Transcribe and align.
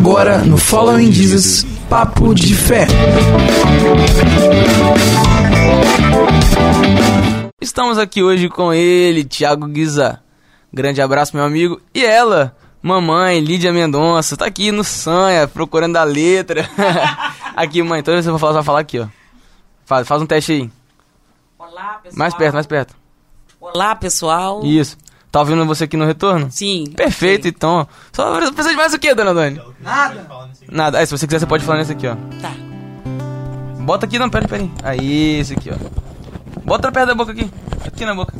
Agora 0.00 0.38
no 0.38 0.56
Following 0.56 1.12
Jesus, 1.12 1.62
Papo 1.86 2.34
de 2.34 2.54
Fé. 2.54 2.86
Estamos 7.60 7.98
aqui 7.98 8.22
hoje 8.22 8.48
com 8.48 8.72
ele, 8.72 9.24
Thiago 9.24 9.66
Guiza. 9.66 10.22
Grande 10.72 11.02
abraço, 11.02 11.36
meu 11.36 11.44
amigo. 11.44 11.82
E 11.94 12.02
ela, 12.02 12.56
mamãe, 12.80 13.40
Lídia 13.40 13.74
Mendonça, 13.74 14.38
tá 14.38 14.46
aqui 14.46 14.72
no 14.72 14.82
Sanha, 14.82 15.46
procurando 15.46 15.98
a 15.98 16.02
letra. 16.02 16.66
aqui, 17.54 17.82
mãe, 17.82 18.02
toda 18.02 18.14
vez 18.16 18.24
que 18.24 18.30
eu 18.30 18.32
vou 18.32 18.40
falar, 18.40 18.52
você 18.52 18.56
vai 18.56 18.64
falar 18.64 18.80
aqui, 18.80 19.00
ó. 19.00 19.06
Faz, 19.84 20.08
faz 20.08 20.22
um 20.22 20.26
teste 20.26 20.52
aí. 20.52 20.70
Olá, 21.58 22.00
pessoal. 22.02 22.18
Mais 22.18 22.34
perto, 22.34 22.54
mais 22.54 22.66
perto. 22.66 22.96
Olá, 23.60 23.94
pessoal. 23.94 24.64
Isso. 24.64 24.96
Tá 25.30 25.38
ouvindo 25.40 25.64
você 25.64 25.84
aqui 25.84 25.96
no 25.96 26.04
retorno? 26.04 26.48
Sim. 26.50 26.86
Perfeito, 26.96 27.46
então. 27.46 27.86
Só 28.12 28.38
precisa 28.50 28.70
de 28.70 28.76
mais 28.76 28.92
o 28.92 28.98
que, 28.98 29.14
dona 29.14 29.32
Dani? 29.32 29.60
Nada. 29.80 30.26
Nada. 30.68 30.98
Aí, 30.98 31.06
se 31.06 31.16
você 31.16 31.26
quiser, 31.26 31.38
você 31.38 31.46
pode 31.46 31.64
falar 31.64 31.78
nesse 31.78 31.92
aqui, 31.92 32.08
ó. 32.08 32.16
Tá. 32.42 32.52
Bota 33.80 34.06
aqui, 34.06 34.18
não, 34.18 34.28
pera, 34.28 34.48
pera 34.48 34.62
aí. 34.62 34.70
Aí, 34.82 35.40
esse 35.40 35.52
aqui, 35.52 35.70
ó. 35.70 36.60
Bota 36.64 36.90
perto 36.90 37.08
da 37.08 37.14
boca 37.14 37.30
aqui. 37.30 37.48
Aqui 37.86 38.04
na 38.04 38.14
boca. 38.14 38.34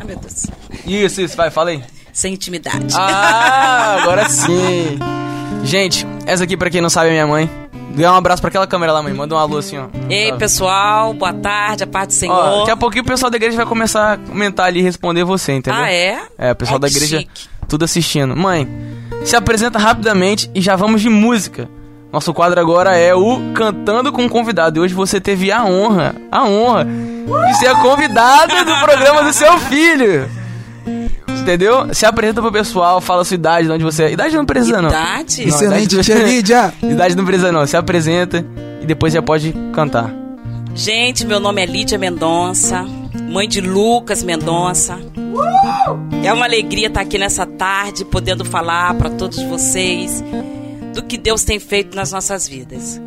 Ai, 0.00 0.06
meu 0.06 0.16
Deus. 0.18 0.46
Isso, 0.86 1.20
isso, 1.20 1.36
vai, 1.36 1.50
fala 1.50 1.70
aí. 1.70 1.84
Sem 2.12 2.32
intimidade. 2.32 2.94
Ah, 2.96 3.98
agora 4.00 4.26
sim. 4.28 4.98
Gente, 5.64 6.06
essa 6.24 6.44
aqui, 6.44 6.56
pra 6.56 6.70
quem 6.70 6.80
não 6.80 6.88
sabe, 6.88 7.08
é 7.08 7.12
minha 7.12 7.26
mãe. 7.26 7.50
Dê 7.96 8.06
um 8.06 8.14
abraço 8.14 8.42
pra 8.42 8.48
aquela 8.48 8.66
câmera 8.66 8.92
lá, 8.92 9.02
mãe. 9.02 9.14
Manda 9.14 9.34
um 9.34 9.38
alô 9.38 9.56
assim, 9.56 9.78
ó. 9.78 9.86
Ei, 10.10 10.30
Ó. 10.30 10.36
pessoal. 10.36 11.14
Boa 11.14 11.32
tarde. 11.32 11.82
A 11.84 11.86
paz 11.86 12.08
do 12.08 12.12
Senhor. 12.12 12.34
Ó, 12.36 12.58
daqui 12.60 12.70
a 12.70 12.76
pouquinho 12.76 13.02
o 13.02 13.06
pessoal 13.06 13.30
da 13.30 13.36
igreja 13.36 13.56
vai 13.56 13.64
começar 13.64 14.12
a 14.12 14.16
comentar 14.18 14.66
ali 14.66 14.80
e 14.80 14.82
responder 14.82 15.24
você, 15.24 15.52
entendeu? 15.52 15.80
Ah, 15.82 15.90
é? 15.90 16.20
É, 16.36 16.52
o 16.52 16.56
pessoal 16.56 16.76
Ai, 16.76 16.80
da 16.82 16.88
igreja 16.88 17.18
chique. 17.20 17.48
tudo 17.66 17.86
assistindo. 17.86 18.36
Mãe, 18.36 18.68
se 19.24 19.34
apresenta 19.34 19.78
rapidamente 19.78 20.50
e 20.54 20.60
já 20.60 20.76
vamos 20.76 21.00
de 21.00 21.08
música. 21.08 21.68
Nosso 22.12 22.34
quadro 22.34 22.60
agora 22.60 22.96
é 22.96 23.14
o 23.14 23.52
Cantando 23.54 24.12
com 24.12 24.26
o 24.26 24.28
Convidado. 24.28 24.78
E 24.78 24.80
hoje 24.82 24.92
você 24.94 25.18
teve 25.18 25.50
a 25.50 25.64
honra, 25.64 26.14
a 26.30 26.44
honra 26.44 26.84
de 26.84 27.58
ser 27.58 27.68
a 27.68 27.76
convidada 27.80 28.62
do 28.64 28.76
programa 28.84 29.22
do 29.22 29.32
seu 29.32 29.58
filho. 29.58 30.28
Entendeu? 31.46 31.94
Se 31.94 32.04
apresenta 32.04 32.42
pro 32.42 32.50
pessoal, 32.50 33.00
fala 33.00 33.22
a 33.22 33.24
sua 33.24 33.36
idade, 33.36 33.68
de 33.68 33.72
onde 33.72 33.84
você 33.84 34.02
é. 34.02 34.12
Idade 34.12 34.34
não 34.34 34.44
precisa, 34.44 34.82
não. 34.82 34.88
Idade? 34.88 35.42
Não, 35.42 35.48
Excelente, 35.48 35.92
idade- 35.92 36.04
tia 36.04 36.18
Lídia. 36.24 36.74
Idade 36.82 37.16
não 37.16 37.24
precisa, 37.24 37.52
não. 37.52 37.64
Se 37.64 37.76
apresenta 37.76 38.44
e 38.82 38.84
depois 38.84 39.12
já 39.12 39.22
pode 39.22 39.54
cantar. 39.72 40.12
Gente, 40.74 41.24
meu 41.24 41.38
nome 41.38 41.62
é 41.62 41.66
Lídia 41.66 41.96
Mendonça, 41.98 42.82
mãe 43.30 43.48
de 43.48 43.60
Lucas 43.60 44.24
Mendonça. 44.24 44.98
É 46.24 46.32
uma 46.32 46.46
alegria 46.46 46.88
estar 46.88 47.02
aqui 47.02 47.16
nessa 47.16 47.46
tarde, 47.46 48.04
podendo 48.04 48.44
falar 48.44 48.94
para 48.94 49.10
todos 49.10 49.40
vocês 49.44 50.24
do 50.92 51.02
que 51.04 51.16
Deus 51.16 51.44
tem 51.44 51.60
feito 51.60 51.94
nas 51.94 52.10
nossas 52.10 52.48
vidas. 52.48 53.00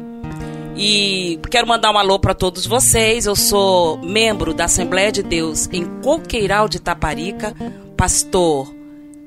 E 0.78 1.38
quero 1.52 1.68
mandar 1.68 1.92
um 1.92 1.98
alô 1.98 2.18
para 2.18 2.34
todos 2.34 2.66
vocês. 2.66 3.26
Eu 3.26 3.36
sou 3.36 3.98
membro 3.98 4.54
da 4.54 4.64
Assembleia 4.64 5.12
de 5.12 5.22
Deus 5.22 5.68
em 5.74 5.84
Coqueiral 6.02 6.70
de 6.70 6.80
Taparica, 6.80 7.54
pastor 8.00 8.74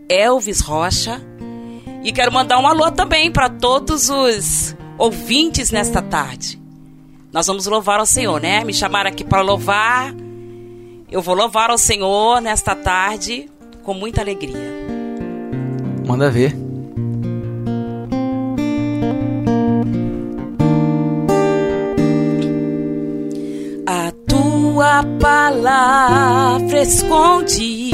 Elvis 0.08 0.60
Rocha. 0.60 1.20
E 2.02 2.10
quero 2.10 2.32
mandar 2.32 2.58
um 2.58 2.66
alô 2.66 2.90
também 2.90 3.30
para 3.30 3.50
todos 3.50 4.08
os 4.08 4.74
ouvintes 4.96 5.70
nesta 5.70 6.00
tarde. 6.00 6.58
Nós 7.30 7.46
vamos 7.46 7.66
louvar 7.66 8.00
ao 8.00 8.06
Senhor, 8.06 8.40
né? 8.40 8.64
Me 8.64 8.72
chamaram 8.72 9.10
aqui 9.10 9.24
para 9.24 9.42
louvar. 9.42 10.14
Eu 11.10 11.20
vou 11.20 11.34
louvar 11.34 11.68
ao 11.68 11.76
Senhor 11.76 12.40
nesta 12.40 12.74
tarde 12.74 13.46
com 13.82 13.92
muita 13.92 14.22
alegria. 14.22 14.72
Manda 16.06 16.30
ver. 16.30 16.56
A 23.86 24.10
tua 24.26 25.04
palavra 25.20 26.80
escondi, 26.80 27.90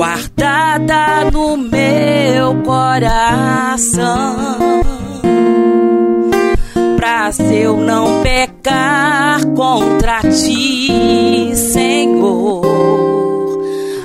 guardada 0.00 1.30
no 1.30 1.58
meu 1.58 2.54
coração, 2.62 4.34
pra 6.96 7.30
se 7.30 7.56
eu 7.56 7.76
não 7.76 8.22
pecar 8.22 9.44
contra 9.48 10.20
ti, 10.22 11.54
Senhor. 11.54 12.64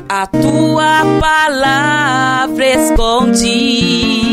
A 0.10 0.28
tua 0.28 1.06
palavra 1.22 2.66
escondi 2.74 4.28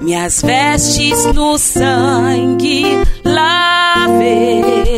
minhas 0.00 0.40
vestes 0.40 1.26
no 1.34 1.58
sangue 1.58 2.86
lavei 3.22 4.94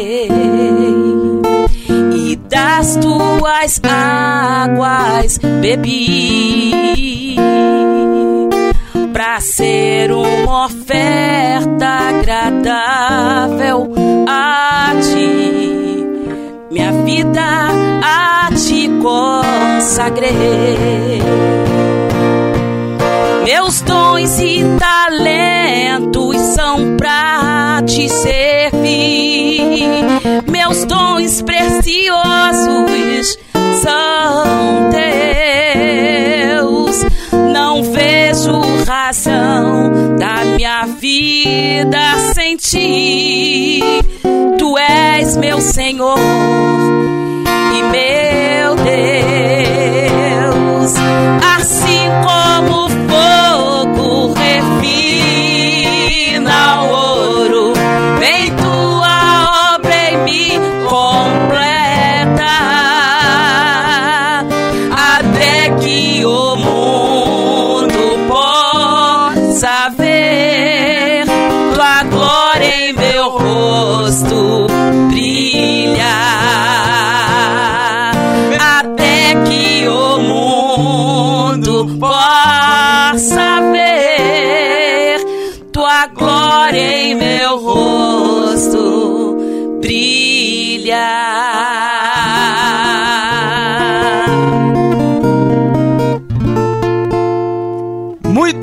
e 2.27 2.35
das 2.35 2.97
tuas 2.97 3.81
águas 3.85 5.39
bebi 5.61 7.37
pra 9.13 9.41
ser 9.41 10.11
uma 10.11 10.67
oferta 10.67 11.87
agradável 11.87 13.93
a 14.29 14.93
ti 15.01 16.05
minha 16.69 16.91
vida 17.05 17.43
a 18.03 18.49
ti 18.57 18.91
consagrei 19.01 20.33
meus 23.45 23.81
dons 23.83 24.41
e 24.41 24.65
talentos 24.81 26.37
são 26.57 26.97
pra 26.97 27.81
te 27.87 28.09
servir. 28.09 28.46
Meus 30.69 30.85
dons 30.85 31.43
preciosos 31.43 33.39
são 33.85 34.91
teus. 36.51 37.07
Não 37.53 37.85
vejo 37.85 38.63
razão 38.85 40.17
da 40.19 40.45
minha 40.45 40.87
vida 40.87 42.01
sem 42.35 42.57
ti. 42.57 43.81
Tu 44.59 44.77
és 44.77 45.37
meu 45.37 45.61
Senhor 45.61 46.19
e 47.73 47.83
meu 47.85 48.75
Deus. 50.35 50.95
Assim 51.61 51.86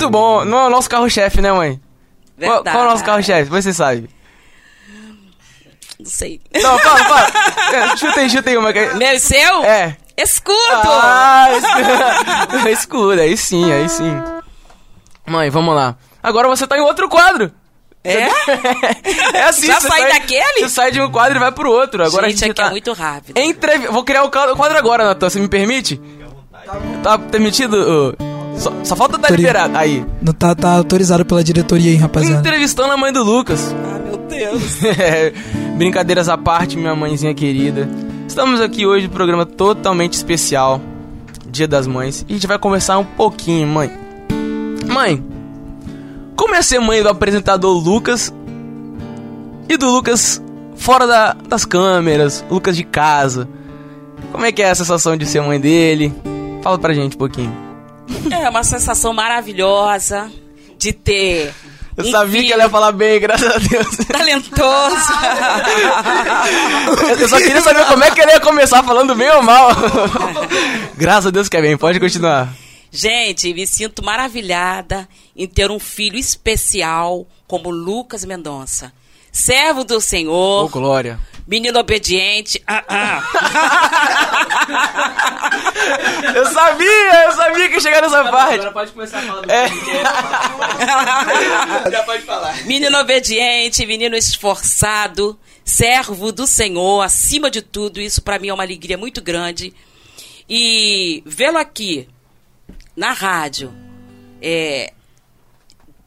Muito 0.04 0.10
bom. 0.12 0.44
Não 0.44 0.58
é 0.58 0.66
o 0.66 0.70
nosso 0.70 0.88
carro-chefe, 0.88 1.40
né, 1.40 1.52
mãe? 1.52 1.80
Qual, 2.38 2.62
qual 2.62 2.76
é 2.76 2.82
o 2.82 2.90
nosso 2.90 3.04
carro-chefe? 3.04 3.50
Você 3.50 3.72
sabe. 3.72 4.08
Não 5.98 6.06
sei. 6.06 6.40
Não, 6.52 6.78
fala, 6.78 6.98
fala. 7.04 7.26
É, 7.92 7.96
chuta 7.96 8.20
aí, 8.20 8.30
chuta 8.30 8.50
aí 8.50 8.56
uma. 8.56 8.72
que- 8.72 8.94
Meu 8.94 9.18
seu? 9.18 9.64
É. 9.64 9.96
Escudo! 10.16 10.56
Ah, 10.84 11.46
escudo. 11.56 12.68
escudo, 12.70 13.20
aí 13.20 13.36
sim, 13.36 13.72
aí 13.72 13.88
sim. 13.88 14.12
Mãe, 15.26 15.50
vamos 15.50 15.74
lá. 15.74 15.96
Agora 16.22 16.48
você 16.48 16.66
tá 16.66 16.76
em 16.76 16.80
outro 16.82 17.08
quadro. 17.08 17.50
É? 18.02 18.26
É 19.34 19.42
assim, 19.44 19.66
Já 19.66 19.80
você 19.80 19.88
sai 19.88 20.00
sai- 20.02 20.12
daquele? 20.12 20.60
Você 20.60 20.68
sai 20.68 20.90
de 20.92 21.00
um 21.00 21.10
quadro 21.10 21.36
e 21.36 21.40
vai 21.40 21.50
pro 21.52 21.70
outro. 21.70 22.04
Agora 22.04 22.28
Gente, 22.28 22.44
a 22.44 22.46
gente 22.46 22.50
aqui 22.52 22.60
tá... 22.60 22.66
é 22.68 22.70
muito 22.70 22.92
rápido. 22.92 23.38
Entrev... 23.38 23.86
Vou 23.90 24.04
criar 24.04 24.24
o 24.24 24.30
quadro 24.30 24.76
agora, 24.78 25.04
Natan. 25.04 25.28
Você 25.30 25.40
me 25.40 25.48
permite? 25.48 26.00
Tá 27.02 27.18
permitido? 27.18 28.14
Só, 28.56 28.72
só 28.84 28.96
falta 28.96 29.18
dar 29.18 29.30
liberado. 29.30 29.76
Aí. 29.76 30.04
Não 30.22 30.32
tá, 30.32 30.54
tá 30.54 30.72
autorizado 30.76 31.24
pela 31.24 31.42
diretoria, 31.42 31.90
hein, 31.92 31.98
rapaziada. 31.98 32.40
Entrevistando 32.40 32.92
a 32.92 32.96
mãe 32.96 33.12
do 33.12 33.22
Lucas. 33.22 33.74
Ah, 33.84 33.98
meu 33.98 34.16
Deus. 34.18 34.82
É, 34.84 35.32
Brincadeiras 35.76 36.28
à 36.28 36.36
parte, 36.38 36.76
minha 36.76 36.94
mãezinha 36.94 37.34
querida. 37.34 37.88
Estamos 38.28 38.60
aqui 38.60 38.86
hoje 38.86 39.06
no 39.06 39.12
programa 39.12 39.44
totalmente 39.44 40.12
especial 40.14 40.80
Dia 41.50 41.66
das 41.68 41.86
Mães. 41.86 42.24
E 42.28 42.32
a 42.32 42.34
gente 42.36 42.46
vai 42.46 42.58
conversar 42.58 42.98
um 42.98 43.04
pouquinho, 43.04 43.66
mãe. 43.66 43.90
Mãe, 44.86 45.22
como 46.36 46.54
é 46.54 46.62
ser 46.62 46.78
mãe 46.80 47.02
do 47.02 47.08
apresentador 47.08 47.76
Lucas 47.76 48.32
e 49.68 49.76
do 49.76 49.90
Lucas 49.90 50.42
fora 50.76 51.06
da- 51.06 51.36
das 51.48 51.64
câmeras, 51.64 52.44
Lucas 52.50 52.76
de 52.76 52.84
casa? 52.84 53.48
Como 54.32 54.44
é 54.44 54.52
que 54.52 54.62
é 54.62 54.70
a 54.70 54.74
sensação 54.74 55.16
de 55.16 55.26
ser 55.26 55.40
mãe 55.42 55.60
dele? 55.60 56.12
Fala 56.62 56.78
pra 56.78 56.92
gente 56.94 57.14
um 57.14 57.18
pouquinho. 57.18 57.52
É 58.30 58.48
uma 58.48 58.64
sensação 58.64 59.12
maravilhosa 59.12 60.30
de 60.78 60.92
ter. 60.92 61.54
Eu 61.96 62.04
um 62.04 62.10
sabia 62.10 62.42
que 62.42 62.52
ela 62.52 62.64
ia 62.64 62.70
falar 62.70 62.92
bem, 62.92 63.20
graças 63.20 63.48
a 63.48 63.58
Deus. 63.58 63.96
talentoso. 64.08 65.12
Eu 67.20 67.28
só 67.28 67.38
queria 67.38 67.62
saber 67.62 67.86
como 67.86 68.02
é 68.02 68.10
que 68.10 68.20
ele 68.20 68.32
ia 68.32 68.40
começar 68.40 68.82
falando 68.82 69.14
bem 69.14 69.30
ou 69.30 69.42
mal. 69.42 69.70
graças 70.96 71.26
a 71.26 71.30
Deus 71.30 71.48
que 71.48 71.56
é 71.56 71.62
bem, 71.62 71.76
pode 71.76 72.00
continuar. 72.00 72.52
Gente, 72.90 73.52
me 73.54 73.66
sinto 73.66 74.04
maravilhada 74.04 75.08
em 75.36 75.46
ter 75.46 75.70
um 75.70 75.78
filho 75.78 76.16
especial 76.18 77.26
como 77.46 77.70
Lucas 77.70 78.24
Mendonça. 78.24 78.92
Servo 79.32 79.82
do 79.82 80.00
Senhor, 80.00 80.68
Glória. 80.70 81.18
Menino 81.46 81.78
obediente. 81.78 82.62
Ah, 82.66 82.84
ah. 82.88 83.22
Eu 86.34 86.46
sabia, 86.46 87.24
eu 87.26 87.32
sabia 87.32 87.68
que 87.68 87.74
ia 87.74 87.80
chegar 87.80 88.02
nessa 88.02 88.24
parte. 88.24 88.70
pode 88.70 88.92
começar 88.92 89.18
a 89.18 89.22
falar 89.22 89.40
do 89.42 89.52
É. 89.52 89.68
Já 91.90 92.02
pode 92.02 92.22
falar. 92.22 92.64
Menino 92.64 92.98
obediente, 92.98 93.86
menino 93.86 94.16
esforçado, 94.16 95.38
servo 95.64 96.32
do 96.32 96.46
Senhor, 96.46 97.02
acima 97.02 97.50
de 97.50 97.62
tudo, 97.62 98.00
isso 98.00 98.22
para 98.22 98.38
mim 98.38 98.48
é 98.48 98.54
uma 98.54 98.64
alegria 98.64 98.98
muito 98.98 99.22
grande. 99.22 99.72
E 100.48 101.22
vê-lo 101.24 101.58
aqui, 101.58 102.08
na 102.96 103.12
rádio, 103.12 103.72
é, 104.42 104.92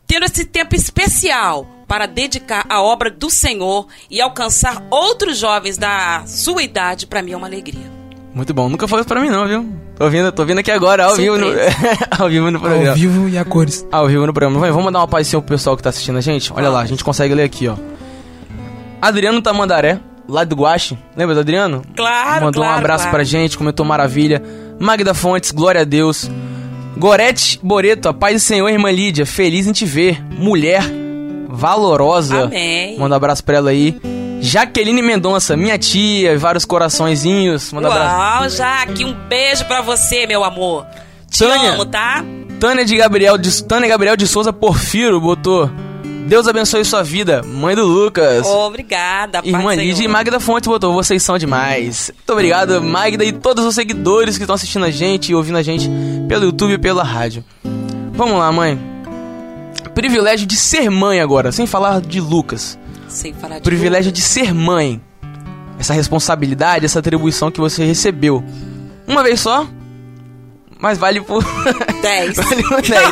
tendo 0.06 0.25
esse 0.25 0.45
tempo 0.45 0.75
especial 0.75 1.76
para 1.88 2.06
dedicar 2.06 2.66
à 2.69 2.81
obra 2.81 3.10
do 3.10 3.30
Senhor 3.30 3.88
e 4.12 4.19
alcançar 4.19 4.84
outros 4.92 5.38
jovens 5.38 5.78
da 5.78 6.24
sua 6.28 6.62
idade, 6.62 7.07
para 7.07 7.22
mim 7.22 7.31
é 7.31 7.38
uma 7.38 7.48
alegria. 7.48 7.98
Muito 8.34 8.54
bom, 8.54 8.69
nunca 8.69 8.88
falou 8.88 9.01
isso 9.01 9.07
pra 9.07 9.22
mim 9.22 9.30
não, 9.30 9.48
viu? 9.48 9.68
Tô 9.95 10.10
vindo, 10.10 10.31
tô 10.31 10.45
vindo 10.45 10.60
aqui 10.60 10.69
agora, 10.69 11.06
ao 11.06 11.16
vivo 11.16 11.38
no, 11.38 11.48
ao 12.19 12.30
vivo 12.30 12.51
no 12.51 12.60
programa. 12.60 12.89
Ao 12.89 12.95
vivo 12.95 13.30
e 13.30 13.38
a 13.38 13.44
cores. 13.45 13.88
Ao 13.92 14.07
vivo 14.07 14.28
no 14.28 14.34
programa. 14.34 14.60
Vai, 14.60 14.69
vamos 14.69 14.94
dar 14.94 15.00
uma 15.00 15.07
pazinha 15.07 15.42
pro 15.42 15.56
pessoal 15.56 15.75
que 15.75 15.81
tá 15.81 15.89
assistindo 15.89 16.18
a 16.18 16.22
gente? 16.22 16.54
Olha 16.54 16.69
lá, 16.69 16.81
a 16.81 16.86
gente 16.86 17.04
consegue 17.04 17.34
ler 17.34 17.44
aqui, 17.44 17.68
ó. 17.68 17.75
Adriano 19.01 19.42
Tamandaré, 19.42 20.00
lá 20.28 20.44
do 20.44 20.56
Guache. 20.56 20.98
Lembra 21.16 21.34
do 21.34 21.42
Adriano? 21.42 21.81
Claro, 21.95 22.45
Mandou 22.45 22.62
um 22.62 22.66
claro, 22.66 22.80
abraço 22.80 23.04
claro. 23.06 23.18
pra 23.18 23.24
gente, 23.24 23.57
comentou 23.57 23.86
maravilha. 23.86 24.44
Magda 24.80 25.16
Fontes, 25.16 25.51
glória 25.51 25.81
a 25.81 25.86
Deus. 25.86 26.30
Gorete 26.95 27.60
Boreto, 27.63 28.10
a 28.10 28.13
paz 28.13 28.36
do 28.36 28.39
Senhor, 28.39 28.68
irmã 28.69 28.92
Lídia, 28.92 29.25
feliz 29.25 29.66
em 29.66 29.72
te 29.72 29.86
ver. 29.86 30.22
Mulher 30.31 31.06
valorosa. 31.48 32.44
Amém. 32.44 32.98
Manda 32.98 33.16
um 33.16 33.18
abraço 33.18 33.44
pra 33.44 33.58
ela 33.58 33.70
aí. 33.70 34.00
Jaqueline 34.40 35.02
Mendonça, 35.02 35.58
minha 35.58 35.78
tia, 35.78 36.34
e 36.34 36.38
vários 36.38 36.66
coraçõezinhos. 36.66 37.72
Manda 37.74 37.90
um 37.90 37.92
abraço. 37.92 38.16
Uau, 38.16 38.50
Jaque, 38.50 39.04
um 39.06 39.14
beijo 39.14 39.66
pra 39.66 39.82
você, 39.82 40.28
meu 40.28 40.44
amor. 40.44 40.86
Te 41.30 41.40
Tânia. 41.40 41.74
amo, 41.74 41.86
tá? 41.86 42.24
Tânia 42.60 42.86
de 42.86 42.96
Gabriel 42.96 43.38
de 43.38 43.64
Tânia 43.64 43.88
Gabriel 43.88 44.16
de 44.16 44.28
Souza 44.28 44.54
Porfiro 44.54 45.20
botou. 45.20 45.70
Deus 46.28 46.46
abençoe 46.48 46.84
sua 46.84 47.04
vida, 47.04 47.42
mãe 47.44 47.74
do 47.74 47.86
Lucas. 47.86 48.46
Obrigada, 48.46 49.42
paz 49.42 49.54
Irmã 49.54 49.74
Lídia 49.76 50.04
e. 50.04 50.08
Magda 50.10 50.40
Fonte 50.42 50.68
botou, 50.68 50.94
vocês 50.94 51.24
são 51.24 51.38
demais. 51.38 52.12
Muito 52.14 52.34
obrigado, 52.34 52.82
Magda 52.84 53.24
e 53.24 53.32
todos 53.32 53.64
os 53.64 53.74
seguidores 53.74 54.36
que 54.36 54.44
estão 54.44 54.56
assistindo 54.56 54.84
a 54.84 54.92
gente 54.92 55.32
e 55.32 55.36
ouvindo 55.36 55.58
a 55.58 55.64
gente 55.64 55.90
pelo 56.28 56.44
YouTube 56.46 56.74
e 56.74 56.78
pela 56.78 57.04
rádio. 57.04 57.46
Vamos 58.14 58.38
lá, 58.38 58.52
mãe. 58.52 58.97
Privilégio 59.98 60.46
de 60.46 60.56
ser 60.56 60.92
mãe 60.92 61.20
agora, 61.20 61.52
sem 61.52 61.66
falar 61.66 62.00
de 62.02 62.22
Lucas. 62.22 62.78
Sem 63.10 63.34
falar 63.34 63.56
de 63.56 63.64
Privilégio 63.64 64.12
de 64.12 64.22
ser 64.22 64.54
mãe. 64.54 65.02
Essa 65.80 65.92
responsabilidade, 65.92 66.86
essa 66.86 67.00
atribuição 67.00 67.50
que 67.50 67.60
você 67.60 67.84
recebeu. 67.84 68.44
Uma 69.08 69.24
vez 69.24 69.40
só, 69.40 69.68
mas 70.80 71.00
vale 71.00 71.20
por. 71.22 71.44
10. 72.00 72.36
vale 72.38 72.62
por 72.62 72.80
10. 72.80 73.10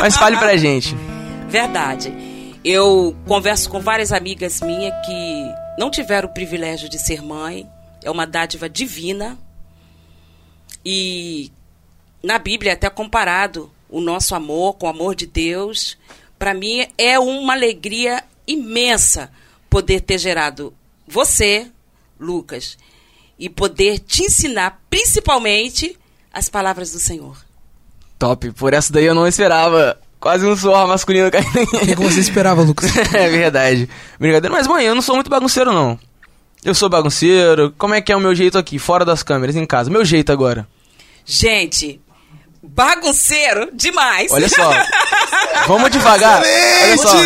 Mas 0.00 0.14
fale 0.18 0.36
pra 0.36 0.54
gente. 0.58 0.94
Verdade. 1.48 2.12
Eu 2.62 3.16
converso 3.26 3.70
com 3.70 3.80
várias 3.80 4.12
amigas 4.12 4.60
minhas 4.60 4.92
que 5.06 5.54
não 5.78 5.90
tiveram 5.90 6.28
o 6.28 6.34
privilégio 6.34 6.90
de 6.90 6.98
ser 6.98 7.22
mãe. 7.22 7.66
É 8.04 8.10
uma 8.10 8.26
dádiva 8.26 8.68
divina. 8.68 9.38
E 10.84 11.50
na 12.22 12.38
Bíblia 12.38 12.72
é 12.72 12.74
até 12.74 12.90
comparado 12.90 13.70
o 13.92 14.00
nosso 14.00 14.34
amor 14.34 14.74
com 14.74 14.86
o 14.86 14.88
amor 14.88 15.14
de 15.14 15.26
Deus. 15.26 15.96
Para 16.38 16.54
mim 16.54 16.84
é 16.98 17.18
uma 17.18 17.52
alegria 17.52 18.24
imensa 18.46 19.30
poder 19.70 20.00
ter 20.00 20.18
gerado 20.18 20.74
você, 21.06 21.70
Lucas, 22.18 22.76
e 23.38 23.48
poder 23.48 23.98
te 23.98 24.24
ensinar 24.24 24.80
principalmente 24.88 25.96
as 26.32 26.48
palavras 26.48 26.90
do 26.90 26.98
Senhor. 26.98 27.36
Top, 28.18 28.50
por 28.52 28.72
essa 28.72 28.92
daí 28.92 29.04
eu 29.04 29.14
não 29.14 29.26
esperava. 29.26 30.00
Quase 30.18 30.46
um 30.46 30.56
suor 30.56 30.86
masculino 30.86 31.28
caindo 31.32 31.62
O 31.64 31.66
que, 31.80 31.96
que 31.96 32.02
você 32.02 32.20
esperava, 32.20 32.62
Lucas? 32.62 32.88
É 33.12 33.28
verdade. 33.28 33.88
Brincadeira, 34.18 34.54
mas 34.54 34.68
mãe, 34.68 34.84
eu 34.84 34.94
não 34.94 35.02
sou 35.02 35.16
muito 35.16 35.28
bagunceiro 35.28 35.72
não. 35.72 35.98
Eu 36.64 36.74
sou 36.74 36.88
bagunceiro. 36.88 37.74
Como 37.76 37.92
é 37.92 38.00
que 38.00 38.12
é 38.12 38.16
o 38.16 38.20
meu 38.20 38.32
jeito 38.32 38.56
aqui, 38.56 38.78
fora 38.78 39.04
das 39.04 39.24
câmeras, 39.24 39.56
em 39.56 39.66
casa? 39.66 39.90
Meu 39.90 40.04
jeito 40.04 40.30
agora. 40.30 40.66
Gente, 41.24 42.00
bagunceiro 42.62 43.70
demais. 43.72 44.30
Olha 44.32 44.48
só. 44.48 44.70
Vamos 45.66 45.90
devagar. 45.90 46.40
Olha 46.42 46.96
só. 46.98 47.16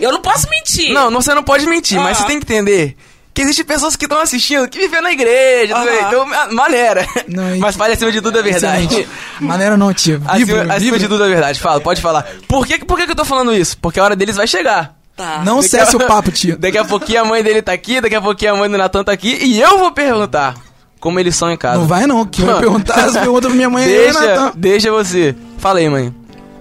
Eu 0.00 0.12
não 0.12 0.20
posso 0.20 0.48
mentir. 0.50 0.92
Não, 0.92 1.10
não, 1.10 1.20
você 1.22 1.34
não 1.34 1.42
pode 1.42 1.66
mentir, 1.66 1.98
mas 1.98 2.18
Ah. 2.18 2.20
você 2.22 2.26
tem 2.26 2.38
que 2.40 2.44
entender 2.52 2.96
que 3.32 3.42
existem 3.42 3.64
pessoas 3.64 3.96
que 3.96 4.04
estão 4.04 4.20
assistindo, 4.20 4.68
que 4.68 4.78
vivem 4.78 5.02
na 5.02 5.10
igreja, 5.10 5.76
bem? 5.84 5.98
então, 6.06 6.24
ma- 6.26 6.46
maneira. 6.52 7.04
Não, 7.26 7.56
e- 7.56 7.58
Mas 7.58 7.74
fale 7.74 7.94
acima 7.94 8.12
de 8.12 8.20
tudo 8.20 8.38
a 8.38 8.42
verdade. 8.42 8.84
Excelente. 8.84 9.08
Maneira 9.40 9.76
não, 9.76 9.92
tia. 9.92 10.20
Acima, 10.26 10.72
acima 10.74 10.98
de 10.98 11.08
tudo 11.08 11.24
a 11.24 11.26
verdade. 11.26 11.58
Fala, 11.58 11.80
pode 11.80 12.00
falar. 12.00 12.24
Por 12.46 12.64
que, 12.66 12.78
por 12.84 12.96
que 12.96 13.06
que 13.06 13.10
eu 13.12 13.16
tô 13.16 13.24
falando 13.24 13.52
isso? 13.52 13.76
Porque 13.78 13.98
a 13.98 14.04
hora 14.04 14.14
deles 14.14 14.36
vai 14.36 14.46
chegar. 14.46 14.94
Tá. 15.16 15.42
Não 15.44 15.62
cesse 15.62 15.96
o 15.96 16.00
papo, 16.06 16.30
tia. 16.30 16.56
Daqui 16.56 16.78
a 16.78 16.84
pouquinho 16.84 17.22
a 17.22 17.24
mãe 17.24 17.42
dele 17.42 17.60
tá 17.62 17.72
aqui, 17.72 18.00
daqui 18.00 18.14
a 18.14 18.20
pouquinho 18.20 18.54
a 18.54 18.56
mãe 18.56 18.70
do 18.70 18.78
Natan 18.78 19.02
tá 19.04 19.12
aqui, 19.12 19.36
e 19.40 19.60
eu 19.60 19.78
vou 19.78 19.90
perguntar 19.92 20.54
como 21.04 21.20
eles 21.20 21.36
são 21.36 21.50
em 21.52 21.56
casa. 21.58 21.80
Não 21.80 21.86
vai 21.86 22.06
não, 22.06 22.24
que 22.24 22.40
vai 22.40 22.58
perguntar 22.58 23.04
as 23.04 23.12
perguntas 23.12 23.48
pra 23.48 23.54
minha 23.54 23.68
mãe 23.68 23.84
aí, 23.84 23.90
Deixa, 23.92 24.20
Natan. 24.26 24.52
deixa 24.56 24.90
você. 24.90 25.36
Fala 25.58 25.78
aí, 25.78 25.86
mãe. 25.86 26.14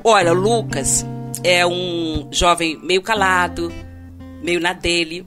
Olha, 0.03 0.34
o 0.34 0.36
Lucas 0.36 1.06
é 1.46 1.65
um 1.65 2.27
jovem 2.29 2.77
meio 2.84 3.01
calado, 3.01 3.72
meio 4.44 4.60
na 4.60 4.74
dele. 4.74 5.24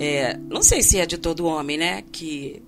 É, 0.00 0.36
não 0.50 0.60
sei 0.60 0.82
se 0.82 0.98
é 0.98 1.06
de 1.06 1.16
todo 1.16 1.46
homem, 1.46 1.78
né? 1.78 2.02
Que 2.10 2.60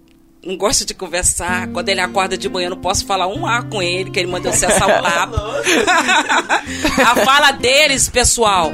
não 0.47 0.57
gosta 0.57 0.85
de 0.85 0.95
conversar. 0.95 1.67
Quando 1.73 1.89
ele 1.89 2.01
acorda 2.01 2.39
de 2.39 2.49
manhã, 2.49 2.67
eu 2.67 2.71
não 2.71 2.81
posso 2.81 3.05
falar 3.05 3.27
um 3.27 3.45
A 3.49 3.65
com 3.65 3.83
ele, 3.83 4.13
que 4.13 4.21
ele 4.21 4.31
mandou 4.31 4.53
cessar 4.53 4.89
o 4.89 5.03
papo. 5.03 5.37
A 7.03 7.17
fala 7.25 7.51
deles, 7.51 8.09
pessoal, 8.09 8.71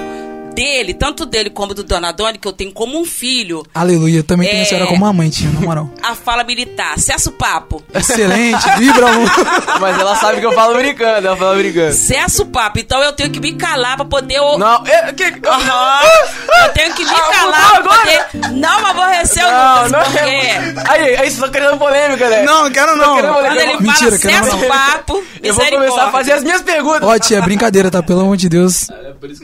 dele, 0.53 0.95
tanto 0.95 1.25
dele 1.27 1.51
como 1.51 1.75
do 1.75 1.83
Dona 1.83 2.13
Doni, 2.13 2.39
que 2.39 2.47
eu 2.47 2.53
tenho 2.53 2.73
como 2.73 3.01
um 3.01 3.05
filho, 3.05 3.65
Aleluia, 3.75 4.19
eu 4.19 4.25
também 4.25 4.49
tenho 4.49 4.61
É. 4.61 4.63
a 4.63 4.67
senhora 4.67 4.87
como 4.87 5.05
uma 5.05 5.13
mãe, 5.13 5.29
tia, 5.31 5.49
na 5.51 5.61
moral. 5.61 5.91
a 6.03 6.15
fala 6.15 6.45
militar. 6.45 6.99
Cessa 6.99 7.31
o 7.31 7.33
papo. 7.33 7.83
Excelente, 7.95 8.63
vibra, 8.79 9.07
um. 9.07 9.25
Mas 9.81 9.99
ela 9.99 10.15
sabe 10.17 10.41
que 10.41 10.47
eu 10.47 10.53
falo 10.53 10.75
brincando, 10.77 11.27
ela 11.27 11.37
fala 11.37 11.57
brincando. 11.57 11.93
Cessa 11.95 12.43
o 12.43 12.47
papo. 12.47 12.79
Então 12.79 13.03
eu 13.03 13.13
tenho 13.13 13.31
que 13.31 13.41
me 13.41 13.55
calar 13.55 13.97
pra 13.97 14.05
poder. 14.05 14.39
Não, 14.59 14.87
é, 14.87 15.13
que. 15.13 15.25
Eu 16.65 16.69
tenho 16.75 16.95
que 16.95 17.05
me 17.05 17.11
Ah, 17.11 17.21
calar 17.33 17.61
mudou 17.75 17.83
pra 17.83 17.93
agora? 17.95 18.25
poder 18.31 18.51
não 18.59 18.87
aborrecer 18.87 19.45
o 19.45 19.51
não, 19.51 19.75
Lucas, 19.77 19.93
não. 19.93 20.01
porque 20.05 20.19
Aí, 20.21 21.01
aí, 21.03 21.17
vocês 21.17 21.33
estão 21.35 21.51
querendo 21.51 21.79
polêmica, 21.79 22.29
né? 22.29 22.43
Não, 22.43 22.71
quero 22.71 22.97
não. 22.97 23.17
querendo 23.17 23.33
quando 23.35 23.57
ele 23.57 23.77
Mentira, 23.81 23.93
fala 23.95 24.19
quero 24.19 24.45
cessa 24.45 24.57
o 24.57 24.69
papo, 24.69 25.25
Eu 25.43 25.55
vou 25.55 25.67
começar 25.67 26.05
a 26.05 26.11
fazer 26.13 26.33
as 26.33 26.43
minhas 26.45 26.63
perguntas. 26.63 27.03
Ó, 27.03 27.19
tia, 27.19 27.39
é 27.39 27.41
brincadeira, 27.41 27.91
tá? 27.91 28.03
Pelo 28.03 28.21
amor 28.21 28.37
de 28.37 28.49
Deus. 28.49 28.87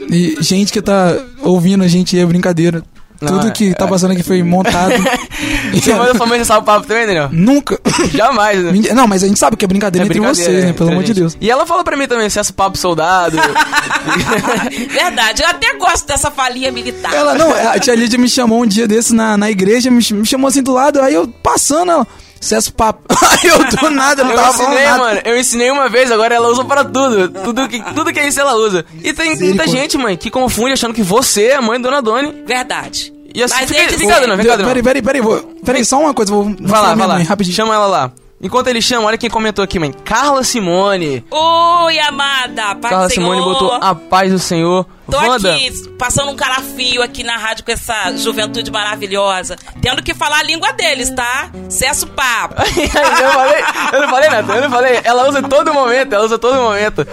E 0.09 0.37
gente 0.41 0.71
que 0.71 0.81
tá 0.81 0.98
ouvindo 1.41 1.83
a 1.83 1.87
gente 1.87 2.17
é 2.17 2.25
brincadeira. 2.25 2.83
Não, 3.21 3.33
Tudo 3.33 3.47
é- 3.49 3.51
que 3.51 3.73
tá 3.73 3.85
passando 3.85 4.11
aqui 4.11 4.23
foi 4.23 4.41
montado. 4.41 4.93
Você 5.73 5.93
manda 5.93 6.15
sua 6.15 6.25
mãe 6.25 6.41
o 6.41 6.61
papo 6.63 6.87
também, 6.87 7.05
Daniel? 7.05 7.27
Nunca. 7.33 7.77
Jamais, 8.15 8.63
né? 8.63 8.93
Não, 8.93 9.07
mas 9.07 9.23
a 9.23 9.27
gente 9.27 9.37
sabe 9.37 9.57
que 9.57 9.65
é 9.65 9.67
brincadeira 9.67 10.05
É 10.05 10.07
entre 10.07 10.19
brincadeira, 10.19 10.51
vocês, 10.51 10.63
né? 10.63 10.69
é, 10.69 10.73
Pelo 10.73 10.91
amor 10.91 11.03
de. 11.03 11.13
Deus. 11.13 11.37
E 11.41 11.51
ela 11.51 11.65
fala 11.65 11.83
pra 11.83 11.97
mim 11.97 12.07
também, 12.07 12.29
cessa 12.29 12.51
o 12.51 12.53
papo 12.53 12.77
soldado. 12.77 13.35
Verdade, 14.89 15.43
eu 15.43 15.49
até 15.49 15.73
gosto 15.77 16.07
dessa 16.07 16.31
falinha 16.31 16.71
militar. 16.71 17.13
Ela 17.13 17.35
não, 17.35 17.51
a 17.53 17.77
tia 17.79 17.93
Lídia 17.95 18.17
me 18.17 18.29
chamou 18.29 18.61
um 18.63 18.65
dia 18.65 18.87
desse 18.87 19.13
na, 19.13 19.35
na 19.37 19.49
igreja, 19.51 19.89
me, 19.91 19.97
me 20.13 20.25
chamou 20.25 20.47
assim 20.47 20.63
do 20.63 20.71
lado, 20.73 21.01
aí 21.01 21.13
eu 21.13 21.27
passando, 21.27 21.91
ela, 21.91 22.07
cesso 22.39 22.73
papo. 22.73 23.01
Eu 23.43 23.57
do 23.77 23.89
nada, 23.89 24.23
não 24.23 24.31
Eu 24.31 24.37
tava 24.37 24.49
ensinei, 24.63 24.83
nada. 24.85 24.97
mano. 24.97 25.21
Eu 25.25 25.37
ensinei 25.39 25.71
uma 25.71 25.87
vez, 25.89 26.11
agora 26.11 26.35
ela 26.35 26.47
usa 26.49 26.63
para 26.65 26.83
tudo. 26.83 27.29
Tudo 27.29 27.67
que, 27.67 27.81
tudo 27.93 28.11
que 28.13 28.19
é 28.19 28.27
isso 28.27 28.39
ela 28.39 28.53
usa. 28.55 28.85
E 29.03 29.13
tem 29.13 29.35
muita 29.37 29.67
gente, 29.67 29.97
mãe, 29.97 30.17
que 30.17 30.29
confunde 30.29 30.73
achando 30.73 30.93
que 30.93 31.01
você 31.03 31.47
é 31.47 31.55
a 31.55 31.61
mãe 31.61 31.79
da 31.79 31.89
Dona 31.89 32.01
Doni. 32.01 32.43
Verdade. 32.45 33.13
E 33.33 33.43
assim, 33.43 33.55
Mas 33.59 33.69
fica- 33.69 33.81
eles- 33.81 33.95
fica- 33.95 34.19
não, 34.27 34.35
não. 34.35 34.43
Peraí, 34.43 34.81
peraí, 34.83 35.01
peraí, 35.01 35.21
vou, 35.21 35.37
peraí, 35.63 35.85
só 35.85 35.99
uma 35.99 36.13
coisa, 36.13 36.31
vou 36.33 36.45
Vai 36.59 36.81
lá, 36.81 36.95
vai 36.95 37.07
lá. 37.07 37.13
mãe, 37.15 37.23
rapidinho. 37.23 37.55
Chama 37.55 37.73
ela 37.75 37.85
lá. 37.87 38.11
Enquanto 38.41 38.67
ele 38.67 38.81
chama, 38.81 39.05
olha 39.07 39.17
quem 39.17 39.29
comentou 39.29 39.63
aqui, 39.63 39.77
mãe. 39.77 39.93
Carla 40.03 40.43
Simone. 40.43 41.23
Oi, 41.29 41.99
amada. 41.99 42.73
Paz 42.75 42.89
Carla 42.89 43.07
do 43.07 43.13
Simone 43.13 43.41
botou 43.41 43.71
a 43.73 43.93
paz 43.93 44.31
do 44.31 44.39
Senhor. 44.39 44.85
Tô 45.09 45.17
Wanda, 45.17 45.55
aqui, 45.55 45.89
passando 45.97 46.31
um 46.31 46.35
calafio 46.35 47.01
aqui 47.01 47.23
na 47.23 47.35
rádio 47.35 47.65
com 47.65 47.71
essa 47.71 48.15
juventude 48.15 48.71
maravilhosa. 48.71 49.55
Tendo 49.81 50.03
que 50.03 50.13
falar 50.13 50.39
a 50.39 50.43
língua 50.43 50.71
deles, 50.73 51.09
tá? 51.09 51.49
Cesso 51.67 52.07
papo. 52.07 52.55
eu, 52.61 53.21
não 53.21 53.33
falei, 53.33 53.63
eu 53.93 54.01
não 54.01 54.09
falei 54.09 54.29
nada, 54.29 54.55
eu 54.55 54.61
não 54.61 54.69
falei. 54.69 54.99
Ela 55.03 55.29
usa 55.29 55.41
todo 55.41 55.73
momento, 55.73 56.13
ela 56.13 56.25
usa 56.25 56.37
todo 56.37 56.55
momento. 56.55 57.07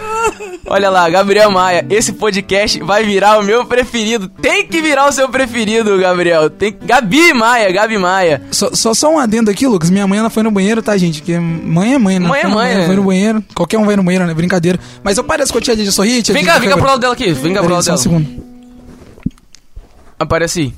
Olha 0.66 0.90
lá, 0.90 1.08
Gabriel 1.08 1.50
Maia, 1.50 1.86
esse 1.88 2.12
podcast 2.12 2.80
vai 2.82 3.04
virar 3.04 3.38
o 3.38 3.42
meu 3.42 3.64
preferido. 3.64 4.28
Tem 4.28 4.66
que 4.66 4.82
virar 4.82 5.08
o 5.08 5.12
seu 5.12 5.28
preferido, 5.28 5.96
Gabriel. 5.96 6.50
Tem... 6.50 6.76
Gabi 6.82 7.32
Maia, 7.32 7.72
Gabi 7.72 7.98
Maia. 7.98 8.42
Só, 8.50 8.74
só, 8.74 8.92
só 8.92 9.10
um 9.10 9.18
adendo 9.18 9.50
aqui, 9.50 9.66
Lucas. 9.66 9.90
Minha 9.90 10.06
mãe 10.06 10.18
ela 10.18 10.28
foi 10.28 10.42
no 10.42 10.50
banheiro, 10.50 10.82
tá, 10.82 10.96
gente? 10.96 11.20
Porque 11.20 11.38
mãe 11.38 11.94
é 11.94 11.98
mãe, 11.98 12.18
né? 12.18 12.28
Mãe 12.28 12.40
é 12.40 12.42
Foi 12.42 12.50
no 12.50 12.56
mãe, 12.56 12.64
banheiro, 12.64 12.80
né? 12.80 12.86
Foi 12.86 12.96
no 12.96 13.04
banheiro. 13.04 13.44
Qualquer 13.54 13.78
um 13.78 13.84
vai 13.84 13.96
no 13.96 14.02
banheiro, 14.02 14.26
né? 14.26 14.34
Brincadeira. 14.34 14.78
Mas 15.02 15.16
eu 15.16 15.24
pareço 15.24 15.52
com 15.52 15.58
a 15.58 15.62
tia 15.62 15.76
de 15.76 15.90
sorrir, 15.92 16.22
tia 16.22 16.34
Vem 16.34 16.44
cá, 16.44 16.58
vem 16.58 16.68
cá 16.68 16.76
pro 16.76 16.86
lado 16.86 17.00
dela 17.00 17.12
aqui. 17.12 17.32
Vem 17.32 17.54
cá 17.54 17.62
pro 17.62 17.72
lado 17.72 17.85
só 17.86 17.92
um 17.92 17.94
dela. 17.94 18.24
segundo. 18.24 18.46
Aparece 20.18 20.60
aí. 20.60 20.74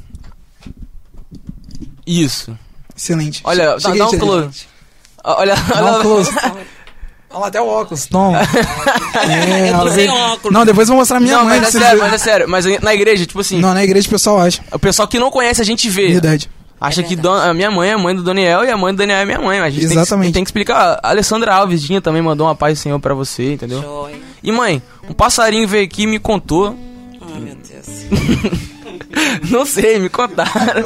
Isso. 2.06 2.56
Excelente. 2.96 3.40
Olha, 3.44 3.76
dá, 3.78 3.90
dá 3.94 4.08
um 4.08 4.18
close. 4.18 4.66
Olha, 5.24 5.54
Dá 5.54 5.98
um 5.98 6.02
close. 6.02 6.30
Olha 7.30 7.40
lá, 7.40 7.46
até 7.48 7.60
o 7.60 7.66
óculos. 7.66 8.06
Toma. 8.06 8.38
É, 9.18 9.70
Eu 9.72 9.90
sem 9.90 10.08
óculos. 10.08 10.52
Não, 10.54 10.64
depois 10.64 10.88
eu 10.88 10.94
vou 10.94 11.00
mostrar 11.02 11.20
minha 11.20 11.36
Não, 11.36 11.44
mãe. 11.44 11.60
mas 11.60 11.74
é 11.74 11.78
sério, 11.78 12.00
mas 12.00 12.12
é 12.14 12.18
sério. 12.18 12.48
Mas 12.48 12.64
na 12.82 12.94
igreja, 12.94 13.26
tipo 13.26 13.40
assim, 13.40 13.60
Não, 13.60 13.74
na 13.74 13.82
igreja 13.84 14.06
o 14.06 14.10
pessoal 14.10 14.40
acha. 14.40 14.62
o 14.72 14.78
pessoal 14.78 15.06
que 15.06 15.18
não 15.18 15.30
conhece 15.30 15.60
a 15.60 15.64
gente 15.64 15.90
vê. 15.90 16.08
Verdade. 16.12 16.48
Acha 16.80 17.00
É 17.00 17.04
que 17.04 17.18
a 17.26 17.52
minha 17.52 17.70
mãe 17.70 17.90
é 17.90 17.92
a 17.94 17.98
mãe 17.98 18.14
do 18.14 18.22
Daniel 18.22 18.64
e 18.64 18.70
a 18.70 18.76
mãe 18.76 18.94
do 18.94 18.98
Daniel 18.98 19.18
é 19.18 19.24
minha 19.24 19.38
mãe. 19.40 19.58
Mas 19.58 19.66
a 19.66 19.70
gente 19.70 19.80
tem 19.80 19.88
que- 19.90 19.94
Exatamente. 19.98 20.32
Tem, 20.32 20.44
que, 20.44 20.48
explicar. 20.48 21.00
A 21.02 21.08
Alessandra 21.10 21.52
Alves 21.54 21.82
Dinha 21.82 22.00
também 22.00 22.22
mandou 22.22 22.46
uma 22.46 22.54
paz 22.54 22.78
do 22.78 22.82
Senhor 22.82 22.98
pra 23.00 23.12
você, 23.14 23.52
entendeu? 23.54 23.82
Joia. 23.82 24.16
E 24.42 24.52
mãe, 24.52 24.80
um 25.08 25.12
passarinho 25.12 25.66
veio 25.68 25.84
aqui 25.84 26.04
e 26.04 26.06
me 26.06 26.18
contou. 26.20 26.74
Ai, 27.38 27.44
meu 27.44 27.56
Deus. 27.56 28.60
não 29.50 29.64
sei, 29.66 29.98
me 29.98 30.08
contaram. 30.08 30.84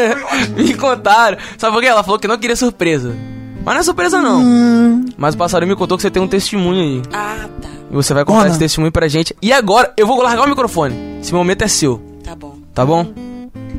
me 0.56 0.74
contaram. 0.74 1.38
Sabe 1.58 1.74
por 1.74 1.82
quê? 1.82 1.88
Ela 1.88 2.02
falou 2.02 2.18
que 2.18 2.28
não 2.28 2.38
queria 2.38 2.56
surpresa. 2.56 3.14
Mas 3.64 3.74
não 3.74 3.80
é 3.80 3.84
surpresa 3.84 4.20
não. 4.22 4.40
Hum, 4.42 5.04
Mas 5.16 5.34
o 5.34 5.38
passarinho 5.38 5.68
me 5.70 5.76
contou 5.76 5.96
que 5.98 6.02
você 6.02 6.10
tem 6.10 6.22
um 6.22 6.28
testemunho 6.28 6.80
aí. 6.82 7.02
Ah, 7.12 7.48
tá. 7.60 7.68
E 7.90 7.94
você 7.94 8.14
vai 8.14 8.24
contar 8.24 8.40
Ona. 8.40 8.48
esse 8.50 8.58
testemunho 8.58 8.92
pra 8.92 9.08
gente. 9.08 9.34
E 9.42 9.52
agora, 9.52 9.92
eu 9.96 10.06
vou 10.06 10.22
largar 10.22 10.44
o 10.46 10.48
microfone. 10.48 11.18
Esse 11.20 11.32
momento 11.34 11.62
é 11.62 11.68
seu, 11.68 12.00
Tá 12.22 12.34
bom. 12.36 12.56
tá 12.74 12.84
bom? 12.86 13.06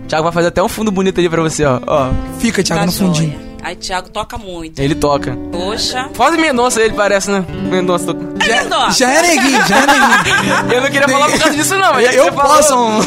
Thiago 0.07 0.23
vai 0.23 0.31
fazer 0.33 0.47
até 0.47 0.61
um 0.63 0.67
fundo 0.69 0.91
bonito 0.91 1.19
ali 1.19 1.29
pra 1.29 1.41
você, 1.41 1.63
ó. 1.65 1.79
ó. 1.87 2.09
fica, 2.39 2.61
Thiago, 2.63 2.81
Tá 2.81 2.85
no 2.85 2.91
fundinho. 2.91 3.46
Aí, 3.63 3.75
Thiago 3.75 4.09
toca 4.09 4.37
muito. 4.37 4.79
Ele 4.79 4.95
toca. 4.95 5.37
Poxa. 5.51 6.09
Quase 6.15 6.37
Mendonça 6.37 6.81
ele 6.81 6.93
parece, 6.93 7.29
né? 7.29 7.43
Mendonça. 7.69 8.11
É 8.11 8.63
Mendonça. 8.63 8.91
Já 8.91 9.11
é 9.11 9.21
neguinho, 9.23 9.67
já 9.67 9.77
é 9.77 9.85
neguinho. 9.87 10.71
Eu 10.73 10.81
não 10.81 10.89
queria 10.89 11.07
falar 11.09 11.29
por 11.29 11.39
causa 11.39 11.55
disso 11.55 11.77
não, 11.77 11.93
mas 11.93 12.05
já 12.05 12.13
eu 12.13 12.31
posso. 12.33 12.75
um- 12.75 12.99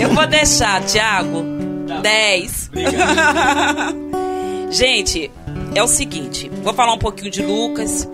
Eu 0.00 0.08
vou 0.14 0.26
deixar, 0.26 0.82
Thiago. 0.82 1.44
10. 2.02 2.70
Gente, 4.70 5.30
é 5.74 5.82
o 5.82 5.88
seguinte, 5.88 6.50
vou 6.62 6.74
falar 6.74 6.92
um 6.92 6.98
pouquinho 6.98 7.30
de 7.30 7.42
Lucas, 7.42 8.06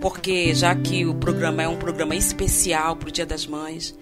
porque 0.00 0.54
já 0.54 0.74
que 0.74 1.06
o 1.06 1.14
programa 1.14 1.62
é 1.62 1.68
um 1.68 1.76
programa 1.76 2.14
especial 2.14 2.96
pro 2.96 3.10
Dia 3.10 3.24
das 3.24 3.46
Mães, 3.46 3.94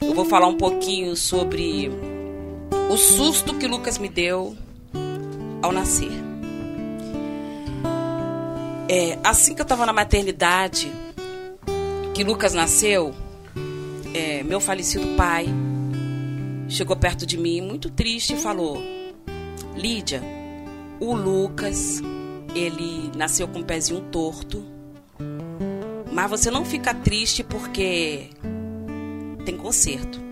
eu 0.00 0.14
vou 0.14 0.24
falar 0.24 0.46
um 0.46 0.56
pouquinho 0.56 1.14
sobre 1.16 1.90
o 2.88 2.96
susto 2.96 3.54
que 3.54 3.66
Lucas 3.66 3.98
me 3.98 4.08
deu 4.08 4.56
ao 5.62 5.72
nascer. 5.72 6.12
É, 8.88 9.18
assim 9.24 9.54
que 9.54 9.60
eu 9.60 9.66
tava 9.66 9.84
na 9.84 9.92
maternidade, 9.92 10.92
que 12.14 12.22
Lucas 12.22 12.54
nasceu, 12.54 13.14
é, 14.14 14.42
meu 14.42 14.60
falecido 14.60 15.16
pai 15.16 15.46
chegou 16.68 16.96
perto 16.96 17.26
de 17.26 17.36
mim, 17.36 17.60
muito 17.60 17.90
triste, 17.90 18.34
e 18.34 18.36
falou: 18.36 18.80
Lídia, 19.74 20.22
o 21.00 21.14
Lucas, 21.14 22.00
ele 22.54 23.10
nasceu 23.16 23.48
com 23.48 23.60
o 23.60 23.64
pezinho 23.64 24.02
torto, 24.12 24.64
mas 26.12 26.30
você 26.30 26.50
não 26.50 26.64
fica 26.64 26.94
triste 26.94 27.42
porque 27.42 28.30
tem 29.44 29.56
conserto. 29.56 30.24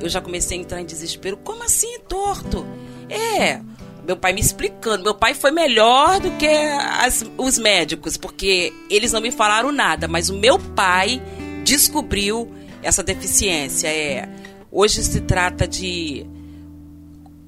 Eu 0.00 0.08
já 0.08 0.20
comecei 0.20 0.56
a 0.56 0.60
entrar 0.60 0.80
em 0.80 0.86
desespero. 0.86 1.36
Como 1.36 1.62
assim 1.62 1.98
torto? 2.08 2.64
É, 3.08 3.60
meu 4.06 4.16
pai 4.16 4.32
me 4.32 4.40
explicando. 4.40 5.04
Meu 5.04 5.14
pai 5.14 5.34
foi 5.34 5.50
melhor 5.50 6.20
do 6.20 6.30
que 6.32 6.46
as- 6.46 7.24
os 7.38 7.58
médicos, 7.58 8.16
porque 8.16 8.72
eles 8.88 9.12
não 9.12 9.20
me 9.20 9.30
falaram 9.30 9.70
nada, 9.72 10.06
mas 10.08 10.30
o 10.30 10.34
meu 10.38 10.58
pai 10.58 11.20
descobriu 11.64 12.50
essa 12.82 13.02
deficiência. 13.02 13.88
É, 13.88 14.28
hoje 14.70 15.02
se 15.04 15.20
trata 15.20 15.66
de 15.68 16.26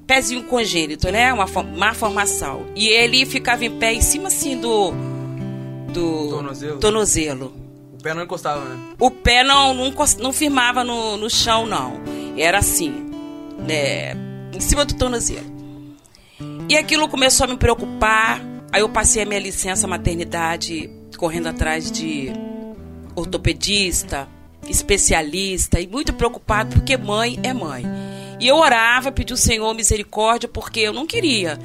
pezinho 0.05 0.43
congênito, 0.43 1.11
né? 1.11 1.31
Uma 1.33 1.45
má 1.75 1.93
formação. 1.93 2.65
E 2.75 2.87
ele 2.87 3.25
ficava 3.25 3.63
em 3.65 3.71
pé 3.79 3.93
em 3.93 4.01
cima 4.01 4.27
assim 4.27 4.57
do 4.59 4.91
do 5.93 6.29
Tornozelo? 6.29 6.79
tornozelo. 6.79 7.53
O 7.93 8.01
pé 8.03 8.13
não 8.13 8.23
encostava, 8.23 8.63
né? 8.65 8.77
O 8.99 9.11
pé 9.11 9.43
não, 9.43 9.73
não, 9.73 9.93
não 10.19 10.33
firmava 10.33 10.83
no, 10.83 11.17
no 11.17 11.29
chão, 11.29 11.65
não. 11.67 12.01
Era 12.35 12.57
assim, 12.57 13.11
né, 13.59 14.13
em 14.51 14.59
cima 14.59 14.83
do 14.85 14.95
tornozelo. 14.95 15.52
E 16.73 16.77
aquilo 16.77 17.07
começou 17.07 17.43
a 17.43 17.47
me 17.47 17.55
preocupar. 17.55 18.41
Aí 18.71 18.81
eu 18.81 18.89
passei 18.89 19.21
a 19.21 19.25
minha 19.27 19.39
licença 19.39 19.85
maternidade 19.85 20.89
correndo 21.15 21.45
atrás 21.45 21.91
de 21.91 22.31
ortopedista, 23.15 24.27
especialista 24.67 25.79
e 25.79 25.85
muito 25.85 26.13
preocupado 26.13 26.73
porque 26.73 26.97
mãe 26.97 27.39
é 27.43 27.53
mãe. 27.53 27.85
E 28.39 28.47
eu 28.47 28.55
orava, 28.55 29.11
pedi 29.11 29.33
ao 29.33 29.37
Senhor 29.37 29.71
misericórdia 29.75 30.49
porque 30.49 30.79
eu 30.79 30.91
não 30.91 31.05
queria 31.05 31.59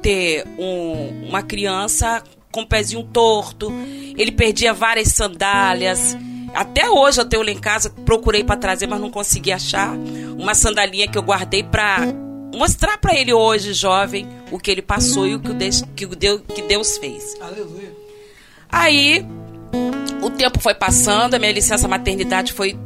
ter 0.00 0.46
um- 0.56 1.26
uma 1.28 1.42
criança 1.42 2.22
com 2.52 2.60
o 2.60 2.66
pezinho 2.66 3.02
torto. 3.02 3.72
Ele 4.16 4.30
perdia 4.30 4.72
várias 4.72 5.08
sandálias. 5.08 6.16
Até 6.54 6.88
hoje 6.88 7.20
eu 7.20 7.24
tenho 7.24 7.42
lá 7.42 7.50
em 7.50 7.58
casa, 7.58 7.90
procurei 7.90 8.44
para 8.44 8.56
trazer, 8.56 8.86
mas 8.86 9.00
não 9.00 9.10
consegui 9.10 9.50
achar 9.50 9.96
uma 10.38 10.54
sandalinha 10.54 11.08
que 11.08 11.18
eu 11.18 11.22
guardei 11.22 11.64
para 11.64 12.06
mostrar 12.54 12.98
para 12.98 13.14
ele 13.14 13.32
hoje, 13.32 13.72
jovem, 13.72 14.28
o 14.50 14.58
que 14.58 14.70
ele 14.70 14.82
passou 14.82 15.26
e 15.26 15.34
o 15.34 15.40
que 15.40 15.50
o 15.50 15.54
Deus, 15.54 15.84
que 15.96 16.06
o 16.06 16.16
Deus, 16.16 16.42
que 16.54 16.62
Deus 16.62 16.98
fez. 16.98 17.36
Aleluia. 17.40 17.92
Aí 18.68 19.24
o 20.22 20.30
tempo 20.30 20.60
foi 20.60 20.74
passando, 20.74 21.34
a 21.34 21.38
minha 21.38 21.52
licença 21.52 21.88
maternidade 21.88 22.52
foi 22.52 22.78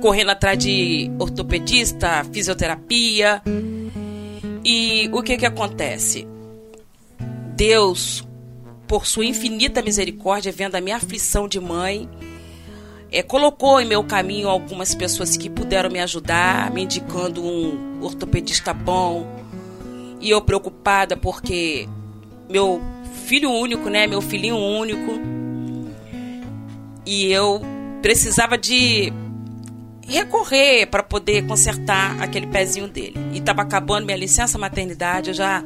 correndo 0.00 0.30
atrás 0.30 0.58
de 0.58 1.10
ortopedista, 1.18 2.24
fisioterapia. 2.32 3.42
E 4.64 5.08
o 5.12 5.22
que 5.22 5.36
que 5.36 5.46
acontece? 5.46 6.26
Deus, 7.56 8.26
por 8.86 9.06
sua 9.06 9.24
infinita 9.24 9.82
misericórdia, 9.82 10.52
vendo 10.52 10.76
a 10.76 10.80
minha 10.80 10.96
aflição 10.96 11.48
de 11.48 11.58
mãe, 11.58 12.08
é, 13.10 13.22
colocou 13.22 13.80
em 13.80 13.86
meu 13.86 14.04
caminho 14.04 14.48
algumas 14.48 14.94
pessoas 14.94 15.36
que 15.36 15.48
puderam 15.48 15.90
me 15.90 15.98
ajudar, 16.00 16.70
me 16.70 16.82
indicando 16.82 17.42
um 17.42 18.02
ortopedista 18.02 18.72
bom. 18.74 19.26
E 20.20 20.30
eu 20.30 20.40
preocupada 20.42 21.16
porque 21.16 21.88
meu 22.48 22.82
filho 23.24 23.50
único, 23.50 23.88
né, 23.88 24.06
meu 24.06 24.20
filhinho 24.20 24.56
único, 24.56 25.12
e 27.06 27.32
eu 27.32 27.62
precisava 28.02 28.58
de 28.58 29.12
recorrer 30.06 30.86
para 30.86 31.02
poder 31.02 31.46
consertar 31.46 32.20
aquele 32.22 32.46
pezinho 32.46 32.88
dele. 32.88 33.16
E 33.32 33.38
estava 33.38 33.62
acabando 33.62 34.06
minha 34.06 34.16
licença 34.16 34.58
maternidade, 34.58 35.30
eu 35.30 35.34
já 35.34 35.64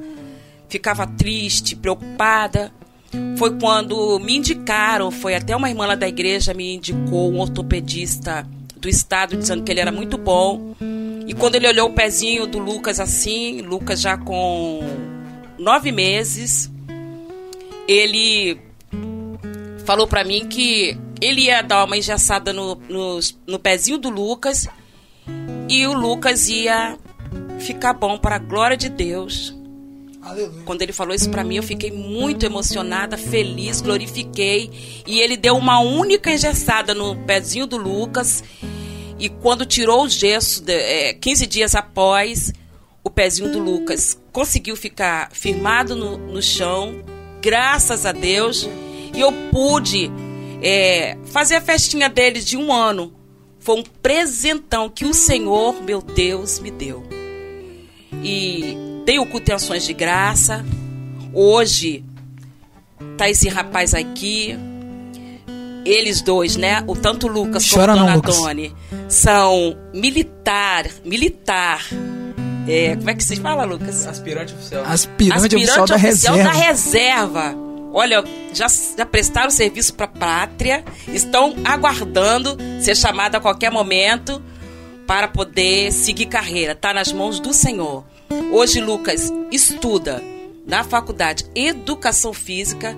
ficava 0.68 1.06
triste, 1.06 1.76
preocupada. 1.76 2.72
Foi 3.36 3.58
quando 3.58 4.18
me 4.18 4.36
indicaram, 4.36 5.10
foi 5.10 5.34
até 5.34 5.54
uma 5.54 5.68
irmã 5.68 5.86
lá 5.86 5.94
da 5.94 6.08
igreja 6.08 6.54
me 6.54 6.74
indicou 6.76 7.32
um 7.32 7.40
ortopedista 7.40 8.46
do 8.76 8.88
estado 8.88 9.36
dizendo 9.36 9.62
que 9.62 9.70
ele 9.70 9.80
era 9.80 9.92
muito 9.92 10.16
bom. 10.16 10.74
E 11.26 11.34
quando 11.34 11.54
ele 11.54 11.68
olhou 11.68 11.88
o 11.88 11.92
pezinho 11.92 12.46
do 12.46 12.58
Lucas 12.58 12.98
assim, 12.98 13.60
Lucas 13.62 14.00
já 14.00 14.16
com 14.16 14.80
nove 15.58 15.92
meses, 15.92 16.70
ele 17.86 18.58
falou 19.84 20.06
pra 20.06 20.24
mim 20.24 20.46
que 20.48 20.96
ele 21.20 21.42
ia 21.42 21.62
dar 21.62 21.84
uma 21.84 21.96
engessada 21.96 22.52
no, 22.52 22.74
no, 22.88 23.20
no 23.46 23.58
pezinho 23.58 23.98
do 23.98 24.10
Lucas 24.10 24.68
e 25.68 25.86
o 25.86 25.92
Lucas 25.92 26.48
ia 26.48 26.98
ficar 27.60 27.92
bom 27.92 28.18
para 28.18 28.36
a 28.36 28.38
glória 28.38 28.76
de 28.76 28.88
Deus. 28.88 29.56
Aleluia. 30.22 30.62
Quando 30.64 30.82
ele 30.82 30.92
falou 30.92 31.14
isso 31.14 31.28
pra 31.28 31.42
mim, 31.42 31.56
eu 31.56 31.62
fiquei 31.64 31.90
muito 31.90 32.46
emocionada, 32.46 33.18
feliz, 33.18 33.80
glorifiquei. 33.80 34.70
E 35.04 35.20
ele 35.20 35.36
deu 35.36 35.56
uma 35.56 35.80
única 35.80 36.30
engessada 36.30 36.94
no 36.94 37.16
pezinho 37.16 37.66
do 37.66 37.76
Lucas. 37.76 38.44
E 39.18 39.28
quando 39.28 39.66
tirou 39.66 40.04
o 40.04 40.08
gesso, 40.08 40.62
é, 40.68 41.12
15 41.14 41.46
dias 41.46 41.74
após, 41.74 42.52
o 43.02 43.10
pezinho 43.10 43.50
do 43.50 43.58
Lucas 43.58 44.18
conseguiu 44.32 44.76
ficar 44.76 45.30
firmado 45.32 45.96
no, 45.96 46.16
no 46.16 46.40
chão 46.40 47.02
graças 47.40 48.06
a 48.06 48.12
Deus. 48.12 48.68
E 49.12 49.20
eu 49.20 49.32
pude 49.50 50.08
é, 50.62 51.18
fazer 51.26 51.56
a 51.56 51.60
festinha 51.60 52.08
deles 52.08 52.46
de 52.46 52.56
um 52.56 52.72
ano. 52.72 53.12
Foi 53.58 53.76
um 53.76 53.82
presentão 53.82 54.88
que 54.88 55.04
o 55.04 55.12
Senhor, 55.12 55.82
meu 55.82 56.00
Deus, 56.00 56.60
me 56.60 56.70
deu. 56.70 57.04
E 58.22 58.91
tenho 59.04 59.24
cultuações 59.26 59.84
de 59.84 59.92
graça. 59.92 60.64
Hoje 61.32 62.04
tá 63.16 63.28
esse 63.28 63.48
rapaz 63.48 63.94
aqui. 63.94 64.56
Eles 65.84 66.20
dois, 66.20 66.56
né? 66.56 66.82
O 66.86 66.94
tanto 66.94 67.26
Lucas 67.26 67.68
Chora 67.68 67.94
como 67.94 67.96
não, 67.96 68.06
Dona 68.06 68.16
Lucas. 68.16 68.36
Tony 68.36 68.74
são 69.08 69.76
militar, 69.92 70.86
militar. 71.04 71.84
É, 72.68 72.94
como 72.94 73.10
é 73.10 73.14
que 73.14 73.24
se 73.24 73.36
fala, 73.36 73.64
Lucas? 73.64 74.06
Aspirante 74.06 74.54
oficial. 74.54 74.84
Aspirante, 74.86 75.56
oficial 75.56 75.86
da 75.86 75.96
oficial 75.96 76.36
reserva. 76.36 76.58
da 76.58 76.66
reserva. 76.66 77.54
Olha, 77.92 78.24
já, 78.54 78.68
já 78.68 79.04
prestaram 79.04 79.50
serviço 79.50 79.94
para 79.94 80.06
a 80.06 80.08
pátria, 80.08 80.84
estão 81.08 81.54
aguardando 81.64 82.56
ser 82.80 82.96
chamada 82.96 83.38
a 83.38 83.40
qualquer 83.40 83.70
momento 83.70 84.42
para 85.06 85.28
poder 85.28 85.92
seguir 85.92 86.26
carreira. 86.26 86.72
Está 86.72 86.94
nas 86.94 87.12
mãos 87.12 87.38
do 87.38 87.52
Senhor. 87.52 88.04
Hoje, 88.52 88.80
Lucas 88.80 89.32
estuda 89.50 90.22
na 90.66 90.84
faculdade 90.84 91.44
Educação 91.54 92.32
Física. 92.32 92.96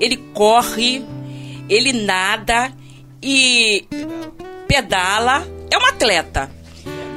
Ele 0.00 0.16
corre, 0.34 1.04
ele 1.68 1.92
nada 1.92 2.72
e 3.22 3.84
pedala. 4.66 5.46
É 5.70 5.78
um 5.78 5.86
atleta. 5.86 6.50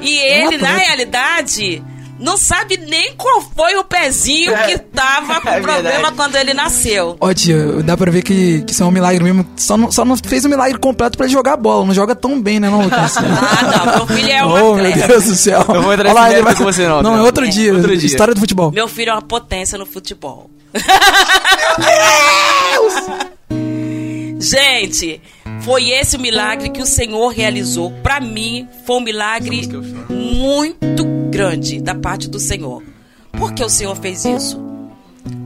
E 0.00 0.18
É 0.18 0.44
ele, 0.46 0.58
na 0.58 0.76
realidade, 0.76 1.82
não 2.24 2.38
sabe 2.38 2.78
nem 2.78 3.14
qual 3.16 3.42
foi 3.42 3.76
o 3.76 3.84
pezinho 3.84 4.52
que 4.66 4.78
tava 4.78 5.40
com 5.42 5.48
É 5.48 5.60
problema 5.60 5.82
verdade. 5.82 6.16
quando 6.16 6.36
ele 6.36 6.54
nasceu. 6.54 7.16
Ó, 7.20 7.34
tia, 7.34 7.82
dá 7.82 7.96
pra 7.96 8.10
ver 8.10 8.22
que, 8.22 8.62
que 8.62 8.72
isso 8.72 8.82
é 8.82 8.86
um 8.86 8.90
milagre 8.90 9.22
mesmo. 9.22 9.46
Só 9.56 9.76
não, 9.76 9.92
só 9.92 10.04
não 10.04 10.16
fez 10.16 10.44
o 10.44 10.48
milagre 10.48 10.78
completo 10.78 11.18
pra 11.18 11.26
ele 11.26 11.32
jogar 11.34 11.56
bola. 11.58 11.84
Não 11.84 11.92
joga 11.92 12.14
tão 12.14 12.40
bem, 12.40 12.58
né, 12.58 12.70
não, 12.70 12.82
Lucas? 12.82 13.14
Ah, 13.44 13.86
não, 13.86 13.96
meu 13.96 14.06
filho 14.16 14.30
é 14.30 14.44
um 14.44 14.48
oh, 14.50 14.74
meu 14.74 14.86
atleta. 14.86 15.08
Deus 15.08 15.24
do 15.24 15.34
céu. 15.34 15.64
Eu 15.68 15.82
vou 15.82 15.92
entrar 15.92 16.08
Olha 16.10 16.20
lá, 16.20 16.32
ele 16.32 16.42
mérito 16.42 16.62
com 16.64 16.72
você, 16.72 16.88
não, 16.88 17.02
Não, 17.02 17.16
é 17.18 17.22
outro 17.22 17.44
É, 17.44 17.48
dia. 17.48 17.74
outro 17.74 17.96
dia. 17.96 18.06
História 18.06 18.32
do 18.34 18.40
futebol. 18.40 18.70
Meu 18.72 18.88
filho 18.88 19.10
é 19.10 19.12
uma 19.12 19.22
potência 19.22 19.76
no 19.76 19.84
futebol. 19.84 20.50
Gente, 24.40 25.20
foi 25.60 25.90
esse 25.90 26.16
o 26.16 26.20
milagre 26.20 26.70
que 26.70 26.80
o 26.82 26.86
Senhor 26.86 27.28
realizou. 27.28 27.90
Pra 28.02 28.20
mim, 28.20 28.66
foi 28.86 28.96
um 28.96 29.00
milagre 29.00 29.68
muito 30.08 31.04
grande 31.34 31.80
da 31.80 31.96
parte 31.96 32.28
do 32.28 32.38
Senhor. 32.38 32.80
Por 33.32 33.52
que 33.52 33.64
o 33.64 33.68
Senhor 33.68 33.96
fez 33.96 34.24
isso? 34.24 34.56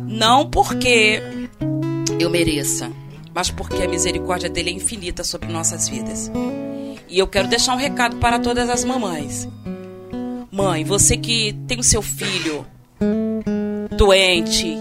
Não 0.06 0.50
porque 0.50 1.22
eu 2.20 2.28
mereça, 2.28 2.92
mas 3.34 3.50
porque 3.50 3.82
a 3.82 3.88
misericórdia 3.88 4.50
dele 4.50 4.68
é 4.68 4.74
infinita 4.74 5.24
sobre 5.24 5.50
nossas 5.50 5.88
vidas. 5.88 6.30
E 7.08 7.18
eu 7.18 7.26
quero 7.26 7.48
deixar 7.48 7.72
um 7.72 7.78
recado 7.78 8.16
para 8.16 8.38
todas 8.38 8.68
as 8.68 8.84
mamães. 8.84 9.48
Mãe, 10.52 10.84
você 10.84 11.16
que 11.16 11.54
tem 11.66 11.80
o 11.80 11.82
seu 11.82 12.02
filho 12.02 12.66
doente, 13.96 14.76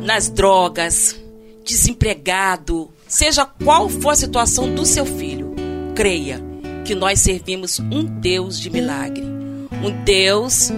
nas 0.00 0.30
drogas, 0.30 1.20
desempregado, 1.66 2.90
seja 3.06 3.44
qual 3.44 3.90
for 3.90 4.12
a 4.12 4.16
situação 4.16 4.74
do 4.74 4.86
seu 4.86 5.04
filho, 5.04 5.54
creia 5.94 6.40
que 6.82 6.94
nós 6.94 7.20
servimos 7.20 7.78
um 7.78 8.02
Deus 8.04 8.58
de 8.58 8.70
milagre, 8.70 9.34
um 9.82 10.04
Deus 10.04 10.70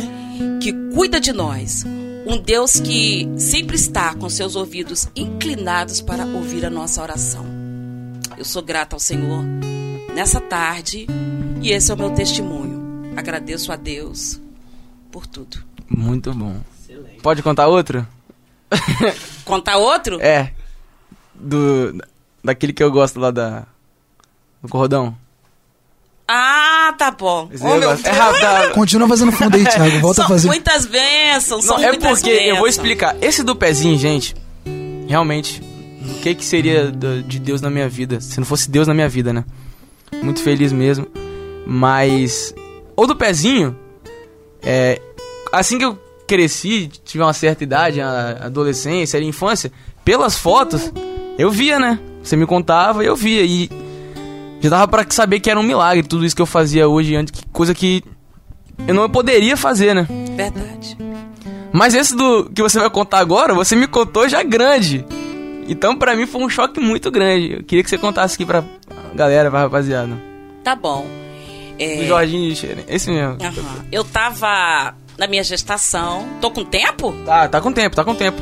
que 0.61 0.73
cuida 0.95 1.21
de 1.21 1.33
nós, 1.33 1.85
um 2.27 2.39
Deus 2.39 2.81
que 2.81 3.29
sempre 3.39 3.77
está 3.77 4.15
com 4.15 4.29
seus 4.29 4.57
ouvidos 4.57 5.09
inclinados 5.15 6.01
para 6.01 6.25
ouvir 6.25 6.65
a 6.65 6.71
nossa 6.71 7.03
oração. 7.03 7.45
Eu 8.37 8.45
sou 8.45 8.63
grata 8.63 8.97
ao 8.97 9.01
Senhor 9.01 9.43
nessa 10.15 10.41
tarde 10.41 11.07
e 11.63 11.71
esse 11.71 11.91
é 11.91 11.95
o 11.95 11.99
meu 11.99 12.11
testemunho. 12.11 13.15
Agradeço 13.17 13.73
a 13.73 13.77
Deus 13.77 14.41
por 15.11 15.27
tudo. 15.27 15.59
Muito 15.89 16.33
bom. 16.35 16.61
Pode 17.23 17.43
contar 17.43 17.67
outro? 17.69 18.07
Contar 19.45 19.77
outro? 19.77 20.21
É. 20.21 20.53
Do. 21.35 21.99
Daquele 22.43 22.73
que 22.73 22.83
eu 22.83 22.91
gosto 22.91 23.19
lá 23.19 23.31
da. 23.31 23.67
Do 24.63 24.69
cordão. 24.69 25.17
Ah, 26.29 26.93
tá 26.99 27.11
bom. 27.13 27.49
Oh, 27.61 27.69
eu 27.69 27.79
meu. 27.79 27.91
É 27.93 27.95
Deus. 27.97 28.17
rápido. 28.17 28.73
Continua 28.75 29.07
fazendo 29.09 29.31
fundo 29.33 29.57
aí, 29.57 29.65
Thiago. 29.65 30.01
Volta 30.01 30.17
são 30.17 30.25
a 30.25 30.29
fazer. 30.29 30.49
muitas 30.49 30.85
bênçãos, 30.87 31.65
são 31.65 31.77
Não, 31.79 31.85
é 31.85 31.89
muitas 31.89 32.11
porque 32.21 32.31
eu 32.31 32.37
vou 32.57 32.65
bênçãos. 32.65 32.69
explicar. 32.71 33.17
Esse 33.23 33.43
do 33.45 33.55
pezinho, 33.55 33.97
gente, 33.97 34.35
realmente, 35.07 35.63
o 36.03 36.21
que 36.23 36.35
que 36.35 36.45
seria 36.45 36.91
de 36.91 37.39
Deus 37.39 37.61
na 37.61 37.71
minha 37.71 37.89
vida? 37.89 38.21
Se 38.21 38.39
não 38.41 38.47
fosse 38.47 38.69
Deus 38.69 38.89
na 38.89 38.95
minha 38.95 39.09
vida, 39.09 39.33
né? 39.33 39.45
Muito 40.23 40.43
feliz 40.43 40.73
mesmo. 40.73 41.07
Mas. 41.67 42.55
O 42.97 43.07
do 43.07 43.15
pezinho, 43.15 43.77
é. 44.63 45.01
Assim 45.53 45.79
que 45.79 45.85
eu 45.85 45.97
cresci, 46.27 46.91
tive 47.05 47.23
uma 47.23 47.33
certa 47.33 47.63
idade, 47.63 48.01
a 48.01 48.47
adolescência, 48.47 49.19
a 49.21 49.23
infância, 49.23 49.71
pelas 50.05 50.37
fotos, 50.37 50.93
eu 51.39 51.51
via, 51.53 51.79
né? 51.79 52.01
Você 52.23 52.35
me 52.37 52.47
contava 52.47 53.05
e 53.05 53.07
eu 53.07 53.15
via. 53.15 53.43
E 53.43 53.71
já 54.61 54.71
dava 54.71 54.89
pra 54.89 55.05
saber 55.11 55.41
que 55.41 55.51
era 55.51 55.59
um 55.61 55.63
milagre 55.63 56.03
tudo 56.07 56.25
isso 56.25 56.35
que 56.37 56.43
eu 56.43 56.47
fazia 56.47 56.89
hoje, 56.89 57.15
antes, 57.17 57.31
que- 57.33 57.47
coisa 57.53 57.75
que 57.75 58.03
eu 58.87 58.95
não 58.95 59.09
poderia 59.09 59.57
fazer, 59.57 59.95
né? 59.95 60.07
Verdade. 60.37 60.97
Mas 61.73 61.95
esse 61.95 62.17
do 62.17 62.51
que 62.51 62.63
você 62.63 62.79
vai 62.79 62.89
contar 62.91 63.19
agora, 63.19 63.55
você 63.55 63.77
me 63.77 63.87
contou 63.87 64.29
já 64.29 64.43
grande. 64.43 65.05
Então 65.69 65.97
pra 65.97 66.15
mim 66.17 66.27
foi 66.27 66.43
um 66.43 66.49
choque 66.49 66.81
muito 66.81 67.11
grande. 67.11 67.55
Eu 67.55 67.63
queria 67.65 67.83
que 67.85 67.91
você 67.91 67.99
contasse 67.99 68.35
aqui 68.35 68.47
pra 68.47 68.63
galera, 69.15 69.51
pra 69.51 69.61
rapaziada. 69.61 70.17
Tá 70.65 70.75
bom. 70.77 71.07
É, 71.79 71.97
Do 71.97 72.07
Jorginho 72.07 72.49
de 72.49 72.57
Xerém. 72.57 72.85
Esse 72.89 73.11
mesmo. 73.11 73.37
aham. 73.43 73.85
Eu 73.93 74.03
tava 74.05 74.95
na 75.19 75.27
minha 75.27 75.43
gestação. 75.45 76.27
Tô 76.41 76.51
com 76.51 76.65
tempo? 76.65 77.13
Tá, 77.27 77.49
tá 77.49 77.61
com 77.61 77.73
tempo, 77.73 77.95
tá 77.97 78.05
com 78.05 78.15
tempo. 78.15 78.41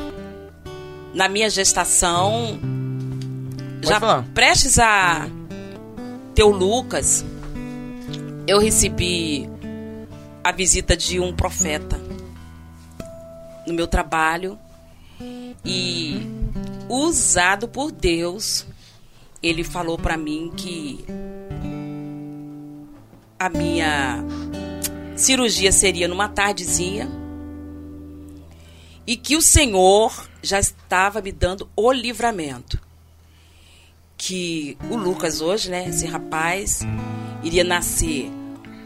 Na 1.12 1.28
minha 1.28 1.48
gestação. 1.50 2.58
Pode 3.76 3.88
já 3.88 3.98
falar. 4.00 4.24
prestes 4.34 4.78
a 4.78 5.26
ter 6.34 6.42
o 6.42 6.50
Lucas, 6.50 7.24
eu 8.46 8.58
recebi 8.58 9.48
a 10.42 10.50
visita 10.50 10.96
de 10.96 11.20
um 11.20 11.34
profeta 11.34 11.98
no 13.66 13.72
meu 13.72 13.86
trabalho 13.86 14.58
e 15.64 16.20
usado 16.88 17.68
por 17.68 17.92
Deus, 17.92 18.66
ele 19.42 19.62
falou 19.62 19.96
pra 19.96 20.16
mim 20.16 20.52
que 20.54 21.04
a 23.38 23.48
minha 23.48 24.22
cirurgia 25.16 25.70
seria 25.70 26.08
numa 26.08 26.28
tardezinha 26.28 27.08
e 29.06 29.16
que 29.16 29.36
o 29.36 29.42
Senhor 29.42 30.28
já 30.42 30.58
estava 30.58 31.22
me 31.22 31.30
dando 31.30 31.70
o 31.76 31.92
livramento. 31.92 32.83
Que 34.26 34.78
o 34.90 34.96
Lucas 34.96 35.42
hoje, 35.42 35.70
né, 35.70 35.86
esse 35.86 36.06
rapaz, 36.06 36.80
iria 37.42 37.62
nascer 37.62 38.30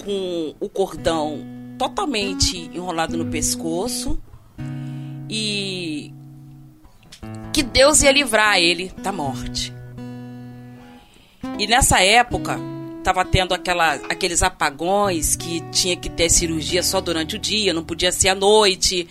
com 0.05 0.53
o 0.59 0.69
cordão 0.69 1.47
totalmente 1.79 2.69
enrolado 2.75 3.17
no 3.17 3.27
pescoço 3.27 4.21
e 5.31 6.13
que 7.53 7.63
Deus 7.63 8.03
ia 8.03 8.11
livrar 8.11 8.59
ele 8.59 8.93
da 8.99 9.13
morte. 9.13 9.73
E 11.57 11.69
nessa 11.69 12.03
época, 12.03 12.59
estava 12.99 13.25
tendo 13.25 13.55
aquela, 13.55 13.95
aqueles 14.11 14.43
apagões 14.43 15.37
que 15.37 15.61
tinha 15.71 15.97
que 15.97 16.11
ter 16.11 16.31
cirurgia 16.31 16.83
só 16.83 17.01
durante 17.01 17.37
o 17.37 17.39
dia, 17.39 17.73
não 17.73 17.85
podia 17.85 18.11
ser 18.11 18.31
à 18.31 18.35
noite. 18.35 19.07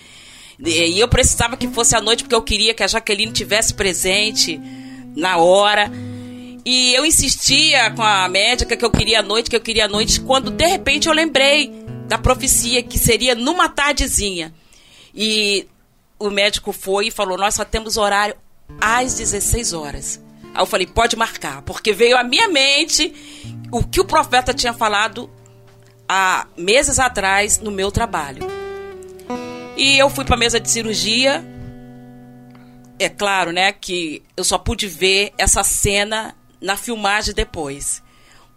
E 0.59 0.99
eu 0.99 1.07
precisava 1.07 1.55
que 1.55 1.69
fosse 1.69 1.95
à 1.95 2.01
noite 2.01 2.23
porque 2.23 2.35
eu 2.35 2.41
queria 2.41 2.73
que 2.73 2.83
a 2.83 2.87
Jaqueline 2.87 3.31
tivesse 3.31 3.73
presente 3.73 4.59
na 5.15 5.37
hora. 5.37 5.89
E 6.69 6.93
eu 6.93 7.05
insistia 7.05 7.91
com 7.91 8.03
a 8.03 8.27
médica 8.27 8.75
que 8.75 8.83
eu 8.83 8.91
queria 8.91 9.21
à 9.21 9.23
noite, 9.23 9.49
que 9.49 9.55
eu 9.55 9.61
queria 9.61 9.85
à 9.85 9.87
noite, 9.87 10.19
quando 10.19 10.51
de 10.51 10.67
repente 10.67 11.07
eu 11.07 11.13
lembrei 11.13 11.71
da 12.09 12.17
profecia 12.17 12.83
que 12.83 12.99
seria 12.99 13.33
numa 13.33 13.69
tardezinha. 13.69 14.53
E 15.15 15.65
o 16.19 16.29
médico 16.29 16.73
foi 16.73 17.07
e 17.07 17.11
falou: 17.11 17.37
Nós 17.37 17.55
só 17.55 17.63
temos 17.63 17.95
horário 17.95 18.35
às 18.81 19.15
16 19.15 19.71
horas. 19.71 20.21
Aí 20.53 20.61
eu 20.61 20.65
falei: 20.65 20.85
Pode 20.85 21.15
marcar, 21.15 21.61
porque 21.61 21.93
veio 21.93 22.17
à 22.17 22.23
minha 22.25 22.49
mente 22.49 23.13
o 23.71 23.81
que 23.81 24.01
o 24.01 24.05
profeta 24.05 24.53
tinha 24.53 24.73
falado 24.73 25.29
há 26.05 26.47
meses 26.57 26.99
atrás 26.99 27.59
no 27.59 27.71
meu 27.71 27.93
trabalho. 27.93 28.45
E 29.77 29.97
eu 29.97 30.09
fui 30.09 30.25
para 30.25 30.35
a 30.35 30.39
mesa 30.39 30.59
de 30.59 30.69
cirurgia. 30.69 31.41
É 32.99 33.07
claro, 33.07 33.53
né, 33.53 33.71
que 33.71 34.21
eu 34.35 34.43
só 34.43 34.57
pude 34.57 34.85
ver 34.85 35.31
essa 35.37 35.63
cena 35.63 36.35
na 36.61 36.75
filmagem 36.77 37.33
depois. 37.33 38.01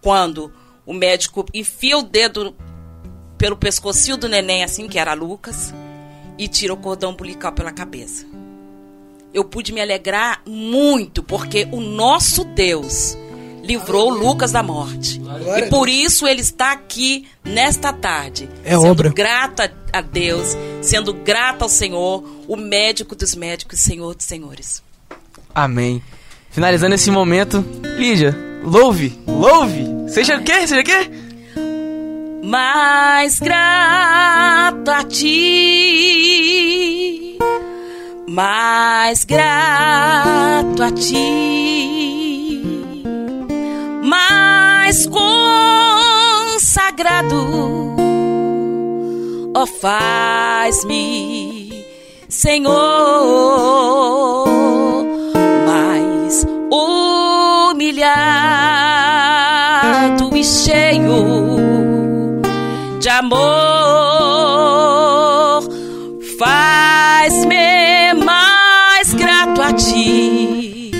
Quando 0.00 0.52
o 0.86 0.92
médico 0.92 1.44
enfia 1.52 1.98
o 1.98 2.02
dedo 2.02 2.54
pelo 3.36 3.56
pescocinho 3.56 4.16
do 4.16 4.28
neném, 4.28 4.64
assim, 4.64 4.88
que 4.88 4.98
era 4.98 5.14
Lucas, 5.14 5.72
e 6.38 6.48
tira 6.48 6.72
o 6.72 6.76
cordão 6.76 7.10
umbilical 7.10 7.52
pela 7.52 7.72
cabeça. 7.72 8.26
eu 9.32 9.44
pude 9.44 9.72
me 9.72 9.80
alegrar 9.80 10.42
muito, 10.44 11.22
porque 11.22 11.68
o 11.70 11.80
nosso 11.80 12.44
Deus 12.44 13.16
livrou 13.62 14.10
Lucas 14.10 14.52
da 14.52 14.62
morte. 14.62 15.20
E 15.58 15.68
por 15.68 15.88
isso 15.88 16.26
ele 16.26 16.40
está 16.40 16.72
aqui 16.72 17.28
nesta 17.44 17.92
tarde. 17.92 18.48
É 18.64 18.70
sendo 18.70 18.90
obra. 18.90 19.10
grata 19.10 19.72
a 19.92 20.00
Deus, 20.00 20.56
sendo 20.82 21.12
grata 21.14 21.64
ao 21.64 21.68
Senhor, 21.68 22.24
o 22.48 22.56
médico 22.56 23.14
dos 23.14 23.34
médicos, 23.34 23.80
Senhor 23.80 24.14
dos 24.14 24.26
senhores. 24.26 24.82
Amém. 25.54 26.02
Finalizando 26.50 26.94
esse 26.94 27.10
momento, 27.10 27.64
Lídia, 27.96 28.36
louve, 28.62 29.18
louve. 29.26 29.86
Seja 30.08 30.36
o 30.36 30.42
quê? 30.42 30.66
Seja 30.66 30.80
o 30.80 30.84
quê? 30.84 31.10
mais 32.50 33.38
grato 33.38 34.90
a 34.90 35.04
ti, 35.04 36.18
mais 38.28 39.22
grato 39.24 40.82
a 40.82 40.90
ti, 40.90 42.60
mais 44.02 45.06
consagrado, 45.06 46.66
ó 49.54 49.64
faz-me, 49.64 51.06
Senhor, 52.28 52.70
humilhado 56.80 58.10
e 60.36 60.44
cheio 60.44 62.42
de 62.98 63.08
amor 63.08 63.60
faz-me 66.40 68.14
mais 68.24 69.12
grato 69.12 69.60
a 69.62 69.72
ti, 69.74 70.90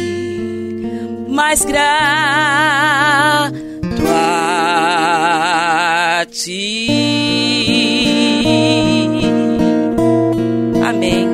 mais 1.28 1.64
grato 1.64 1.90
a 4.06 6.26
ti. 6.30 6.86
Amém. 10.86 11.26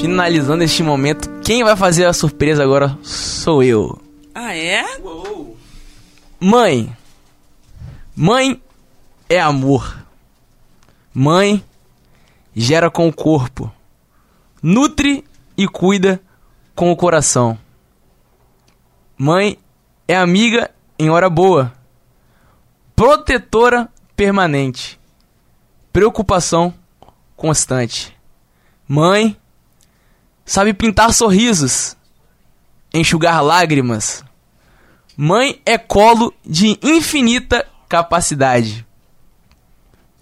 Finalizando 0.00 0.62
este 0.62 0.84
momento, 0.84 1.28
quem 1.46 1.62
vai 1.62 1.76
fazer 1.76 2.04
a 2.06 2.12
surpresa 2.12 2.64
agora 2.64 2.98
sou 3.04 3.62
eu. 3.62 4.02
Ah, 4.34 4.52
é? 4.56 4.84
Mãe. 6.40 6.92
Mãe 8.16 8.60
é 9.28 9.40
amor. 9.40 10.04
Mãe 11.14 11.64
gera 12.52 12.90
com 12.90 13.06
o 13.06 13.12
corpo. 13.12 13.72
Nutre 14.60 15.24
e 15.56 15.68
cuida 15.68 16.20
com 16.74 16.90
o 16.90 16.96
coração. 16.96 17.56
Mãe 19.16 19.56
é 20.08 20.16
amiga 20.16 20.72
em 20.98 21.10
hora 21.10 21.30
boa. 21.30 21.72
Protetora 22.96 23.88
permanente. 24.16 24.98
Preocupação 25.92 26.74
constante. 27.36 28.12
Mãe 28.88 29.36
sabe 30.46 30.72
pintar 30.72 31.12
sorrisos, 31.12 31.96
enxugar 32.94 33.42
lágrimas. 33.42 34.24
Mãe 35.16 35.60
é 35.66 35.76
colo 35.76 36.32
de 36.44 36.78
infinita 36.82 37.66
capacidade. 37.88 38.86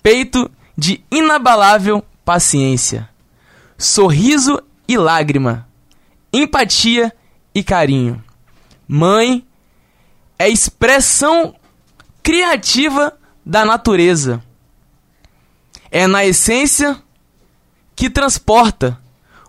Peito 0.03 0.51
de 0.77 1.05
inabalável 1.11 2.05
paciência. 2.25 3.09
Sorriso 3.77 4.63
e 4.89 4.97
lágrima. 4.97 5.69
Empatia 6.33 7.13
e 7.55 7.63
carinho. 7.63 8.23
Mãe 8.89 9.47
é 10.39 10.49
expressão 10.49 11.55
criativa 12.23 13.17
da 13.45 13.65
natureza. 13.65 14.43
É 15.91 16.07
na 16.07 16.25
essência 16.25 17.01
que 17.95 18.09
transporta 18.11 19.01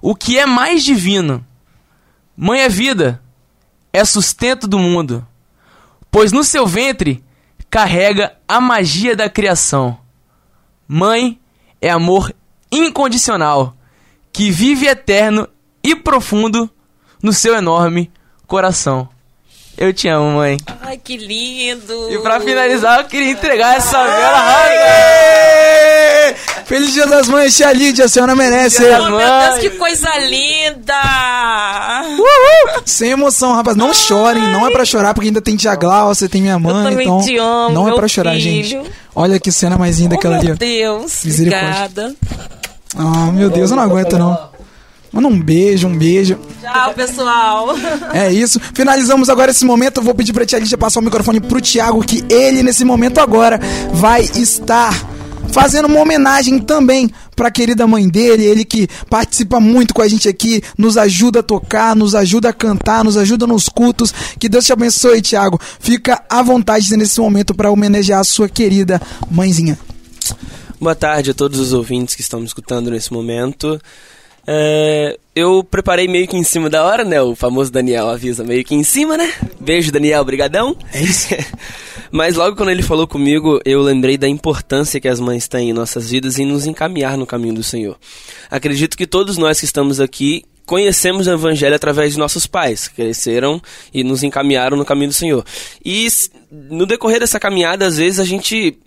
o 0.01 0.15
que 0.15 0.38
é 0.38 0.45
mais 0.45 0.84
divino. 0.84 1.45
Mãe 2.36 2.62
é 2.62 2.69
vida, 2.69 3.21
é 3.93 4.03
sustento 4.03 4.67
do 4.67 4.77
mundo, 4.77 5.25
pois 6.12 6.31
no 6.31 6.43
seu 6.43 6.67
ventre 6.67 7.23
carrega 7.69 8.36
a 8.47 8.60
magia 8.60 9.15
da 9.15 9.29
criação. 9.29 9.97
Mãe 10.88 11.39
é 11.81 11.89
amor 11.89 12.34
incondicional, 12.71 13.75
que 14.31 14.51
vive 14.51 14.88
eterno 14.88 15.47
e 15.84 15.95
profundo 15.95 16.69
no 17.21 17.31
seu 17.31 17.55
enorme 17.55 18.12
coração. 18.45 19.10
Eu 19.77 19.91
te 19.93 20.07
amo, 20.07 20.38
mãe. 20.38 20.57
Ai, 20.81 20.97
que 21.03 21.17
lindo. 21.17 22.09
E 22.11 22.17
pra 22.19 22.39
finalizar, 22.39 22.99
eu 22.99 23.05
queria 23.05 23.31
entregar 23.31 23.75
essa 23.77 24.01
vela! 24.03 24.45
Feliz 26.65 26.93
Dia 26.93 27.05
das 27.05 27.27
Mães, 27.27 27.55
tia 27.55 27.71
Lídia, 27.73 28.05
a 28.05 28.07
senhora 28.09 28.35
merece. 28.35 28.79
Dia 28.79 28.99
Oh, 29.01 29.09
meu. 29.09 29.19
Deus, 29.19 29.59
que 29.59 29.69
coisa 29.71 30.09
linda! 30.17 30.95
Sem 32.85 33.11
emoção, 33.11 33.53
rapaz. 33.53 33.75
Não 33.77 33.93
chorem, 33.93 34.41
não 34.49 34.65
é 34.65 34.71
pra 34.71 34.85
chorar, 34.85 35.13
porque 35.13 35.27
ainda 35.27 35.41
tem 35.41 35.55
tia 35.55 35.75
Glaucia, 35.75 36.27
tem 36.29 36.41
minha 36.41 36.57
mãe, 36.57 36.91
também 36.91 37.05
então 37.07 37.21
te 37.21 37.38
amo, 37.38 37.69
não 37.71 37.83
é 37.83 37.85
meu 37.88 37.95
pra 37.95 38.07
chorar, 38.07 38.31
filho. 38.31 38.41
gente. 38.79 38.91
Olha 39.13 39.39
que 39.39 39.51
cena 39.51 39.77
mais 39.77 39.99
linda 39.99 40.15
Oh, 40.15 40.17
aquela 40.17 40.38
ali. 40.38 40.45
meu 40.45 40.55
ó. 40.55 40.57
Deus, 40.57 41.23
Misericórdia. 41.23 41.67
obrigada. 41.85 42.15
Ah, 42.97 43.31
meu 43.31 43.49
Deus, 43.49 43.69
eu 43.71 43.75
não 43.77 43.83
aguento 43.83 44.17
não. 44.17 44.55
Manda 45.15 45.30
um 45.30 45.39
beijo, 45.39 45.88
um 45.88 45.97
beijo. 45.97 46.38
Tchau, 46.62 46.93
pessoal. 46.93 47.69
É 48.12 48.34
isso. 48.34 48.60
Finalizamos 48.73 49.30
agora 49.30 49.51
esse 49.51 49.63
momento. 49.63 50.01
Eu 50.01 50.04
vou 50.04 50.13
pedir 50.13 50.34
pra 50.34 50.45
tia 50.45 50.60
Lídia 50.60 50.78
passar 50.78 50.99
o 50.99 51.04
microfone 51.04 51.39
pro 51.39 51.62
Thiago, 51.62 52.04
que 52.04 52.21
ele, 52.30 52.62
nesse 52.62 52.84
momento 52.84 53.19
agora, 53.19 53.58
vai 53.93 54.23
estar 54.23 54.93
fazendo 55.54 55.86
uma 55.86 56.01
homenagem 56.01 56.60
também 56.60 57.10
pra 57.34 57.49
querida 57.49 57.88
mãe 57.88 58.10
dele, 58.10 58.43
ele 58.43 58.65
que 58.65 58.89
participa 59.10 59.58
muito 59.58 59.93
com 59.93 60.01
a 60.01 60.08
gente 60.08 60.28
aqui, 60.28 60.62
nos 60.78 60.97
ajuda 60.97 61.39
a 61.39 61.43
tocar, 61.43 61.95
nos 61.95 62.13
ajuda 62.13 62.49
a 62.49 62.54
cantar, 62.54 63.06
nos 63.06 63.15
ajuda 63.15 63.47
nos 63.47 63.69
cultos. 63.69 64.13
Que 64.38 64.49
Deus 64.49 64.65
te 64.65 64.73
abençoe, 64.73 65.21
Thiago. 65.21 65.58
Fica 65.80 66.21
à 66.30 66.41
vontade 66.41 66.93
nesse 66.97 67.21
momento 67.21 67.56
pra 67.56 67.71
homenagear 67.71 68.19
a 68.19 68.25
sua 68.25 68.49
querida 68.49 69.01
mãezinha. 69.32 69.80
Boa 70.78 70.93
tarde 70.93 71.32
a 71.32 71.34
todos 71.34 71.58
os 71.58 71.71
ouvintes 71.71 72.15
que 72.15 72.21
estão 72.21 72.41
me 72.41 72.45
escutando 72.45 72.91
nesse 72.91 73.13
momento. 73.13 73.80
É, 74.47 75.17
eu 75.36 75.63
preparei 75.63 76.08
meio 76.08 76.27
que 76.27 76.38
em 76.38 76.43
cima 76.43 76.69
da 76.69 76.84
hora, 76.84 77.03
né? 77.03 77.21
O 77.21 77.36
famoso 77.36 77.71
Daniel 77.71 78.10
avisa 78.10 78.43
meio 78.43 78.63
que 78.63 78.75
em 78.75 78.84
cima, 78.84 79.17
né? 79.17 79.34
Beijo, 79.60 79.91
Daniel, 79.91 80.23
brigadão. 80.23 80.77
É 80.93 81.01
isso. 81.01 81.27
Mas 82.12 82.36
logo 82.36 82.55
quando 82.55 82.69
ele 82.69 82.84
falou 82.84 83.08
comigo, 83.08 83.60
eu 83.65 83.81
lembrei 83.81 84.17
da 84.17 84.27
importância 84.27 84.99
que 84.99 85.08
as 85.08 85.19
mães 85.19 85.47
têm 85.47 85.71
em 85.71 85.73
nossas 85.73 86.10
vidas 86.10 86.39
em 86.39 86.45
nos 86.45 86.65
encaminhar 86.65 87.17
no 87.17 87.25
caminho 87.25 87.55
do 87.55 87.63
Senhor. 87.63 87.97
Acredito 88.49 88.95
que 88.95 89.08
todos 89.08 89.38
nós 89.38 89.60
que 89.60 89.65
estamos 89.65 89.99
aqui 89.99 90.43
conhecemos 90.65 91.27
o 91.27 91.31
Evangelho 91.31 91.75
através 91.75 92.13
de 92.13 92.19
nossos 92.19 92.47
pais, 92.47 92.88
que 92.88 92.95
cresceram 92.95 93.62
e 93.93 94.03
nos 94.03 94.23
encaminharam 94.23 94.77
no 94.77 94.86
caminho 94.86 95.10
do 95.10 95.13
Senhor. 95.13 95.45
E 95.84 96.08
no 96.70 96.86
decorrer 96.86 97.20
dessa 97.20 97.39
caminhada, 97.39 97.86
às 97.86 97.98
vezes 97.98 98.20
a 98.20 98.24
gente 98.24 98.78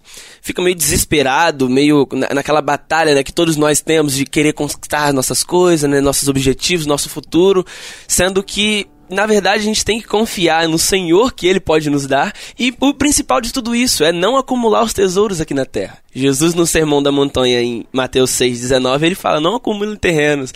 fica 0.40 0.62
meio 0.62 0.74
desesperado, 0.76 1.68
meio 1.68 2.08
na- 2.12 2.28
naquela 2.34 2.62
batalha 2.62 3.14
né, 3.14 3.22
que 3.22 3.32
todos 3.32 3.56
nós 3.56 3.80
temos 3.80 4.14
de 4.14 4.24
querer 4.24 4.52
conquistar 4.52 5.12
nossas 5.12 5.42
coisas, 5.42 5.88
né, 5.88 6.00
nossos 6.00 6.28
objetivos, 6.28 6.86
nosso 6.86 7.08
futuro, 7.08 7.64
sendo 8.06 8.42
que 8.42 8.86
na 9.10 9.24
verdade, 9.24 9.62
a 9.62 9.64
gente 9.64 9.86
tem 9.86 9.98
que 9.98 10.06
confiar 10.06 10.68
no 10.68 10.78
Senhor 10.78 11.32
que 11.32 11.46
Ele 11.46 11.58
pode 11.60 11.88
nos 11.88 12.06
dar. 12.06 12.30
E 12.58 12.74
o 12.78 12.92
principal 12.92 13.40
de 13.40 13.54
tudo 13.54 13.74
isso 13.74 14.04
é 14.04 14.12
não 14.12 14.36
acumular 14.36 14.82
os 14.84 14.92
tesouros 14.92 15.40
aqui 15.40 15.54
na 15.54 15.64
terra. 15.64 15.96
Jesus, 16.14 16.52
no 16.52 16.66
Sermão 16.66 17.02
da 17.02 17.10
Montanha, 17.10 17.62
em 17.62 17.86
Mateus 17.90 18.30
6,19, 18.32 19.02
ele 19.06 19.14
fala: 19.14 19.40
Não 19.40 19.54
acumulem 19.56 19.96
terrenos. 19.96 20.52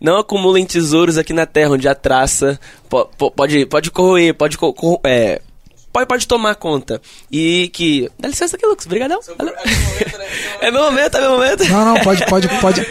Não 0.00 0.16
acumulem 0.16 0.64
tesouros 0.64 1.18
aqui 1.18 1.34
na 1.34 1.44
terra, 1.44 1.72
onde 1.72 1.86
a 1.86 1.94
traça 1.94 2.58
po- 2.88 3.04
po- 3.18 3.30
pode, 3.30 3.66
pode 3.66 3.90
corroer, 3.90 4.32
pode, 4.34 4.56
é, 5.04 5.42
pode, 5.94 6.06
pode 6.08 6.26
tomar 6.28 6.56
conta. 6.56 7.00
E 7.30 7.70
que. 7.72 8.10
Dá 8.18 8.28
licença 8.28 8.56
aqui, 8.56 8.66
Lucas. 8.66 8.84
Obrigadão. 8.84 9.20
Valeu. 9.38 9.54
É 10.60 10.70
meu 10.70 10.82
momento, 10.82 11.16
é 11.16 11.20
meu 11.20 11.30
momento. 11.32 11.64
Não, 11.68 11.84
não, 11.84 12.00
pode, 12.02 12.24
pode, 12.26 12.48
pode. 12.60 12.84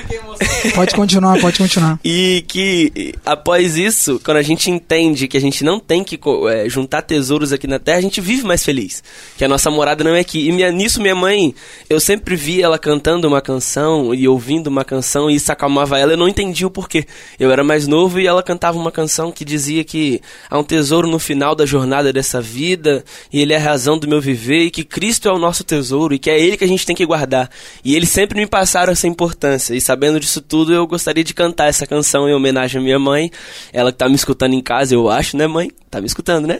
Pode 0.75 0.95
continuar, 0.95 1.39
pode 1.41 1.57
continuar. 1.57 1.99
E 2.03 2.45
que 2.47 3.13
após 3.25 3.75
isso, 3.75 4.21
quando 4.23 4.37
a 4.37 4.41
gente 4.41 4.69
entende 4.69 5.27
que 5.27 5.35
a 5.35 5.41
gente 5.41 5.63
não 5.63 5.79
tem 5.79 6.03
que 6.03 6.19
é, 6.49 6.69
juntar 6.69 7.01
tesouros 7.01 7.51
aqui 7.51 7.65
na 7.67 7.79
terra, 7.79 7.97
a 7.97 8.01
gente 8.01 8.21
vive 8.21 8.43
mais 8.43 8.63
feliz. 8.63 9.03
Que 9.37 9.43
a 9.43 9.47
nossa 9.47 9.69
morada 9.71 10.03
não 10.03 10.15
é 10.15 10.19
aqui. 10.19 10.47
E 10.47 10.51
minha- 10.51 10.71
nisso, 10.71 11.01
minha 11.01 11.15
mãe, 11.15 11.53
eu 11.89 11.99
sempre 11.99 12.35
vi 12.35 12.61
ela 12.61 12.77
cantando 12.77 13.27
uma 13.27 13.41
canção 13.41 14.13
e 14.13 14.27
ouvindo 14.27 14.67
uma 14.67 14.85
canção 14.85 15.29
e 15.29 15.35
isso 15.35 15.51
acalmava 15.51 15.97
ela. 15.99 16.13
Eu 16.13 16.17
não 16.17 16.27
entendi 16.29 16.65
o 16.65 16.69
porquê. 16.69 17.05
Eu 17.39 17.51
era 17.51 17.63
mais 17.63 17.87
novo 17.87 18.19
e 18.19 18.27
ela 18.27 18.43
cantava 18.43 18.77
uma 18.77 18.91
canção 18.91 19.31
que 19.31 19.43
dizia 19.43 19.83
que 19.83 20.21
há 20.49 20.57
um 20.57 20.63
tesouro 20.63 21.07
no 21.07 21.19
final 21.19 21.55
da 21.55 21.65
jornada 21.65 22.13
dessa 22.13 22.39
vida 22.39 22.92
e 23.31 23.41
Ele 23.41 23.53
é 23.53 23.57
a 23.57 23.59
razão 23.59 23.97
do 23.97 24.07
meu 24.07 24.19
viver 24.19 24.63
e 24.63 24.71
que 24.71 24.83
Cristo 24.83 25.29
é 25.29 25.31
o 25.31 25.39
nosso 25.39 25.63
tesouro 25.63 26.13
e 26.13 26.19
que 26.19 26.29
é 26.29 26.39
Ele 26.39 26.57
que 26.57 26.63
a 26.63 26.67
gente 26.67 26.85
tem 26.85 26.95
que 26.95 27.05
guardar. 27.05 27.49
E 27.83 27.95
eles 27.95 28.09
sempre 28.09 28.39
me 28.39 28.45
passaram 28.45 28.91
essa 28.91 29.07
importância. 29.07 29.73
E 29.73 29.81
sabendo 29.81 30.19
disso 30.19 30.41
tudo, 30.41 30.73
eu 30.73 30.85
gostaria 30.85 31.23
de 31.23 31.33
cantar 31.33 31.67
essa 31.67 31.87
canção 31.87 32.27
em 32.27 32.33
homenagem 32.33 32.79
à 32.79 32.83
minha 32.83 32.99
mãe. 32.99 33.31
Ela 33.71 33.91
que 33.91 33.97
tá 33.97 34.09
me 34.09 34.15
escutando 34.15 34.53
em 34.53 34.61
casa, 34.61 34.93
eu 34.93 35.09
acho, 35.09 35.37
né, 35.37 35.47
mãe? 35.47 35.71
Tá 35.89 36.01
me 36.01 36.07
escutando, 36.07 36.47
né? 36.47 36.59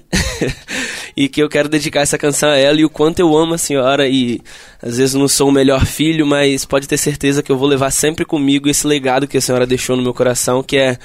e 1.17 1.27
que 1.27 1.41
eu 1.41 1.49
quero 1.49 1.67
dedicar 1.67 2.01
essa 2.01 2.17
canção 2.17 2.49
a 2.49 2.57
ela 2.57 2.79
e 2.79 2.85
o 2.85 2.89
quanto 2.89 3.19
eu 3.19 3.35
amo 3.35 3.53
a 3.53 3.57
senhora 3.57 4.07
e 4.07 4.41
às 4.81 4.97
vezes 4.97 5.15
não 5.15 5.27
sou 5.27 5.49
o 5.49 5.51
melhor 5.51 5.85
filho, 5.85 6.25
mas 6.25 6.65
pode 6.65 6.87
ter 6.87 6.97
certeza 6.97 7.41
que 7.41 7.51
eu 7.51 7.57
vou 7.57 7.67
levar 7.67 7.91
sempre 7.91 8.25
comigo 8.25 8.69
esse 8.69 8.85
legado 8.85 9.27
que 9.27 9.37
a 9.37 9.41
senhora 9.41 9.65
deixou 9.65 9.95
no 9.95 10.03
meu 10.03 10.13
coração, 10.13 10.63
que 10.63 10.77
é 10.77 10.97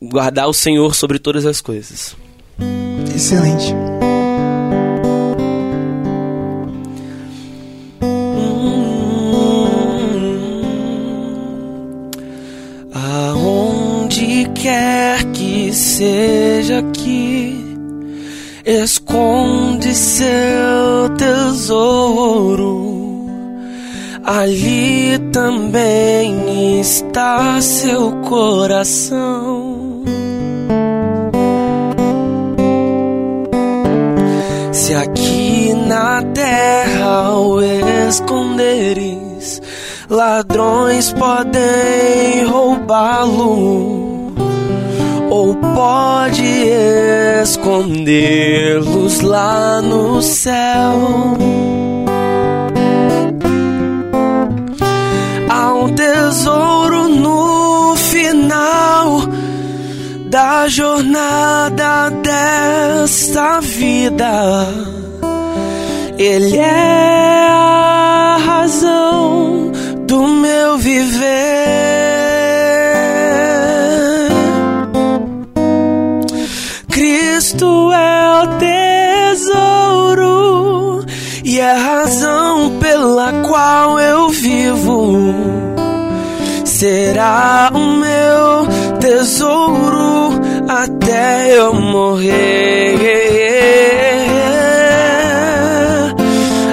guardar 0.00 0.48
o 0.48 0.52
Senhor 0.52 0.94
sobre 0.94 1.18
todas 1.18 1.46
as 1.46 1.60
coisas. 1.60 2.16
Excelente. 3.14 3.85
Tesouro. 21.66 23.26
Ali 24.24 25.18
também 25.32 26.80
está 26.80 27.60
seu 27.60 28.12
coração. 28.22 30.04
Se 34.72 34.94
aqui 34.94 35.74
na 35.86 36.22
terra 36.22 37.36
o 37.36 37.60
esconderes, 38.08 39.60
ladrões 40.08 41.12
podem 41.12 42.44
roubá-lo, 42.48 44.05
ou 45.36 45.54
pode 45.54 46.42
escondê-los 47.42 49.20
lá 49.20 49.82
no 49.82 50.22
céu. 50.22 51.36
Há 55.50 55.74
um 55.74 55.94
tesouro 55.94 57.08
no 57.08 57.94
final 57.96 59.20
da 60.30 60.68
jornada 60.68 62.10
desta 62.22 63.60
vida. 63.60 64.66
Ele 66.16 66.56
é 66.56 67.48
a 67.50 68.38
razão 68.38 69.70
do 70.06 70.26
meu 70.28 70.78
viver. 70.78 72.15
E 81.56 81.58
é 81.58 81.70
a 81.70 81.78
razão 81.78 82.78
pela 82.78 83.32
qual 83.48 83.98
eu 83.98 84.28
vivo. 84.28 85.34
Será 86.66 87.70
o 87.72 87.78
meu 87.78 88.66
tesouro 89.00 90.38
até 90.68 91.56
eu 91.56 91.72
morrer. 91.72 92.98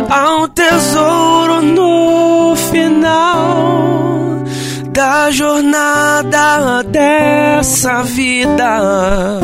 Há 0.10 0.36
um 0.36 0.50
tesouro 0.50 1.62
no 1.62 2.54
final 2.70 4.44
da 4.90 5.32
jornada 5.32 6.84
dessa 6.84 8.04
vida. 8.04 9.40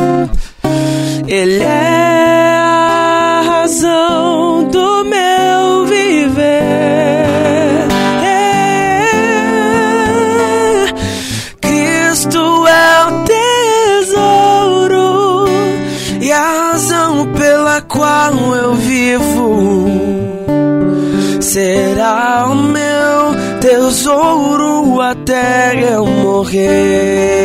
Ele 1.26 1.62
é 1.62 2.56
a 2.58 3.42
razão 3.46 4.68
do 4.68 4.99
eu 18.54 18.74
vivo. 18.74 19.86
Será 21.40 22.46
o 22.50 22.54
meu 22.54 23.34
tesouro 23.60 25.00
até 25.00 25.94
eu 25.94 26.06
morrer 26.06 27.40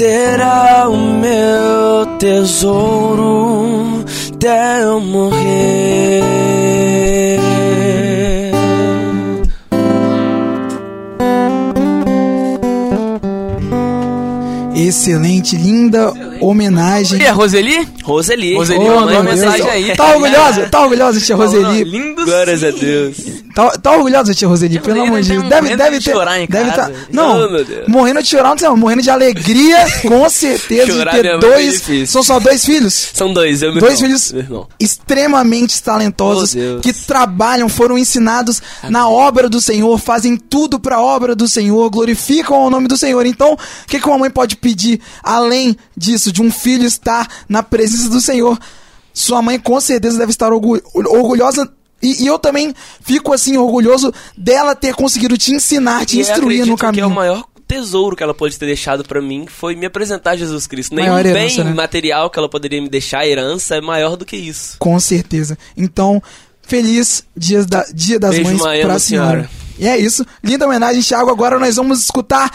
será 0.00 0.88
o 0.88 0.96
meu 0.96 2.16
tesouro 2.18 4.02
até 4.34 4.82
eu 4.82 4.98
morrer. 4.98 6.22
Excelente, 14.74 15.56
linda 15.56 16.29
homenagem. 16.40 17.20
E 17.20 17.26
a 17.26 17.32
Roseli? 17.32 17.86
Roseli. 18.10 18.54
Roseli, 18.54 18.80
Oh, 18.80 19.00
mandou 19.00 19.08
Deus. 19.08 19.24
mensagem 19.24 19.68
aí. 19.70 19.96
Tá 19.96 20.12
orgulhosa? 20.14 20.68
Tá 20.68 20.80
orgulhosa, 20.82 21.20
tia 21.20 21.36
Roseli? 21.36 21.84
Lindos. 21.84 22.24
Glórias 22.24 22.64
a 22.64 22.70
Deus. 22.70 23.16
Tá, 23.54 23.70
tá 23.70 23.92
orgulhosa, 23.92 24.34
tia 24.34 24.46
Roseli, 24.48 24.72
Tia 24.74 24.80
pelo 24.82 25.02
amor 25.02 25.20
de 25.22 25.28
tem 25.28 25.38
Deus. 25.40 25.50
Deve, 25.50 25.76
deve 25.76 25.98
de 25.98 26.04
ter. 26.04 26.12
chorar 26.12 26.40
em 26.40 26.46
deve 26.46 26.70
casa. 26.70 26.90
tá, 26.92 26.98
não, 27.10 27.46
Oh, 27.46 27.50
meu 27.50 27.64
Deus. 27.64 27.88
morrendo 27.88 28.22
de 28.22 28.28
chorar, 28.28 28.50
não 28.50 28.58
sei, 28.58 28.68
morrendo 28.70 29.02
de 29.02 29.10
alegria, 29.10 29.78
com 30.06 30.28
certeza, 30.30 30.92
Chorar 30.92 31.10
de 31.12 31.18
é 31.18 31.22
ter 31.22 31.30
muito 31.32 31.46
dois. 31.46 31.72
difícil. 31.72 32.06
São 32.06 32.22
só 32.22 32.38
dois 32.38 32.64
filhos? 32.64 33.10
São 33.12 33.32
dois, 33.32 33.62
eu 33.62 33.70
e 33.70 33.72
meu 33.72 33.80
Dois 33.80 33.94
irmão. 34.00 34.06
filhos 34.06 34.32
irmão. 34.32 34.68
extremamente 34.78 35.82
talentosos 35.82 36.54
Oh, 36.54 36.80
que 36.80 36.92
trabalham, 36.92 37.68
foram 37.68 37.98
ensinados 37.98 38.62
na 38.88 39.08
obra 39.08 39.48
do 39.48 39.60
Senhor, 39.60 39.98
fazem 39.98 40.36
tudo 40.36 40.78
para 40.78 40.96
a 40.96 41.00
obra 41.00 41.34
do 41.34 41.48
Senhor, 41.48 41.88
glorificam 41.90 42.64
o 42.66 42.70
nome 42.70 42.86
do 42.88 42.96
Senhor. 42.96 43.24
Então, 43.26 43.54
o 43.54 43.58
que, 43.86 43.98
que 43.98 44.06
uma 44.08 44.18
mãe 44.18 44.30
pode 44.30 44.56
pedir 44.56 45.00
além 45.22 45.76
disso, 45.96 46.30
de 46.32 46.40
um 46.42 46.50
filho 46.50 46.84
estar 46.86 47.26
na 47.48 47.62
presença 47.62 47.99
do 48.08 48.20
Senhor? 48.20 48.58
Sua 49.12 49.42
mãe 49.42 49.58
com 49.58 49.80
certeza 49.80 50.18
deve 50.18 50.30
estar 50.30 50.52
orgu- 50.52 50.80
orgulhosa. 50.94 51.68
E, 52.02 52.22
e 52.22 52.26
eu 52.26 52.38
também 52.38 52.72
fico 53.02 53.32
assim 53.32 53.56
orgulhoso 53.58 54.12
dela 54.36 54.74
ter 54.74 54.94
conseguido 54.94 55.36
te 55.36 55.52
ensinar, 55.52 56.06
te 56.06 56.16
E 56.16 56.20
instruir 56.20 56.64
no 56.64 56.76
caminho. 56.76 56.94
que 56.94 57.00
é 57.00 57.06
o 57.06 57.10
maior 57.14 57.44
tesouro 57.68 58.16
que 58.16 58.22
ela 58.22 58.34
pode 58.34 58.58
ter 58.58 58.66
deixado 58.66 59.04
pra 59.04 59.20
mim 59.20 59.46
foi 59.46 59.76
me 59.76 59.86
apresentar 59.86 60.34
Jesus 60.36 60.66
Cristo. 60.66 60.94
Nenhum 60.94 61.10
Maior 61.12 61.22
bem 61.22 61.32
herança, 61.44 61.62
né? 61.62 61.72
material 61.74 62.28
que 62.30 62.38
ela 62.38 62.48
poderia 62.48 62.80
me 62.82 62.88
deixar, 62.88 63.26
herança, 63.26 63.76
é 63.76 63.80
maior 63.80 64.16
do 64.16 64.24
que 64.24 64.36
isso. 64.36 64.76
Com 64.78 64.98
certeza. 64.98 65.56
Então, 65.76 66.20
feliz 66.62 67.22
dias 67.36 67.66
da, 67.66 67.84
Dia 67.92 68.18
das 68.18 68.34
Beijo, 68.34 68.56
Mães 68.58 68.80
pra 68.80 68.94
da 68.94 68.98
senhora. 68.98 68.98
senhora. 68.98 69.50
E 69.78 69.86
é 69.86 69.96
isso. 69.98 70.24
Linda 70.42 70.66
homenagem, 70.66 71.00
Thiago. 71.02 71.30
Agora 71.30 71.58
nós 71.58 71.76
vamos 71.76 72.00
escutar 72.00 72.50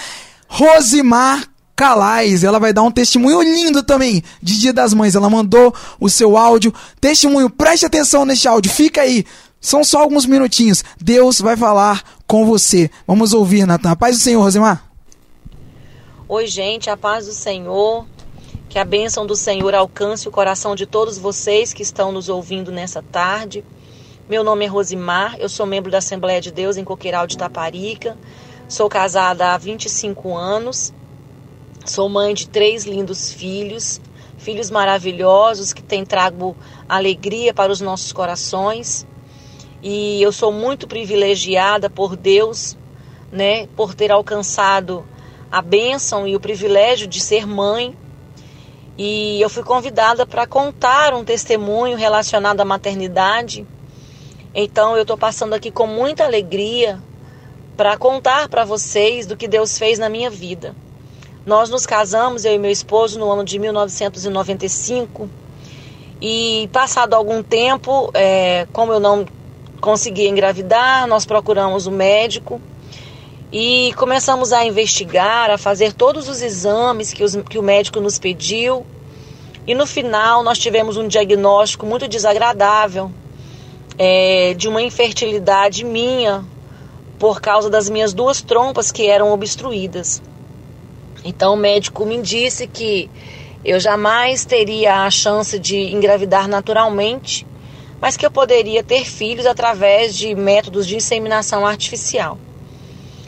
Rosimar 0.48 1.44
Calais. 1.76 2.44
Ela 2.44 2.60
vai 2.60 2.72
dar 2.72 2.84
um 2.84 2.92
testemunho 2.92 3.42
lindo 3.42 3.84
também 3.84 4.24
de 4.42 4.60
Dia 4.60 4.74
das 4.74 4.94
Mães. 4.94 5.16
Ela 5.16 5.30
mandou 5.30 5.74
o 6.00 6.10
seu 6.10 6.38
áudio. 6.38 6.74
Testemunho, 7.02 7.50
preste 7.50 7.86
atenção 7.86 8.26
neste 8.26 8.48
áudio. 8.48 8.72
Fica 8.72 9.02
aí. 9.02 9.26
São 9.60 9.84
só 9.84 10.02
alguns 10.02 10.26
minutinhos. 10.26 10.84
Deus 11.02 11.42
vai 11.42 11.58
falar 11.58 12.04
com 12.28 12.46
você. 12.46 12.90
Vamos 13.08 13.34
ouvir, 13.34 13.66
Natan. 13.66 13.96
Paz 13.96 14.18
do 14.18 14.22
Senhor, 14.22 14.42
Rosimar. 14.42 14.84
Oi, 16.28 16.48
gente, 16.48 16.90
a 16.90 16.96
paz 16.96 17.26
do 17.26 17.34
Senhor. 17.34 18.06
Que 18.70 18.80
a 18.80 18.86
bênção 18.86 19.26
do 19.26 19.36
Senhor 19.36 19.74
alcance 19.74 20.28
o 20.28 20.32
coração 20.32 20.76
de 20.76 20.86
todos 20.86 21.18
vocês 21.18 21.72
que 21.72 21.82
estão 21.82 22.12
nos 22.12 22.30
ouvindo 22.30 22.72
nessa 22.72 23.02
tarde. 23.02 23.64
Meu 24.28 24.44
nome 24.44 24.66
é 24.66 24.68
Rosimar, 24.68 25.36
eu 25.40 25.48
sou 25.48 25.68
membro 25.68 25.92
da 25.92 26.00
Assembleia 26.00 26.42
de 26.42 26.52
Deus 26.52 26.78
em 26.78 26.84
Coqueiral 26.84 27.28
de 27.28 27.38
Taparica. 27.38 28.18
Sou 28.68 28.90
casada 28.90 29.54
há 29.54 29.58
25 29.58 30.36
anos. 30.36 30.92
Sou 31.86 32.10
mãe 32.10 32.34
de 32.34 32.50
três 32.50 32.84
lindos 32.84 33.32
filhos, 33.32 34.02
filhos 34.40 34.72
maravilhosos 34.72 35.72
que 35.72 35.84
têm 35.84 36.04
trago 36.04 36.58
alegria 36.90 37.54
para 37.54 37.72
os 37.72 37.80
nossos 37.80 38.12
corações. 38.12 39.06
E 39.84 40.20
eu 40.20 40.32
sou 40.32 40.52
muito 40.52 40.88
privilegiada 40.88 41.88
por 41.88 42.16
Deus, 42.16 42.76
né, 43.32 43.68
por 43.76 43.94
ter 43.94 44.12
alcançado 44.12 45.06
a 45.52 45.62
bênção 45.62 46.28
e 46.28 46.36
o 46.36 46.40
privilégio 46.40 47.06
de 47.06 47.20
ser 47.20 47.46
mãe. 47.46 47.96
E 48.98 49.40
eu 49.40 49.48
fui 49.48 49.62
convidada 49.62 50.26
para 50.26 50.48
contar 50.48 51.14
um 51.14 51.24
testemunho 51.24 51.96
relacionado 51.96 52.62
à 52.62 52.66
maternidade. 52.66 53.64
Então 54.56 54.96
eu 54.96 55.04
estou 55.04 55.20
passando 55.20 55.54
aqui 55.54 55.70
com 55.70 55.86
muita 55.86 56.24
alegria 56.24 57.00
para 57.78 57.96
contar 57.96 58.50
para 58.50 58.66
vocês 58.66 59.28
do 59.28 59.38
que 59.38 59.48
Deus 59.48 59.78
fez 59.78 60.00
na 60.00 60.10
minha 60.10 60.32
vida. 60.32 60.76
Nós 61.46 61.70
nos 61.70 61.86
casamos, 61.86 62.44
eu 62.44 62.54
e 62.54 62.58
meu 62.58 62.72
esposo, 62.72 63.20
no 63.20 63.32
ano 63.32 63.44
de 63.44 63.60
1995. 63.60 65.30
E 66.20 66.68
passado 66.74 67.14
algum 67.14 67.44
tempo, 67.44 68.10
é, 68.16 68.66
como 68.74 68.92
eu 68.92 69.00
não 69.00 69.28
conseguia 69.80 70.28
engravidar, 70.28 71.06
nós 71.06 71.24
procuramos 71.24 71.86
o 71.86 71.92
um 71.92 71.94
médico 71.94 72.60
e 73.52 73.94
começamos 73.96 74.52
a 74.52 74.66
investigar, 74.66 75.52
a 75.52 75.58
fazer 75.58 75.94
todos 75.94 76.28
os 76.28 76.42
exames 76.42 77.14
que, 77.14 77.24
os, 77.24 77.36
que 77.36 77.60
o 77.60 77.64
médico 77.64 78.00
nos 78.00 78.18
pediu. 78.18 78.84
E 79.68 79.76
no 79.76 79.86
final 79.86 80.42
nós 80.42 80.58
tivemos 80.58 80.98
um 80.98 81.08
diagnóstico 81.08 81.86
muito 81.86 82.08
desagradável 82.08 83.12
é, 84.00 84.56
de 84.56 84.68
uma 84.68 84.82
infertilidade 84.82 85.84
minha 85.84 86.44
por 87.20 87.40
causa 87.40 87.70
das 87.70 87.88
minhas 87.88 88.14
duas 88.14 88.42
trompas 88.42 88.92
que 88.92 89.06
eram 89.06 89.32
obstruídas. 89.32 90.24
Então 91.26 91.56
o 91.56 91.58
médico 91.58 92.06
me 92.06 92.22
disse 92.22 92.68
que 92.68 93.10
eu 93.64 93.80
jamais 93.80 94.46
teria 94.46 95.06
a 95.06 95.10
chance 95.10 95.58
de 95.58 95.76
engravidar 95.76 96.48
naturalmente, 96.48 97.48
mas 98.00 98.16
que 98.16 98.24
eu 98.24 98.30
poderia 98.30 98.84
ter 98.84 99.04
filhos 99.04 99.48
através 99.48 100.16
de 100.16 100.36
métodos 100.36 100.86
de 100.86 100.96
inseminação 100.96 101.66
artificial. 101.66 102.38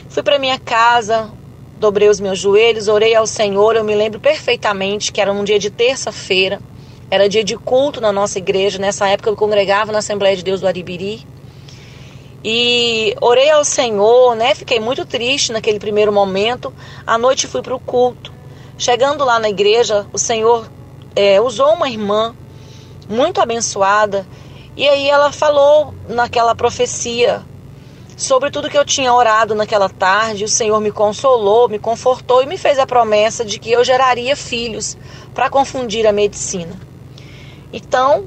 Fui 0.10 0.22
para 0.22 0.38
minha 0.38 0.60
casa, 0.60 1.32
dobrei 1.80 2.08
os 2.08 2.20
meus 2.20 2.38
joelhos, 2.38 2.88
orei 2.88 3.16
ao 3.16 3.26
Senhor. 3.26 3.76
Eu 3.76 3.84
me 3.84 3.96
lembro 3.96 4.20
perfeitamente 4.20 5.12
que 5.12 5.20
era 5.20 5.34
um 5.34 5.44
dia 5.44 5.58
de 5.58 5.72
terça-feira, 5.72 6.62
era 7.10 7.28
dia 7.28 7.44
de 7.44 7.58
culto 7.58 8.00
na 8.00 8.12
nossa 8.12 8.38
igreja. 8.38 8.78
Nessa 8.78 9.08
época 9.08 9.32
eu 9.32 9.36
congregava 9.36 9.92
na 9.92 10.00
Assembleia 10.00 10.36
de 10.36 10.44
Deus 10.44 10.62
do 10.62 10.68
Aribiri. 10.68 11.26
E 12.50 13.14
orei 13.20 13.50
ao 13.50 13.66
Senhor, 13.66 14.34
né? 14.34 14.56
Fiquei 14.56 14.80
muito 14.80 15.06
triste 15.06 15.52
naquele 15.52 15.80
primeiro 15.80 16.14
momento. 16.14 16.74
À 17.06 17.18
noite 17.18 17.46
fui 17.46 17.62
para 17.62 17.76
o 17.76 17.80
culto. 17.80 18.32
Chegando 18.78 19.26
lá 19.26 19.38
na 19.38 19.50
igreja, 19.50 20.08
o 20.14 20.18
Senhor 20.18 20.66
é, 21.14 21.42
usou 21.42 21.74
uma 21.74 21.90
irmã 21.90 22.34
muito 23.10 23.42
abençoada. 23.42 24.26
E 24.78 24.88
aí 24.88 25.10
ela 25.10 25.30
falou 25.30 25.94
naquela 26.08 26.56
profecia 26.56 27.44
sobre 28.16 28.50
tudo 28.50 28.70
que 28.70 28.78
eu 28.78 28.86
tinha 28.86 29.14
orado 29.14 29.54
naquela 29.54 29.90
tarde. 29.90 30.46
O 30.46 30.48
Senhor 30.48 30.80
me 30.80 30.90
consolou, 30.90 31.68
me 31.68 31.80
confortou 31.80 32.42
e 32.42 32.46
me 32.46 32.58
fez 32.58 32.80
a 32.80 32.88
promessa 32.88 33.44
de 33.44 33.60
que 33.60 33.74
eu 33.74 33.84
geraria 33.84 34.38
filhos 34.38 34.98
para 35.34 35.50
confundir 35.50 36.08
a 36.08 36.14
medicina. 36.14 36.80
Então, 37.74 38.24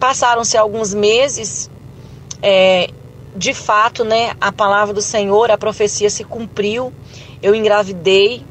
passaram-se 0.00 0.56
alguns 0.56 0.94
meses 0.94 1.70
é, 2.40 2.88
de 3.34 3.54
fato, 3.54 4.04
né, 4.04 4.34
a 4.40 4.52
palavra 4.52 4.92
do 4.92 5.00
Senhor, 5.00 5.50
a 5.50 5.56
profecia 5.56 6.10
se 6.10 6.22
cumpriu. 6.22 6.92
Eu 7.42 7.54
engravidei 7.54 8.44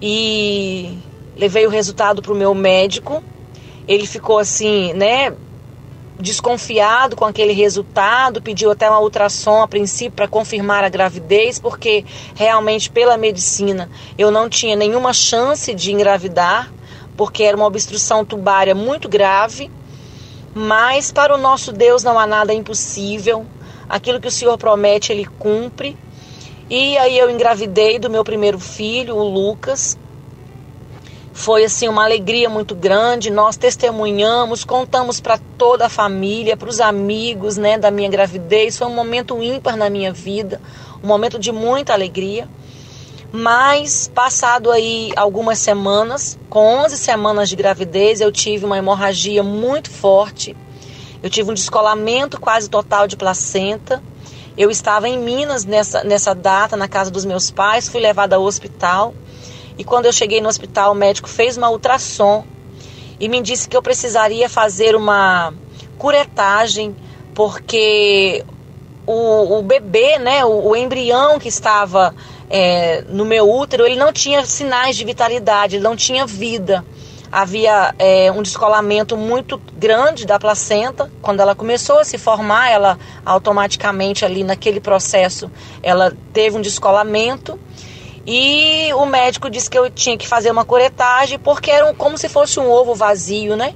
e 0.00 0.98
levei 1.36 1.66
o 1.66 1.70
resultado 1.70 2.22
para 2.22 2.32
o 2.32 2.36
meu 2.36 2.54
médico. 2.54 3.22
Ele 3.88 4.06
ficou 4.06 4.38
assim, 4.38 4.92
né, 4.94 5.34
desconfiado 6.18 7.16
com 7.16 7.24
aquele 7.24 7.52
resultado, 7.52 8.40
pediu 8.40 8.70
até 8.70 8.88
uma 8.88 9.00
ultrassom 9.00 9.60
a 9.60 9.68
princípio 9.68 10.12
para 10.12 10.28
confirmar 10.28 10.84
a 10.84 10.88
gravidez, 10.88 11.58
porque 11.58 12.04
realmente 12.34 12.90
pela 12.90 13.16
medicina 13.16 13.90
eu 14.16 14.30
não 14.30 14.48
tinha 14.48 14.76
nenhuma 14.76 15.12
chance 15.12 15.74
de 15.74 15.92
engravidar, 15.92 16.72
porque 17.16 17.42
era 17.42 17.56
uma 17.56 17.66
obstrução 17.66 18.24
tubária 18.24 18.74
muito 18.74 19.08
grave. 19.08 19.70
Mas 20.54 21.12
para 21.12 21.34
o 21.34 21.38
nosso 21.38 21.70
Deus 21.70 22.02
não 22.02 22.18
há 22.18 22.26
nada 22.26 22.54
impossível 22.54 23.44
aquilo 23.88 24.20
que 24.20 24.28
o 24.28 24.30
Senhor 24.30 24.56
promete, 24.58 25.12
ele 25.12 25.24
cumpre. 25.24 25.96
E 26.68 26.98
aí 26.98 27.16
eu 27.16 27.30
engravidei 27.30 27.98
do 27.98 28.10
meu 28.10 28.24
primeiro 28.24 28.58
filho, 28.58 29.16
o 29.16 29.22
Lucas. 29.22 29.96
Foi 31.32 31.64
assim 31.64 31.86
uma 31.86 32.04
alegria 32.04 32.48
muito 32.48 32.74
grande. 32.74 33.30
Nós 33.30 33.56
testemunhamos, 33.56 34.64
contamos 34.64 35.20
para 35.20 35.38
toda 35.58 35.86
a 35.86 35.88
família, 35.88 36.56
para 36.56 36.68
os 36.68 36.80
amigos, 36.80 37.56
né, 37.56 37.78
da 37.78 37.90
minha 37.90 38.08
gravidez. 38.08 38.76
Foi 38.76 38.86
um 38.86 38.94
momento 38.94 39.40
ímpar 39.42 39.76
na 39.76 39.88
minha 39.88 40.12
vida, 40.12 40.60
um 41.02 41.06
momento 41.06 41.38
de 41.38 41.52
muita 41.52 41.92
alegria. 41.92 42.48
Mas 43.30 44.10
passado 44.14 44.70
aí 44.70 45.12
algumas 45.14 45.58
semanas, 45.58 46.38
com 46.48 46.84
11 46.84 46.96
semanas 46.96 47.48
de 47.48 47.56
gravidez, 47.56 48.20
eu 48.20 48.32
tive 48.32 48.64
uma 48.64 48.78
hemorragia 48.78 49.42
muito 49.42 49.90
forte 49.90 50.56
eu 51.26 51.30
tive 51.30 51.50
um 51.50 51.54
descolamento 51.54 52.40
quase 52.40 52.70
total 52.70 53.08
de 53.08 53.16
placenta. 53.16 54.00
Eu 54.56 54.70
estava 54.70 55.08
em 55.08 55.18
Minas 55.18 55.64
nessa, 55.64 56.04
nessa 56.04 56.32
data, 56.32 56.76
na 56.76 56.86
casa 56.86 57.10
dos 57.10 57.24
meus 57.24 57.50
pais, 57.50 57.88
fui 57.88 58.00
levada 58.00 58.36
ao 58.36 58.44
hospital. 58.44 59.12
E 59.76 59.82
quando 59.82 60.06
eu 60.06 60.12
cheguei 60.12 60.40
no 60.40 60.48
hospital, 60.48 60.92
o 60.92 60.94
médico 60.94 61.28
fez 61.28 61.56
uma 61.56 61.68
ultrassom 61.68 62.44
e 63.18 63.28
me 63.28 63.42
disse 63.42 63.68
que 63.68 63.76
eu 63.76 63.82
precisaria 63.82 64.48
fazer 64.48 64.94
uma 64.94 65.52
curetagem, 65.98 66.94
porque 67.34 68.44
o, 69.04 69.58
o 69.58 69.62
bebê, 69.62 70.20
né, 70.20 70.44
o, 70.44 70.68
o 70.68 70.76
embrião 70.76 71.40
que 71.40 71.48
estava 71.48 72.14
é, 72.48 73.02
no 73.08 73.24
meu 73.24 73.50
útero, 73.50 73.84
ele 73.84 73.96
não 73.96 74.12
tinha 74.12 74.46
sinais 74.46 74.94
de 74.94 75.04
vitalidade, 75.04 75.74
ele 75.74 75.82
não 75.82 75.96
tinha 75.96 76.24
vida 76.24 76.84
havia 77.30 77.94
é, 77.98 78.30
um 78.32 78.42
descolamento 78.42 79.16
muito 79.16 79.60
grande 79.76 80.26
da 80.26 80.38
placenta. 80.38 81.10
Quando 81.20 81.40
ela 81.40 81.54
começou 81.54 81.98
a 81.98 82.04
se 82.04 82.18
formar, 82.18 82.70
ela 82.70 82.98
automaticamente 83.24 84.24
ali 84.24 84.44
naquele 84.44 84.80
processo, 84.80 85.50
ela 85.82 86.12
teve 86.32 86.56
um 86.56 86.60
descolamento. 86.60 87.58
E 88.26 88.92
o 88.94 89.06
médico 89.06 89.48
disse 89.48 89.70
que 89.70 89.78
eu 89.78 89.88
tinha 89.88 90.18
que 90.18 90.26
fazer 90.26 90.50
uma 90.50 90.64
curetagem 90.64 91.38
porque 91.38 91.70
era 91.70 91.86
um, 91.86 91.94
como 91.94 92.18
se 92.18 92.28
fosse 92.28 92.58
um 92.58 92.68
ovo 92.68 92.94
vazio, 92.94 93.54
né? 93.54 93.74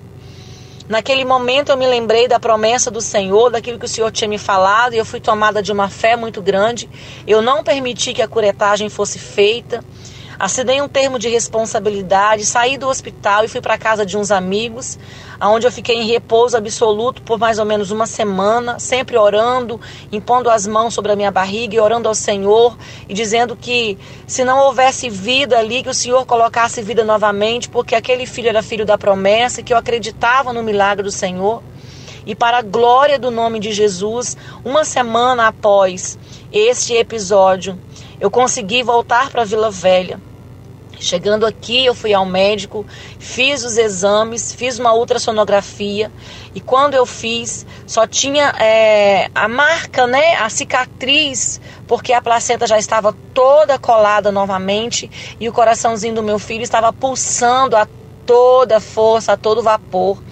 Naquele 0.88 1.24
momento 1.24 1.70
eu 1.70 1.76
me 1.76 1.86
lembrei 1.86 2.26
da 2.26 2.40
promessa 2.40 2.90
do 2.90 3.00
Senhor, 3.00 3.48
daquilo 3.48 3.78
que 3.78 3.84
o 3.84 3.88
Senhor 3.88 4.10
tinha 4.10 4.26
me 4.26 4.38
falado, 4.38 4.92
e 4.92 4.98
eu 4.98 5.04
fui 5.04 5.20
tomada 5.20 5.62
de 5.62 5.70
uma 5.70 5.88
fé 5.88 6.16
muito 6.16 6.42
grande. 6.42 6.90
Eu 7.24 7.40
não 7.40 7.62
permiti 7.62 8.12
que 8.12 8.20
a 8.20 8.26
curetagem 8.26 8.88
fosse 8.88 9.16
feita. 9.16 9.84
Assinei 10.40 10.80
um 10.80 10.88
termo 10.88 11.18
de 11.18 11.28
responsabilidade, 11.28 12.46
saí 12.46 12.78
do 12.78 12.88
hospital 12.88 13.44
e 13.44 13.48
fui 13.48 13.60
para 13.60 13.76
casa 13.76 14.06
de 14.06 14.16
uns 14.16 14.30
amigos, 14.30 14.98
onde 15.38 15.66
eu 15.66 15.70
fiquei 15.70 15.96
em 15.96 16.06
repouso 16.06 16.56
absoluto 16.56 17.20
por 17.20 17.38
mais 17.38 17.58
ou 17.58 17.66
menos 17.66 17.90
uma 17.90 18.06
semana, 18.06 18.78
sempre 18.78 19.18
orando, 19.18 19.78
impondo 20.10 20.48
as 20.48 20.66
mãos 20.66 20.94
sobre 20.94 21.12
a 21.12 21.16
minha 21.16 21.30
barriga 21.30 21.76
e 21.76 21.78
orando 21.78 22.08
ao 22.08 22.14
Senhor 22.14 22.74
e 23.06 23.12
dizendo 23.12 23.54
que 23.54 23.98
se 24.26 24.42
não 24.42 24.60
houvesse 24.60 25.10
vida 25.10 25.58
ali, 25.58 25.82
que 25.82 25.90
o 25.90 25.94
Senhor 25.94 26.24
colocasse 26.24 26.80
vida 26.80 27.04
novamente, 27.04 27.68
porque 27.68 27.94
aquele 27.94 28.24
filho 28.24 28.48
era 28.48 28.62
filho 28.62 28.86
da 28.86 28.96
promessa 28.96 29.62
que 29.62 29.74
eu 29.74 29.76
acreditava 29.76 30.54
no 30.54 30.62
milagre 30.62 31.02
do 31.02 31.12
Senhor. 31.12 31.62
E 32.24 32.34
para 32.34 32.60
a 32.60 32.62
glória 32.62 33.18
do 33.18 33.30
nome 33.30 33.60
de 33.60 33.72
Jesus, 33.72 34.38
uma 34.64 34.86
semana 34.86 35.48
após 35.48 36.18
este 36.50 36.94
episódio, 36.94 37.78
eu 38.18 38.30
consegui 38.30 38.82
voltar 38.82 39.28
para 39.28 39.44
Vila 39.44 39.70
Velha. 39.70 40.29
Chegando 41.00 41.46
aqui, 41.46 41.86
eu 41.86 41.94
fui 41.94 42.12
ao 42.12 42.26
médico, 42.26 42.86
fiz 43.18 43.64
os 43.64 43.78
exames, 43.78 44.52
fiz 44.52 44.78
uma 44.78 44.92
ultrassonografia 44.92 46.12
e 46.54 46.60
quando 46.60 46.92
eu 46.92 47.06
fiz, 47.06 47.64
só 47.86 48.06
tinha 48.06 48.50
é, 48.60 49.30
a 49.34 49.48
marca, 49.48 50.06
né, 50.06 50.34
a 50.36 50.50
cicatriz, 50.50 51.58
porque 51.86 52.12
a 52.12 52.20
placenta 52.20 52.66
já 52.66 52.78
estava 52.78 53.16
toda 53.32 53.78
colada 53.78 54.30
novamente 54.30 55.10
e 55.40 55.48
o 55.48 55.52
coraçãozinho 55.54 56.14
do 56.14 56.22
meu 56.22 56.38
filho 56.38 56.62
estava 56.62 56.92
pulsando 56.92 57.76
a 57.76 57.88
toda 58.26 58.78
força, 58.78 59.32
a 59.32 59.36
todo 59.38 59.62
vapor. 59.62 60.22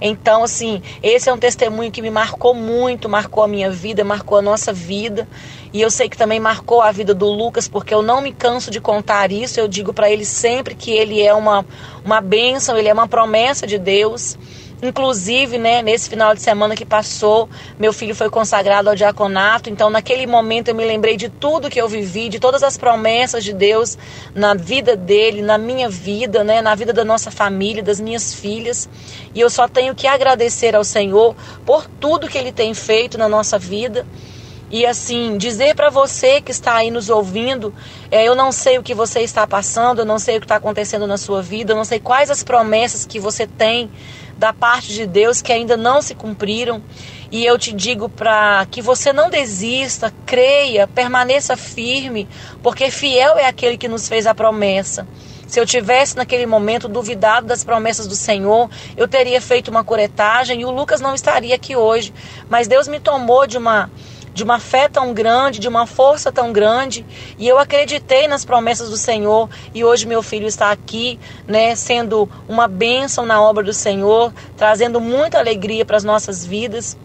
Então, 0.00 0.44
assim, 0.44 0.82
esse 1.02 1.28
é 1.28 1.32
um 1.32 1.38
testemunho 1.38 1.90
que 1.90 2.02
me 2.02 2.10
marcou 2.10 2.54
muito, 2.54 3.08
marcou 3.08 3.42
a 3.42 3.48
minha 3.48 3.70
vida, 3.70 4.04
marcou 4.04 4.38
a 4.38 4.42
nossa 4.42 4.72
vida. 4.72 5.28
E 5.76 5.82
eu 5.82 5.90
sei 5.90 6.08
que 6.08 6.16
também 6.16 6.40
marcou 6.40 6.80
a 6.80 6.90
vida 6.90 7.12
do 7.12 7.26
Lucas, 7.26 7.68
porque 7.68 7.92
eu 7.92 8.00
não 8.00 8.22
me 8.22 8.32
canso 8.32 8.70
de 8.70 8.80
contar 8.80 9.30
isso. 9.30 9.60
Eu 9.60 9.68
digo 9.68 9.92
para 9.92 10.10
ele 10.10 10.24
sempre 10.24 10.74
que 10.74 10.90
ele 10.90 11.20
é 11.20 11.34
uma, 11.34 11.66
uma 12.02 12.18
bênção, 12.18 12.78
ele 12.78 12.88
é 12.88 12.92
uma 12.94 13.06
promessa 13.06 13.66
de 13.66 13.78
Deus. 13.78 14.38
Inclusive, 14.82 15.58
né, 15.58 15.82
nesse 15.82 16.08
final 16.08 16.34
de 16.34 16.40
semana 16.40 16.74
que 16.74 16.86
passou, 16.86 17.46
meu 17.78 17.92
filho 17.92 18.14
foi 18.14 18.30
consagrado 18.30 18.88
ao 18.88 18.96
diaconato. 18.96 19.68
Então, 19.68 19.90
naquele 19.90 20.26
momento, 20.26 20.68
eu 20.68 20.74
me 20.74 20.82
lembrei 20.82 21.14
de 21.14 21.28
tudo 21.28 21.68
que 21.68 21.78
eu 21.78 21.90
vivi, 21.90 22.30
de 22.30 22.40
todas 22.40 22.62
as 22.62 22.78
promessas 22.78 23.44
de 23.44 23.52
Deus 23.52 23.98
na 24.34 24.54
vida 24.54 24.96
dele, 24.96 25.42
na 25.42 25.58
minha 25.58 25.90
vida, 25.90 26.42
né, 26.42 26.62
na 26.62 26.74
vida 26.74 26.94
da 26.94 27.04
nossa 27.04 27.30
família, 27.30 27.82
das 27.82 28.00
minhas 28.00 28.32
filhas. 28.32 28.88
E 29.34 29.40
eu 29.40 29.50
só 29.50 29.68
tenho 29.68 29.94
que 29.94 30.06
agradecer 30.06 30.74
ao 30.74 30.84
Senhor 30.84 31.36
por 31.66 31.86
tudo 31.86 32.28
que 32.28 32.38
ele 32.38 32.50
tem 32.50 32.72
feito 32.72 33.18
na 33.18 33.28
nossa 33.28 33.58
vida. 33.58 34.06
E 34.68 34.84
assim, 34.84 35.38
dizer 35.38 35.76
para 35.76 35.90
você 35.90 36.40
que 36.40 36.50
está 36.50 36.74
aí 36.74 36.90
nos 36.90 37.08
ouvindo, 37.08 37.72
é, 38.10 38.24
eu 38.24 38.34
não 38.34 38.50
sei 38.50 38.78
o 38.78 38.82
que 38.82 38.94
você 38.94 39.20
está 39.20 39.46
passando, 39.46 40.00
eu 40.00 40.04
não 40.04 40.18
sei 40.18 40.36
o 40.36 40.40
que 40.40 40.44
está 40.44 40.56
acontecendo 40.56 41.06
na 41.06 41.16
sua 41.16 41.40
vida, 41.40 41.72
eu 41.72 41.76
não 41.76 41.84
sei 41.84 42.00
quais 42.00 42.30
as 42.30 42.42
promessas 42.42 43.06
que 43.06 43.20
você 43.20 43.46
tem 43.46 43.88
da 44.36 44.52
parte 44.52 44.92
de 44.92 45.06
Deus 45.06 45.40
que 45.40 45.52
ainda 45.52 45.76
não 45.76 46.02
se 46.02 46.14
cumpriram. 46.14 46.82
E 47.30 47.44
eu 47.44 47.58
te 47.58 47.72
digo 47.72 48.08
para 48.08 48.66
que 48.70 48.82
você 48.82 49.12
não 49.12 49.30
desista, 49.30 50.12
creia, 50.24 50.86
permaneça 50.86 51.56
firme, 51.56 52.28
porque 52.62 52.90
fiel 52.90 53.38
é 53.38 53.46
aquele 53.46 53.76
que 53.76 53.88
nos 53.88 54.08
fez 54.08 54.26
a 54.26 54.34
promessa. 54.34 55.06
Se 55.46 55.60
eu 55.60 55.66
tivesse 55.66 56.16
naquele 56.16 56.44
momento 56.44 56.88
duvidado 56.88 57.46
das 57.46 57.62
promessas 57.62 58.08
do 58.08 58.16
Senhor, 58.16 58.68
eu 58.96 59.06
teria 59.06 59.40
feito 59.40 59.70
uma 59.70 59.84
coretagem 59.84 60.60
e 60.60 60.64
o 60.64 60.72
Lucas 60.72 61.00
não 61.00 61.14
estaria 61.14 61.54
aqui 61.54 61.76
hoje. 61.76 62.12
Mas 62.48 62.66
Deus 62.66 62.88
me 62.88 62.98
tomou 62.98 63.46
de 63.46 63.56
uma 63.56 63.88
de 64.36 64.44
uma 64.44 64.60
fé 64.60 64.86
tão 64.86 65.14
grande, 65.14 65.58
de 65.58 65.66
uma 65.66 65.86
força 65.86 66.30
tão 66.30 66.52
grande, 66.52 67.06
e 67.38 67.48
eu 67.48 67.58
acreditei 67.58 68.28
nas 68.28 68.44
promessas 68.44 68.90
do 68.90 68.96
Senhor, 68.98 69.48
e 69.74 69.82
hoje 69.82 70.06
meu 70.06 70.22
filho 70.22 70.46
está 70.46 70.70
aqui, 70.70 71.18
né, 71.48 71.74
sendo 71.74 72.28
uma 72.46 72.68
bênção 72.68 73.24
na 73.24 73.40
obra 73.40 73.64
do 73.64 73.72
Senhor, 73.72 74.30
trazendo 74.54 75.00
muita 75.00 75.38
alegria 75.38 75.86
para 75.86 75.96
as 75.96 76.04
nossas 76.04 76.44
vidas. 76.44 76.98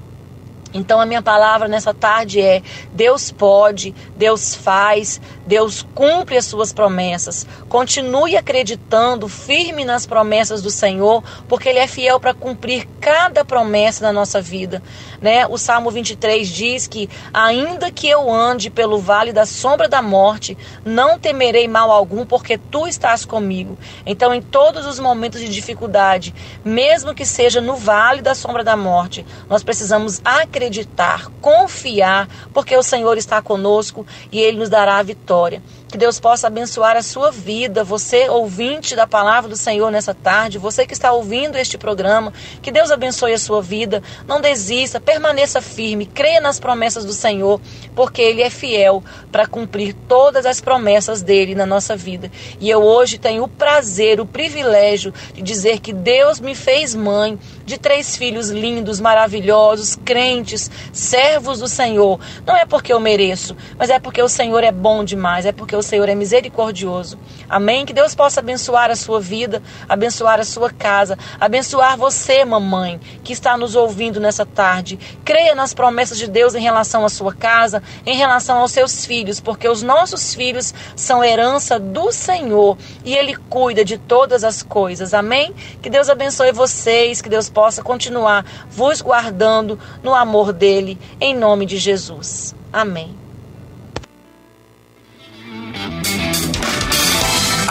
Então 0.73 0.99
a 0.99 1.05
minha 1.05 1.21
palavra 1.21 1.69
nessa 1.69 1.93
tarde 1.93 2.41
é: 2.41 2.61
Deus 2.93 3.31
pode, 3.31 3.95
Deus 4.17 4.53
faz, 4.53 5.21
Deus 5.51 5.85
cumpre 5.93 6.37
as 6.37 6.45
suas 6.45 6.71
promessas. 6.71 7.45
Continue 7.67 8.37
acreditando 8.37 9.27
firme 9.27 9.83
nas 9.83 10.05
promessas 10.05 10.61
do 10.61 10.71
Senhor, 10.71 11.21
porque 11.49 11.67
ele 11.67 11.79
é 11.79 11.87
fiel 11.87 12.21
para 12.21 12.33
cumprir 12.33 12.87
cada 13.01 13.43
promessa 13.43 14.05
na 14.05 14.13
nossa 14.13 14.41
vida, 14.41 14.81
né? 15.21 15.45
O 15.45 15.57
Salmo 15.57 15.91
23 15.91 16.47
diz 16.47 16.87
que 16.87 17.09
ainda 17.33 17.91
que 17.91 18.07
eu 18.07 18.31
ande 18.33 18.69
pelo 18.69 18.97
vale 18.97 19.33
da 19.33 19.45
sombra 19.45 19.89
da 19.89 20.01
morte, 20.01 20.57
não 20.85 21.19
temerei 21.19 21.67
mal 21.67 21.91
algum, 21.91 22.25
porque 22.25 22.57
tu 22.57 22.87
estás 22.87 23.25
comigo. 23.25 23.77
Então 24.05 24.33
em 24.33 24.41
todos 24.41 24.85
os 24.85 24.99
momentos 24.99 25.41
de 25.41 25.49
dificuldade, 25.49 26.33
mesmo 26.63 27.13
que 27.13 27.25
seja 27.25 27.59
no 27.59 27.75
vale 27.75 28.21
da 28.21 28.33
sombra 28.33 28.63
da 28.63 28.77
morte, 28.77 29.25
nós 29.49 29.63
precisamos 29.63 30.21
acreditar 30.23 31.29
confiar, 31.41 32.29
porque 32.53 32.77
o 32.77 32.83
Senhor 32.83 33.17
está 33.17 33.41
conosco 33.41 34.07
e 34.31 34.39
Ele 34.39 34.57
nos 34.57 34.69
dará 34.69 34.95
a 34.95 35.03
vitória 35.03 35.40
história. 35.41 35.63
Que 35.91 35.97
Deus 35.97 36.21
possa 36.21 36.47
abençoar 36.47 36.95
a 36.95 37.03
sua 37.03 37.31
vida, 37.31 37.83
você 37.83 38.29
ouvinte 38.29 38.95
da 38.95 39.05
palavra 39.05 39.49
do 39.49 39.57
Senhor 39.57 39.91
nessa 39.91 40.13
tarde, 40.13 40.57
você 40.57 40.87
que 40.87 40.93
está 40.93 41.11
ouvindo 41.11 41.57
este 41.57 41.77
programa, 41.77 42.31
que 42.61 42.71
Deus 42.71 42.91
abençoe 42.91 43.33
a 43.33 43.37
sua 43.37 43.61
vida. 43.61 44.01
Não 44.25 44.39
desista, 44.39 45.01
permaneça 45.01 45.61
firme, 45.61 46.05
creia 46.05 46.39
nas 46.39 46.61
promessas 46.61 47.03
do 47.03 47.11
Senhor, 47.11 47.59
porque 47.93 48.21
Ele 48.21 48.41
é 48.41 48.49
fiel 48.49 49.03
para 49.33 49.45
cumprir 49.45 49.93
todas 50.07 50.45
as 50.45 50.61
promessas 50.61 51.21
dele 51.21 51.55
na 51.55 51.65
nossa 51.65 51.93
vida. 51.93 52.31
E 52.57 52.69
eu 52.69 52.81
hoje 52.81 53.17
tenho 53.17 53.43
o 53.43 53.49
prazer, 53.49 54.21
o 54.21 54.25
privilégio 54.25 55.13
de 55.33 55.41
dizer 55.41 55.81
que 55.81 55.91
Deus 55.91 56.39
me 56.39 56.55
fez 56.55 56.95
mãe 56.95 57.37
de 57.65 57.77
três 57.77 58.15
filhos 58.15 58.49
lindos, 58.49 59.01
maravilhosos, 59.01 59.97
crentes, 60.05 60.71
servos 60.93 61.59
do 61.59 61.67
Senhor. 61.67 62.17
Não 62.45 62.55
é 62.55 62.65
porque 62.65 62.93
eu 62.93 62.99
mereço, 62.99 63.57
mas 63.77 63.89
é 63.89 63.99
porque 63.99 64.21
o 64.21 64.29
Senhor 64.29 64.63
é 64.63 64.71
bom 64.71 65.03
demais, 65.03 65.45
é 65.45 65.51
porque 65.51 65.80
o 65.81 65.83
Senhor 65.83 66.07
é 66.07 66.15
misericordioso. 66.15 67.19
Amém? 67.49 67.85
Que 67.85 67.93
Deus 67.93 68.15
possa 68.15 68.39
abençoar 68.39 68.89
a 68.89 68.95
sua 68.95 69.19
vida, 69.19 69.61
abençoar 69.89 70.39
a 70.39 70.45
sua 70.45 70.69
casa, 70.69 71.17
abençoar 71.39 71.97
você, 71.97 72.45
mamãe, 72.45 72.99
que 73.23 73.33
está 73.33 73.57
nos 73.57 73.75
ouvindo 73.75 74.19
nessa 74.19 74.45
tarde. 74.45 74.97
Creia 75.25 75.53
nas 75.53 75.73
promessas 75.73 76.17
de 76.17 76.27
Deus 76.27 76.55
em 76.55 76.61
relação 76.61 77.03
à 77.03 77.09
sua 77.09 77.33
casa, 77.33 77.83
em 78.05 78.15
relação 78.15 78.59
aos 78.59 78.71
seus 78.71 79.05
filhos, 79.05 79.39
porque 79.39 79.67
os 79.67 79.81
nossos 79.81 80.33
filhos 80.33 80.73
são 80.95 81.23
herança 81.23 81.79
do 81.79 82.11
Senhor 82.11 82.77
e 83.03 83.15
Ele 83.15 83.35
cuida 83.49 83.83
de 83.83 83.97
todas 83.97 84.43
as 84.43 84.63
coisas. 84.63 85.13
Amém? 85.13 85.53
Que 85.81 85.89
Deus 85.89 86.09
abençoe 86.09 86.51
vocês, 86.51 87.21
que 87.21 87.29
Deus 87.29 87.49
possa 87.49 87.83
continuar 87.83 88.45
vos 88.69 89.01
guardando 89.01 89.77
no 90.01 90.13
amor 90.13 90.53
dele, 90.53 90.97
em 91.19 91.35
nome 91.35 91.65
de 91.65 91.77
Jesus. 91.77 92.55
Amém. 92.71 93.20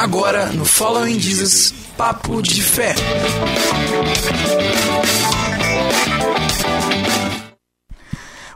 Agora 0.01 0.46
no 0.46 0.64
Following 0.64 1.20
Jesus 1.20 1.74
Papo 1.94 2.40
de 2.40 2.62
Fé. 2.62 2.94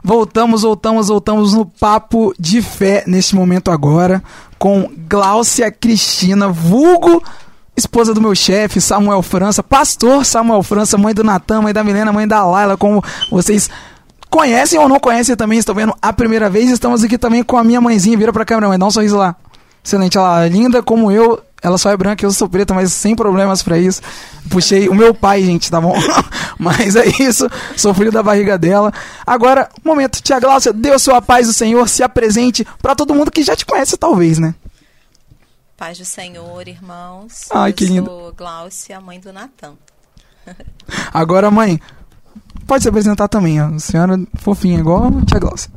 Voltamos, 0.03 0.63
voltamos, 0.63 1.07
voltamos 1.09 1.53
no 1.53 1.67
Papo 1.67 2.33
de 2.39 2.63
Fé 2.63 3.03
neste 3.05 3.35
momento 3.35 3.69
agora 3.69 4.23
com 4.57 4.89
Gláucia 5.07 5.69
Cristina, 5.69 6.47
vulgo 6.47 7.21
esposa 7.77 8.11
do 8.11 8.19
meu 8.19 8.33
chefe, 8.33 8.81
Samuel 8.81 9.21
França, 9.21 9.61
pastor 9.61 10.25
Samuel 10.25 10.63
França, 10.63 10.97
mãe 10.97 11.13
do 11.13 11.23
Natan, 11.23 11.61
mãe 11.61 11.73
da 11.73 11.83
Milena, 11.83 12.11
mãe 12.11 12.27
da 12.27 12.43
Laila, 12.43 12.75
como 12.75 13.03
vocês 13.29 13.69
conhecem 14.31 14.79
ou 14.79 14.89
não 14.89 14.99
conhecem 14.99 15.35
também, 15.35 15.59
estão 15.59 15.75
vendo 15.75 15.95
a 16.01 16.11
primeira 16.11 16.49
vez. 16.49 16.71
Estamos 16.71 17.03
aqui 17.03 17.19
também 17.19 17.43
com 17.43 17.55
a 17.55 17.63
minha 17.63 17.79
mãezinha, 17.79 18.17
vira 18.17 18.33
pra 18.33 18.43
câmera, 18.43 18.67
mãe, 18.67 18.79
dá 18.79 18.87
um 18.87 18.91
sorriso 18.91 19.15
lá. 19.15 19.35
Excelente, 19.85 20.17
ela 20.17 20.47
linda 20.47 20.81
como 20.81 21.11
eu. 21.11 21.39
Ela 21.61 21.77
só 21.77 21.89
é 21.91 21.97
branca, 21.97 22.25
eu 22.25 22.31
sou 22.31 22.49
preta, 22.49 22.73
mas 22.73 22.91
sem 22.91 23.15
problemas 23.15 23.61
para 23.61 23.77
isso. 23.77 24.01
Puxei 24.49 24.89
o 24.89 24.95
meu 24.95 25.13
pai, 25.13 25.43
gente, 25.43 25.69
tá 25.69 25.79
bom? 25.79 25.95
mas 26.59 26.95
é 26.95 27.05
isso, 27.19 27.47
sou 27.77 27.93
filho 27.93 28.11
da 28.11 28.21
barriga 28.21 28.57
dela. 28.57 28.91
Agora, 29.25 29.69
momento, 29.83 30.21
tia 30.21 30.39
Glaucia, 30.39 30.73
dê 30.73 30.91
o 30.91 30.99
seu 30.99 31.19
paz 31.21 31.47
do 31.47 31.53
Senhor, 31.53 31.87
se 31.87 32.03
apresente 32.03 32.65
para 32.81 32.95
todo 32.95 33.15
mundo 33.15 33.31
que 33.31 33.43
já 33.43 33.55
te 33.55 33.65
conhece, 33.65 33.95
talvez, 33.97 34.37
né? 34.37 34.53
Paz 35.77 35.97
do 35.97 36.05
Senhor, 36.05 36.67
irmãos. 36.67 37.47
Ai, 37.51 37.71
eu 37.71 37.73
que 37.73 37.85
lindo. 37.85 38.05
sou 38.09 38.33
Gláucia, 38.33 38.99
mãe 38.99 39.19
do 39.19 39.31
Natan. 39.33 39.73
Agora, 41.13 41.49
mãe, 41.49 41.79
pode 42.67 42.83
se 42.83 42.89
apresentar 42.89 43.27
também, 43.27 43.61
ó. 43.61 43.67
A 43.67 43.79
senhora 43.79 44.19
fofinha, 44.35 44.79
igual 44.79 45.07
a 45.07 45.25
tia 45.25 45.39
Glaucia. 45.39 45.71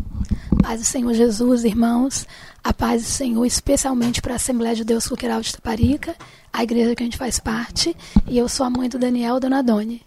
Paz 0.62 0.80
do 0.80 0.86
Senhor 0.86 1.14
Jesus, 1.14 1.64
irmãos. 1.64 2.26
A 2.62 2.72
paz 2.72 3.02
do 3.02 3.08
Senhor, 3.08 3.44
especialmente 3.46 4.20
para 4.20 4.34
a 4.34 4.36
Assembleia 4.36 4.74
de 4.74 4.84
Deus 4.84 5.06
Coqueiral 5.06 5.40
de 5.40 5.52
Taparica, 5.52 6.14
a 6.52 6.62
igreja 6.62 6.94
que 6.94 7.02
a 7.02 7.06
gente 7.06 7.16
faz 7.16 7.38
parte. 7.38 7.96
E 8.26 8.36
eu 8.36 8.48
sou 8.48 8.66
a 8.66 8.70
mãe 8.70 8.88
do 8.88 8.98
Daniel 8.98 9.40
Donadoni. 9.40 10.02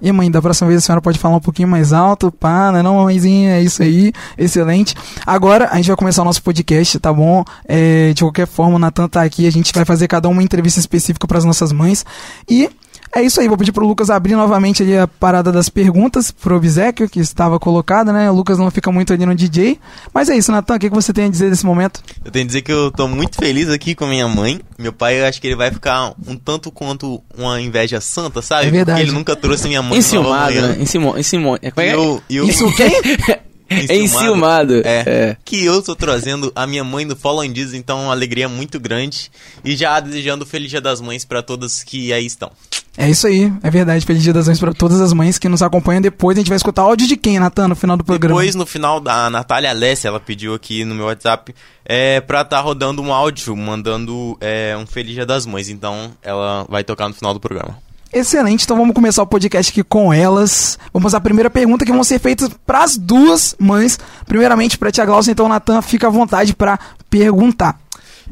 E 0.00 0.12
mãe, 0.12 0.30
da 0.30 0.40
próxima 0.40 0.68
vez 0.68 0.82
a 0.82 0.86
senhora 0.86 1.02
pode 1.02 1.18
falar 1.18 1.36
um 1.36 1.40
pouquinho 1.40 1.66
mais 1.66 1.92
alto, 1.92 2.30
pá, 2.30 2.70
né? 2.70 2.82
Não, 2.82 3.02
mãezinha, 3.02 3.56
é 3.56 3.62
isso 3.62 3.82
aí, 3.82 4.12
excelente. 4.36 4.94
Agora 5.26 5.68
a 5.72 5.76
gente 5.76 5.88
vai 5.88 5.96
começar 5.96 6.22
o 6.22 6.24
nosso 6.24 6.40
podcast, 6.40 6.98
tá 7.00 7.12
bom? 7.12 7.44
É, 7.66 8.12
de 8.12 8.22
qualquer 8.22 8.46
forma, 8.46 8.76
o 8.76 8.78
Natan 8.78 9.08
tá 9.08 9.22
aqui, 9.22 9.46
a 9.46 9.50
gente 9.50 9.72
vai 9.74 9.84
fazer 9.84 10.06
cada 10.06 10.28
uma 10.28 10.42
entrevista 10.42 10.78
específica 10.78 11.26
para 11.26 11.38
as 11.38 11.44
nossas 11.44 11.72
mães. 11.72 12.06
E 12.48 12.70
é 13.18 13.22
isso 13.22 13.40
aí, 13.40 13.48
vou 13.48 13.56
pedir 13.56 13.72
pro 13.72 13.86
Lucas 13.86 14.10
abrir 14.10 14.34
novamente 14.34 14.82
ali 14.82 14.96
a 14.96 15.06
parada 15.06 15.50
das 15.50 15.68
perguntas 15.68 16.30
pro 16.30 16.56
obsequio 16.56 17.08
que 17.08 17.20
estava 17.20 17.58
colocada, 17.58 18.12
né? 18.12 18.30
O 18.30 18.34
Lucas 18.34 18.58
não 18.58 18.70
fica 18.70 18.90
muito 18.92 19.12
ali 19.12 19.26
no 19.26 19.34
DJ. 19.34 19.78
Mas 20.12 20.28
é 20.28 20.36
isso, 20.36 20.52
Natan, 20.52 20.76
o 20.76 20.78
que, 20.78 20.88
que 20.88 20.94
você 20.94 21.12
tem 21.12 21.24
a 21.24 21.28
dizer 21.28 21.50
nesse 21.50 21.66
momento? 21.66 22.00
Eu 22.24 22.30
tenho 22.30 22.44
que 22.44 22.48
dizer 22.48 22.62
que 22.62 22.72
eu 22.72 22.90
tô 22.90 23.08
muito 23.08 23.36
feliz 23.36 23.68
aqui 23.68 23.94
com 23.94 24.04
a 24.04 24.08
minha 24.08 24.28
mãe. 24.28 24.60
Meu 24.78 24.92
pai, 24.92 25.20
eu 25.20 25.26
acho 25.26 25.40
que 25.40 25.46
ele 25.46 25.56
vai 25.56 25.70
ficar 25.70 26.14
um 26.26 26.36
tanto 26.36 26.70
quanto 26.70 27.22
uma 27.36 27.60
inveja 27.60 28.00
santa, 28.00 28.40
sabe? 28.40 28.68
É 28.68 28.70
verdade. 28.70 28.98
Porque 28.98 29.10
ele 29.10 29.18
nunca 29.18 29.34
trouxe 29.34 29.68
minha 29.68 29.82
mãe 29.82 29.98
Enciumado, 29.98 30.54
manhã. 30.54 30.68
né? 30.68 30.76
Enciumado. 30.80 31.18
Enciumado. 31.18 31.58
É, 31.62 31.72
é 31.76 31.88
é? 31.88 31.94
eu, 31.94 32.22
e 32.28 32.36
eu, 32.36 32.48
Isso 32.48 32.70
quem? 32.76 32.90
É 33.68 33.96
enciumado. 33.96 34.80
É, 34.84 35.04
É. 35.06 35.36
Que 35.44 35.64
eu 35.64 35.82
tô 35.82 35.94
trazendo 35.94 36.50
a 36.54 36.66
minha 36.66 36.82
mãe 36.82 37.06
do 37.06 37.14
Follow 37.14 37.42
and 37.42 37.52
Diz, 37.52 37.74
então 37.74 38.04
uma 38.04 38.12
alegria 38.12 38.48
muito 38.48 38.80
grande. 38.80 39.30
E 39.64 39.76
já 39.76 40.00
desejando 40.00 40.46
Feliz 40.46 40.70
Dia 40.70 40.80
das 40.80 41.00
Mães 41.00 41.24
pra 41.24 41.42
todas 41.42 41.82
que 41.82 42.12
aí 42.12 42.24
estão. 42.24 42.50
É 42.96 43.08
isso 43.08 43.26
aí, 43.26 43.52
é 43.62 43.70
verdade. 43.70 44.04
Feliz 44.04 44.22
Dia 44.22 44.32
das 44.32 44.46
Mães 44.46 44.58
para 44.58 44.72
todas 44.72 45.00
as 45.00 45.12
mães 45.12 45.38
que 45.38 45.48
nos 45.48 45.62
acompanham. 45.62 46.00
Depois 46.00 46.36
a 46.36 46.40
gente 46.40 46.48
vai 46.48 46.56
escutar 46.56 46.82
áudio 46.82 47.06
de 47.06 47.16
quem, 47.16 47.38
Natan, 47.38 47.68
no 47.68 47.76
final 47.76 47.96
do 47.96 48.04
programa? 48.04 48.40
Depois, 48.40 48.54
no 48.54 48.66
final, 48.66 49.00
da 49.00 49.30
Natália 49.30 49.70
Alessia, 49.70 50.08
ela 50.08 50.18
pediu 50.18 50.54
aqui 50.54 50.84
no 50.84 50.94
meu 50.94 51.06
WhatsApp 51.06 51.54
é, 51.84 52.20
pra 52.20 52.44
tá 52.44 52.60
rodando 52.60 53.00
um 53.00 53.12
áudio, 53.12 53.56
mandando 53.56 54.36
é, 54.40 54.76
um 54.76 54.86
Feliz 54.86 55.14
Dia 55.14 55.26
das 55.26 55.46
Mães. 55.46 55.68
Então, 55.68 56.10
ela 56.22 56.66
vai 56.68 56.82
tocar 56.82 57.08
no 57.08 57.14
final 57.14 57.32
do 57.32 57.40
programa. 57.40 57.78
Excelente, 58.12 58.64
então 58.64 58.76
vamos 58.76 58.94
começar 58.94 59.22
o 59.22 59.26
podcast 59.26 59.70
aqui 59.70 59.82
com 59.84 60.12
elas. 60.12 60.78
Vamos 60.92 61.14
à 61.14 61.20
primeira 61.20 61.50
pergunta 61.50 61.84
que 61.84 61.92
vão 61.92 62.02
ser 62.02 62.18
feitas 62.18 62.48
para 62.66 62.82
as 62.82 62.96
duas 62.96 63.54
mães. 63.58 63.98
Primeiramente 64.26 64.78
para 64.78 64.90
tia 64.90 65.04
Glaucia, 65.04 65.30
então 65.32 65.48
Natan, 65.48 65.82
fica 65.82 66.06
à 66.06 66.10
vontade 66.10 66.54
para 66.54 66.78
perguntar. 67.10 67.78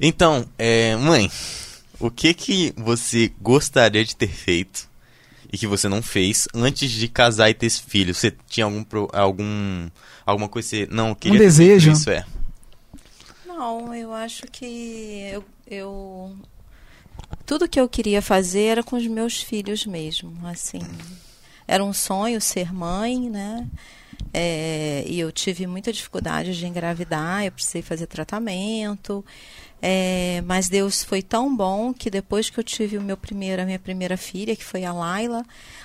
Então, 0.01 0.47
é, 0.59 0.97
mãe, 0.97 1.31
o 2.01 2.11
que 2.11 2.33
que 2.33 2.72
você 2.77 3.31
gostaria 3.41 4.05
de 4.05 4.16
ter 4.16 4.29
feito 4.29 4.89
e 5.53 5.59
que 5.59 5.66
você 5.66 5.89
não 5.89 6.03
fez 6.03 6.49
antes 6.55 6.91
de 6.91 7.07
casar 7.09 7.51
e 7.51 7.55
ter 7.55 7.66
esse 7.66 7.83
filho? 7.83 8.14
Você 8.14 8.33
tinha 8.49 8.64
algum 8.64 8.83
pro- 8.83 9.11
algum 9.12 9.89
alguma 10.24 10.49
coisa 10.49 10.68
que 10.70 10.77
você 10.77 10.89
não 10.91 11.14
queria 11.14 11.39
ter 11.39 11.45
feito 11.45 11.51
desejo? 11.59 11.93
Isso 11.93 12.11
é. 12.11 12.24
Não, 13.47 13.95
eu 13.95 14.12
acho 14.12 14.43
que 14.51 15.29
eu, 15.33 15.45
eu- 15.70 16.33
tudo 17.45 17.69
que 17.69 17.81
eu 17.81 17.89
queria 17.89 18.21
fazer 18.21 18.64
era 18.64 18.83
com 18.83 18.97
os 18.97 19.07
meus 19.07 19.43
filhos 19.43 19.87
mesmo, 19.87 20.35
assim. 20.47 20.81
Era 21.67 21.85
um 21.85 21.93
sonho 21.93 22.41
ser 22.41 22.73
mãe, 22.73 23.31
né? 23.31 23.67
É, 24.33 25.05
e 25.07 25.19
eu 25.19 25.33
tive 25.33 25.67
muita 25.67 25.93
dificuldade 25.93 26.57
de 26.57 26.67
engravidar, 26.67 27.45
eu 27.45 27.53
precisei 27.53 27.83
fazer 27.83 28.07
tratamento. 28.07 29.25
É, 29.81 30.43
mas 30.47 30.69
Deus 30.69 31.05
foi 31.05 31.23
tão 31.23 31.55
bom 31.55 31.93
que 31.93 32.11
depois 32.11 32.51
que 32.51 32.59
eu 32.59 32.64
tive 32.64 32.99
o 32.99 33.03
meu 33.03 33.17
primeiro, 33.17 33.62
a 33.62 33.64
minha 33.64 33.79
primeira 33.79 34.17
filha, 34.17 34.57
que 34.57 34.64
foi 34.64 34.85
a 34.85 34.93
Laila, 34.93 35.45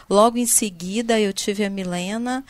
logo 0.10 0.38
em 0.38 0.46
seguida 0.46 1.20
eu 1.20 1.34
tive 1.34 1.64
a 1.64 1.70
Milena 1.70 2.44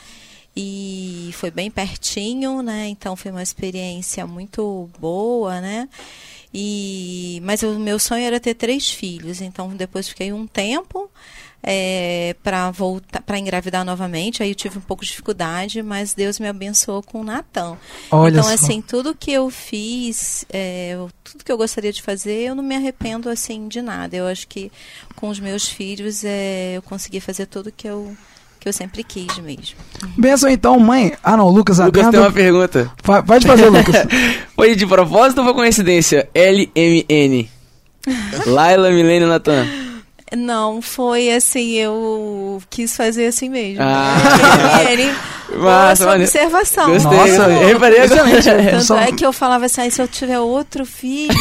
e 0.56 1.32
foi 1.34 1.50
bem 1.50 1.72
pertinho, 1.72 2.62
né? 2.62 2.88
Então 2.88 3.16
foi 3.16 3.32
uma 3.32 3.44
experiência 3.44 4.26
muito 4.28 4.90
boa, 5.00 5.62
né? 5.62 5.90
E, 6.54 7.42
mas 7.44 7.64
o 7.64 7.80
meu 7.80 7.98
sonho 7.98 8.26
era 8.26 8.40
ter 8.40 8.54
três 8.54 8.92
filhos. 8.92 9.42
Então 9.42 9.70
depois 9.70 10.10
fiquei 10.10 10.34
um 10.34 10.46
tempo 10.46 11.10
é, 11.64 12.36
para 12.44 12.72
voltar 12.72 13.22
para 13.22 13.38
engravidar 13.38 13.86
novamente. 13.86 14.42
Aí 14.42 14.50
eu 14.50 14.56
tive 14.56 14.78
um 14.78 14.82
pouco 14.82 15.04
de 15.04 15.10
dificuldade, 15.10 15.82
mas 15.82 16.14
Deus 16.14 16.40
me 16.40 16.48
abençoou 16.48 17.02
com 17.04 17.22
o 17.22 17.24
Natan. 17.24 17.78
Olha 18.10 18.32
então 18.32 18.44
só. 18.44 18.54
assim 18.54 18.82
tudo 18.82 19.16
que 19.16 19.32
eu 19.32 19.50
fiz, 19.50 20.46
é, 20.50 20.98
tudo 21.24 21.44
que 21.44 21.52
eu 21.52 21.58
gostaria 21.58 21.94
de 21.94 22.02
fazer, 22.02 22.50
eu 22.50 22.56
não 22.56 22.64
me 22.64 22.76
arrependo 22.76 23.30
assim 23.30 23.68
de 23.68 23.82
nada. 23.82 24.16
Eu 24.16 24.28
acho 24.28 24.48
que 24.48 24.72
com 25.16 25.30
os 25.30 25.40
meus 25.40 25.68
filhos 25.68 26.24
é, 26.24 26.74
eu 26.78 26.82
consegui 26.82 27.20
fazer 27.20 27.46
tudo 27.46 27.72
que 27.72 27.88
eu 27.88 28.16
que 28.62 28.70
eu 28.70 28.74
sempre 28.74 29.04
quis 29.04 29.38
mesmo. 29.40 29.76
Benção 30.16 30.48
então, 30.50 30.80
mãe. 30.80 31.12
Ah, 31.24 31.36
não, 31.36 31.50
Lucas 31.50 31.80
Lucas 31.80 32.02
Adendo. 32.04 32.12
tem 32.12 32.20
uma 32.22 32.32
pergunta. 32.32 32.92
Fa- 33.04 33.24
Pode 33.24 33.46
fazer, 33.48 33.70
Lucas. 33.70 33.96
Foi 34.56 34.76
de 34.76 34.86
propósito 34.86 35.40
ou 35.40 35.46
foi 35.46 35.54
coincidência? 35.56 36.30
LMN. 36.36 37.50
Laila 38.46 38.92
Milênio 38.92 39.28
Natan. 39.28 39.66
Não, 40.38 40.82
foi 40.82 41.30
assim, 41.34 41.72
eu 41.74 42.62
quis 42.70 42.96
fazer 42.96 43.26
assim 43.26 43.50
mesmo. 43.50 43.84
Ah. 43.84 44.16
Ele, 44.90 45.12
Massa, 45.60 46.06
maneiro. 46.06 46.24
observação. 46.32 46.90
Gostei. 46.90 47.18
Nossa, 47.18 47.50
eu 47.50 47.68
reparei. 47.68 48.00
Tanto 48.08 48.94
é 48.94 49.12
que 49.12 49.26
eu 49.26 49.34
falava 49.34 49.66
assim, 49.66 49.82
"Ai, 49.82 49.92
se 49.92 50.02
eu 50.02 50.08
tiver 50.08 50.40
outro 50.40 50.86
filho, 50.86 51.34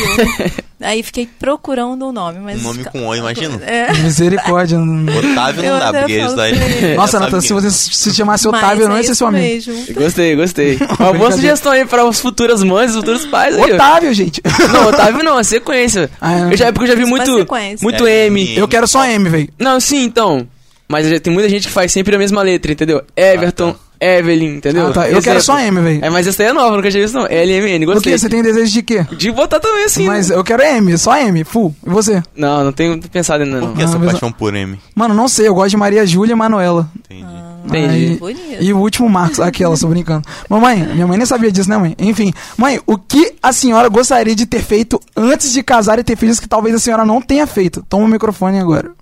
aí 0.80 1.02
fiquei 1.02 1.28
procurando 1.38 2.06
um 2.06 2.12
nome, 2.12 2.38
mas 2.40 2.60
Um 2.60 2.64
nome 2.64 2.84
com 2.84 3.06
O, 3.06 3.14
imagina. 3.14 3.60
É, 3.64 3.92
Misericórdia. 3.92 4.78
Otávio 4.80 5.62
não 5.62 5.78
dá, 5.78 5.92
porque 5.92 6.12
isso 6.12 6.24
falo 6.24 6.36
daí. 6.36 6.54
já 6.54 6.94
Nossa, 6.96 7.20
Natan, 7.20 7.40
se 7.40 7.52
é. 7.52 7.54
você 7.54 7.70
se 7.70 8.14
chamasse 8.14 8.48
mas 8.48 8.62
Otávio, 8.62 8.84
eu 8.84 8.88
não 8.88 8.96
é 8.96 8.98
ia 8.98 9.04
ser 9.04 9.12
isso 9.12 9.18
seu 9.18 9.26
amigo. 9.26 9.44
mesmo. 9.44 9.94
Gostei, 9.94 10.36
gostei. 10.36 10.78
Uma 10.98 11.12
boa 11.12 11.32
sugestão 11.32 11.72
aí 11.72 11.84
para 11.84 12.08
as 12.08 12.20
futuras 12.20 12.62
mães, 12.62 12.90
os 12.90 12.96
futuros 12.96 13.26
pais 13.26 13.56
aí. 13.56 13.72
Otávio, 13.72 14.12
gente. 14.14 14.42
Não, 14.72 14.88
Otávio 14.88 15.22
não, 15.22 15.36
a 15.36 15.44
sequência. 15.44 16.10
Ah, 16.20 16.38
é. 16.38 16.52
eu 16.52 16.56
já, 16.56 16.72
porque 16.72 16.90
eu 16.90 16.94
já 16.94 17.02
vi 17.02 17.04
muito, 17.04 17.38
sequência. 17.38 17.84
muito 17.84 18.06
É, 18.06 18.26
M. 18.26 18.56
Eu 18.56 18.66
quero 18.66 18.86
só 18.86 19.04
M, 19.04 19.28
velho. 19.28 19.48
Não, 19.58 19.78
sim, 19.78 20.04
então. 20.04 20.46
Mas 20.88 21.08
já 21.08 21.20
tem 21.20 21.32
muita 21.32 21.48
gente 21.48 21.68
que 21.68 21.72
faz 21.72 21.92
sempre 21.92 22.16
a 22.16 22.18
mesma 22.18 22.42
letra, 22.42 22.72
entendeu? 22.72 23.02
Everton, 23.16 23.76
Evelyn, 24.00 24.56
entendeu? 24.56 24.86
Ah, 24.88 24.92
tá. 24.92 25.00
Eu 25.02 25.06
Exemplo. 25.18 25.22
quero 25.24 25.42
só 25.42 25.58
M, 25.58 25.80
velho. 25.80 26.04
É, 26.04 26.08
mas 26.10 26.26
essa 26.26 26.42
aí 26.42 26.48
é 26.48 26.52
nova, 26.52 26.74
nunca 26.76 26.90
tinha 26.90 27.02
visto 27.02 27.14
não. 27.14 27.24
LMN, 27.26 27.84
Por 27.84 27.94
gostei. 27.94 28.12
quê? 28.12 28.18
Você 28.18 28.28
tem 28.28 28.42
desejo 28.42 28.72
de 28.72 28.82
quê? 28.82 29.06
De 29.16 29.30
botar 29.30 29.60
também 29.60 29.84
assim. 29.84 30.06
Mas 30.06 30.30
né? 30.30 30.36
eu 30.36 30.42
quero 30.42 30.62
M, 30.62 30.96
só 30.96 31.16
M, 31.18 31.44
full. 31.44 31.74
E 31.86 31.90
você? 31.90 32.22
Não, 32.34 32.64
não 32.64 32.72
tenho 32.72 32.98
pensado 33.10 33.44
ainda 33.44 33.60
não. 33.60 33.68
Por 33.68 33.76
que 33.76 33.82
essa 33.82 33.96
Ah, 33.96 33.98
mas- 33.98 34.12
paixão 34.12 34.32
por 34.32 34.54
M? 34.54 34.78
Mano, 34.94 35.14
não 35.14 35.28
sei, 35.28 35.48
eu 35.48 35.54
gosto 35.54 35.70
de 35.70 35.76
Maria 35.76 36.06
Júlia 36.06 36.32
e 36.32 36.36
Manuela. 36.36 36.88
Entendi. 36.98 37.26
Entendi. 37.66 37.88
Aí- 37.94 38.16
Bonito. 38.16 38.40
E 38.58 38.72
o 38.72 38.78
último 38.78 39.08
Marcos, 39.08 39.38
aquela, 39.38 39.76
tô 39.76 39.86
brincando. 39.88 40.26
Mamãe, 40.48 40.78
minha 40.94 41.06
mãe 41.06 41.18
nem 41.18 41.26
sabia 41.26 41.52
disso, 41.52 41.68
né, 41.68 41.76
mãe? 41.76 41.94
Enfim, 41.98 42.32
mãe, 42.56 42.80
o 42.86 42.96
que 42.96 43.34
a 43.42 43.52
senhora 43.52 43.88
gostaria 43.88 44.34
de 44.34 44.46
ter 44.46 44.62
feito 44.62 44.98
antes 45.14 45.52
de 45.52 45.62
casar 45.62 45.98
e 45.98 46.02
ter 46.04 46.16
filhos 46.16 46.40
que 46.40 46.48
talvez 46.48 46.74
a 46.74 46.78
senhora 46.78 47.04
não 47.04 47.20
tenha 47.20 47.46
feito? 47.46 47.84
Toma 47.88 48.06
o 48.06 48.08
microfone 48.08 48.58
agora. 48.58 48.92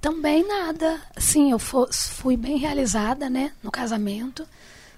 Também 0.00 0.46
nada. 0.46 1.00
Sim, 1.16 1.50
eu 1.50 1.58
fui 1.58 2.36
bem 2.36 2.58
realizada, 2.58 3.28
né, 3.28 3.52
no 3.62 3.70
casamento. 3.70 4.46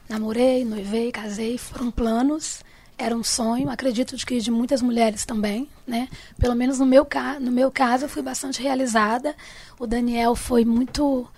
Namorei, 0.09 0.65
noivei, 0.65 1.13
casei, 1.13 1.59
foram 1.59 1.91
planos. 1.91 2.63
Era 2.97 3.15
um 3.15 3.23
sonho, 3.23 3.71
acredito 3.71 4.17
que 4.17 4.41
de 4.41 4.51
muitas 4.51 4.83
mulheres 4.83 5.25
também, 5.25 5.69
né? 5.87 6.09
Pelo 6.37 6.57
menos 6.57 6.81
no 6.81 6.87
meu, 6.87 7.07
no 7.41 7.53
meu 7.53 7.71
caso, 7.71 8.07
eu 8.07 8.09
fui 8.09 8.23
bastante 8.23 8.61
realizada. 8.61 9.37
O 9.79 9.87
Daniel 9.87 10.35
foi 10.35 10.65
muito. 10.65 11.29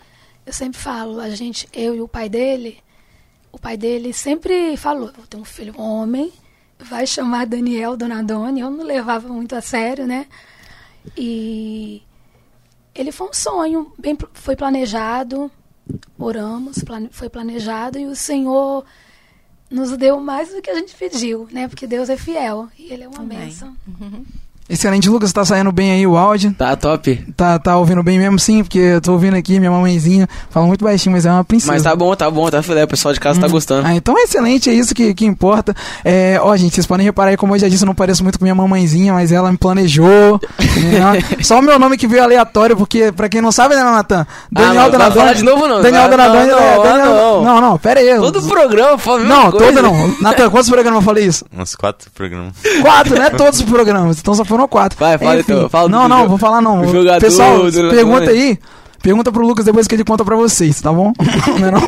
Eu 0.46 0.52
sempre 0.54 0.80
falo, 0.80 1.20
a 1.20 1.28
gente, 1.28 1.68
eu 1.74 1.94
e 1.94 2.00
o 2.00 2.08
pai 2.08 2.30
dele, 2.30 2.82
o 3.52 3.58
pai 3.58 3.76
dele 3.76 4.12
sempre 4.12 4.74
falou: 4.76 5.12
vou 5.14 5.26
ter 5.26 5.36
um 5.36 5.44
filho 5.44 5.78
homem, 5.78 6.32
vai 6.78 7.06
chamar 7.06 7.46
Daniel 7.46 7.96
Donadoni. 7.96 8.60
Eu 8.60 8.70
não 8.70 8.84
levava 8.84 9.28
muito 9.28 9.54
a 9.54 9.60
sério, 9.60 10.06
né? 10.06 10.26
E 11.16 12.02
ele 12.94 13.12
foi 13.12 13.28
um 13.28 13.32
sonho, 13.32 13.92
bem 13.98 14.16
foi 14.34 14.56
planejado, 14.56 15.50
oramos, 16.18 16.78
plane- 16.84 17.10
foi 17.12 17.28
planejado 17.28 17.98
e 17.98 18.06
o 18.06 18.14
Senhor 18.16 18.84
nos 19.70 19.96
deu 19.96 20.20
mais 20.20 20.52
do 20.52 20.60
que 20.60 20.68
a 20.70 20.74
gente 20.74 20.94
pediu, 20.96 21.48
né? 21.52 21.68
Porque 21.68 21.86
Deus 21.86 22.08
é 22.08 22.16
fiel 22.16 22.68
e 22.78 22.92
Ele 22.92 23.04
é 23.04 23.08
uma 23.08 23.20
Amém. 23.20 23.38
bênção. 23.38 23.76
Excelente, 24.70 25.08
Lucas, 25.10 25.32
tá 25.32 25.44
saindo 25.44 25.72
bem 25.72 25.90
aí 25.92 26.06
o 26.06 26.16
áudio. 26.16 26.54
Tá 26.56 26.76
top. 26.76 27.24
Tá, 27.36 27.58
tá 27.58 27.76
ouvindo 27.76 28.02
bem 28.04 28.18
mesmo, 28.18 28.38
sim, 28.38 28.62
porque 28.62 28.78
eu 28.78 29.00
tô 29.00 29.12
ouvindo 29.12 29.34
aqui, 29.36 29.58
minha 29.58 29.70
mamãezinha 29.70 30.28
fala 30.48 30.64
muito 30.66 30.84
baixinho, 30.84 31.12
mas 31.12 31.26
é 31.26 31.30
uma 31.32 31.42
princesa. 31.44 31.72
Mas 31.72 31.82
tá 31.82 31.94
bom, 31.96 32.14
tá 32.14 32.30
bom, 32.30 32.48
tá 32.48 32.62
filé. 32.62 32.84
O 32.84 32.88
pessoal 32.88 33.12
de 33.12 33.18
casa 33.18 33.40
tá 33.40 33.48
gostando. 33.48 33.86
Ah, 33.86 33.94
então 33.94 34.16
é 34.16 34.22
excelente, 34.22 34.70
é 34.70 34.72
isso 34.72 34.94
que, 34.94 35.12
que 35.12 35.26
importa. 35.26 35.74
É, 36.04 36.38
ó, 36.40 36.56
gente, 36.56 36.74
vocês 36.74 36.86
podem 36.86 37.04
reparar 37.04 37.30
aí, 37.30 37.36
como 37.36 37.54
eu 37.54 37.58
já 37.58 37.68
disse, 37.68 37.82
eu 37.82 37.86
não 37.86 37.94
pareço 37.96 38.22
muito 38.22 38.38
com 38.38 38.44
minha 38.44 38.54
mamãezinha, 38.54 39.12
mas 39.12 39.32
ela 39.32 39.50
me 39.50 39.58
planejou. 39.58 40.40
né? 40.60 41.20
Só 41.42 41.58
o 41.58 41.62
meu 41.62 41.78
nome 41.78 41.96
que 41.96 42.06
veio 42.06 42.22
aleatório, 42.22 42.76
porque, 42.76 43.10
pra 43.10 43.28
quem 43.28 43.40
não 43.40 43.50
sabe, 43.50 43.74
né, 43.74 43.82
Natan? 43.82 44.24
Daniel 44.52 44.70
Ah, 44.70 44.74
não, 44.84 44.90
Donadoni. 44.92 45.20
falar 45.20 45.32
de 45.34 45.42
novo, 45.44 45.66
não. 45.66 45.82
Daniel 45.82 46.08
Donadoni. 46.08 46.46
não, 46.46 46.58
é, 46.58 46.76
não, 46.76 46.82
Daniel- 46.84 47.06
não. 47.14 47.42
não, 47.44 47.60
não, 47.60 47.78
pera 47.78 47.98
aí. 48.00 48.16
Todo 48.16 48.40
programa 48.42 48.96
fala 48.98 49.20
Não, 49.24 49.50
coisa. 49.50 49.66
todo 49.66 49.82
não. 49.82 50.14
Natan, 50.20 50.48
quantos 50.48 50.70
programas 50.70 51.00
eu 51.00 51.04
falei 51.04 51.24
isso? 51.24 51.44
Uns 51.56 51.74
quatro 51.74 52.08
programas. 52.12 52.52
Quatro, 52.82 53.18
né? 53.18 53.30
Todos 53.30 53.58
os 53.60 53.64
programas. 53.66 54.18
Então 54.20 54.32
só 54.34 54.44
foram 54.44 54.59
quatro. 54.68 54.98
Vai, 54.98 55.18
fala 55.18 55.40
então, 55.40 55.68
fala 55.68 55.88
não, 55.88 56.08
não, 56.08 56.28
vou 56.28 56.38
falar 56.38 56.60
não. 56.60 56.86
jogador 56.86 57.20
Pessoal, 57.20 57.70
do 57.70 57.90
pergunta 57.90 58.30
aí. 58.30 58.58
Pergunta 59.02 59.32
pro 59.32 59.46
Lucas 59.46 59.64
depois 59.64 59.86
que 59.86 59.94
ele 59.94 60.04
conta 60.04 60.24
pra 60.24 60.36
vocês, 60.36 60.80
tá 60.80 60.92
bom? 60.92 61.12
Não 61.58 61.68
é 61.68 61.70
não? 61.70 61.80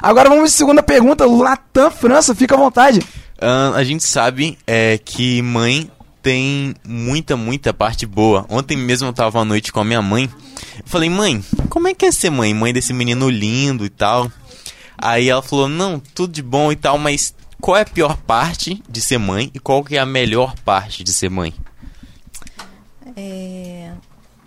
Agora 0.00 0.30
vamos 0.30 0.52
de 0.52 0.56
segunda 0.56 0.82
pergunta. 0.82 1.26
Latam 1.26 1.90
França, 1.90 2.34
fica 2.34 2.54
à 2.54 2.58
vontade. 2.58 3.02
Ahn, 3.38 3.74
a 3.74 3.84
gente 3.84 4.04
sabe 4.04 4.56
é, 4.66 4.96
que 4.96 5.42
mãe 5.42 5.90
tem 6.22 6.74
muita, 6.82 7.36
muita 7.36 7.74
parte 7.74 8.06
boa. 8.06 8.46
Ontem 8.48 8.76
mesmo 8.76 9.08
eu 9.08 9.12
tava 9.12 9.38
à 9.38 9.44
noite 9.44 9.70
com 9.70 9.80
a 9.80 9.84
minha 9.84 10.00
mãe. 10.00 10.30
Eu 10.78 10.84
falei, 10.86 11.10
mãe, 11.10 11.44
como 11.68 11.88
é 11.88 11.94
que 11.94 12.06
é 12.06 12.10
ser 12.10 12.30
mãe? 12.30 12.54
Mãe 12.54 12.72
desse 12.72 12.94
menino 12.94 13.28
lindo 13.28 13.84
e 13.84 13.90
tal. 13.90 14.32
Aí 14.96 15.28
ela 15.28 15.42
falou, 15.42 15.68
não, 15.68 16.00
tudo 16.14 16.32
de 16.32 16.42
bom 16.42 16.72
e 16.72 16.76
tal, 16.76 16.96
mas 16.96 17.34
qual 17.60 17.76
é 17.76 17.82
a 17.82 17.86
pior 17.86 18.16
parte 18.16 18.82
de 18.88 19.00
ser 19.00 19.18
mãe 19.18 19.50
e 19.54 19.58
qual 19.58 19.84
que 19.84 19.96
é 19.96 20.00
a 20.00 20.06
melhor 20.06 20.54
parte 20.64 21.04
de 21.04 21.12
ser 21.12 21.28
mãe? 21.30 21.52
É, 23.14 23.92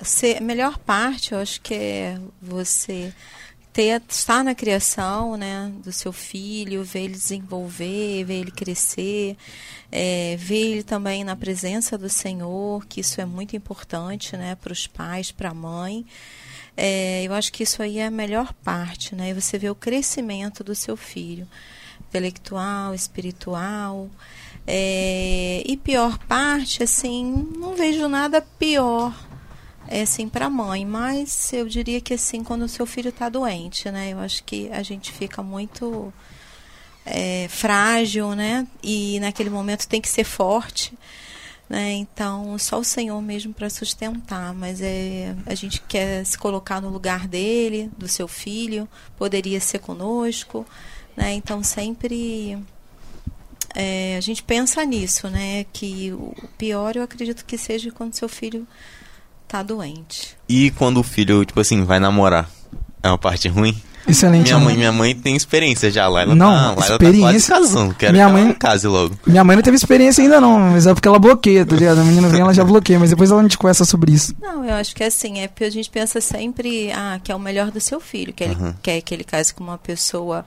ser- 0.01 0.37
a 0.37 0.41
melhor 0.41 0.77
parte, 0.79 1.31
eu 1.33 1.39
acho 1.39 1.61
que 1.61 1.73
é 1.73 2.19
você 2.41 3.13
ter, 3.71 4.01
estar 4.09 4.43
na 4.43 4.55
criação 4.55 5.37
né, 5.37 5.71
do 5.83 5.91
seu 5.91 6.11
filho, 6.11 6.83
ver 6.83 7.01
ele 7.05 7.13
desenvolver, 7.13 8.23
ver 8.25 8.35
ele 8.41 8.51
crescer, 8.51 9.37
é, 9.91 10.35
ver 10.37 10.71
ele 10.73 10.83
também 10.83 11.23
na 11.23 11.35
presença 11.35 11.97
do 11.97 12.09
Senhor, 12.09 12.85
que 12.87 13.01
isso 13.01 13.21
é 13.21 13.25
muito 13.25 13.55
importante 13.55 14.35
né, 14.35 14.55
para 14.55 14.73
os 14.73 14.87
pais, 14.87 15.31
para 15.31 15.49
a 15.51 15.53
mãe. 15.53 16.05
É, 16.75 17.23
eu 17.23 17.33
acho 17.33 17.51
que 17.51 17.63
isso 17.63 17.81
aí 17.83 17.99
é 17.99 18.07
a 18.07 18.11
melhor 18.11 18.53
parte, 18.63 19.15
né? 19.15 19.33
Você 19.33 19.57
vê 19.57 19.69
o 19.69 19.75
crescimento 19.75 20.63
do 20.63 20.73
seu 20.75 20.95
filho, 20.95 21.47
intelectual, 22.07 22.93
espiritual. 22.93 24.09
É, 24.71 25.63
e 25.65 25.75
pior 25.75 26.19
parte, 26.19 26.83
assim, 26.83 27.49
não 27.57 27.73
vejo 27.73 28.07
nada 28.07 28.39
pior 28.39 29.11
é, 29.87 30.03
assim, 30.03 30.29
para 30.29 30.45
a 30.45 30.49
mãe, 30.49 30.85
mas 30.85 31.51
eu 31.51 31.67
diria 31.67 31.99
que 31.99 32.13
assim, 32.13 32.43
quando 32.43 32.61
o 32.61 32.67
seu 32.67 32.85
filho 32.85 33.09
está 33.09 33.29
doente, 33.29 33.89
né? 33.89 34.13
Eu 34.13 34.19
acho 34.19 34.43
que 34.43 34.69
a 34.71 34.83
gente 34.83 35.11
fica 35.11 35.41
muito 35.41 36.13
é, 37.03 37.47
frágil, 37.49 38.35
né? 38.35 38.67
E 38.83 39.19
naquele 39.19 39.49
momento 39.49 39.87
tem 39.87 39.99
que 39.99 40.07
ser 40.07 40.23
forte. 40.23 40.93
Né? 41.67 41.93
Então, 41.93 42.55
só 42.59 42.79
o 42.79 42.83
Senhor 42.83 43.19
mesmo 43.21 43.53
para 43.53 43.69
sustentar, 43.71 44.53
mas 44.53 44.81
é, 44.81 45.35
a 45.47 45.55
gente 45.55 45.81
quer 45.81 46.23
se 46.25 46.37
colocar 46.37 46.79
no 46.79 46.89
lugar 46.89 47.27
dele, 47.27 47.89
do 47.97 48.07
seu 48.07 48.27
filho, 48.27 48.87
poderia 49.17 49.59
ser 49.59 49.79
conosco, 49.79 50.65
né? 51.17 51.33
Então, 51.33 51.63
sempre 51.63 52.57
é, 53.75 54.15
a 54.17 54.21
gente 54.21 54.41
pensa 54.43 54.83
nisso, 54.85 55.27
né? 55.29 55.65
Que 55.71 56.11
o 56.13 56.33
pior 56.57 56.95
eu 56.95 57.03
acredito 57.03 57.45
que 57.45 57.57
seja 57.57 57.91
quando 57.91 58.13
seu 58.13 58.29
filho 58.29 58.67
está 59.45 59.63
doente. 59.63 60.35
E 60.47 60.71
quando 60.71 60.99
o 60.99 61.03
filho, 61.03 61.43
tipo 61.45 61.59
assim, 61.59 61.83
vai 61.83 61.99
namorar? 61.99 62.49
É 63.01 63.07
uma 63.09 63.17
parte 63.17 63.47
ruim? 63.47 63.79
Excelente. 64.07 64.45
Minha 64.47 64.59
mãe, 64.59 64.75
minha 64.77 64.91
mãe 64.91 65.15
tem 65.15 65.35
experiência 65.35 65.91
já 65.91 66.07
lá. 66.07 66.21
Ela 66.21 66.33
Não, 66.33 66.47
tá, 66.47 66.53
lá 66.53 66.71
ela 66.71 66.75
tá 66.75 66.93
experiência- 66.93 67.21
quase 67.21 67.47
casando. 67.67 67.93
Quero 67.95 68.13
Minha 68.13 68.25
que 68.25 68.31
ela 68.31 68.43
mãe- 68.45 68.53
case 68.53 68.87
logo. 68.87 69.19
Minha 69.27 69.43
mãe 69.43 69.55
não 69.55 69.63
teve 69.63 69.75
experiência 69.77 70.23
ainda 70.23 70.41
não, 70.41 70.57
mas 70.59 70.87
é 70.87 70.93
porque 70.93 71.07
ela 71.07 71.19
bloqueia, 71.19 71.65
tá 71.65 71.75
ligado? 71.75 71.99
A 71.99 72.03
menina 72.03 72.27
vem, 72.29 72.41
ela 72.41 72.53
já 72.53 72.63
bloqueia, 72.63 72.97
mas 72.99 73.09
depois 73.11 73.29
ela 73.29 73.39
a 73.39 73.43
gente 73.43 73.57
conversa 73.57 73.85
sobre 73.85 74.11
isso. 74.13 74.33
Não, 74.41 74.63
eu 74.65 74.73
acho 74.75 74.95
que 74.95 75.03
é 75.03 75.07
assim, 75.07 75.39
é 75.39 75.47
porque 75.47 75.63
a 75.65 75.69
gente 75.69 75.89
pensa 75.89 76.19
sempre 76.21 76.91
ah, 76.91 77.19
que 77.23 77.31
é 77.31 77.35
o 77.35 77.39
melhor 77.39 77.69
do 77.71 77.79
seu 77.79 77.99
filho, 77.99 78.33
que 78.33 78.43
ele 78.45 78.57
quer 78.81 79.01
que 79.01 79.13
ele 79.13 79.23
case 79.23 79.53
com 79.53 79.63
uma 79.63 79.77
pessoa 79.77 80.43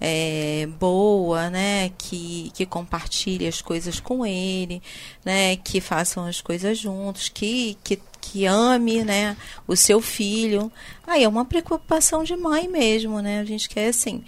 é, 0.00 0.68
boa, 0.78 1.50
né? 1.50 1.90
Que, 1.98 2.50
que 2.54 2.66
compartilhe 2.66 3.46
as 3.46 3.60
coisas 3.62 4.00
com 4.00 4.24
ele, 4.26 4.82
né? 5.24 5.56
Que 5.56 5.80
façam 5.80 6.26
as 6.26 6.40
coisas 6.40 6.78
juntos, 6.78 7.28
que, 7.28 7.76
que, 7.84 8.00
que 8.20 8.46
ame, 8.46 9.04
né? 9.04 9.36
O 9.66 9.76
seu 9.76 10.00
filho. 10.00 10.70
Aí 11.06 11.24
é 11.24 11.28
uma 11.28 11.44
preocupação 11.44 12.24
de 12.24 12.36
mãe 12.36 12.68
mesmo, 12.68 13.20
né? 13.20 13.40
A 13.40 13.44
gente 13.44 13.68
quer 13.68 13.88
assim. 13.88 14.22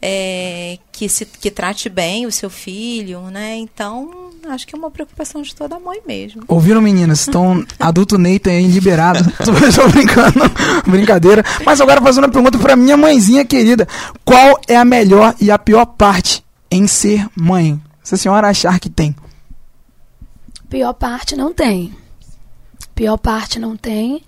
é, 0.00 0.78
que 0.92 1.08
se 1.08 1.26
que 1.26 1.50
trate 1.50 1.88
bem 1.88 2.26
o 2.26 2.32
seu 2.32 2.50
filho, 2.50 3.22
né? 3.30 3.56
Então 3.56 4.27
acho 4.48 4.66
que 4.66 4.74
é 4.74 4.78
uma 4.78 4.90
preocupação 4.90 5.42
de 5.42 5.54
toda 5.54 5.78
mãe 5.78 6.00
mesmo. 6.06 6.42
Ouviram, 6.48 6.80
meninas? 6.80 7.26
Então, 7.26 7.64
adulto 7.78 8.18
Nathan 8.18 8.50
aí 8.50 8.66
liberado. 8.66 9.24
tô, 9.38 9.52
tô 9.82 9.88
brincando, 9.88 10.40
brincadeira. 10.86 11.44
Mas 11.64 11.80
agora 11.80 12.00
fazendo 12.00 12.24
uma 12.24 12.32
pergunta 12.32 12.58
pra 12.58 12.76
minha 12.76 12.96
mãezinha 12.96 13.44
querida. 13.44 13.86
Qual 14.24 14.60
é 14.66 14.76
a 14.76 14.84
melhor 14.84 15.34
e 15.40 15.50
a 15.50 15.58
pior 15.58 15.86
parte 15.86 16.44
em 16.70 16.86
ser 16.86 17.26
mãe? 17.34 17.80
Se 18.02 18.14
a 18.14 18.18
senhora 18.18 18.48
achar 18.48 18.78
que 18.78 18.88
tem. 18.88 19.14
Pior 20.68 20.92
parte 20.92 21.34
não 21.36 21.52
tem. 21.52 21.94
Pior 22.94 23.16
parte 23.16 23.58
não 23.58 23.76
tem. 23.76 24.22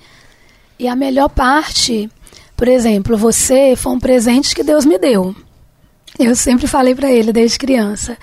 E 0.78 0.88
a 0.88 0.96
melhor 0.96 1.28
parte, 1.28 2.10
por 2.56 2.68
exemplo, 2.68 3.16
você 3.16 3.74
foi 3.76 3.92
um 3.92 4.00
presente 4.00 4.54
que 4.54 4.62
Deus 4.62 4.86
me 4.86 4.98
deu. 4.98 5.34
Eu 6.18 6.34
sempre 6.34 6.66
falei 6.66 6.94
para 6.94 7.10
ele 7.10 7.32
desde 7.32 7.58
criança. 7.58 8.16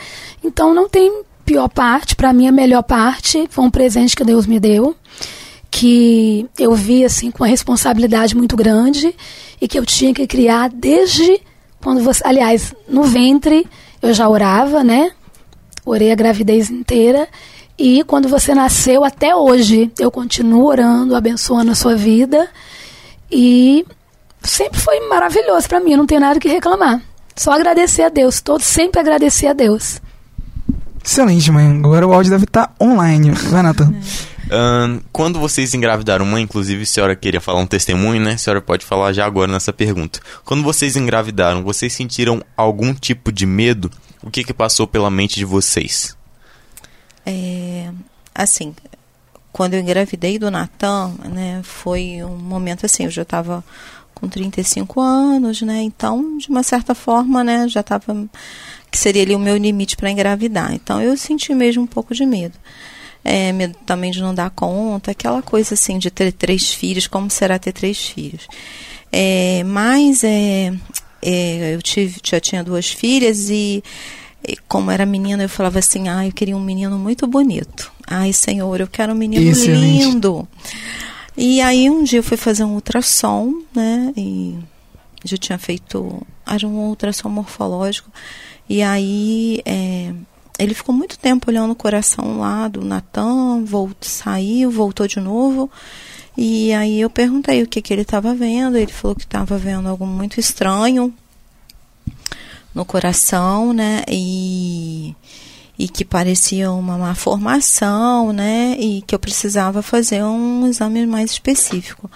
Então 0.44 0.74
não 0.74 0.88
tem 0.88 1.24
pior 1.48 1.70
parte, 1.70 2.14
para 2.14 2.34
mim 2.34 2.46
a 2.46 2.52
melhor 2.52 2.84
parte 2.84 3.48
foi 3.50 3.64
um 3.64 3.72
presente 3.72 4.18
que 4.18 4.26
Deus 4.26 4.46
me 4.46 4.60
deu, 4.60 4.94
que 5.72 6.46
eu 6.60 6.76
vi 6.76 7.06
assim 7.06 7.32
com 7.32 7.42
uma 7.42 7.50
responsabilidade 7.50 8.36
muito 8.36 8.58
grande 8.58 9.16
e 9.60 9.66
que 9.66 9.80
eu 9.80 9.86
tinha 9.86 10.14
que 10.14 10.28
criar 10.28 10.70
desde 10.70 11.42
quando 11.82 12.02
você, 12.02 12.22
aliás, 12.26 12.76
no 12.86 13.04
ventre 13.04 13.66
eu 14.02 14.14
já 14.14 14.28
orava, 14.28 14.84
né? 14.84 15.12
Orei 15.86 16.12
a 16.12 16.16
gravidez 16.16 16.70
inteira 16.70 17.30
e 17.78 18.04
quando 18.04 18.28
você 18.28 18.54
nasceu 18.54 19.06
até 19.06 19.34
hoje, 19.34 19.90
eu 19.98 20.12
continuo 20.12 20.66
orando, 20.66 21.16
abençoando 21.16 21.72
a 21.72 21.76
sua 21.76 21.96
vida 21.96 22.50
e 23.32 23.86
sempre 24.44 24.82
foi 24.82 25.00
maravilhoso 25.08 25.66
para 25.70 25.80
mim, 25.80 25.96
não 25.96 26.06
tenho 26.06 26.20
nada 26.20 26.42
que 26.42 26.50
reclamar. 26.50 27.02
Só 27.38 27.54
agradecer 27.54 28.02
a 28.02 28.10
Deus, 28.10 28.42
todos 28.42 28.66
sempre 28.66 29.00
agradecer 29.00 29.48
a 29.48 29.54
Deus. 29.54 30.02
Excelente, 31.08 31.50
mãe. 31.54 31.66
Agora 31.66 32.06
o 32.06 32.14
áudio 32.14 32.30
deve 32.30 32.44
estar 32.44 32.76
online. 32.82 33.32
Vai, 33.32 33.64
Nathan. 33.64 33.96
Ahn, 34.52 35.00
quando 35.10 35.40
vocês 35.40 35.74
engravidaram 35.74 36.26
mãe, 36.26 36.44
inclusive 36.44 36.84
a 36.84 36.86
senhora 36.86 37.16
queria 37.16 37.40
falar 37.40 37.62
um 37.62 37.66
testemunho, 37.66 38.22
né? 38.22 38.34
A 38.34 38.38
senhora 38.38 38.60
pode 38.60 38.86
falar 38.86 39.14
já 39.14 39.26
agora 39.26 39.50
nessa 39.50 39.72
pergunta. 39.72 40.20
Quando 40.44 40.64
vocês 40.64 40.98
engravidaram, 40.98 41.64
vocês 41.64 41.94
sentiram 41.94 42.44
algum 42.58 42.94
tipo 42.94 43.32
de 43.32 43.46
medo? 43.46 43.90
O 44.22 44.30
que 44.30 44.44
que 44.44 44.54
passou 44.54 44.86
pela 44.86 45.10
mente 45.10 45.38
de 45.38 45.46
vocês? 45.46 46.18
É, 47.26 47.90
assim, 48.36 48.76
quando 49.54 49.76
eu 49.76 49.80
engravidei 49.80 50.38
do 50.38 50.52
Natan, 50.52 51.14
né, 51.24 51.62
foi 51.64 52.22
um 52.22 52.36
momento 52.36 52.86
assim, 52.86 53.06
eu 53.06 53.12
já 53.12 53.22
estava 53.22 53.64
com 54.14 54.28
35 54.28 55.00
anos, 55.00 55.62
né? 55.62 55.82
Então, 55.84 56.38
de 56.38 56.50
uma 56.50 56.64
certa 56.64 56.94
forma, 56.94 57.46
né, 57.46 57.66
já 57.70 57.80
estava 57.80 58.28
que 58.92 58.98
seria 58.98 59.24
ali 59.24 59.36
o 59.36 59.40
meu 59.40 59.58
limite 59.58 59.98
para 59.98 60.10
engravidar. 60.10 60.74
Então, 60.74 61.02
eu 61.02 61.16
senti 61.18 61.54
mesmo 61.54 61.84
um 61.84 61.88
pouco 61.88 62.14
de 62.14 62.26
medo. 62.26 62.58
É, 63.24 63.52
medo 63.52 63.76
também 63.86 64.12
de 64.12 64.22
não 64.22 64.34
dar 64.34 64.50
conta, 64.50 65.12
aquela 65.12 65.42
coisa 65.42 65.74
assim 65.74 65.98
de 65.98 66.10
ter 66.10 66.32
três 66.32 66.74
filhos, 66.74 67.08
como 67.08 67.30
será 67.30 67.60
ter 67.60 67.74
três 67.74 68.08
filhos. 68.08 68.48
É, 69.12 69.64
mas 69.66 70.24
é, 70.24 70.74
é, 71.22 71.76
eu 71.76 71.82
tive, 71.82 72.20
já 72.24 72.40
tinha 72.40 72.64
duas 72.64 72.90
filhas 72.90 73.50
e, 73.50 73.84
e 74.48 74.56
como 74.68 74.92
era 74.92 75.06
menina, 75.06 75.44
eu 75.44 75.50
falava 75.50 75.80
assim, 75.80 76.08
ah, 76.08 76.26
eu 76.26 76.32
queria 76.32 76.56
um 76.56 76.64
menino 76.64 76.98
muito 76.98 77.28
bonito. 77.28 77.92
Ai, 78.06 78.32
Senhor, 78.32 78.80
eu 78.80 78.88
quero 78.88 79.12
um 79.12 79.16
menino 79.16 79.50
Excelente. 79.50 80.06
lindo. 80.06 80.48
E 81.36 81.62
aí 81.62 81.90
um 81.90 82.04
dia 82.04 82.20
eu 82.20 82.24
fui 82.24 82.38
fazer 82.38 82.64
um 82.64 82.74
ultrassom, 82.74 83.62
né? 83.76 84.14
E 84.16 84.58
já 85.24 85.38
tinha 85.38 85.58
feito, 85.58 86.26
era 86.46 86.68
um 86.68 86.88
ultrassom 86.88 87.30
morfológico. 87.30 88.10
E 88.70 88.82
aí 88.82 89.62
é, 89.66 90.14
ele 90.60 90.74
ficou 90.74 90.94
muito 90.94 91.20
tempo 91.20 91.50
olhando 91.50 91.72
o 91.72 91.76
coração 91.76 92.40
lá 92.40 92.68
do 92.68 92.84
Natan, 92.84 93.64
voltou, 93.64 93.98
saiu, 94.02 94.72
voltou 94.72 95.08
de 95.08 95.20
novo. 95.20 95.70
E 96.36 96.74
aí 96.74 97.00
eu 97.00 97.10
perguntei 97.10 97.64
o 97.64 97.68
que, 97.68 97.82
que 97.82 97.94
ele 97.94 98.02
estava 98.02 98.34
vendo. 98.34 98.78
Ele 98.78 98.92
falou 98.92 99.16
que 99.16 99.24
estava 99.24 99.58
vendo 99.58 99.88
algo 99.88 100.06
muito 100.06 100.40
estranho 100.40 101.14
no 102.74 102.86
coração, 102.86 103.74
né? 103.74 104.04
E, 104.08 105.16
e 105.80 105.88
que 105.88 106.06
parecia 106.06 106.72
uma 106.72 106.98
má 106.98 107.16
formação, 107.16 108.32
né? 108.32 108.76
E 108.80 109.02
que 109.02 109.16
eu 109.16 109.20
precisava 109.20 109.82
fazer 109.82 110.24
um 110.24 110.68
exame 110.68 111.06
mais 111.06 111.32
específico. 111.32 112.10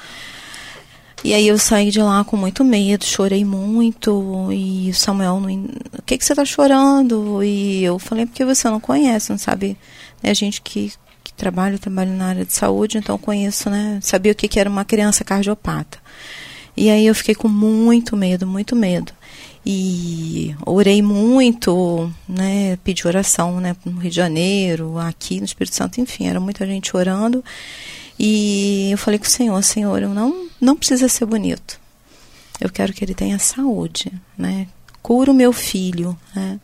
E 1.24 1.36
aí 1.36 1.48
eu 1.48 1.58
saí 1.60 1.92
de 1.92 2.02
lá 2.02 2.24
com 2.24 2.36
muito 2.36 2.64
medo, 2.64 3.06
chorei 3.06 3.46
muito. 3.46 4.50
E 4.52 4.90
o 4.90 4.94
Samuel, 4.94 5.36
o 5.98 6.02
que, 6.02 6.18
que 6.18 6.26
você 6.26 6.34
está 6.34 6.44
chorando? 6.44 7.44
E 7.44 7.84
eu 7.84 8.00
falei, 8.00 8.26
porque 8.26 8.44
você 8.44 8.68
não 8.68 8.80
conhece, 8.80 9.30
não 9.30 9.38
sabe? 9.38 9.78
A 10.24 10.34
gente 10.34 10.62
que, 10.62 10.92
que 11.24 11.34
trabalha, 11.34 11.76
eu 11.76 11.80
trabalho 11.80 12.12
na 12.12 12.28
área 12.28 12.46
de 12.46 12.54
saúde, 12.54 12.98
então 12.98 13.20
conheço, 13.20 13.70
né? 13.70 14.00
Sabia 14.02 14.32
o 14.32 14.36
que, 14.36 14.48
que 14.48 14.60
era 14.60 14.70
uma 14.70 14.84
criança 14.84 15.24
cardiopata. 15.24 16.00
E 16.76 16.90
aí 16.90 17.06
eu 17.06 17.14
fiquei 17.14 17.36
com 17.36 17.48
muito 17.48 18.18
medo, 18.18 18.48
muito 18.48 18.76
medo. 18.76 19.14
E 19.64 20.56
orei 20.66 21.04
muito, 21.04 22.12
né? 22.28 22.78
Pedi 22.84 23.08
oração, 23.08 23.60
né? 23.60 23.76
No 23.86 24.00
Rio 24.00 24.10
de 24.10 24.16
Janeiro, 24.16 24.98
aqui 24.98 25.38
no 25.38 25.46
Espírito 25.46 25.76
Santo, 25.76 26.02
enfim, 26.02 26.28
era 26.28 26.40
muita 26.40 26.66
gente 26.66 26.98
orando. 26.98 27.44
E 28.24 28.92
eu 28.92 29.00
falei 29.00 29.18
com 29.18 29.26
o 29.26 29.30
Senhor, 29.30 29.64
Senhor, 29.64 30.00
eu 30.00 30.10
não, 30.10 30.48
não 30.62 30.76
precisa 30.76 31.10
ser 31.10 31.26
bonito. 31.26 31.80
Eu 32.60 32.70
quero 32.70 32.94
que 32.94 33.04
ele 33.04 33.16
tenha 33.16 33.40
saúde, 33.40 34.14
né? 34.38 34.68
Cura 35.02 35.32
o 35.32 35.34
meu 35.34 35.52
filho, 35.52 36.16
né? 36.36 36.60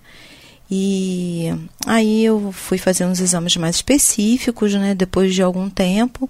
E 0.70 1.52
aí 1.88 2.24
eu 2.24 2.52
fui 2.52 2.78
fazer 2.78 3.06
uns 3.06 3.20
exames 3.20 3.58
mais 3.58 3.78
específicos, 3.78 4.76
né, 4.76 4.94
depois 4.94 5.34
de 5.34 5.42
algum 5.42 5.68
tempo. 5.68 6.30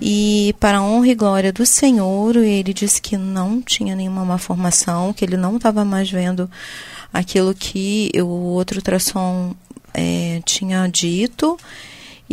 E 0.00 0.54
para 0.60 0.78
a 0.78 0.82
honra 0.82 1.08
e 1.08 1.14
glória 1.16 1.52
do 1.52 1.66
Senhor, 1.66 2.36
ele 2.36 2.72
disse 2.72 3.02
que 3.02 3.16
não 3.16 3.60
tinha 3.60 3.96
nenhuma 3.96 4.24
malformação, 4.24 5.12
que 5.12 5.24
ele 5.24 5.36
não 5.36 5.56
estava 5.56 5.84
mais 5.84 6.08
vendo 6.08 6.48
aquilo 7.12 7.52
que 7.52 8.12
o 8.14 8.26
outro 8.26 8.78
ultrassom 8.78 9.56
é, 9.92 10.40
tinha 10.44 10.86
dito. 10.86 11.58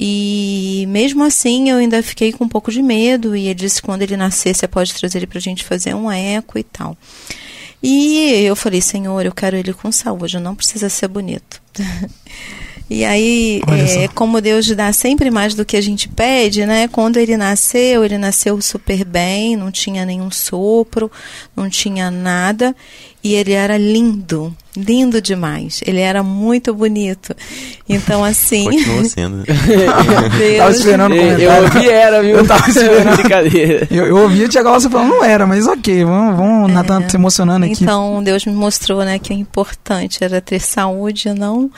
E 0.01 0.85
mesmo 0.87 1.25
assim 1.25 1.69
eu 1.69 1.75
ainda 1.75 2.01
fiquei 2.01 2.31
com 2.31 2.45
um 2.45 2.47
pouco 2.47 2.71
de 2.71 2.81
medo. 2.81 3.35
E 3.35 3.47
ele 3.47 3.53
disse 3.53 3.81
que 3.81 3.85
quando 3.85 4.01
ele 4.01 4.15
nascer, 4.15 4.55
você 4.55 4.65
pode 4.65 4.93
trazer 4.93 5.17
ele 5.17 5.27
para 5.27 5.39
a 5.39 5.41
gente 5.41 5.65
fazer 5.65 5.93
um 5.93 6.09
eco 6.09 6.57
e 6.57 6.63
tal. 6.63 6.97
E 7.83 8.43
eu 8.45 8.55
falei, 8.55 8.79
Senhor, 8.79 9.25
eu 9.25 9.33
quero 9.33 9.57
ele 9.57 9.73
com 9.73 9.91
saúde, 9.91 10.39
não 10.39 10.55
precisa 10.55 10.87
ser 10.87 11.09
bonito. 11.09 11.61
e 12.89 13.03
aí, 13.03 13.61
é, 13.67 14.07
como 14.09 14.39
Deus 14.39 14.67
dá 14.67 14.93
sempre 14.93 15.29
mais 15.29 15.53
do 15.53 15.65
que 15.65 15.75
a 15.75 15.81
gente 15.81 16.07
pede, 16.07 16.65
né? 16.65 16.87
Quando 16.87 17.17
ele 17.17 17.35
nasceu, 17.35 18.05
ele 18.05 18.17
nasceu 18.17 18.61
super 18.61 19.03
bem, 19.03 19.57
não 19.57 19.69
tinha 19.69 20.05
nenhum 20.05 20.31
sopro, 20.31 21.11
não 21.53 21.69
tinha 21.69 22.09
nada. 22.09 22.73
E 23.21 23.33
ele 23.35 23.51
era 23.51 23.77
lindo, 23.77 24.55
lindo 24.77 25.21
demais. 25.21 25.81
Ele 25.85 25.99
era 25.99 26.23
muito 26.23 26.73
bonito. 26.73 27.35
Então, 27.87 28.23
assim. 28.23 28.63
Continua 28.63 29.03
sendo. 29.09 29.43
Deus, 29.43 30.57
Tava 30.57 30.71
esperando 30.71 31.11
o 31.11 31.15
Eu, 31.15 31.21
eu 31.21 31.29
comentário. 31.51 31.63
ouvi 31.65 31.89
era, 31.89 32.21
viu? 32.21 32.37
Eu 32.37 32.47
tava 32.47 32.63
esperando. 32.69 33.15
Brincadeira. 33.17 33.87
Eu, 33.91 34.05
eu 34.07 34.17
ouvi 34.17 34.43
o 34.45 34.47
Tiago 34.47 34.69
Alça 34.69 34.89
falando, 34.89 35.09
não 35.09 35.23
era, 35.23 35.45
mas 35.45 35.67
ok, 35.67 36.05
vamos, 36.05 36.37
vamos 36.37 36.71
Nathan 36.71 37.09
se 37.09 37.17
emocionando 37.17 37.65
aqui. 37.65 37.83
Então, 37.83 38.23
Deus 38.23 38.45
me 38.45 38.53
mostrou 38.53 39.03
né, 39.03 39.19
que 39.19 39.33
o 39.33 39.35
importante 39.35 40.23
era 40.23 40.39
ter 40.39 40.61
saúde 40.61 41.27
e 41.27 41.33
não 41.33 41.69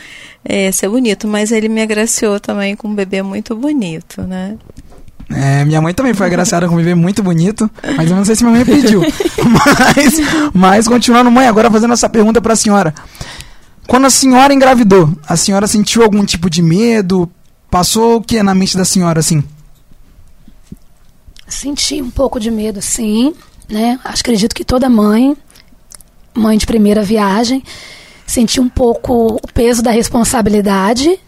é, 0.46 0.72
ser 0.72 0.90
bonito. 0.90 1.28
Mas 1.28 1.52
ele 1.52 1.70
me 1.70 1.82
agraciou 1.82 2.40
também 2.40 2.76
com 2.76 2.88
um 2.88 2.94
bebê 2.94 3.24
muito 3.24 3.56
bonito, 3.56 4.22
né? 4.22 4.58
É, 5.36 5.66
minha 5.66 5.82
mãe 5.82 5.94
também 5.94 6.14
foi 6.14 6.28
agraciada 6.28 6.68
com 6.68 6.74
um 6.74 6.78
bebê 6.78 6.96
muito 6.96 7.24
bonito, 7.24 7.70
mas 7.96 8.10
eu 8.10 8.16
não 8.16 8.26
sei 8.26 8.36
se 8.36 8.44
minha 8.44 8.56
mãe 8.56 8.66
pediu. 8.66 9.02
mas, 9.44 10.18
mas, 10.54 10.88
continuando, 10.88 11.32
mãe, 11.32 11.48
agora 11.48 11.70
fazendo 11.70 11.94
essa 11.94 12.10
pergunta 12.10 12.42
pra 12.42 12.56
senhora. 12.56 12.94
Quando 13.88 14.06
a 14.06 14.10
senhora 14.10 14.54
engravidou, 14.54 15.12
a 15.28 15.36
senhora 15.36 15.68
sentiu 15.68 16.04
algum 16.04 16.24
tipo 16.24 16.50
de 16.50 16.62
medo? 16.62 17.30
Passou 17.70 18.18
o 18.18 18.22
que 18.22 18.42
na 18.42 18.54
mente 18.54 18.78
da 18.78 18.86
senhora, 18.86 19.20
assim? 19.20 19.44
Senti 21.48 22.02
um 22.02 22.10
pouco 22.10 22.40
de 22.40 22.50
medo, 22.50 22.82
sim, 22.82 23.34
né? 23.70 24.00
Acho 24.04 24.22
acredito 24.22 24.56
que 24.56 24.64
toda 24.64 24.90
mãe, 24.90 25.36
mãe 26.34 26.58
de 26.58 26.66
primeira 26.66 27.04
viagem, 27.04 27.64
senti 28.26 28.62
um 28.62 28.70
pouco 28.70 29.36
o 29.36 29.48
peso 29.54 29.82
da 29.82 29.92
responsabilidade, 29.92 31.20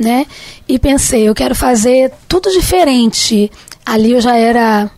né? 0.00 0.26
E 0.68 0.78
pensei, 0.78 1.28
eu 1.28 1.34
quero 1.34 1.54
fazer 1.54 2.12
tudo 2.28 2.50
diferente. 2.50 3.50
Ali 3.84 4.12
eu 4.12 4.20
já 4.20 4.36
era 4.36 4.90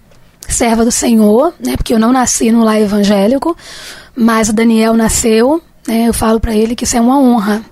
serva 0.49 0.85
do 0.85 0.93
Senhor, 0.93 1.55
né? 1.59 1.77
Porque 1.77 1.95
eu 1.95 1.99
não 1.99 2.13
nasci 2.13 2.51
no 2.53 2.65
lar 2.65 2.81
evangélico, 2.81 3.57
mas 4.17 4.49
o 4.49 4.53
Daniel 4.53 4.95
nasceu, 4.95 5.63
né? 5.87 6.09
Eu 6.09 6.15
falo 6.15 6.39
para 6.41 6.55
ele 6.55 6.75
que 6.77 6.85
isso 6.85 6.97
é 6.97 7.01
uma 7.01 7.19
honra. 7.19 7.65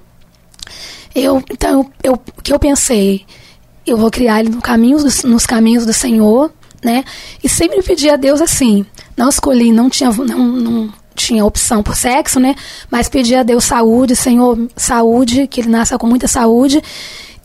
Eu, 1.14 1.42
então, 1.50 1.90
eu, 2.02 2.14
o 2.14 2.42
que 2.42 2.52
eu 2.52 2.58
pensei? 2.58 3.24
Eu 3.86 3.96
vou 3.98 4.10
criar 4.10 4.40
ele 4.40 4.48
no 4.48 4.62
caminho 4.62 4.98
dos- 4.98 5.24
nos 5.24 5.44
caminhos 5.44 5.84
do 5.84 5.92
Senhor, 5.92 6.50
né? 6.82 7.04
E 7.44 7.48
sempre 7.48 7.82
pedi 7.82 8.08
a 8.08 8.16
Deus 8.16 8.40
assim. 8.40 8.86
Não 9.16 9.28
escolhi, 9.28 9.72
não 9.72 9.90
tinha, 9.90 10.10
não, 10.10 10.38
não 10.38 10.92
tinha 11.14 11.44
opção 11.44 11.82
por 11.82 11.96
sexo, 11.96 12.40
né? 12.40 12.54
Mas 12.90 13.08
pedi 13.08 13.34
a 13.34 13.42
Deus 13.42 13.64
saúde, 13.64 14.16
Senhor, 14.16 14.68
saúde, 14.76 15.46
que 15.46 15.60
ele 15.60 15.68
nasça 15.68 15.98
com 15.98 16.06
muita 16.06 16.26
saúde. 16.28 16.82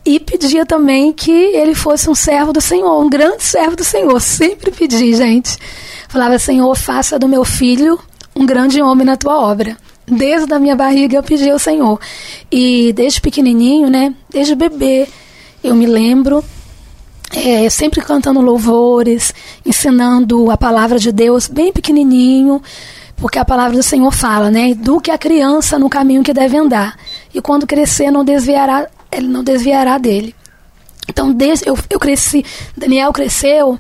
E 0.06 0.20
pedia 0.20 0.66
também 0.66 1.12
que 1.12 1.32
ele 1.32 1.76
fosse 1.76 2.10
um 2.10 2.16
servo 2.16 2.54
do 2.54 2.62
Senhor, 2.62 3.02
um 3.02 3.10
grande 3.10 3.44
servo 3.44 3.76
do 3.76 3.84
Senhor. 3.84 4.20
Sempre 4.22 4.72
pedi, 4.72 5.14
gente. 5.14 5.58
Falava, 6.08 6.40
Senhor, 6.40 6.74
faça 6.76 7.20
do 7.20 7.28
meu 7.28 7.44
filho 7.44 8.00
um 8.36 8.46
grande 8.46 8.82
homem 8.82 9.06
na 9.06 9.18
tua 9.18 9.40
obra. 9.40 9.76
Desde 10.06 10.54
a 10.54 10.60
minha 10.60 10.76
barriga 10.76 11.18
eu 11.18 11.24
pedi 11.24 11.50
ao 11.50 11.60
Senhor. 11.60 12.00
E 12.50 12.94
desde 12.94 13.20
pequenininho, 13.20 13.90
né? 13.90 14.14
Desde 14.30 14.56
bebê, 14.56 15.08
eu 15.62 15.76
me 15.76 15.86
lembro 15.86 16.44
é, 17.36 17.70
sempre 17.70 18.02
cantando 18.02 18.40
louvores, 18.40 19.34
ensinando 19.66 20.50
a 20.50 20.58
palavra 20.58 20.98
de 20.98 21.12
Deus 21.12 21.48
bem 21.48 21.74
pequenininho, 21.74 22.62
porque 23.18 23.38
a 23.40 23.46
palavra 23.46 23.76
do 23.76 23.84
Senhor 23.84 24.12
fala, 24.12 24.50
né? 24.50 24.70
Eduque 24.70 25.12
a 25.12 25.18
criança 25.18 25.78
no 25.78 25.90
caminho 25.90 26.24
que 26.24 26.34
deve 26.34 26.56
andar, 26.56 26.98
e 27.34 27.42
quando 27.42 27.68
crescer 27.68 28.10
não 28.12 28.24
desviará, 28.24 28.88
ele 29.12 29.28
não 29.28 29.44
desviará 29.44 29.98
dele. 29.98 30.34
Então, 31.10 31.34
desde, 31.34 31.68
eu, 31.68 31.78
eu 31.90 32.00
cresci, 32.00 32.46
Daniel 32.76 33.12
cresceu 33.14 33.80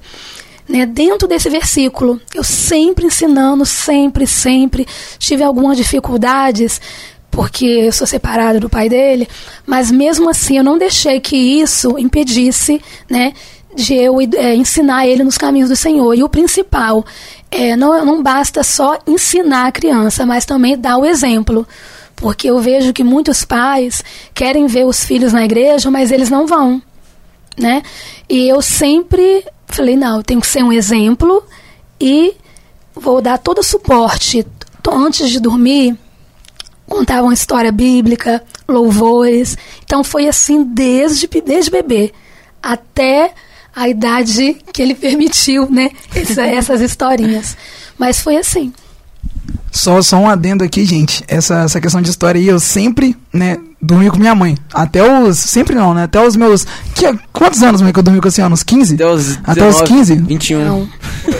né, 0.67 0.85
dentro 0.85 1.27
desse 1.27 1.49
versículo. 1.49 2.19
Eu 2.33 2.43
sempre 2.43 3.05
ensinando, 3.05 3.65
sempre, 3.65 4.25
sempre. 4.25 4.87
Tive 5.17 5.43
algumas 5.43 5.77
dificuldades, 5.77 6.81
porque 7.29 7.65
eu 7.65 7.91
sou 7.91 8.07
separada 8.07 8.59
do 8.59 8.69
pai 8.69 8.89
dele, 8.89 9.27
mas 9.65 9.91
mesmo 9.91 10.29
assim 10.29 10.57
eu 10.57 10.63
não 10.63 10.77
deixei 10.77 11.19
que 11.19 11.35
isso 11.35 11.97
impedisse, 11.97 12.81
né, 13.09 13.33
de 13.75 13.93
eu 13.93 14.19
é, 14.35 14.55
ensinar 14.55 15.05
ele 15.05 15.23
nos 15.23 15.37
caminhos 15.37 15.69
do 15.69 15.75
Senhor. 15.75 16.15
E 16.15 16.23
o 16.23 16.29
principal, 16.29 17.05
é, 17.49 17.75
não, 17.75 18.05
não 18.05 18.21
basta 18.21 18.63
só 18.63 18.99
ensinar 19.07 19.67
a 19.67 19.71
criança, 19.71 20.25
mas 20.25 20.45
também 20.45 20.77
dar 20.77 20.97
o 20.97 21.05
exemplo. 21.05 21.67
Porque 22.15 22.49
eu 22.49 22.59
vejo 22.59 22.93
que 22.93 23.03
muitos 23.03 23.45
pais 23.45 24.03
querem 24.33 24.67
ver 24.67 24.85
os 24.85 25.03
filhos 25.03 25.33
na 25.33 25.45
igreja, 25.45 25.91
mas 25.91 26.11
eles 26.11 26.29
não 26.29 26.47
vão, 26.47 26.81
né? 27.57 27.83
E 28.27 28.47
eu 28.47 28.61
sempre 28.61 29.45
falei, 29.67 29.95
não, 29.95 30.17
eu 30.17 30.23
tenho 30.23 30.41
que 30.41 30.47
ser 30.47 30.63
um 30.63 30.73
exemplo 30.73 31.43
e 32.01 32.35
vou 32.95 33.21
dar 33.21 33.37
todo 33.37 33.59
o 33.59 33.63
suporte. 33.63 34.45
Antes 34.89 35.29
de 35.29 35.39
dormir, 35.39 35.97
contava 36.87 37.23
uma 37.23 37.33
história 37.33 37.71
bíblica, 37.71 38.41
louvores. 38.67 39.57
Então 39.83 40.03
foi 40.03 40.27
assim 40.27 40.63
desde, 40.63 41.27
desde 41.27 41.69
bebê 41.69 42.13
até 42.63 43.33
a 43.77 43.87
idade 43.87 44.57
que 44.73 44.81
ele 44.81 44.95
permitiu, 44.95 45.69
né? 45.69 45.91
Essa, 46.15 46.47
essas 46.47 46.81
historinhas. 46.81 47.55
Mas 47.95 48.19
foi 48.19 48.35
assim. 48.35 48.73
Só, 49.71 50.01
só 50.01 50.17
um 50.17 50.27
adendo 50.27 50.63
aqui, 50.63 50.83
gente. 50.83 51.23
Essa, 51.27 51.59
essa 51.59 51.79
questão 51.79 52.01
de 52.01 52.09
história 52.09 52.41
aí, 52.41 52.47
eu 52.47 52.59
sempre, 52.59 53.15
né, 53.31 53.57
dormi 53.81 54.09
com 54.09 54.17
minha 54.17 54.35
mãe. 54.35 54.57
Até 54.73 55.03
os. 55.03 55.37
Sempre 55.37 55.75
não, 55.75 55.93
né? 55.93 56.03
Até 56.03 56.25
os 56.25 56.35
meus. 56.35 56.65
Que, 56.95 57.13
quantos 57.31 57.61
anos, 57.61 57.81
mãe, 57.81 57.93
que 57.93 57.99
eu 57.99 58.03
dormi 58.03 58.19
com 58.19 58.27
a 58.27 58.31
senhora? 58.31 58.53
Uns 58.53 58.63
15? 58.63 58.95
Até 58.95 59.05
os, 59.05 59.39
Até 59.43 59.67
os 59.67 59.81
15? 59.81 60.15
21. 60.15 60.65
Não. 60.65 60.89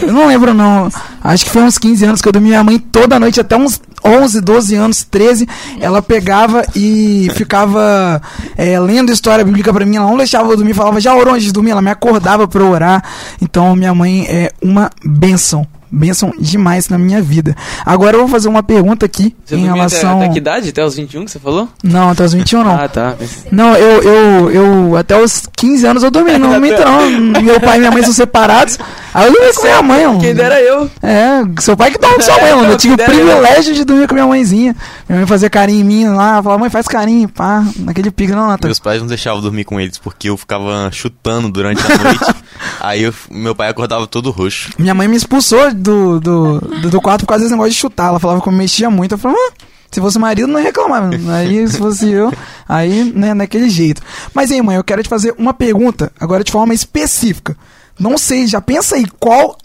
Eu 0.02 0.12
não 0.12 0.26
lembro, 0.26 0.54
não. 0.54 0.88
Acho 1.22 1.44
que 1.44 1.50
foi 1.50 1.62
uns 1.62 1.78
15 1.78 2.04
anos 2.04 2.22
que 2.22 2.28
eu 2.28 2.32
dormi 2.32 2.48
minha 2.48 2.64
mãe 2.64 2.78
toda 2.78 3.18
noite, 3.18 3.40
até 3.40 3.56
uns 3.56 3.80
11, 4.04 4.40
12 4.40 4.74
anos, 4.74 5.04
13. 5.04 5.48
Ela 5.80 6.00
pegava 6.00 6.64
e 6.74 7.28
ficava 7.34 8.20
é, 8.56 8.78
lendo 8.78 9.12
história 9.12 9.44
bíblica 9.44 9.72
pra 9.72 9.84
mim. 9.84 9.96
Ela 9.96 10.06
não 10.06 10.16
deixava 10.16 10.50
eu 10.50 10.56
dormir, 10.56 10.74
falava, 10.74 11.00
já 11.00 11.14
orou 11.14 11.34
antes 11.34 11.46
de 11.46 11.52
dormir? 11.52 11.70
Ela 11.70 11.82
me 11.82 11.90
acordava 11.90 12.46
pra 12.46 12.62
eu 12.62 12.70
orar. 12.70 13.02
Então, 13.42 13.74
minha 13.74 13.94
mãe 13.94 14.26
é 14.28 14.52
uma 14.62 14.90
bênção. 15.04 15.66
Bênção 15.90 16.32
demais 16.38 16.88
na 16.88 16.98
minha 16.98 17.20
vida. 17.22 17.54
Agora 17.84 18.16
eu 18.16 18.20
vou 18.20 18.28
fazer 18.28 18.48
uma 18.48 18.62
pergunta 18.62 19.06
aqui 19.06 19.34
Você 19.44 19.56
em 19.56 19.64
relação. 19.66 20.16
até, 20.16 20.24
até 20.24 20.32
que 20.32 20.38
idade? 20.38 20.68
Até 20.68 20.84
os 20.84 20.94
21 20.96 21.24
que 21.24 21.30
você 21.30 21.38
falou? 21.38 21.68
Não, 21.82 22.10
até 22.10 22.24
os 22.24 22.32
21 22.34 22.62
não. 22.64 22.74
Ah, 22.78 22.88
tá. 22.88 23.14
Não, 23.50 23.74
eu, 23.74 24.02
eu, 24.02 24.50
eu 24.50 24.96
até 24.96 25.20
os 25.20 25.42
15 25.56 25.86
anos 25.86 26.02
eu 26.02 26.10
dormi, 26.10 26.36
não 26.38 26.50
momento 26.52 26.80
não. 26.84 27.42
Meu 27.42 27.58
pai 27.60 27.76
e 27.76 27.80
minha 27.80 27.90
mãe 27.90 28.02
são 28.02 28.12
separados. 28.12 28.78
Aí 29.14 29.26
eu 29.26 29.32
dormi 29.32 29.52
com 29.54 29.62
minha 29.62 29.82
mãe, 29.82 30.06
mano. 30.06 30.20
Quem 30.20 30.34
dera 30.34 30.60
eu. 30.60 30.90
É, 31.02 31.42
seu 31.60 31.76
pai 31.76 31.90
que 31.90 31.98
dorme 31.98 32.16
com 32.16 32.22
sua 32.22 32.40
mãe, 32.40 32.54
mano. 32.54 32.72
Eu 32.72 32.76
tive 32.76 32.94
o 32.94 32.96
dera 32.96 33.12
eu. 33.12 33.18
privilégio 33.26 33.74
de 33.74 33.84
dormir 33.84 34.06
com 34.06 34.14
minha 34.14 34.26
mãezinha. 34.26 34.76
Minha 35.08 35.20
mãe 35.20 35.26
fazia 35.26 35.48
carinho 35.48 35.80
em 35.80 35.84
mim 35.84 36.08
lá, 36.08 36.42
falava, 36.42 36.58
mãe, 36.58 36.68
faz 36.70 36.86
carinho, 36.86 37.28
pá, 37.28 37.64
naquele 37.78 38.10
pique, 38.10 38.32
não, 38.32 38.46
Natan. 38.46 38.68
Meus 38.68 38.78
pais 38.78 39.00
não 39.00 39.08
deixavam 39.08 39.38
eu 39.38 39.42
dormir 39.42 39.64
com 39.64 39.80
eles 39.80 39.96
porque 39.96 40.28
eu 40.28 40.36
ficava 40.36 40.90
chutando 40.92 41.48
durante 41.50 41.80
a 41.80 41.96
noite. 41.98 42.24
Aí 42.80 43.02
eu- 43.04 43.14
meu 43.30 43.54
pai 43.54 43.68
acordava 43.70 44.06
todo 44.06 44.30
roxo. 44.30 44.70
Minha 44.78 44.94
mãe 44.94 45.08
me 45.08 45.16
expulsou 45.16 45.72
do, 45.72 46.20
do, 46.20 46.58
do, 46.60 46.90
do 46.90 47.00
quarto 47.00 47.20
por 47.22 47.28
causa 47.28 47.44
desse 47.44 47.52
negócio 47.54 47.72
de 47.72 47.78
chutar. 47.78 48.08
Ela 48.08 48.20
falava 48.20 48.40
que 48.42 48.48
eu 48.48 48.52
mexia 48.52 48.90
muito. 48.90 49.12
Eu 49.12 49.18
falava, 49.18 49.38
ah, 49.40 49.52
se 49.90 49.98
fosse 50.00 50.18
marido, 50.18 50.46
não 50.46 50.58
ia 50.60 50.66
reclamar. 50.66 51.08
Aí, 51.34 51.66
se 51.66 51.78
fosse 51.78 52.10
eu, 52.10 52.30
aí, 52.68 53.04
né, 53.14 53.34
daquele 53.34 53.70
jeito. 53.70 54.02
Mas 54.34 54.50
aí, 54.50 54.60
mãe, 54.60 54.76
eu 54.76 54.84
quero 54.84 55.02
te 55.02 55.08
fazer 55.08 55.34
uma 55.38 55.54
pergunta, 55.54 56.12
agora 56.20 56.44
de 56.44 56.52
forma 56.52 56.74
específica. 56.74 57.56
Não 57.98 58.18
sei, 58.18 58.46
já 58.46 58.60
pensa 58.60 58.96
aí, 58.96 59.06
qual 59.18 59.56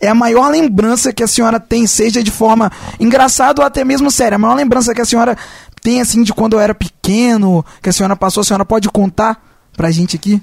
é 0.00 0.08
a 0.08 0.14
maior 0.14 0.48
lembrança 0.50 1.12
que 1.12 1.22
a 1.22 1.26
senhora 1.26 1.60
tem, 1.60 1.86
seja 1.86 2.22
de 2.22 2.30
forma 2.30 2.70
engraçada 2.98 3.60
ou 3.60 3.66
até 3.66 3.84
mesmo 3.84 4.10
séria? 4.10 4.36
A 4.36 4.38
maior 4.38 4.54
lembrança 4.54 4.94
que 4.94 5.00
a 5.00 5.04
senhora 5.04 5.36
tem, 5.82 6.00
assim, 6.00 6.22
de 6.22 6.32
quando 6.32 6.54
eu 6.54 6.60
era 6.60 6.74
pequeno, 6.74 7.64
que 7.82 7.88
a 7.88 7.92
senhora 7.92 8.16
passou, 8.16 8.40
a 8.40 8.44
senhora 8.44 8.64
pode 8.64 8.88
contar 8.88 9.42
pra 9.76 9.90
gente 9.90 10.16
aqui? 10.16 10.40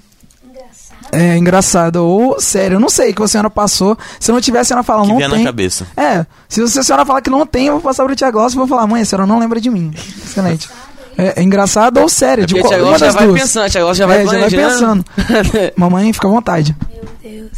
É, 1.12 1.38
engraçado. 1.38 1.97
Ou 1.97 2.39
sério, 2.39 2.76
eu 2.76 2.80
não 2.80 2.89
sei 2.89 3.14
que 3.14 3.24
a 3.24 3.28
senhora 3.28 3.49
passou. 3.49 3.97
Se 4.20 4.30
não 4.32 4.41
tiver, 4.41 4.60
a 4.60 4.64
senhora 4.64 4.84
fala, 4.84 5.03
Que 5.03 5.08
não 5.10 5.18
vier 5.18 5.30
na 5.30 5.36
tem. 5.36 5.45
cabeça. 5.45 5.88
É, 5.95 6.26
se 6.49 6.60
você- 6.60 6.80
a 6.80 6.84
senhora 6.84 7.05
falar 7.05 7.22
que 7.22 7.30
não 7.30 7.45
tem, 7.45 7.68
eu 7.68 7.74
vou 7.74 7.82
passar 7.82 8.03
pro 8.03 8.16
Tia 8.16 8.30
Glaucia 8.30 8.55
e 8.58 8.60
vou 8.60 8.68
falar, 8.68 8.86
mãe, 8.88 9.01
a 9.01 9.05
senhora 9.05 9.26
não 9.26 9.39
lembra 9.39 9.62
de 9.62 9.70
mim. 9.70 9.93
Excelente. 9.95 10.70
É, 11.18 11.39
é 11.39 11.43
engraçado 11.43 11.97
ou 11.99 12.10
sério? 12.10 12.45
de 12.45 12.55
Porque 12.55 12.68
qual- 12.68 12.80
uma 12.80 12.88
Glaucia 12.89 12.99
já 12.99 13.05
das 13.08 13.16
vai 13.16 13.28
duas. 13.28 13.41
pensando, 13.41 13.64
a 13.66 13.70
Tia 13.70 13.93
já 13.93 14.05
vai 14.05 14.18
É, 14.22 14.26
já 14.26 14.32
vai 14.39 14.49
planejando. 14.49 15.05
Mamãe, 15.78 16.12
fica 16.14 16.28
à 16.28 16.32
vontade. 16.32 16.76
Meu 16.93 17.05
Deus. 17.24 17.51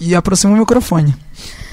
E 0.00 0.14
aproxima 0.14 0.54
o 0.54 0.56
microfone. 0.56 1.14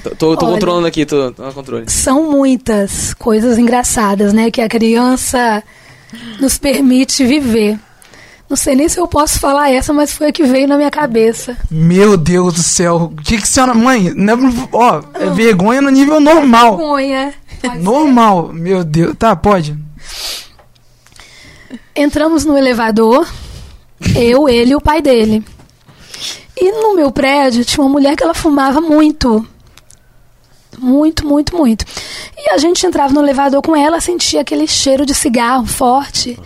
Tô 0.02 0.10
tô, 0.10 0.28
Olha. 0.30 0.36
controlando 0.54 0.86
aqui, 0.86 1.04
tô, 1.06 1.30
tô 1.32 1.42
no 1.44 1.52
controle. 1.52 1.90
São 1.90 2.30
muitas 2.30 3.14
coisas 3.14 3.58
engraçadas, 3.58 4.32
né, 4.32 4.50
que 4.50 4.60
a 4.60 4.68
criança 4.68 5.62
nos 6.40 6.58
permite 6.58 7.24
viver. 7.24 7.78
Não 8.48 8.56
sei 8.56 8.74
nem 8.74 8.86
se 8.86 9.00
eu 9.00 9.08
posso 9.08 9.40
falar 9.40 9.70
essa, 9.70 9.94
mas 9.94 10.12
foi 10.12 10.28
a 10.28 10.32
que 10.32 10.44
veio 10.44 10.68
na 10.68 10.76
minha 10.76 10.90
cabeça. 10.90 11.56
Meu 11.70 12.18
Deus 12.18 12.52
do 12.52 12.62
céu. 12.62 13.10
O 13.10 13.22
que 13.22 13.38
que 13.40 13.48
senhora... 13.48 13.72
Mãe, 13.72 14.12
não 14.14 14.34
é- 14.34 14.68
ó, 14.72 15.02
é 15.14 15.30
vergonha 15.30 15.80
no 15.80 15.88
nível 15.88 16.20
normal. 16.20 16.76
Vergonha. 16.76 17.34
Normal. 17.80 18.52
Meu 18.52 18.84
Deus. 18.84 19.16
Tá, 19.16 19.34
pode. 19.34 19.74
Entramos 21.96 22.44
no 22.44 22.56
elevador, 22.56 23.26
eu, 24.14 24.48
ele 24.48 24.72
e 24.72 24.76
o 24.76 24.80
pai 24.80 25.00
dele. 25.00 25.42
E 26.56 26.70
no 26.72 26.94
meu 26.94 27.10
prédio 27.10 27.64
tinha 27.64 27.82
uma 27.82 27.90
mulher 27.90 28.16
que 28.16 28.22
ela 28.22 28.34
fumava 28.34 28.80
muito. 28.80 29.46
Muito, 30.82 31.24
muito, 31.24 31.56
muito. 31.56 31.84
E 32.36 32.50
a 32.50 32.58
gente 32.58 32.84
entrava 32.84 33.14
no 33.14 33.22
elevador 33.22 33.62
com 33.62 33.76
ela, 33.76 34.00
sentia 34.00 34.40
aquele 34.40 34.66
cheiro 34.66 35.06
de 35.06 35.14
cigarro 35.14 35.64
forte. 35.64 36.36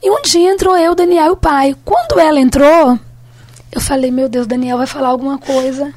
E 0.00 0.08
um 0.08 0.22
dia 0.22 0.52
entrou 0.52 0.76
eu, 0.76 0.94
Daniel 0.94 1.26
e 1.26 1.30
o 1.30 1.36
pai. 1.36 1.76
Quando 1.84 2.20
ela 2.20 2.38
entrou, 2.38 2.98
eu 3.72 3.80
falei, 3.80 4.12
meu 4.12 4.28
Deus, 4.28 4.46
Daniel 4.46 4.78
vai 4.78 4.86
falar 4.86 5.08
alguma 5.08 5.36
coisa. 5.36 5.92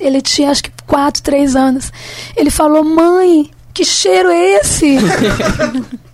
Ele 0.00 0.22
tinha 0.22 0.50
acho 0.50 0.62
que 0.62 0.70
quatro, 0.86 1.22
três 1.22 1.54
anos. 1.54 1.92
Ele 2.34 2.50
falou, 2.50 2.82
mãe, 2.82 3.50
que 3.74 3.84
cheiro 3.84 4.30
é 4.30 4.60
esse? 4.60 4.96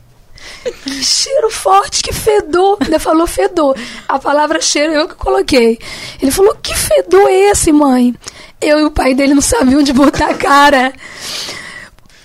Que 0.64 1.04
cheiro 1.04 1.50
forte, 1.50 2.02
que 2.02 2.12
fedor. 2.12 2.78
Ele 2.80 2.98
falou 2.98 3.26
fedor. 3.26 3.76
A 4.08 4.18
palavra 4.18 4.62
cheiro 4.62 4.94
eu 4.94 5.06
que 5.06 5.14
coloquei. 5.14 5.78
Ele 6.20 6.30
falou: 6.30 6.54
Que 6.62 6.74
fedor 6.74 7.28
é 7.28 7.50
esse, 7.50 7.70
mãe? 7.70 8.14
Eu 8.64 8.80
e 8.80 8.84
o 8.84 8.90
pai 8.90 9.14
dele 9.14 9.34
não 9.34 9.42
sabiam 9.42 9.80
onde 9.80 9.92
botar 9.92 10.30
a 10.30 10.34
cara. 10.34 10.92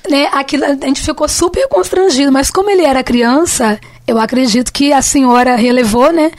Né, 0.10 0.28
aquilo, 0.32 0.66
a 0.66 0.74
gente 0.74 1.02
ficou 1.02 1.28
super 1.28 1.68
constrangido, 1.68 2.32
mas 2.32 2.50
como 2.50 2.70
ele 2.70 2.84
era 2.84 3.04
criança, 3.04 3.80
eu 4.08 4.18
acredito 4.18 4.74
que 4.74 4.92
a 4.92 5.02
senhora 5.02 5.56
relevou, 5.56 6.12
né? 6.12 6.32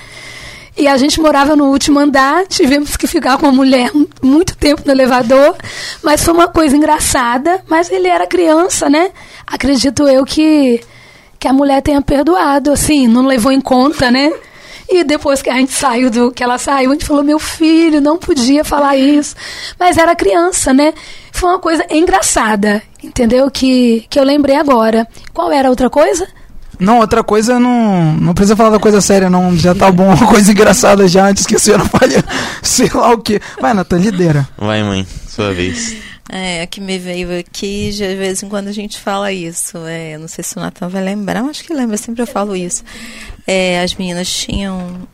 E 0.77 0.89
a 0.89 0.97
gente 0.97 1.21
morava 1.21 1.55
no 1.55 1.67
último 1.67 1.99
andar, 1.99 2.47
tivemos 2.47 2.97
que 2.97 3.07
ficar 3.07 3.37
com 3.39 3.47
a 3.47 3.53
mulher 3.53 3.91
muito 4.23 4.57
tempo 4.57 4.83
no 4.85 4.91
elevador, 4.91 5.55
mas 6.03 6.25
foi 6.25 6.33
uma 6.33 6.49
coisa 6.49 6.77
engraçada, 6.77 7.63
mas 7.69 7.91
ele 7.91 8.09
era 8.09 8.27
criança, 8.27 8.89
né? 8.89 9.11
Acredito 9.47 10.09
eu 10.09 10.25
que 10.25 10.81
que 11.39 11.49
a 11.49 11.53
mulher 11.55 11.81
tenha 11.81 12.03
perdoado, 12.03 12.71
assim, 12.71 13.09
não 13.09 13.25
levou 13.27 13.51
em 13.51 13.63
conta, 13.63 14.11
né? 14.11 14.31
E 14.91 15.05
depois 15.05 15.41
que 15.41 15.49
a 15.49 15.55
gente 15.55 15.73
saiu 15.73 16.11
do 16.11 16.33
que 16.33 16.43
ela 16.43 16.59
saiu, 16.59 16.91
a 16.91 16.93
gente 16.95 17.07
falou: 17.07 17.23
"Meu 17.23 17.39
filho, 17.39 18.01
não 18.01 18.19
podia 18.19 18.65
falar 18.65 18.97
isso". 18.97 19.37
Mas 19.79 19.97
era 19.97 20.17
criança, 20.17 20.75
né? 20.75 20.93
Foi 21.33 21.49
uma 21.49 21.59
coisa 21.61 21.85
engraçada, 21.91 22.83
entendeu? 23.03 23.51
Que 23.51 24.05
que 24.11 24.19
eu 24.19 24.25
lembrei 24.25 24.57
agora. 24.57 25.07
Qual 25.33 25.53
era 25.53 25.69
a 25.69 25.71
outra 25.71 25.89
coisa? 25.89 26.27
Não, 26.81 26.99
outra 26.99 27.23
coisa, 27.23 27.61
não, 27.61 28.15
não 28.15 28.33
precisa 28.33 28.57
falar 28.57 28.71
da 28.71 28.79
coisa 28.79 29.03
séria, 29.03 29.29
não. 29.29 29.55
Já 29.55 29.75
tá 29.75 29.93
bom, 29.93 30.15
uma 30.15 30.27
coisa 30.27 30.51
engraçada 30.51 31.07
já, 31.07 31.27
antes 31.27 31.47
que 31.47 31.55
a 31.55 31.59
senhora 31.59 31.85
fale, 31.87 32.15
sei 32.63 32.91
lá 32.93 33.13
o 33.13 33.19
quê. 33.19 33.41
Vai, 33.61 33.75
Nathan, 33.75 33.99
lidera. 33.99 34.49
Vai, 34.57 34.83
mãe, 34.83 35.07
sua 35.29 35.53
vez. 35.53 36.10
É, 36.33 36.65
que 36.67 36.81
me 36.81 36.97
veio 36.97 37.37
aqui, 37.41 37.91
de 37.91 38.15
vez 38.15 38.41
em 38.41 38.49
quando 38.49 38.69
a 38.69 38.73
gente 38.73 39.01
fala 39.01 39.33
isso. 39.33 39.79
É, 39.79 40.17
não 40.17 40.29
sei 40.29 40.45
se 40.45 40.57
o 40.57 40.61
Natan 40.61 40.89
vai 40.89 41.03
lembrar, 41.03 41.43
acho 41.43 41.65
que 41.65 41.75
lembra, 41.75 41.97
sempre 41.97 42.23
eu 42.23 42.27
falo 42.27 42.55
isso. 42.55 42.85
É, 43.45 43.83
as 43.83 43.95
meninas 43.95 44.33
tinham 44.33 45.09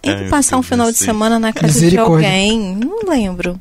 ido 0.00 0.22
Ai, 0.22 0.28
passar 0.28 0.56
um 0.56 0.62
final 0.62 0.92
de 0.92 0.98
semana 0.98 1.40
na 1.40 1.52
casa 1.52 1.90
de 1.90 1.98
alguém, 1.98 2.76
não 2.76 3.00
lembro. 3.08 3.58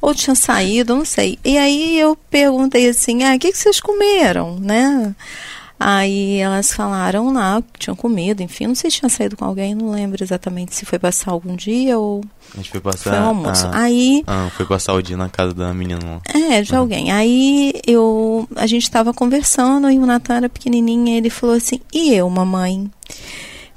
Ou 0.00 0.14
tinham 0.14 0.36
saído, 0.36 0.94
não 0.94 1.04
sei. 1.04 1.36
E 1.44 1.58
aí 1.58 1.98
eu 1.98 2.16
perguntei 2.30 2.88
assim, 2.88 3.24
ah, 3.24 3.34
o 3.34 3.38
que, 3.40 3.50
que 3.50 3.58
vocês 3.58 3.80
comeram, 3.80 4.56
né? 4.60 5.16
Aí 5.78 6.38
elas 6.38 6.72
falaram 6.72 7.32
lá 7.34 7.62
que 7.72 7.80
tinham 7.80 7.94
comido, 7.94 8.42
enfim, 8.42 8.66
não 8.66 8.74
sei 8.74 8.90
se 8.90 8.98
tinha 8.98 9.08
saído 9.10 9.36
com 9.36 9.44
alguém, 9.44 9.74
não 9.74 9.90
lembro 9.90 10.24
exatamente 10.24 10.74
se 10.74 10.86
foi 10.86 10.98
passar 10.98 11.32
algum 11.32 11.54
dia 11.54 11.98
ou 11.98 12.22
A 12.54 12.56
gente 12.56 12.70
foi 12.70 12.80
passar. 12.80 13.10
foi 13.10 13.20
um 13.20 13.24
almoço. 13.26 13.66
a- 13.66 13.78
Aí 13.80 14.24
Ah, 14.26 14.48
foi 14.56 14.64
passar 14.64 14.94
o 14.94 15.02
dia 15.02 15.18
na 15.18 15.28
casa 15.28 15.52
da 15.52 15.74
menina 15.74 16.00
lá. 16.02 16.20
é, 16.34 16.62
de 16.62 16.74
alguém. 16.74 17.12
Aí 17.12 17.74
eu, 17.86 18.48
a 18.56 18.66
gente 18.66 18.84
estava 18.84 19.12
conversando 19.12 19.90
e 19.90 19.98
o 19.98 20.06
Natan 20.06 20.36
era 20.36 20.48
pequenininho 20.48 21.08
e 21.08 21.16
ele 21.18 21.28
falou 21.28 21.54
assim: 21.56 21.78
E 21.92 22.14
eu, 22.14 22.28
mamãe? 22.30 22.90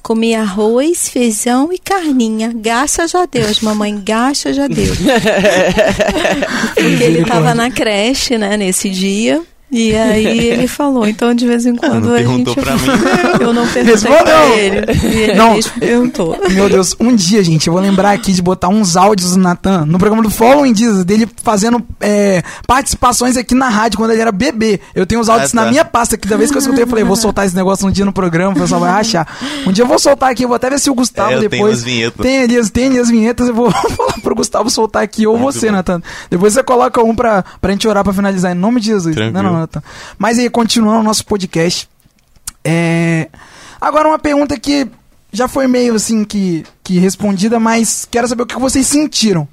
Comi 0.02 0.34
arroz, 0.34 1.10
feijão 1.10 1.72
e 1.74 1.78
carninha. 1.78 2.54
Graças 2.56 3.14
a 3.14 3.26
Deus, 3.26 3.60
mamãe, 3.60 4.00
graças 4.02 4.58
a 4.58 4.68
Deus. 4.68 4.98
Porque 6.74 7.04
ele 7.04 7.22
estava 7.22 7.54
na 7.54 7.70
creche, 7.70 8.38
né, 8.38 8.56
nesse 8.58 8.90
dia. 8.90 9.42
E 9.72 9.96
aí 9.96 10.26
ele 10.50 10.68
falou, 10.68 11.08
então 11.08 11.34
de 11.34 11.46
vez 11.48 11.66
em 11.66 11.76
quando 11.76 12.06
não 12.08 12.14
a 12.14 12.18
perguntou 12.18 12.54
gente... 12.56 12.64
pra 12.64 12.74
mim. 12.76 12.82
Eu 13.40 13.54
não 13.54 13.68
perguntei 13.68 14.12
pra 14.12 14.46
ele. 14.58 14.86
E 15.04 15.20
ele 15.22 15.34
Não. 15.36 15.60
perguntou. 15.80 16.38
Meu 16.52 16.70
Deus, 16.70 16.96
um 17.00 17.16
dia, 17.16 17.44
gente, 17.44 17.68
eu 17.68 17.74
vou 17.74 17.82
lembrar 17.82 18.12
aqui 18.12 18.34
de 18.34 18.42
botar 18.42 18.68
uns 18.68 18.98
áudios 18.98 19.32
do 19.32 19.38
Natan 19.40 19.86
no 19.86 19.98
programa 19.98 20.22
do 20.24 20.30
Following 20.30 20.76
Jesus, 20.76 21.06
dele 21.06 21.28
fazendo 21.44 21.82
é, 22.02 22.44
participações 22.68 23.38
aqui 23.38 23.56
na 23.56 23.70
rádio 23.70 23.98
quando 23.98 24.12
ele 24.12 24.22
era 24.22 24.32
bebê. 24.32 24.80
Eu 24.94 25.06
tenho 25.06 25.22
os 25.22 25.30
áudios 25.30 25.54
Ah, 25.54 25.58
tá. 25.58 25.66
na 25.66 25.72
minha 25.72 25.86
pasta 25.86 26.18
que 26.18 26.28
da 26.28 26.36
vez 26.38 26.52
que 26.52 26.58
eu 26.58 26.62
escutei, 26.62 26.84
eu 26.84 26.88
falei, 26.88 27.04
vou 27.04 27.16
soltar 27.18 27.46
esse 27.46 27.56
negócio 27.56 27.88
um 27.88 27.92
dia 27.92 28.04
no 28.06 28.12
programa, 28.14 28.52
o 28.56 28.60
pessoal 28.60 28.82
vai 28.82 28.92
achar. 28.92 29.28
Um 29.66 29.72
dia 29.72 29.84
eu 29.84 29.88
vou 29.88 29.98
soltar 30.00 30.32
aqui, 30.32 30.44
eu 30.44 30.48
vou 30.48 30.56
até 30.56 30.70
ver 30.70 30.80
se 30.80 30.90
o 30.90 30.94
Gustavo 30.96 31.32
É, 31.32 31.36
eu 31.36 31.40
tenho 31.40 31.50
depois. 31.52 31.78
as 31.80 31.84
vinhetas. 31.84 32.22
Tem 32.22 32.42
ali, 32.44 32.58
as- 32.58 32.70
tem 32.70 32.88
ali 32.88 33.00
as 33.00 33.10
vinhetas, 33.10 33.48
eu 33.48 33.54
vou 33.54 33.72
falar 33.72 34.14
pro 34.22 34.36
Gustavo 34.36 34.70
soltar 34.70 35.04
aqui, 35.04 35.26
ou 35.26 35.38
Muito 35.38 35.54
você. 35.58 35.72
Natan. 35.72 36.02
Depois 36.30 36.54
você 36.54 36.64
coloca 36.64 37.02
um 37.04 37.16
pra, 37.16 37.44
pra 37.62 37.72
gente 37.72 37.88
orar 37.88 38.04
pra 38.04 38.14
finalizar, 38.14 38.52
em 38.52 38.56
nome 38.60 38.80
de 38.82 38.88
Jesus. 38.88 39.16
Tranquilo. 39.16 39.44
Não, 39.44 39.54
não, 39.54 39.59
Natan. 39.60 39.84
Mas 40.18 40.40
aí, 40.40 40.50
continuando 40.50 41.00
o 41.00 41.04
nosso 41.04 41.26
podcast. 41.26 41.90
É... 42.64 43.30
Agora 43.80 44.10
uma 44.10 44.20
pergunta 44.20 44.60
que 44.60 44.88
já 45.32 45.48
foi 45.48 45.68
meio 45.68 45.96
assim 45.96 46.24
que, 46.24 46.66
que 46.84 47.00
respondida, 47.00 47.60
mas 47.60 48.08
quero 48.10 48.28
saber 48.28 48.44
o 48.44 48.46
que 48.46 48.60
vocês 48.60 48.86
sentiram. 48.88 49.48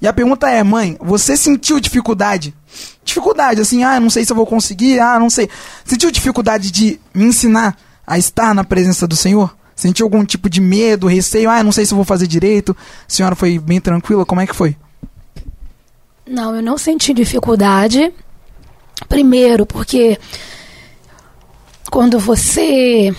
E 0.00 0.06
a 0.06 0.12
pergunta 0.12 0.48
é, 0.48 0.62
mãe, 0.62 0.96
você 1.00 1.36
sentiu 1.36 1.80
dificuldade? 1.80 2.54
Dificuldade, 3.04 3.60
assim, 3.60 3.82
ah, 3.82 3.98
não 3.98 4.10
sei 4.10 4.24
se 4.24 4.30
eu 4.30 4.36
vou 4.36 4.46
conseguir, 4.46 5.00
ah, 5.00 5.18
não 5.18 5.28
sei. 5.28 5.48
Sentiu 5.84 6.10
dificuldade 6.10 6.70
de 6.70 7.00
me 7.12 7.24
ensinar 7.24 7.76
a 8.06 8.16
estar 8.16 8.54
na 8.54 8.62
presença 8.62 9.06
do 9.06 9.16
Senhor? 9.16 9.54
Sentiu 9.74 10.06
algum 10.06 10.24
tipo 10.24 10.48
de 10.48 10.60
medo, 10.60 11.06
receio? 11.06 11.50
Ah, 11.50 11.62
não 11.62 11.72
sei 11.72 11.84
se 11.84 11.92
eu 11.92 11.96
vou 11.96 12.04
fazer 12.04 12.26
direito. 12.26 12.76
A 13.08 13.12
senhora 13.12 13.34
foi 13.34 13.58
bem 13.58 13.80
tranquila? 13.80 14.26
Como 14.26 14.40
é 14.40 14.46
que 14.46 14.54
foi? 14.54 14.76
Não, 16.26 16.54
eu 16.54 16.62
não 16.62 16.76
senti 16.76 17.14
dificuldade. 17.14 18.12
Primeiro, 19.06 19.66
porque 19.66 20.18
quando 21.90 22.18
você. 22.18 23.14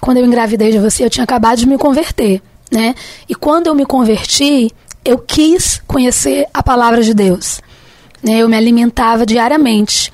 Quando 0.00 0.18
eu 0.18 0.26
engravidei 0.26 0.70
de 0.70 0.78
você, 0.78 1.04
eu 1.04 1.10
tinha 1.10 1.24
acabado 1.24 1.58
de 1.58 1.66
me 1.66 1.78
converter, 1.78 2.42
né? 2.70 2.94
E 3.28 3.34
quando 3.34 3.68
eu 3.68 3.74
me 3.74 3.86
converti, 3.86 4.70
eu 5.04 5.18
quis 5.18 5.80
conhecer 5.86 6.46
a 6.52 6.62
palavra 6.62 7.02
de 7.02 7.14
Deus. 7.14 7.60
Né? 8.22 8.38
Eu 8.38 8.48
me 8.48 8.56
alimentava 8.56 9.26
diariamente. 9.26 10.12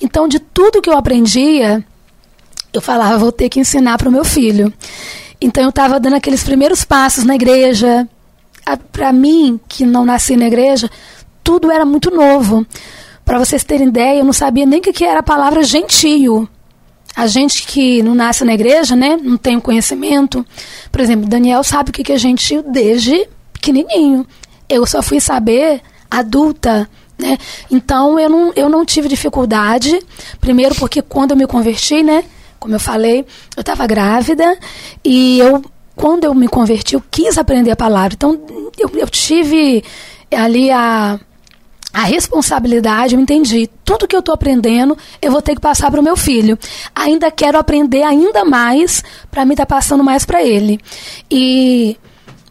Então, 0.00 0.28
de 0.28 0.38
tudo 0.38 0.82
que 0.82 0.90
eu 0.90 0.96
aprendia, 0.96 1.84
eu 2.72 2.80
falava, 2.80 3.16
vou 3.16 3.32
ter 3.32 3.48
que 3.48 3.58
ensinar 3.58 3.96
para 3.96 4.08
o 4.08 4.12
meu 4.12 4.24
filho. 4.24 4.72
Então, 5.40 5.64
eu 5.64 5.70
estava 5.70 5.98
dando 5.98 6.16
aqueles 6.16 6.44
primeiros 6.44 6.84
passos 6.84 7.24
na 7.24 7.34
igreja. 7.34 8.06
Para 8.92 9.12
mim, 9.12 9.58
que 9.68 9.86
não 9.86 10.04
nasci 10.04 10.36
na 10.36 10.46
igreja, 10.46 10.90
tudo 11.42 11.70
era 11.70 11.84
muito 11.84 12.10
novo. 12.10 12.66
Para 13.26 13.40
vocês 13.40 13.64
terem 13.64 13.88
ideia, 13.88 14.20
eu 14.20 14.24
não 14.24 14.32
sabia 14.32 14.64
nem 14.64 14.78
o 14.78 14.82
que 14.82 15.04
era 15.04 15.18
a 15.18 15.22
palavra 15.22 15.64
gentio. 15.64 16.48
A 17.16 17.26
gente 17.26 17.66
que 17.66 18.00
não 18.00 18.14
nasce 18.14 18.44
na 18.44 18.54
igreja, 18.54 18.94
né, 18.94 19.18
não 19.20 19.36
tem 19.36 19.56
o 19.56 19.60
conhecimento. 19.60 20.46
Por 20.92 21.00
exemplo, 21.00 21.28
Daniel 21.28 21.64
sabe 21.64 21.90
o 21.90 21.92
que 21.92 22.04
que 22.04 22.12
é 22.12 22.18
gentio 22.18 22.62
desde 22.62 23.28
pequenininho. 23.52 24.24
Eu 24.68 24.86
só 24.86 25.02
fui 25.02 25.18
saber 25.18 25.82
adulta, 26.08 26.88
né? 27.18 27.36
Então 27.68 28.16
eu 28.16 28.30
não, 28.30 28.52
eu 28.54 28.68
não 28.68 28.84
tive 28.84 29.08
dificuldade. 29.08 29.98
Primeiro 30.40 30.76
porque 30.76 31.02
quando 31.02 31.32
eu 31.32 31.36
me 31.36 31.48
converti, 31.48 32.04
né, 32.04 32.22
como 32.60 32.76
eu 32.76 32.80
falei, 32.80 33.26
eu 33.56 33.60
estava 33.60 33.88
grávida 33.88 34.56
e 35.04 35.40
eu 35.40 35.64
quando 35.96 36.24
eu 36.24 36.34
me 36.34 36.46
converti, 36.46 36.94
eu 36.94 37.02
quis 37.10 37.36
aprender 37.38 37.72
a 37.72 37.76
palavra. 37.76 38.14
Então 38.14 38.40
eu, 38.78 38.88
eu 38.94 39.08
tive 39.08 39.82
ali 40.30 40.70
a 40.70 41.18
a 41.96 42.02
responsabilidade, 42.02 43.14
eu 43.14 43.20
entendi. 43.22 43.70
Tudo 43.82 44.06
que 44.06 44.14
eu 44.14 44.20
estou 44.20 44.34
aprendendo, 44.34 44.98
eu 45.22 45.32
vou 45.32 45.40
ter 45.40 45.54
que 45.54 45.62
passar 45.62 45.90
para 45.90 45.98
o 45.98 46.04
meu 46.04 46.14
filho. 46.14 46.58
Ainda 46.94 47.30
quero 47.30 47.56
aprender 47.56 48.02
ainda 48.02 48.44
mais 48.44 49.02
para 49.30 49.46
mim 49.46 49.54
estar 49.54 49.64
passando 49.64 50.04
mais 50.04 50.22
para 50.22 50.42
ele. 50.42 50.78
E 51.30 51.96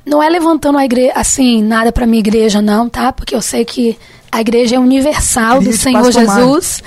não 0.03 0.23
é 0.23 0.27
levantando 0.29 0.79
a 0.79 0.83
igreja, 0.83 1.13
assim, 1.13 1.61
nada 1.61 1.91
para 1.91 2.07
minha 2.07 2.21
igreja, 2.21 2.59
não, 2.59 2.89
tá? 2.89 3.13
Porque 3.13 3.35
eu 3.35 3.41
sei 3.41 3.63
que 3.63 3.95
a 4.31 4.41
igreja 4.41 4.77
é 4.77 4.79
universal 4.79 5.59
do 5.59 5.69
Queria 5.69 5.77
te 5.77 5.83
Senhor. 5.83 6.11
Jesus, 6.11 6.81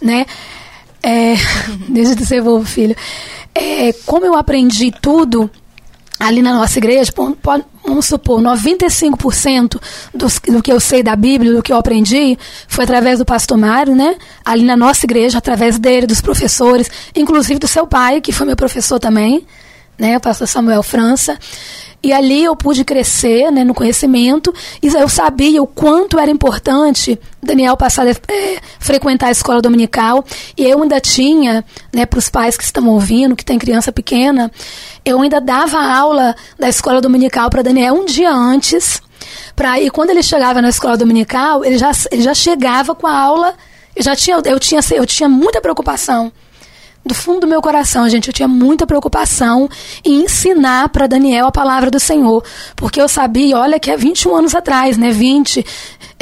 né? 0.00 0.24
É, 1.02 1.34
deixa 1.90 2.14
de 2.14 2.24
ser 2.24 2.40
bobo, 2.40 2.64
filho. 2.64 2.94
É, 3.52 3.92
como 4.06 4.24
eu 4.24 4.36
aprendi 4.36 4.92
tudo 4.92 5.50
ali 6.24 6.40
na 6.40 6.54
nossa 6.54 6.78
igreja, 6.78 7.12
vamos 7.84 8.06
supor, 8.06 8.40
95% 8.40 9.78
dos, 10.14 10.40
do 10.48 10.62
que 10.62 10.72
eu 10.72 10.80
sei 10.80 11.02
da 11.02 11.14
Bíblia, 11.14 11.52
do 11.52 11.62
que 11.62 11.70
eu 11.70 11.76
aprendi, 11.76 12.38
foi 12.66 12.84
através 12.84 13.18
do 13.18 13.26
pastor 13.26 13.58
Mário, 13.58 13.94
né? 13.94 14.16
Ali 14.42 14.64
na 14.64 14.74
nossa 14.74 15.04
igreja, 15.04 15.36
através 15.36 15.78
dele, 15.78 16.06
dos 16.06 16.22
professores, 16.22 16.90
inclusive 17.14 17.60
do 17.60 17.68
seu 17.68 17.86
pai, 17.86 18.22
que 18.22 18.32
foi 18.32 18.46
meu 18.46 18.56
professor 18.56 18.98
também, 18.98 19.46
né? 19.98 20.16
O 20.16 20.20
pastor 20.20 20.48
Samuel 20.48 20.82
França. 20.82 21.38
E 22.04 22.12
ali 22.12 22.44
eu 22.44 22.54
pude 22.54 22.84
crescer 22.84 23.50
né, 23.50 23.64
no 23.64 23.72
conhecimento 23.72 24.52
e 24.82 24.88
eu 24.88 25.08
sabia 25.08 25.62
o 25.62 25.66
quanto 25.66 26.18
era 26.18 26.30
importante 26.30 27.18
Daniel 27.42 27.78
passar 27.78 28.06
a 28.06 28.10
eh, 28.10 28.60
frequentar 28.78 29.28
a 29.28 29.30
escola 29.30 29.62
dominical. 29.62 30.22
E 30.54 30.68
eu 30.68 30.82
ainda 30.82 31.00
tinha, 31.00 31.64
né, 31.90 32.04
para 32.04 32.18
os 32.18 32.28
pais 32.28 32.58
que 32.58 32.62
estão 32.62 32.86
ouvindo, 32.88 33.34
que 33.34 33.42
tem 33.44 33.58
criança 33.58 33.90
pequena, 33.90 34.52
eu 35.02 35.18
ainda 35.22 35.40
dava 35.40 35.78
aula 35.78 36.36
da 36.58 36.68
escola 36.68 37.00
dominical 37.00 37.48
para 37.48 37.62
Daniel 37.62 37.94
um 37.94 38.04
dia 38.04 38.30
antes. 38.30 39.00
Pra, 39.56 39.80
e 39.80 39.88
quando 39.88 40.10
ele 40.10 40.22
chegava 40.22 40.60
na 40.60 40.68
escola 40.68 40.98
dominical, 40.98 41.64
ele 41.64 41.78
já, 41.78 41.90
ele 42.12 42.20
já 42.20 42.34
chegava 42.34 42.94
com 42.94 43.06
a 43.06 43.18
aula. 43.18 43.54
Eu 43.96 44.02
já 44.02 44.14
tinha, 44.14 44.42
eu 44.44 44.60
tinha, 44.60 44.82
eu 44.92 45.06
tinha 45.06 45.26
muita 45.26 45.58
preocupação 45.58 46.30
do 47.04 47.14
fundo 47.14 47.40
do 47.40 47.46
meu 47.46 47.60
coração, 47.60 48.08
gente, 48.08 48.28
eu 48.28 48.34
tinha 48.34 48.48
muita 48.48 48.86
preocupação 48.86 49.68
em 50.04 50.24
ensinar 50.24 50.88
para 50.88 51.06
Daniel 51.06 51.46
a 51.46 51.52
palavra 51.52 51.90
do 51.90 52.00
Senhor, 52.00 52.42
porque 52.74 53.00
eu 53.00 53.08
sabia, 53.08 53.58
olha 53.58 53.78
que 53.78 53.90
é 53.90 53.96
21 53.96 54.34
anos 54.34 54.54
atrás, 54.54 54.96
né, 54.96 55.10
20, 55.10 55.64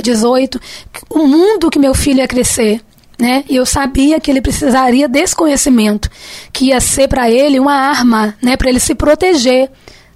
18, 0.03 0.61
o 1.09 1.27
mundo 1.27 1.71
que 1.71 1.79
meu 1.79 1.95
filho 1.95 2.19
ia 2.19 2.27
crescer, 2.27 2.81
né? 3.19 3.45
E 3.49 3.55
eu 3.55 3.65
sabia 3.65 4.19
que 4.19 4.31
ele 4.31 4.41
precisaria 4.41 5.09
desse 5.09 5.37
conhecimento, 5.37 6.11
que 6.53 6.67
ia 6.67 6.81
ser 6.81 7.07
para 7.07 7.31
ele 7.31 7.61
uma 7.61 7.75
arma, 7.75 8.35
né, 8.43 8.57
para 8.57 8.69
ele 8.69 8.81
se 8.81 8.95
proteger, 8.95 9.71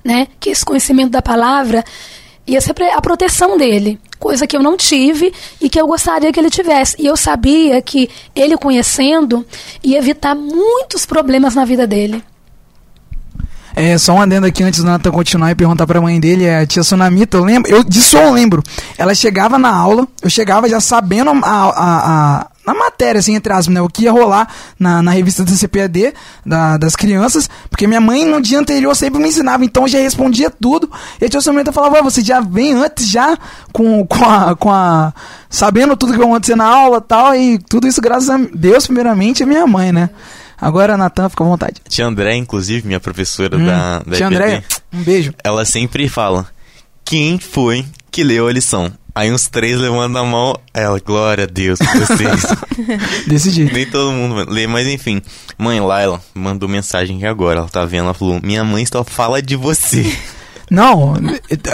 né? 0.04 0.26
Que 0.40 0.50
esse 0.50 0.64
conhecimento 0.64 1.10
da 1.10 1.22
palavra 1.22 1.84
ia 2.46 2.60
ser 2.60 2.74
a 2.92 3.00
proteção 3.00 3.56
dele, 3.56 4.00
coisa 4.18 4.46
que 4.46 4.56
eu 4.56 4.62
não 4.62 4.76
tive 4.76 5.32
e 5.60 5.68
que 5.68 5.80
eu 5.80 5.86
gostaria 5.86 6.32
que 6.32 6.40
ele 6.40 6.50
tivesse. 6.50 6.96
E 6.98 7.06
eu 7.06 7.16
sabia 7.16 7.80
que 7.82 8.08
ele 8.34 8.56
conhecendo 8.56 9.44
ia 9.82 9.98
evitar 9.98 10.34
muitos 10.34 11.06
problemas 11.06 11.54
na 11.54 11.64
vida 11.64 11.86
dele. 11.86 12.22
É, 13.78 13.98
só 13.98 14.14
um 14.14 14.22
adendo 14.22 14.46
aqui 14.46 14.62
antes 14.62 14.80
do 14.80 14.86
Nathan 14.86 15.10
continuar 15.10 15.50
e 15.50 15.54
perguntar 15.54 15.86
pra 15.86 16.00
mãe 16.00 16.18
dele, 16.18 16.44
é 16.44 16.60
a 16.60 16.66
tia 16.66 16.82
Sunamita, 16.82 17.36
eu 17.36 17.44
lembro, 17.44 17.70
eu, 17.70 17.84
disso 17.84 18.16
eu 18.16 18.32
lembro. 18.32 18.62
Ela 18.96 19.14
chegava 19.14 19.58
na 19.58 19.68
aula, 19.68 20.08
eu 20.22 20.30
chegava 20.30 20.66
já 20.66 20.80
sabendo 20.80 21.28
a, 21.30 21.36
a, 21.42 22.40
a, 22.40 22.46
na 22.66 22.74
matéria, 22.74 23.18
assim, 23.18 23.34
entre 23.34 23.52
aspas, 23.52 23.68
né, 23.68 23.80
o 23.80 23.88
que 23.88 24.04
ia 24.04 24.12
rolar 24.12 24.48
na, 24.78 25.00
na 25.02 25.10
revista 25.12 25.44
da 25.44 25.52
CPAD, 25.52 26.12
da, 26.44 26.76
das 26.76 26.96
crianças, 26.96 27.48
porque 27.70 27.86
minha 27.86 28.00
mãe 28.00 28.24
no 28.24 28.40
dia 28.40 28.58
anterior 28.58 28.94
sempre 28.96 29.20
me 29.20 29.28
ensinava, 29.28 29.64
então 29.64 29.84
eu 29.84 29.88
já 29.88 29.98
respondia 29.98 30.50
tudo, 30.50 30.90
e 31.20 31.24
a 31.24 31.28
tia 31.28 31.40
Sunamita 31.40 31.70
falava, 31.72 31.94
"Ué, 31.96 32.02
você 32.02 32.22
já 32.22 32.40
vem 32.40 32.74
antes 32.74 33.08
já 33.08 33.38
com, 33.72 34.04
com, 34.06 34.24
a, 34.24 34.56
com 34.56 34.70
a, 34.72 35.12
sabendo 35.48 35.96
tudo 35.96 36.12
que 36.12 36.18
vai 36.18 36.26
acontecer 36.26 36.56
na 36.56 36.66
aula 36.66 36.98
e 36.98 37.08
tal, 37.08 37.34
e 37.34 37.58
tudo 37.58 37.86
isso 37.86 38.00
graças 38.00 38.28
a 38.28 38.36
Deus, 38.52 38.86
primeiramente, 38.86 39.42
e 39.42 39.46
minha 39.46 39.66
mãe, 39.66 39.92
né. 39.92 40.10
Agora, 40.58 40.96
Natan, 40.96 41.28
fica 41.28 41.44
à 41.44 41.46
vontade. 41.46 41.74
Tia 41.86 42.06
André, 42.06 42.34
inclusive, 42.34 42.86
minha 42.86 42.98
professora 42.98 43.58
Hum, 43.58 43.66
da, 43.66 43.98
da 44.00 44.16
tia 44.16 44.26
André, 44.26 44.64
um 44.92 45.02
beijo. 45.02 45.34
ela 45.44 45.66
sempre 45.66 46.08
fala: 46.08 46.46
quem 47.04 47.38
foi 47.38 47.84
que 48.10 48.24
leu 48.24 48.48
a 48.48 48.52
lição? 48.52 48.90
Aí 49.16 49.32
uns 49.32 49.48
três 49.48 49.78
levando 49.78 50.18
a 50.18 50.24
mão, 50.24 50.54
ela, 50.74 51.00
glória 51.00 51.44
a 51.44 51.46
Deus 51.46 51.78
vocês. 51.78 52.44
Desse 53.26 53.48
jeito. 53.48 53.72
Nem 53.72 53.86
todo 53.86 54.12
mundo 54.12 54.44
lê, 54.46 54.66
mas 54.66 54.86
enfim. 54.86 55.22
Mãe 55.56 55.80
Laila 55.80 56.20
mandou 56.34 56.68
mensagem 56.68 57.16
aqui 57.16 57.24
agora. 57.24 57.60
Ela 57.60 57.68
tá 57.70 57.86
vendo, 57.86 58.04
ela 58.04 58.12
falou: 58.12 58.38
Minha 58.42 58.62
mãe 58.62 58.84
só 58.84 59.02
fala 59.02 59.40
de 59.40 59.56
você. 59.56 60.04
Não, 60.70 61.14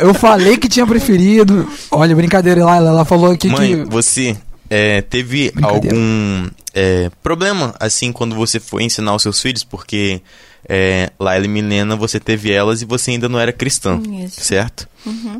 eu 0.01 0.14
falei 0.14 0.57
que 0.57 0.68
tinha 0.68 0.86
preferido. 0.86 1.68
Olha, 1.90 2.14
brincadeira 2.14 2.64
lá, 2.64 2.76
ela 2.76 3.05
falou 3.05 3.32
aqui 3.32 3.49
Mãe, 3.49 3.82
que. 3.82 3.90
você 3.90 4.36
é, 4.70 5.03
teve 5.03 5.53
algum 5.61 6.49
é, 6.72 7.11
problema, 7.24 7.74
assim, 7.80 8.12
quando 8.12 8.36
você 8.36 8.61
foi 8.61 8.84
ensinar 8.84 9.16
os 9.16 9.22
seus 9.22 9.40
filhos? 9.40 9.64
Porque 9.64 10.20
é, 10.69 11.11
Laila 11.19 11.45
e 11.45 11.49
Milena, 11.49 11.97
você 11.97 12.21
teve 12.21 12.53
elas 12.53 12.83
e 12.83 12.85
você 12.85 13.13
ainda 13.13 13.29
não 13.29 13.39
era 13.39 13.53
cristã, 13.53 14.01
Isso. 14.25 14.41
certo? 14.41 14.89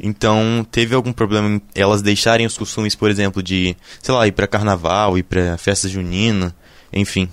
Então, 0.03 0.67
teve 0.71 0.95
algum 0.95 1.13
problema 1.13 1.49
em 1.49 1.63
elas 1.75 2.03
deixarem 2.03 2.47
os 2.47 2.59
costumes, 2.59 2.95
por 2.95 3.11
exemplo, 3.11 3.43
de, 3.43 3.77
sei 4.03 4.15
lá, 4.15 4.27
ir 4.27 4.33
pra 4.33 4.49
carnaval, 4.49 5.17
ir 5.17 5.23
pra 5.23 5.57
festa 5.57 5.89
junina, 5.89 6.55
enfim. 6.93 7.29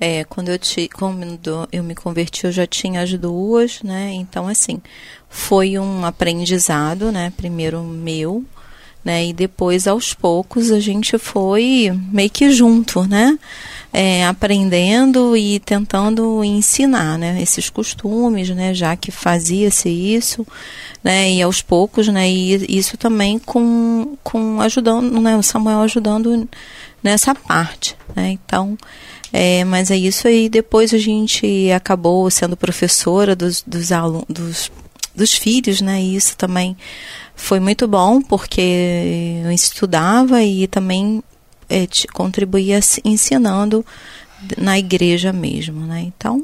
É, 0.00 0.24
quando 0.24 0.48
eu, 0.48 0.58
te, 0.58 0.88
quando 0.88 1.68
eu 1.70 1.84
me 1.84 1.94
converti, 1.94 2.44
eu 2.44 2.50
já 2.50 2.66
tinha 2.66 3.02
as 3.02 3.12
duas, 3.12 3.82
né? 3.82 4.10
Então, 4.14 4.48
assim, 4.48 4.80
foi 5.28 5.78
um 5.78 6.04
aprendizado, 6.04 7.12
né? 7.12 7.32
Primeiro 7.36 7.82
meu, 7.84 8.44
né? 9.04 9.26
E 9.26 9.32
depois, 9.32 9.86
aos 9.86 10.14
poucos, 10.14 10.70
a 10.70 10.78
gente 10.80 11.18
foi 11.18 11.92
meio 12.12 12.30
que 12.30 12.50
junto, 12.50 13.02
né? 13.04 13.38
É, 13.92 14.24
aprendendo 14.26 15.36
e 15.36 15.60
tentando 15.60 16.42
ensinar, 16.42 17.18
né? 17.18 17.42
Esses 17.42 17.68
costumes, 17.68 18.48
né? 18.50 18.72
Já 18.72 18.96
que 18.96 19.10
fazia-se 19.10 19.88
isso, 19.88 20.46
né? 21.02 21.30
E 21.30 21.42
aos 21.42 21.60
poucos, 21.60 22.08
né? 22.08 22.30
E 22.30 22.78
isso 22.78 22.96
também 22.96 23.38
com, 23.38 24.16
com 24.22 24.60
ajudando, 24.60 25.20
né? 25.20 25.36
O 25.36 25.42
Samuel 25.42 25.80
ajudando 25.80 26.48
nessa 27.02 27.34
parte, 27.34 27.96
né? 28.14 28.30
Então, 28.30 28.78
é, 29.32 29.64
mas 29.64 29.90
é 29.90 29.96
isso 29.96 30.28
aí. 30.28 30.48
Depois 30.48 30.94
a 30.94 30.98
gente 30.98 31.70
acabou 31.72 32.30
sendo 32.30 32.56
professora 32.56 33.34
dos, 33.34 33.62
dos 33.66 33.90
alunos, 33.90 34.26
dos, 34.28 34.70
dos 35.14 35.32
filhos, 35.32 35.80
né? 35.80 36.00
E 36.00 36.14
isso 36.16 36.36
também 36.36 36.76
foi 37.42 37.58
muito 37.58 37.88
bom 37.88 38.22
porque 38.22 39.40
eu 39.44 39.50
estudava 39.50 40.42
e 40.44 40.68
também 40.68 41.22
é, 41.68 41.88
contribuía 42.12 42.78
ensinando 43.04 43.84
na 44.56 44.78
igreja 44.78 45.32
mesmo, 45.32 45.84
né? 45.84 46.02
Então, 46.02 46.40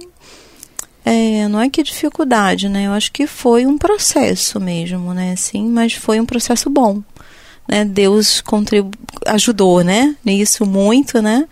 é, 1.04 1.46
não 1.46 1.60
é 1.60 1.70
que 1.70 1.84
dificuldade, 1.84 2.68
né? 2.68 2.88
Eu 2.88 2.92
acho 2.92 3.12
que 3.12 3.28
foi 3.28 3.64
um 3.64 3.78
processo 3.78 4.58
mesmo, 4.58 5.14
né? 5.14 5.32
Assim, 5.32 5.68
mas 5.68 5.94
foi 5.94 6.20
um 6.20 6.26
processo 6.26 6.68
bom, 6.68 7.00
né? 7.68 7.84
Deus 7.84 8.42
ajudou, 9.26 9.84
né? 9.84 10.16
Nisso 10.24 10.66
muito, 10.66 11.22
né? 11.22 11.46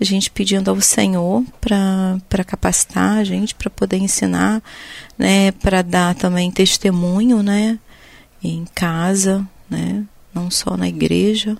A 0.00 0.04
gente 0.04 0.30
pedindo 0.30 0.70
ao 0.70 0.80
Senhor 0.80 1.42
para 1.60 2.44
capacitar 2.46 3.18
a 3.18 3.24
gente, 3.24 3.56
para 3.56 3.70
poder 3.70 3.96
ensinar, 3.96 4.62
né? 5.18 5.50
Para 5.50 5.82
dar 5.82 6.14
também 6.14 6.48
testemunho, 6.50 7.42
né? 7.42 7.78
Em 8.44 8.64
casa, 8.74 9.46
né? 9.70 10.04
Não 10.34 10.50
só 10.50 10.76
na 10.76 10.86
igreja. 10.88 11.56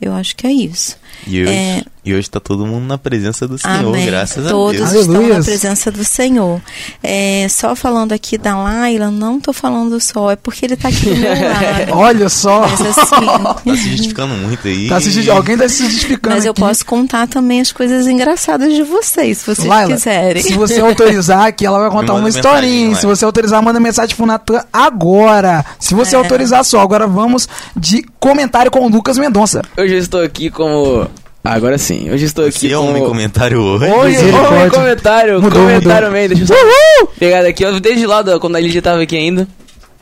Eu 0.00 0.12
acho 0.12 0.36
que 0.36 0.46
é 0.46 0.52
isso. 0.52 0.98
E 1.26 1.42
hoje, 1.42 1.50
É. 1.52 1.84
e 2.04 2.14
hoje 2.14 2.28
tá 2.28 2.38
todo 2.40 2.66
mundo 2.66 2.84
na 2.86 2.98
presença 2.98 3.46
do 3.48 3.56
Senhor, 3.58 3.88
Amém. 3.88 4.06
graças 4.06 4.46
Todos 4.50 4.80
a 4.80 4.84
Deus. 4.86 5.00
estão 5.00 5.14
Aleluias. 5.16 5.38
na 5.38 5.44
presença 5.44 5.90
do 5.90 6.04
Senhor. 6.04 6.60
É, 7.02 7.46
só 7.48 7.74
falando 7.74 8.12
aqui 8.12 8.36
da 8.36 8.56
Laila, 8.56 9.10
não 9.10 9.40
tô 9.40 9.52
falando 9.52 9.98
só, 10.00 10.30
é 10.30 10.36
porque 10.36 10.66
ele 10.66 10.76
tá 10.76 10.88
aqui 10.88 11.06
do 11.10 11.16
meu 11.16 11.30
lado. 11.32 11.92
Olha 11.92 12.28
só. 12.28 12.64
Assim, 12.64 12.84
Tá 12.84 13.76
se 13.76 13.88
justificando 13.90 14.34
muito 14.34 14.66
aí. 14.68 14.88
Tá 14.88 15.00
se 15.00 15.30
Alguém 15.30 15.56
tá 15.56 15.68
se 15.68 15.84
justificando. 15.88 16.34
mas 16.34 16.44
eu 16.44 16.52
aqui. 16.52 16.60
posso 16.60 16.84
contar 16.84 17.26
também 17.26 17.60
as 17.60 17.72
coisas 17.72 18.06
engraçadas 18.06 18.72
de 18.74 18.82
vocês, 18.82 19.38
se 19.38 19.46
vocês 19.46 19.66
Laila, 19.66 19.92
quiserem. 19.94 20.42
se 20.42 20.54
você 20.54 20.80
autorizar 20.80 21.46
aqui, 21.46 21.64
ela 21.64 21.78
vai 21.78 21.90
contar 21.90 22.14
uma 22.14 22.28
historinha. 22.28 22.94
Se 22.94 23.06
você 23.06 23.24
autorizar, 23.24 23.62
manda 23.62 23.80
mensagem 23.80 24.14
pro 24.14 24.26
Natan 24.26 24.62
agora. 24.72 25.64
Se 25.78 25.94
você 25.94 26.14
É. 26.14 26.18
autorizar 26.18 26.64
só, 26.64 26.80
agora 26.80 27.06
vamos 27.06 27.48
de 27.76 28.04
comentário 28.20 28.70
com 28.70 28.80
o 28.84 28.88
Lucas 28.88 29.18
Mendonça. 29.18 29.62
Hoje 29.76 29.94
eu 29.94 29.98
estou 29.98 30.22
aqui 30.22 30.50
como. 30.50 31.08
Agora 31.44 31.76
sim, 31.76 32.10
hoje 32.10 32.24
estou 32.24 32.46
aqui 32.46 32.60
Você 32.60 32.72
é 32.72 32.76
como. 32.76 32.88
homem 32.88 33.04
comentário 33.04 33.60
hoje. 33.60 33.84
Hoje, 33.92 34.16
homem 34.30 34.70
comentário, 34.70 35.42
Mudou, 35.42 35.60
comentário 35.62 36.08
mudou. 36.08 36.22
man, 36.22 36.28
deixa 36.28 36.42
eu 36.42 36.46
só 36.46 37.06
pegar 37.18 37.42
daqui, 37.42 37.66
ó, 37.66 37.78
desde 37.78 38.06
lá, 38.06 38.24
quando 38.40 38.56
a 38.56 38.60
Lídia 38.60 38.80
tava 38.80 39.02
aqui 39.02 39.14
ainda. 39.14 39.46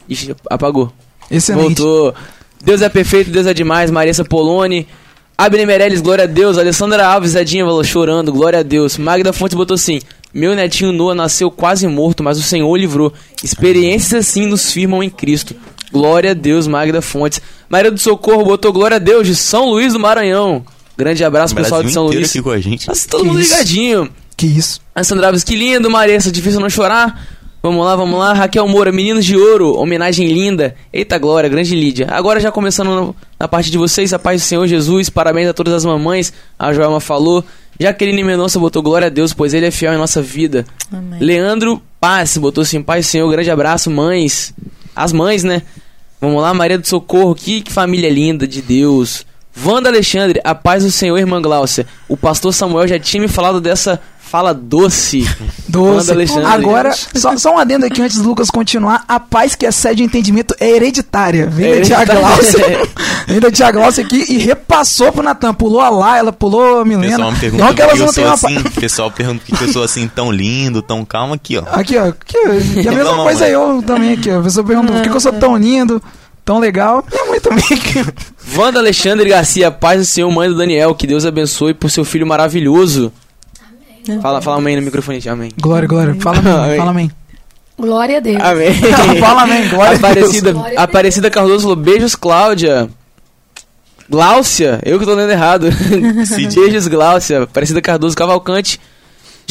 Ixi, 0.08 0.36
apagou. 0.48 0.92
Excelente. 1.28 1.80
Voltou. 1.82 2.14
Deus 2.64 2.80
é 2.80 2.88
perfeito, 2.88 3.30
Deus 3.32 3.46
é 3.46 3.52
demais. 3.52 3.90
Marissa 3.90 4.24
Poloni. 4.24 4.86
Abner 5.36 5.66
Meirelles, 5.66 6.00
glória 6.00 6.24
a 6.24 6.26
Deus. 6.28 6.58
Alessandra 6.58 7.04
Alves, 7.04 7.34
Edinha 7.34 7.64
falou 7.64 7.82
chorando, 7.82 8.30
glória 8.30 8.60
a 8.60 8.62
Deus. 8.62 8.96
Magda 8.96 9.32
Fontes 9.32 9.56
botou 9.56 9.74
assim: 9.74 10.00
Meu 10.32 10.54
netinho 10.54 10.92
Noah 10.92 11.14
nasceu 11.16 11.50
quase 11.50 11.88
morto, 11.88 12.22
mas 12.22 12.38
o 12.38 12.42
Senhor 12.42 12.76
livrou. 12.76 13.12
Experiências 13.42 14.28
assim 14.28 14.46
nos 14.46 14.70
firmam 14.70 15.02
em 15.02 15.10
Cristo. 15.10 15.56
Glória 15.92 16.30
a 16.30 16.34
Deus, 16.34 16.68
Magda 16.68 17.02
Fontes. 17.02 17.42
Maria 17.68 17.90
do 17.90 17.98
Socorro 17.98 18.44
botou 18.44 18.72
glória 18.72 18.96
a 18.96 19.00
Deus 19.00 19.26
de 19.26 19.34
São 19.34 19.70
Luís 19.70 19.92
do 19.92 19.98
Maranhão. 19.98 20.64
Grande 21.02 21.24
abraço, 21.24 21.54
pessoal 21.54 21.82
Brasil 21.82 21.88
de 21.88 21.92
São 21.94 22.06
Luís. 22.06 22.30
aqui 22.30 22.40
com 22.42 22.50
a 22.50 22.60
gente. 22.60 22.86
Tá 22.86 22.92
todo 23.10 23.22
Que 23.22 23.26
mundo 23.28 23.40
isso? 23.40 23.52
ligadinho. 23.52 24.08
Que 24.36 24.46
isso. 24.46 24.80
A 24.94 25.02
Sandra 25.02 25.26
Alves, 25.26 25.42
que 25.42 25.56
lindo, 25.56 25.90
Maressa, 25.90 26.30
difícil 26.30 26.60
não 26.60 26.70
chorar. 26.70 27.26
Vamos 27.62 27.84
lá, 27.84 27.94
vamos 27.94 28.18
lá. 28.18 28.32
Raquel 28.32 28.66
Moura, 28.66 28.90
Meninos 28.90 29.24
de 29.24 29.36
Ouro, 29.36 29.76
homenagem 29.76 30.26
linda. 30.32 30.74
Eita 30.92 31.16
glória, 31.18 31.48
grande 31.48 31.74
Lídia. 31.76 32.08
Agora 32.10 32.40
já 32.40 32.50
começando 32.50 33.14
na 33.38 33.46
parte 33.46 33.70
de 33.70 33.78
vocês, 33.78 34.12
a 34.12 34.18
paz 34.18 34.40
do 34.42 34.44
Senhor 34.44 34.66
Jesus, 34.66 35.08
parabéns 35.08 35.48
a 35.48 35.52
todas 35.52 35.72
as 35.74 35.84
mamães. 35.84 36.32
A 36.58 36.72
Joelma 36.72 36.98
falou. 37.00 37.44
Jaqueline 37.80 38.22
Mendonça 38.22 38.58
botou 38.58 38.82
glória 38.82 39.06
a 39.06 39.10
Deus, 39.10 39.32
pois 39.32 39.54
Ele 39.54 39.66
é 39.66 39.70
fiel 39.70 39.94
em 39.94 39.98
nossa 39.98 40.20
vida. 40.20 40.64
Amém. 40.92 41.20
Leandro 41.20 41.80
Paz 42.00 42.36
botou 42.36 42.62
assim, 42.62 42.82
Pai 42.82 43.00
do 43.00 43.04
Senhor, 43.06 43.30
grande 43.30 43.50
abraço, 43.50 43.90
mães. 43.90 44.52
As 44.94 45.12
mães, 45.12 45.42
né? 45.44 45.62
Vamos 46.20 46.42
lá, 46.42 46.52
Maria 46.52 46.78
do 46.78 46.86
Socorro, 46.86 47.34
que, 47.34 47.60
que 47.62 47.72
família 47.72 48.10
linda 48.10 48.46
de 48.46 48.60
Deus. 48.60 49.24
Wanda 49.64 49.88
Alexandre, 49.88 50.40
a 50.44 50.54
paz 50.54 50.82
do 50.84 50.90
Senhor, 50.90 51.18
irmã 51.18 51.40
Gláucia. 51.40 51.86
O 52.08 52.16
pastor 52.16 52.52
Samuel 52.54 52.88
já 52.88 52.98
tinha 52.98 53.20
me 53.20 53.28
falado 53.28 53.60
dessa 53.60 54.00
fala 54.18 54.54
doce. 54.54 55.28
Doce. 55.68 55.98
Wanda 55.98 56.12
Alexandre. 56.12 56.46
Agora, 56.46 56.94
só, 57.14 57.36
só 57.36 57.54
um 57.54 57.58
adendo 57.58 57.84
aqui 57.84 58.00
antes 58.00 58.16
do 58.18 58.28
Lucas 58.28 58.48
continuar. 58.50 59.04
A 59.06 59.20
paz 59.20 59.54
que 59.54 59.66
excede 59.66 60.02
o 60.02 60.06
entendimento 60.06 60.54
é 60.58 60.70
hereditária. 60.70 61.46
Vem 61.48 61.80
da 61.80 61.82
Tia. 61.82 62.04
Glaucia. 62.04 62.88
Vem 63.26 63.40
da 63.40 63.50
Tia 63.50 63.70
Glaucia 63.70 64.02
aqui 64.04 64.24
e 64.30 64.38
repassou 64.38 65.12
pro 65.12 65.22
Natan. 65.22 65.52
Pulou 65.52 65.80
a 65.82 65.90
lá, 65.90 66.16
ela 66.16 66.32
pulou 66.32 66.80
a 66.80 66.84
Milena. 66.84 67.10
pessoal 67.10 67.32
me 67.32 67.38
pergunta 67.38 67.62
Não 67.64 67.70
que 67.70 67.76
que 67.76 67.82
elas 67.82 67.98
não 67.98 68.06
sou 68.06 68.14
tenham 68.14 68.30
a 68.30 68.34
assim. 68.34 68.54
paz. 68.62 68.74
Pessoal 68.74 69.10
pergunta 69.10 69.42
que 69.44 69.64
eu 69.64 69.68
sou 69.72 69.82
assim 69.82 70.08
tão 70.08 70.32
lindo, 70.32 70.80
tão 70.80 71.04
calmo 71.04 71.34
aqui, 71.34 71.58
ó. 71.58 71.64
Aqui, 71.70 71.98
ó. 71.98 72.06
Aqui, 72.08 72.36
ó. 72.38 72.80
E 72.80 72.88
a 72.88 72.92
mesma 72.92 73.12
Não, 73.12 73.24
coisa 73.24 73.40
mãe. 73.44 73.50
eu 73.52 73.82
também 73.86 74.12
aqui, 74.14 74.30
ó. 74.30 74.40
A 74.40 74.42
pessoa 74.42 74.64
pergunta 74.66 74.92
por 74.92 75.02
que 75.02 75.10
que 75.10 75.16
eu 75.16 75.20
sou 75.20 75.32
tão 75.34 75.56
lindo, 75.58 76.02
tão 76.44 76.58
legal. 76.58 77.04
Minha 77.10 77.26
mãe 77.26 77.40
também. 77.40 77.64
Wanda 78.56 78.78
Alexandre 78.78 79.28
Garcia, 79.28 79.70
paz 79.70 80.00
do 80.00 80.04
Senhor, 80.06 80.30
mãe 80.30 80.48
do 80.48 80.56
Daniel. 80.56 80.94
Que 80.94 81.06
Deus 81.06 81.24
abençoe 81.24 81.74
por 81.74 81.90
seu 81.90 82.04
filho 82.04 82.26
maravilhoso. 82.26 83.12
Fala, 84.20 84.42
fala 84.42 84.56
amém 84.56 84.76
no 84.76 84.82
microfone, 84.82 85.20
amém. 85.28 85.52
Glória, 85.60 85.86
glória. 85.86 86.16
Fala 86.20 86.38
amém, 86.38 86.52
Amém. 86.52 86.76
fala 86.76 86.90
amém. 86.90 87.10
Glória 87.78 88.16
a 88.18 88.20
Deus. 88.20 88.42
Amém. 88.42 88.74
Fala 89.20 89.42
amém, 89.42 89.68
glória 89.68 89.92
a 89.92 89.98
Deus. 89.98 90.04
Aparecida, 90.04 90.50
a 90.50 90.52
Deus. 90.52 90.76
Aparecida 90.76 91.30
Cardoso 91.30 91.62
falou: 91.62 91.76
beijos, 91.76 92.14
Cláudia. 92.14 92.88
Gláucia, 94.08 94.80
eu 94.84 94.98
que 94.98 95.06
tô 95.06 95.14
lendo 95.14 95.30
errado. 95.30 95.68
beijos, 96.54 96.86
Gláucia. 96.86 97.44
Aparecida 97.44 97.80
Cardoso 97.80 98.16
Cavalcante. 98.16 98.80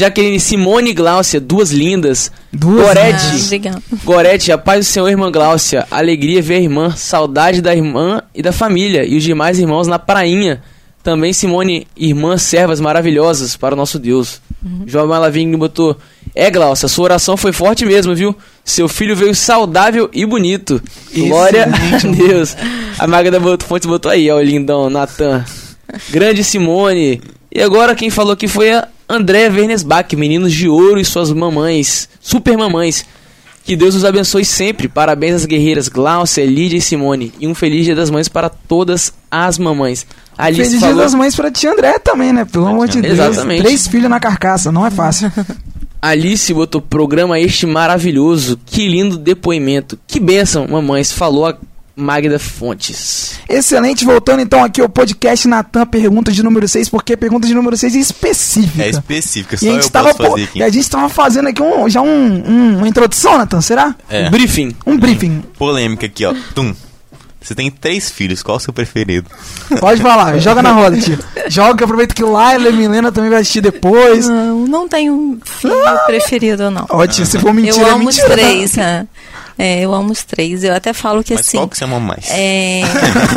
Jaqueline 0.01 0.39
Simone 0.39 0.93
Gláucia, 0.93 1.39
duas 1.39 1.69
lindas. 1.69 2.31
Duas, 2.51 2.87
Gorete. 2.87 3.61
Ah. 3.69 3.79
Gorete, 4.03 4.51
a 4.51 4.57
paz 4.57 4.87
do 4.87 4.89
Senhor, 4.89 5.07
irmã 5.07 5.31
Gláucia. 5.31 5.85
Alegria 5.91 6.41
ver 6.41 6.55
a 6.55 6.59
irmã. 6.59 6.95
Saudade 6.95 7.61
da 7.61 7.75
irmã 7.75 8.23
e 8.33 8.41
da 8.41 8.51
família. 8.51 9.05
E 9.05 9.15
os 9.15 9.23
demais 9.23 9.59
irmãos 9.59 9.85
na 9.85 9.99
prainha. 9.99 10.63
Também 11.03 11.31
Simone, 11.33 11.85
irmã, 11.95 12.35
servas 12.39 12.81
maravilhosas 12.81 13.55
para 13.55 13.75
o 13.75 13.77
nosso 13.77 13.99
Deus. 13.99 14.41
João 14.87 15.05
Malavinho 15.05 15.55
botou. 15.55 15.95
É, 16.33 16.49
Glaucia, 16.49 16.87
sua 16.87 17.03
oração 17.03 17.37
foi 17.37 17.51
forte 17.51 17.85
mesmo, 17.85 18.15
viu? 18.15 18.35
Seu 18.65 18.87
filho 18.87 19.15
veio 19.15 19.35
saudável 19.35 20.09
e 20.11 20.25
bonito. 20.25 20.81
Glória 21.13 21.65
a 21.65 22.07
Deus. 22.07 22.57
A 22.97 23.05
Magda 23.05 23.39
botou, 23.39 23.67
Fontes 23.67 23.87
botou 23.87 24.11
aí, 24.11 24.31
ó, 24.31 24.37
o 24.37 24.41
lindão, 24.41 24.89
Natan. 24.89 25.45
Grande 26.09 26.43
Simone. 26.43 27.21
E 27.51 27.61
agora 27.61 27.93
quem 27.93 28.09
falou 28.09 28.33
aqui 28.33 28.47
foi 28.47 28.71
a 28.71 28.87
Andréa 29.11 29.49
Vernesbach, 29.49 30.15
meninos 30.15 30.53
de 30.53 30.69
ouro 30.69 30.97
e 30.97 31.03
suas 31.03 31.33
mamães, 31.33 32.07
super 32.21 32.57
mamães. 32.57 33.05
Que 33.63 33.75
Deus 33.75 33.93
os 33.93 34.05
abençoe 34.05 34.45
sempre. 34.45 34.87
Parabéns 34.87 35.35
às 35.35 35.45
guerreiras 35.45 35.87
Glaucia, 35.87 36.45
Lídia 36.45 36.77
e 36.77 36.81
Simone. 36.81 37.31
E 37.39 37.47
um 37.47 37.53
feliz 37.53 37.85
dia 37.85 37.93
das 37.93 38.09
mães 38.09 38.27
para 38.27 38.49
todas 38.49 39.13
as 39.29 39.57
mamães. 39.57 40.07
Alice 40.37 40.63
Feliz 40.63 40.79
dia 40.79 40.89
falou, 40.89 41.03
das 41.03 41.13
mães 41.13 41.35
pra 41.35 41.51
tia 41.51 41.71
André 41.71 41.99
também, 41.99 42.33
né? 42.33 42.45
Pelo 42.45 42.65
amor 42.65 42.87
de 42.87 43.01
Deus. 43.01 43.13
Exatamente. 43.19 43.61
Três 43.61 43.85
filhos 43.85 44.09
na 44.09 44.19
carcaça, 44.19 44.71
não 44.71 44.85
é 44.85 44.89
fácil. 44.89 45.31
Alice 46.01 46.51
botou 46.53 46.81
programa 46.81 47.39
este 47.39 47.67
maravilhoso. 47.67 48.59
Que 48.65 48.87
lindo 48.87 49.17
depoimento. 49.17 49.99
Que 50.07 50.19
bênção, 50.19 50.67
mamães. 50.67 51.11
Falou 51.11 51.45
a 51.45 51.55
Magda 52.01 52.37
Fontes. 52.39 53.39
Excelente, 53.47 54.03
voltando 54.03 54.41
então 54.41 54.63
aqui 54.63 54.81
ao 54.81 54.89
podcast 54.89 55.47
Natan, 55.47 55.85
pergunta 55.85 56.31
de 56.31 56.41
número 56.43 56.67
6, 56.67 56.89
porque 56.89 57.15
pergunta 57.15 57.47
de 57.47 57.53
número 57.53 57.77
6 57.77 57.95
é 57.95 57.99
específica. 57.99 58.83
É 58.83 58.89
específica, 58.89 59.57
só 59.57 59.65
E 59.65 59.69
a 59.69 59.71
eu 59.71 59.75
gente 59.81 59.91
tava, 59.91 60.07
posso 60.09 60.17
pô, 60.17 60.31
fazer 60.31 60.43
aqui. 60.43 60.59
e 60.59 60.63
a 60.63 60.69
gente 60.69 60.89
tava 60.89 61.07
fazendo 61.09 61.47
aqui 61.49 61.61
um- 61.61 61.87
já 61.89 62.01
um, 62.01 62.07
um- 62.07 62.77
uma 62.79 62.87
introdução, 62.87 63.37
Natan, 63.37 63.61
será? 63.61 63.95
É. 64.09 64.29
Briefing. 64.29 64.75
Um 64.85 64.97
briefing. 64.97 65.43
Polêmica 65.57 66.05
aqui, 66.07 66.25
ó. 66.25 66.33
Tum. 66.55 66.73
Você 67.43 67.55
tem 67.55 67.71
três 67.71 68.11
filhos, 68.11 68.43
qual 68.43 68.57
o 68.57 68.59
seu 68.59 68.71
preferido? 68.71 69.27
Pode 69.79 69.99
falar, 69.99 70.37
joga 70.41 70.61
na 70.61 70.73
roda, 70.73 70.95
tio. 70.99 71.17
Joga, 71.47 71.85
aproveita 71.85 72.13
que 72.13 72.23
o 72.23 72.31
Laila 72.31 72.65
e 72.65 72.69
a 72.69 72.71
Milena 72.71 73.11
também 73.11 73.31
vai 73.31 73.41
assistir 73.41 73.61
depois. 73.61 74.27
Não, 74.27 74.67
não 74.67 74.87
tenho 74.87 75.39
filho 75.43 75.73
preferido, 76.05 76.69
não. 76.69 76.85
Ó, 76.87 77.07
tia, 77.07 77.25
se 77.25 77.39
for 77.39 77.51
mentira, 77.51 77.77
eu 77.77 77.87
é 77.87 77.91
amo 77.93 78.07
os 78.09 78.15
mentira. 78.15 78.29
três, 78.37 78.75
né? 78.75 79.07
É, 79.57 79.81
eu 79.81 79.93
amo 79.93 80.11
os 80.11 80.23
três. 80.23 80.63
Eu 80.63 80.73
até 80.75 80.93
falo 80.93 81.23
que 81.23 81.33
Mas 81.33 81.47
assim. 81.47 81.57
qual 81.57 81.67
que 81.67 81.77
você 81.77 81.83
ama 81.83 81.99
mais? 81.99 82.25
É, 82.29 82.81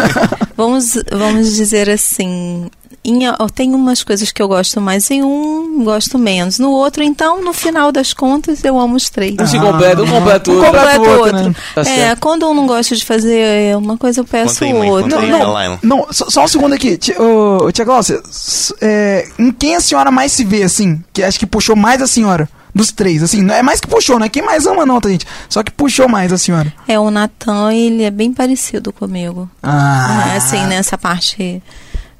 vamos, 0.56 0.94
vamos 1.10 1.54
dizer 1.54 1.88
assim. 1.90 2.70
Em, 3.06 3.18
tenho 3.54 3.76
umas 3.76 4.02
coisas 4.02 4.32
que 4.32 4.40
eu 4.40 4.48
gosto 4.48 4.80
mais 4.80 5.10
em 5.10 5.22
um, 5.22 5.84
gosto 5.84 6.18
menos. 6.18 6.58
No 6.58 6.70
outro, 6.70 7.02
então, 7.02 7.44
no 7.44 7.52
final 7.52 7.92
das 7.92 8.14
contas, 8.14 8.64
eu 8.64 8.78
amo 8.80 8.96
os 8.96 9.10
três. 9.10 9.36
Um 9.38 9.46
se 9.46 9.58
completa, 9.60 10.02
um 10.02 10.06
completa 10.10 10.50
o 10.50 10.54
Um 10.54 10.56
outro. 10.56 10.72
completa 10.72 10.96
Completo 10.98 11.00
o 11.02 11.20
outro, 11.20 11.36
outro. 11.36 11.48
né? 11.50 11.54
Tá 11.74 11.80
é, 11.82 11.84
certo. 11.84 12.20
quando 12.20 12.46
eu 12.46 12.54
não 12.54 12.66
gosto 12.66 12.96
de 12.96 13.04
fazer 13.04 13.76
uma 13.76 13.98
coisa, 13.98 14.20
eu 14.20 14.24
peço 14.24 14.64
o 14.64 14.86
outro. 14.86 15.20
Não, 15.20 15.52
Laila. 15.52 15.78
Não, 15.82 16.06
só, 16.10 16.30
só 16.30 16.44
um 16.44 16.48
segundo 16.48 16.72
aqui. 16.74 16.96
Tia, 16.96 17.20
ô, 17.20 17.66
ô, 17.66 17.72
tia 17.72 17.84
Glaucia, 17.84 18.22
s- 18.26 18.74
é, 18.80 19.28
em 19.38 19.52
quem 19.52 19.76
a 19.76 19.80
senhora 19.80 20.10
mais 20.10 20.32
se 20.32 20.42
vê, 20.42 20.62
assim? 20.62 20.98
Que 21.12 21.22
acho 21.22 21.38
que 21.38 21.44
puxou 21.44 21.76
mais 21.76 22.00
a 22.00 22.06
senhora? 22.06 22.48
Dos 22.74 22.90
três, 22.90 23.22
assim. 23.22 23.40
Não 23.40 23.54
é 23.54 23.62
mais 23.62 23.80
que 23.80 23.86
puxou, 23.86 24.18
não 24.18 24.26
é 24.26 24.28
quem 24.28 24.42
mais 24.42 24.66
ama, 24.66 24.84
não, 24.84 25.00
tá, 25.00 25.08
gente? 25.08 25.26
Só 25.48 25.62
que 25.62 25.70
puxou 25.70 26.08
mais 26.08 26.32
a 26.32 26.38
senhora. 26.38 26.72
É, 26.88 26.98
o 26.98 27.10
Natan, 27.10 27.72
ele 27.72 28.02
é 28.02 28.10
bem 28.10 28.32
parecido 28.32 28.92
comigo. 28.92 29.48
Ah. 29.62 30.32
É, 30.32 30.36
assim, 30.36 30.66
nessa 30.66 30.98
parte. 30.98 31.62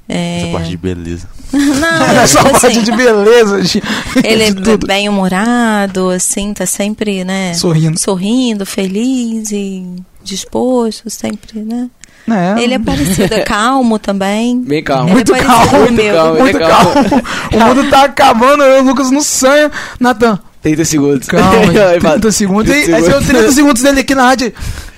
É... 0.07 0.41
Essa 0.43 0.51
parte 0.51 0.69
de 0.69 0.77
beleza. 0.77 1.27
Não, 1.51 2.05
É 2.05 2.23
é, 2.23 2.27
só 2.27 2.39
a 2.39 2.43
tipo 2.43 2.59
parte 2.59 2.77
assim, 2.77 2.83
de 2.83 2.91
beleza, 2.91 3.61
de, 3.63 3.81
ele 4.23 4.53
de 4.53 4.71
é 4.71 4.77
bem 4.77 5.09
humorado, 5.09 6.09
assim, 6.09 6.53
tá 6.53 6.65
sempre, 6.65 7.23
né? 7.23 7.53
Sorrindo. 7.53 7.99
Sorrindo, 7.99 8.65
feliz 8.65 9.51
e 9.51 9.85
disposto, 10.23 11.09
sempre, 11.09 11.61
né? 11.61 11.89
É, 12.27 12.61
Ele 12.63 12.73
é 12.73 12.79
parecido, 12.79 13.33
é 13.33 13.41
calmo 13.41 13.99
também. 13.99 14.59
Bem 14.61 14.83
calmo. 14.83 15.05
Ele 15.09 15.13
Muito 15.15 15.35
é 15.35 15.39
calmo, 15.43 15.67
comigo. 15.85 16.13
calmo. 16.15 16.39
muito 16.39 16.57
é 16.57 16.59
calmo. 16.59 16.93
calmo. 16.93 17.23
o 17.53 17.59
mundo 17.75 17.89
tá 17.89 18.03
acabando, 18.05 18.63
eu 18.63 18.77
e 18.77 18.81
o 18.81 18.83
Lucas 18.83 19.11
no 19.11 19.21
sonho. 19.21 19.71
Natan, 19.99 20.39
30 20.63 20.85
segundos. 20.85 21.27
calma, 21.27 21.49
Aí, 21.91 21.99
30 22.01 22.31
segundos. 22.31 22.71
Aí, 22.71 22.83
30 22.83 22.97
aí 22.97 23.03
você 23.03 23.25
30 23.33 23.51
segundos 23.51 23.81
dele 23.83 23.99
aqui 23.99 24.15
na 24.15 24.23
rádio. 24.23 24.51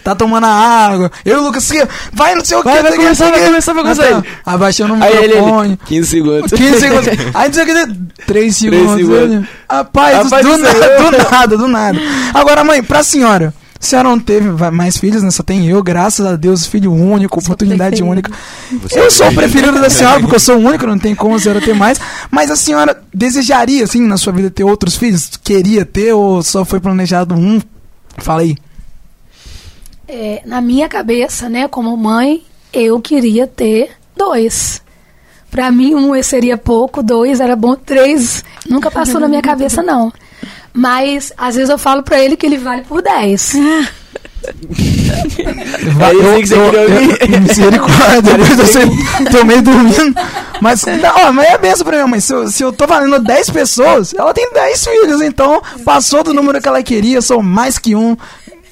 Tá 0.05 0.15
tomando 0.15 0.45
a 0.45 0.49
água. 0.49 1.11
Eu 1.25 1.35
e 1.35 1.39
o 1.41 1.43
Lucas, 1.43 1.69
assim, 1.69 1.85
vai, 2.13 2.33
não 2.33 2.45
sei 2.45 2.55
o 2.55 2.61
que. 2.63 2.69
Vai, 2.69 2.81
vai 2.81 2.91
não 2.91 2.97
começar, 2.97 3.29
vai 3.29 3.39
não 3.41 3.47
começar, 3.47 3.73
vai 3.73 3.83
começar. 3.83 4.03
Natan, 4.09 4.23
Abaixando 4.45 4.93
o 4.93 5.03
Aí 5.03 5.21
microfone. 5.27 5.67
ele, 5.71 5.79
15 5.85 6.07
segundos. 6.09 6.51
15 6.53 6.79
segundos. 6.79 7.07
Aí 7.33 7.47
não 7.49 7.53
sei 7.53 7.63
o 7.63 7.65
que. 7.65 8.23
3 8.25 8.55
segundos. 8.55 8.95
segundos. 8.95 9.21
ele- 9.21 9.47
Rapaz, 9.69 10.17
Rapaz 10.23 10.45
do, 10.45 10.51
do 10.53 10.57
nada, 10.59 10.77
do 11.11 11.29
nada, 11.29 11.57
do 11.57 11.67
nada. 11.67 11.99
Agora, 12.33 12.63
mãe, 12.63 12.81
pra 12.81 13.03
senhora. 13.03 13.53
A 13.79 13.85
senhora 13.85 14.09
não 14.09 14.19
teve 14.19 14.49
mais 14.71 14.97
filhos, 14.97 15.21
né? 15.21 15.29
Só 15.31 15.43
tem 15.43 15.67
eu, 15.67 15.81
graças 15.83 16.25
a 16.25 16.35
Deus, 16.35 16.65
filho 16.65 16.91
único, 16.91 17.39
oportunidade 17.39 17.97
preferido. 17.97 18.11
única. 18.11 18.31
Você 18.81 18.99
eu 18.99 19.05
é 19.05 19.09
sou 19.09 19.27
o 19.27 19.33
preferido. 19.33 19.35
preferido 19.35 19.81
da 19.81 19.89
senhora, 19.89 20.19
porque 20.19 20.35
eu 20.35 20.39
sou 20.39 20.57
o 20.57 20.59
único, 20.59 20.87
não 20.87 20.97
tem 20.97 21.13
como 21.13 21.35
a 21.35 21.39
senhora 21.39 21.61
ter 21.61 21.75
mais. 21.75 21.99
Mas 22.31 22.49
a 22.49 22.55
senhora 22.55 23.01
desejaria, 23.13 23.83
assim, 23.83 24.01
na 24.01 24.17
sua 24.17 24.33
vida 24.33 24.49
ter 24.49 24.63
outros 24.63 24.97
filhos? 24.97 25.29
Queria 25.43 25.85
ter 25.85 26.13
ou 26.13 26.41
só 26.41 26.65
foi 26.65 26.79
planejado 26.79 27.35
um? 27.35 27.61
Fala 28.17 28.41
aí. 28.41 28.55
É, 30.07 30.41
na 30.45 30.61
minha 30.61 30.87
cabeça, 30.87 31.49
né, 31.49 31.67
como 31.67 31.95
mãe, 31.95 32.43
eu 32.73 32.99
queria 32.99 33.45
ter 33.45 33.91
dois. 34.15 34.81
Pra 35.51 35.71
mim, 35.71 35.95
um 35.95 36.21
seria 36.23 36.57
pouco, 36.57 37.03
dois 37.03 37.39
era 37.39 37.55
bom, 37.55 37.75
três 37.75 38.43
nunca 38.69 38.91
passou 38.91 39.19
na 39.19 39.27
minha 39.27 39.41
cabeça, 39.41 39.81
não. 39.81 40.11
Mas, 40.77 41.33
às 41.35 41.55
vezes 41.55 41.71
eu 41.71 41.77
falo 41.79 42.03
pra 42.03 42.19
ele 42.19 42.37
que 42.37 42.45
ele 42.45 42.59
vale 42.59 42.83
por 42.83 43.01
dez. 43.01 43.55
Vai, 45.97 46.13
você 46.13 46.55
queria 46.55 46.81
ouvir. 46.81 47.39
Misericórdia, 47.41 48.21
depois 48.37 48.59
eu 48.59 48.67
sei, 48.67 48.85
tô 49.31 49.43
meio 49.43 49.63
dormindo. 49.63 50.13
Mas, 50.61 50.85
não, 50.85 51.33
mas 51.33 51.47
é 51.47 51.57
benção 51.57 51.83
pra 51.83 51.97
minha 51.97 52.07
mãe. 52.07 52.19
Se 52.19 52.31
eu, 52.31 52.47
se 52.47 52.63
eu 52.63 52.71
tô 52.71 52.85
valendo 52.85 53.17
10 53.19 53.49
pessoas, 53.49 54.13
ela 54.13 54.35
tem 54.35 54.53
10 54.53 54.85
filhos, 54.85 55.21
então 55.23 55.63
passou 55.83 56.23
do 56.23 56.31
número 56.31 56.61
que 56.61 56.67
ela 56.67 56.83
queria, 56.83 57.23
sou 57.23 57.41
mais 57.41 57.79
que 57.79 57.95
um. 57.95 58.15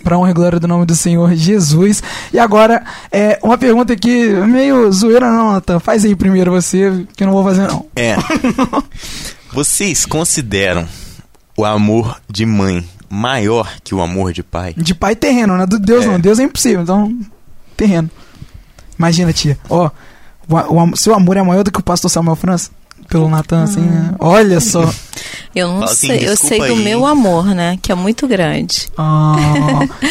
Pra 0.03 0.19
honra 0.19 0.29
e 0.29 0.33
glória 0.33 0.59
do 0.59 0.67
nome 0.67 0.85
do 0.85 0.95
Senhor 0.95 1.33
Jesus. 1.33 2.03
E 2.31 2.37
agora, 2.37 2.83
é, 3.11 3.39
uma 3.41 3.57
pergunta 3.57 3.93
aqui, 3.93 4.27
meio 4.27 4.91
zoeira 4.91 5.31
não, 5.31 5.53
Natan. 5.53 5.79
Faz 5.79 6.05
aí 6.05 6.15
primeiro 6.15 6.51
você, 6.51 7.07
que 7.17 7.23
eu 7.23 7.27
não 7.27 7.33
vou 7.33 7.43
fazer 7.43 7.67
não. 7.67 7.87
É. 7.95 8.15
Vocês 9.51 10.05
consideram 10.05 10.87
o 11.57 11.63
amor 11.65 12.19
de 12.29 12.45
mãe 12.45 12.87
maior 13.09 13.71
que 13.83 13.93
o 13.95 14.01
amor 14.01 14.33
de 14.33 14.43
pai? 14.43 14.73
De 14.75 14.93
pai 14.93 15.15
terreno, 15.15 15.57
né? 15.57 15.65
Do 15.65 15.79
Deus 15.79 16.05
É. 16.05 16.07
não. 16.07 16.19
Deus 16.19 16.39
é 16.39 16.43
impossível, 16.43 16.81
então. 16.81 17.13
Terreno. 17.77 18.09
Imagina, 18.97 19.31
tia. 19.33 19.57
Ó, 19.69 19.89
o, 20.47 20.83
o 20.93 20.97
seu 20.97 21.13
amor 21.13 21.37
é 21.37 21.41
maior 21.43 21.63
do 21.63 21.71
que 21.71 21.79
o 21.79 21.83
pastor 21.83 22.09
Samuel 22.09 22.35
França? 22.35 22.71
Pelo 23.09 23.29
Natan, 23.29 23.63
assim, 23.63 23.81
né? 23.81 24.15
Olha 24.19 24.59
só. 24.59 24.81
Eu 25.53 25.69
não 25.69 25.83
assim, 25.83 26.07
sei, 26.07 26.27
eu 26.27 26.35
sei 26.35 26.57
do 26.57 26.65
aí, 26.65 26.83
meu 26.83 26.99
hein? 26.99 27.05
amor, 27.07 27.45
né? 27.45 27.79
Que 27.81 27.89
é 27.89 27.95
muito 27.95 28.27
grande. 28.27 28.89
Ah, 28.97 29.37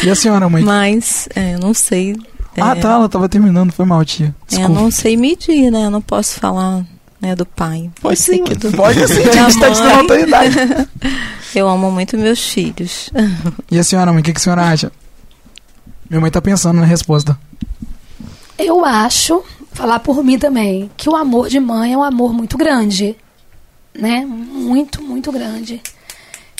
e 0.03 0.09
a 0.09 0.15
senhora, 0.15 0.49
mãe? 0.49 0.63
Mas 0.63 1.29
é, 1.35 1.53
eu 1.53 1.59
não 1.59 1.71
sei. 1.71 2.15
Ah, 2.59 2.71
é, 2.75 2.79
tá, 2.79 2.93
ela 2.93 3.07
tava 3.07 3.29
terminando, 3.29 3.71
foi 3.71 3.85
mal, 3.85 4.03
tia. 4.03 4.27
Eu 4.27 4.33
Desculpa. 4.47 4.73
não 4.81 4.89
sei 4.89 5.15
medir, 5.15 5.69
né? 5.69 5.85
Eu 5.85 5.91
não 5.91 6.01
posso 6.01 6.39
falar 6.39 6.83
né, 7.25 7.35
do 7.35 7.45
pai. 7.45 7.89
Pode 8.01 8.19
sim, 8.19 8.43
que 8.43 8.55
do- 8.55 8.71
Pode 8.71 9.07
sim, 9.07 9.21
a 9.23 9.49
gente 9.49 9.59
tá 9.59 9.71
te 9.71 9.77
dando 9.79 9.83
mãe. 9.83 9.93
autoridade. 9.99 10.55
Eu 11.55 11.67
amo 11.69 11.89
muito 11.91 12.17
meus 12.17 12.39
filhos. 12.49 13.09
E 13.71 13.79
a 13.79 13.83
senhora, 13.83 14.11
mãe, 14.11 14.21
o 14.21 14.23
que, 14.23 14.31
que 14.33 14.39
a 14.39 14.41
senhora 14.43 14.63
acha? 14.63 14.91
Minha 16.09 16.21
mãe 16.21 16.29
tá 16.29 16.41
pensando 16.41 16.79
na 16.79 16.85
resposta. 16.85 17.37
Eu 18.57 18.85
acho, 18.85 19.43
falar 19.73 19.99
por 19.99 20.23
mim 20.23 20.37
também, 20.37 20.89
que 20.95 21.09
o 21.09 21.15
amor 21.15 21.49
de 21.49 21.59
mãe 21.59 21.93
é 21.93 21.97
um 21.97 22.03
amor 22.03 22.33
muito 22.33 22.57
grande. 22.57 23.15
Né? 23.97 24.25
Muito, 24.25 25.01
muito 25.01 25.31
grande. 25.31 25.81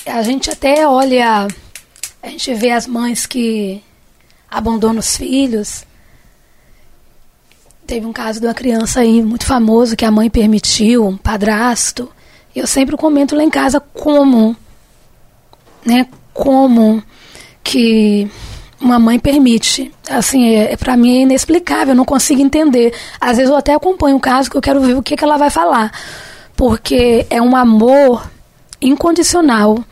A 0.05 0.21
gente 0.23 0.49
até 0.49 0.87
olha, 0.87 1.47
a 2.23 2.27
gente 2.29 2.53
vê 2.53 2.71
as 2.71 2.87
mães 2.87 3.25
que 3.25 3.81
abandonam 4.49 4.99
os 4.99 5.17
filhos. 5.17 5.83
Teve 7.85 8.05
um 8.05 8.13
caso 8.13 8.39
de 8.39 8.47
uma 8.47 8.53
criança 8.53 9.01
aí 9.01 9.21
muito 9.21 9.45
famoso 9.45 9.95
que 9.95 10.05
a 10.05 10.11
mãe 10.11 10.29
permitiu, 10.29 11.05
um 11.05 11.17
padrasto. 11.17 12.09
Eu 12.55 12.65
sempre 12.65 12.97
comento 12.97 13.35
lá 13.35 13.43
em 13.43 13.49
casa 13.49 13.79
como, 13.79 14.55
né, 15.85 16.07
como 16.33 17.03
que 17.63 18.29
uma 18.81 18.97
mãe 18.97 19.19
permite. 19.19 19.91
Assim, 20.09 20.55
é, 20.55 20.73
é, 20.73 20.77
para 20.77 20.97
mim 20.97 21.17
é 21.17 21.21
inexplicável, 21.21 21.89
eu 21.89 21.95
não 21.95 22.05
consigo 22.05 22.41
entender. 22.41 22.93
Às 23.21 23.37
vezes 23.37 23.51
eu 23.51 23.57
até 23.57 23.73
acompanho 23.73 24.17
o 24.17 24.21
caso 24.21 24.49
que 24.49 24.57
eu 24.57 24.61
quero 24.61 24.81
ver 24.81 24.95
o 24.95 25.03
que, 25.03 25.15
que 25.15 25.23
ela 25.23 25.37
vai 25.37 25.51
falar. 25.51 25.91
Porque 26.55 27.27
é 27.29 27.41
um 27.41 27.55
amor 27.55 28.29
incondicional. 28.81 29.83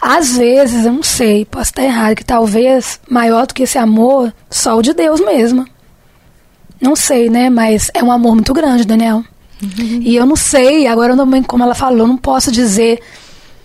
Às 0.00 0.36
vezes, 0.36 0.84
eu 0.84 0.92
não 0.92 1.02
sei, 1.02 1.46
posso 1.46 1.70
estar 1.70 1.82
errado, 1.82 2.16
que 2.16 2.24
talvez 2.24 3.00
maior 3.08 3.46
do 3.46 3.54
que 3.54 3.62
esse 3.62 3.78
amor, 3.78 4.34
só 4.50 4.76
o 4.76 4.82
de 4.82 4.92
Deus 4.92 5.20
mesmo. 5.20 5.66
Não 6.84 6.94
sei, 6.94 7.30
né? 7.30 7.48
Mas 7.48 7.90
é 7.94 8.04
um 8.04 8.12
amor 8.12 8.34
muito 8.34 8.52
grande, 8.52 8.84
Daniel. 8.84 9.24
E 10.02 10.14
eu 10.14 10.26
não 10.26 10.36
sei, 10.36 10.86
agora 10.86 11.16
não, 11.16 11.42
como 11.44 11.64
ela 11.64 11.74
falou, 11.74 12.00
eu 12.00 12.06
não 12.06 12.18
posso 12.18 12.52
dizer 12.52 13.00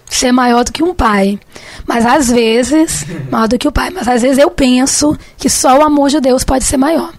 ser 0.09 0.31
maior 0.31 0.63
do 0.63 0.71
que 0.71 0.81
um 0.81 0.95
pai. 0.95 1.37
Mas 1.85 2.05
às 2.05 2.29
vezes, 2.29 3.05
maior 3.29 3.49
do 3.49 3.57
que 3.57 3.67
o 3.67 3.73
pai, 3.73 3.89
mas 3.89 4.07
às 4.07 4.21
vezes 4.21 4.37
eu 4.37 4.49
penso 4.49 5.17
que 5.37 5.49
só 5.49 5.77
o 5.77 5.83
amor 5.83 6.09
de 6.09 6.21
Deus 6.21 6.45
pode 6.45 6.63
ser 6.63 6.77
maior. 6.77 7.11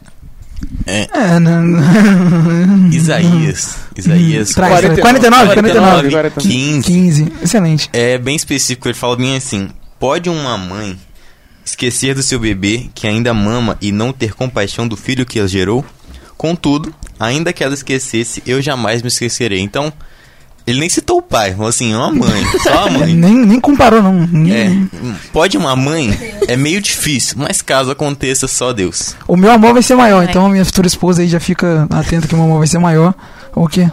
É, 0.86 1.38
né? 1.38 1.50
Isaías. 2.90 3.76
Isaías. 3.94 4.50
Traz, 4.50 4.80
traz. 4.80 5.00
49, 5.00 5.52
49. 5.52 6.10
49. 6.10 6.30
15. 6.40 6.82
15. 6.82 7.32
Excelente. 7.42 7.90
É 7.92 8.16
bem 8.16 8.36
específico, 8.36 8.88
ele 8.88 8.94
fala 8.94 9.16
bem 9.16 9.36
assim: 9.36 9.68
pode 9.98 10.30
uma 10.30 10.56
mãe 10.56 10.98
esquecer 11.70 12.14
do 12.14 12.22
seu 12.22 12.38
bebê 12.38 12.90
que 12.94 13.06
ainda 13.06 13.32
mama 13.32 13.76
e 13.80 13.90
não 13.90 14.12
ter 14.12 14.34
compaixão 14.34 14.86
do 14.86 14.96
filho 14.96 15.26
que 15.26 15.40
a 15.40 15.46
gerou? 15.46 15.84
Contudo, 16.36 16.94
ainda 17.18 17.52
que 17.52 17.62
ela 17.62 17.74
esquecesse, 17.74 18.42
eu 18.46 18.62
jamais 18.62 19.02
me 19.02 19.08
esquecerei. 19.08 19.60
Então, 19.60 19.92
ele 20.66 20.80
nem 20.80 20.88
citou 20.88 21.18
o 21.18 21.22
pai, 21.22 21.52
falou 21.52 21.68
assim: 21.68 21.94
uma 21.94 22.10
mãe, 22.10 22.44
só 22.62 22.86
a 22.86 22.90
mãe. 22.90 23.14
Nem, 23.14 23.34
nem 23.34 23.60
comparou, 23.60 24.02
não. 24.02 24.26
É, 24.52 24.70
pode 25.32 25.56
uma 25.56 25.74
mãe, 25.74 26.16
é 26.46 26.56
meio 26.56 26.80
difícil, 26.80 27.36
mas 27.38 27.60
caso 27.60 27.90
aconteça, 27.90 28.46
só 28.46 28.72
Deus. 28.72 29.14
O 29.26 29.36
meu 29.36 29.50
amor 29.50 29.72
vai 29.72 29.82
ser 29.82 29.94
maior, 29.96 30.18
Vai. 30.18 30.26
então 30.26 30.46
a 30.46 30.48
minha 30.48 30.64
futura 30.64 30.86
esposa 30.86 31.22
aí 31.22 31.28
já 31.28 31.40
fica 31.40 31.86
atenta 31.90 32.28
que 32.28 32.34
o 32.34 32.36
meu 32.36 32.46
amor 32.46 32.58
vai 32.58 32.66
ser 32.66 32.78
maior. 32.78 33.14
O 33.54 33.66
quê? 33.66 33.90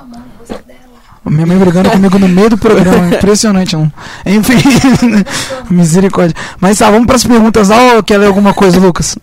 Minha 1.30 1.46
mãe 1.46 1.58
brigando 1.58 1.90
comigo 1.90 2.20
no 2.20 2.28
meio 2.28 2.50
do 2.50 2.58
programa. 2.58 3.08
Impressionante, 3.16 3.76
não. 3.76 3.92
Enfim, 4.26 4.54
misericórdia. 5.70 6.36
Mas 6.60 6.78
tá, 6.80 6.90
vamos 6.90 7.08
pras 7.08 7.24
perguntas 7.24 7.70
lá 7.70 7.96
ou 7.96 8.04
quer 8.04 8.18
ler 8.18 8.28
alguma 8.28 8.54
coisa, 8.54 8.80
Lucas? 8.80 9.18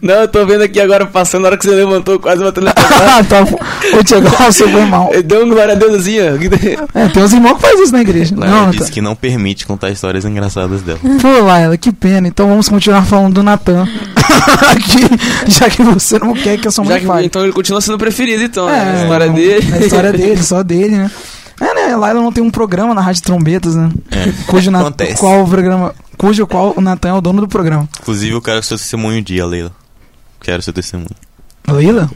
Não, 0.00 0.14
eu 0.14 0.28
tô 0.28 0.44
vendo 0.46 0.62
aqui 0.62 0.80
agora 0.80 1.06
passando, 1.06 1.42
na 1.42 1.48
hora 1.48 1.56
que 1.56 1.64
você 1.64 1.74
levantou, 1.74 2.18
quase 2.18 2.42
batendo 2.42 2.64
na 2.64 2.74
Ah, 2.76 3.24
tá. 3.24 3.42
Ô, 3.42 4.02
Tiago, 4.04 4.28
você 4.28 4.68
foi 4.68 4.84
mal. 4.84 5.10
Deu 5.24 5.44
um 5.44 5.48
glória 5.48 5.72
a 5.74 5.76
Deus 5.76 6.00
assim, 6.00 6.18
ó. 6.20 6.98
É, 6.98 7.08
tem 7.08 7.22
uns 7.22 7.32
irmãos 7.32 7.54
que 7.54 7.62
fazem 7.62 7.82
isso 7.82 7.92
na 7.92 8.00
igreja. 8.00 8.34
Laila 8.36 8.56
Não, 8.56 8.70
disse 8.70 8.84
tá. 8.86 8.90
que 8.90 9.00
não 9.00 9.14
permite 9.14 9.66
contar 9.66 9.90
histórias 9.90 10.24
engraçadas 10.24 10.82
dela. 10.82 10.98
Pô, 11.20 11.44
Laila, 11.44 11.76
que 11.76 11.92
pena. 11.92 12.28
Então 12.28 12.48
vamos 12.48 12.68
continuar 12.68 13.04
falando 13.04 13.34
do 13.34 13.42
Natan. 13.42 13.86
Aqui, 14.70 15.06
já 15.46 15.68
que 15.68 15.82
você 15.82 16.18
não 16.18 16.34
quer 16.34 16.58
que 16.58 16.70
sua 16.70 16.84
Já 16.84 16.90
mãe 16.90 17.00
que, 17.00 17.06
fale. 17.06 17.26
então 17.26 17.42
ele 17.42 17.52
continua 17.52 17.80
sendo 17.80 17.98
preferido, 17.98 18.42
então. 18.42 18.66
né? 18.66 18.78
É, 18.78 19.00
a 19.00 19.02
história 19.02 19.26
não, 19.26 19.34
dele. 19.34 19.74
A 19.74 19.78
história 19.78 20.12
dele, 20.12 20.42
só 20.42 20.62
dele, 20.62 20.96
né? 20.96 21.10
É, 21.60 21.74
né? 21.74 21.92
A 21.92 21.96
Laila 21.96 22.20
não 22.20 22.32
tem 22.32 22.42
um 22.42 22.50
programa 22.50 22.94
na 22.94 23.00
Rádio 23.00 23.22
Trombetas, 23.22 23.74
né? 23.76 23.90
Cujo 24.46 24.70
na, 24.70 24.80
Acontece. 24.80 25.18
qual 25.20 25.42
o 25.44 25.48
programa, 25.48 25.94
cujo 26.16 26.46
qual 26.46 26.72
o 26.76 26.80
Natan 26.80 27.10
é 27.10 27.12
o 27.12 27.20
dono 27.20 27.40
do 27.42 27.48
programa. 27.48 27.86
Inclusive, 28.00 28.32
eu 28.34 28.40
quero 28.42 28.62
seu 28.62 28.78
testemunho 28.78 29.18
um 29.18 29.22
dia, 29.22 29.44
Leila. 29.44 29.70
Quero 30.40 30.62
seu 30.62 30.72
testemunho. 30.72 31.10
Leila? 31.68 32.10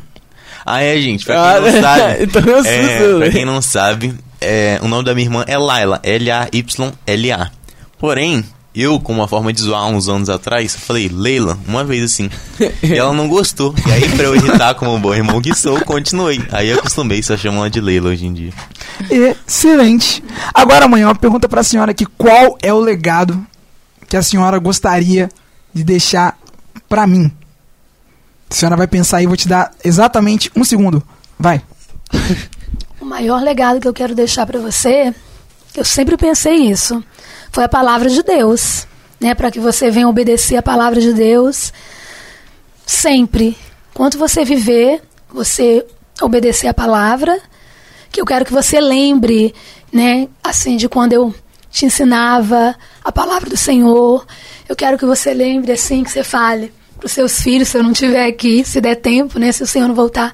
Ah, 0.64 0.82
é, 0.82 0.98
gente, 0.98 1.26
pra 1.26 1.56
Ah, 1.56 1.60
quem 1.60 1.72
não 1.72 1.80
sabe. 1.82 2.22
então 2.24 2.42
eu 2.42 2.56
assusto, 2.56 2.70
é, 2.72 3.18
pra 3.18 3.30
quem 3.30 3.44
não 3.44 3.60
sabe, 3.60 4.14
é, 4.40 4.78
o 4.82 4.88
nome 4.88 5.04
da 5.04 5.14
minha 5.14 5.26
irmã 5.26 5.44
é 5.46 5.58
Laila, 5.58 6.00
L-A-Y-L-A. 6.02 7.50
Porém, 7.98 8.44
eu, 8.74 8.98
com 8.98 9.12
uma 9.12 9.28
forma 9.28 9.52
de 9.52 9.62
zoar 9.62 9.86
uns 9.86 10.08
anos 10.08 10.28
atrás, 10.28 10.74
falei 10.74 11.08
Leila, 11.08 11.58
uma 11.66 11.84
vez 11.84 12.02
assim. 12.04 12.28
E 12.82 12.92
ela 12.92 13.12
não 13.12 13.28
gostou. 13.28 13.74
E 13.86 13.92
aí, 13.92 14.08
pra 14.16 14.24
eu 14.24 14.34
irritar 14.34 14.74
como 14.74 14.94
um 14.94 15.00
bom 15.00 15.14
irmão 15.14 15.40
que 15.40 15.54
sou, 15.54 15.80
continuei. 15.82 16.42
Aí 16.50 16.70
eu 16.70 16.78
acostumei, 16.78 17.22
só 17.22 17.36
chamo 17.36 17.58
ela 17.58 17.70
de 17.70 17.80
Leila 17.80 18.10
hoje 18.10 18.26
em 18.26 18.32
dia. 18.32 18.52
Excelente. 19.10 20.24
Agora, 20.52 20.86
amanhã, 20.86 21.06
uma 21.06 21.14
pergunta 21.14 21.48
pra 21.48 21.62
senhora 21.62 21.92
aqui. 21.92 22.04
Qual 22.04 22.58
é 22.60 22.72
o 22.72 22.80
legado 22.80 23.46
que 24.08 24.16
a 24.16 24.22
senhora 24.22 24.58
gostaria 24.58 25.28
de 25.72 25.84
deixar 25.84 26.36
pra 26.88 27.06
mim? 27.06 27.30
A 28.50 28.54
senhora 28.54 28.76
vai 28.76 28.86
pensar 28.86 29.18
aí, 29.18 29.26
vou 29.26 29.36
te 29.36 29.48
dar 29.48 29.72
exatamente 29.84 30.50
um 30.56 30.64
segundo. 30.64 31.02
Vai. 31.38 31.62
O 33.00 33.06
maior 33.06 33.42
legado 33.42 33.80
que 33.80 33.86
eu 33.86 33.92
quero 33.92 34.14
deixar 34.14 34.46
para 34.46 34.58
você, 34.58 35.14
eu 35.76 35.84
sempre 35.84 36.16
pensei 36.16 36.54
isso, 36.70 37.04
foi 37.54 37.62
a 37.62 37.68
palavra 37.68 38.10
de 38.10 38.20
Deus, 38.20 38.84
né? 39.20 39.32
Para 39.32 39.48
que 39.48 39.60
você 39.60 39.88
venha 39.88 40.08
obedecer 40.08 40.56
a 40.56 40.62
palavra 40.62 41.00
de 41.00 41.12
Deus 41.12 41.72
sempre. 42.84 43.56
Enquanto 43.92 44.18
você 44.18 44.44
viver, 44.44 45.00
você 45.32 45.86
obedecer 46.20 46.66
a 46.66 46.74
palavra, 46.74 47.40
que 48.10 48.20
eu 48.20 48.26
quero 48.26 48.44
que 48.44 48.52
você 48.52 48.80
lembre, 48.80 49.54
né? 49.92 50.26
Assim, 50.42 50.76
de 50.76 50.88
quando 50.88 51.12
eu 51.12 51.32
te 51.70 51.86
ensinava 51.86 52.74
a 53.04 53.12
palavra 53.12 53.48
do 53.48 53.56
Senhor. 53.56 54.26
Eu 54.68 54.74
quero 54.74 54.98
que 54.98 55.06
você 55.06 55.32
lembre, 55.32 55.70
assim, 55.70 56.02
que 56.02 56.10
você 56.10 56.24
fale 56.24 56.72
para 56.98 57.06
os 57.06 57.12
seus 57.12 57.42
filhos, 57.42 57.68
se 57.68 57.78
eu 57.78 57.82
não 57.82 57.92
estiver 57.92 58.26
aqui, 58.26 58.64
se 58.64 58.80
der 58.80 58.96
tempo, 58.96 59.38
né? 59.38 59.52
Se 59.52 59.62
o 59.62 59.66
Senhor 59.66 59.88
não 59.88 59.94
voltar. 59.94 60.32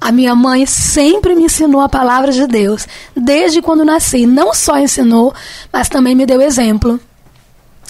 A 0.00 0.10
minha 0.10 0.34
mãe 0.34 0.64
sempre 0.66 1.34
me 1.34 1.44
ensinou 1.44 1.80
a 1.80 1.88
palavra 1.88 2.32
de 2.32 2.46
Deus, 2.46 2.86
desde 3.14 3.60
quando 3.60 3.84
nasci. 3.84 4.26
Não 4.26 4.54
só 4.54 4.78
ensinou, 4.78 5.34
mas 5.72 5.88
também 5.88 6.14
me 6.14 6.26
deu 6.26 6.40
exemplo. 6.40 6.98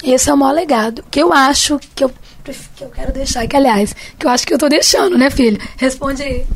Esse 0.03 0.31
é 0.31 0.35
o 0.35 0.37
maior 0.37 0.53
legado. 0.53 1.05
Que 1.11 1.23
eu 1.23 1.33
acho 1.33 1.79
que 1.95 2.05
eu, 2.05 2.11
que 2.77 2.85
eu 2.85 2.89
quero 2.89 3.13
deixar, 3.13 3.47
que 3.47 3.57
aliás, 3.57 3.95
que 4.19 4.27
eu 4.27 4.31
acho 4.31 4.47
que 4.47 4.55
eu 4.55 4.59
tô 4.59 4.69
deixando, 4.69 5.17
né, 5.17 5.31
filho? 5.31 5.61
Responde 5.77 6.23
aí. 6.23 6.47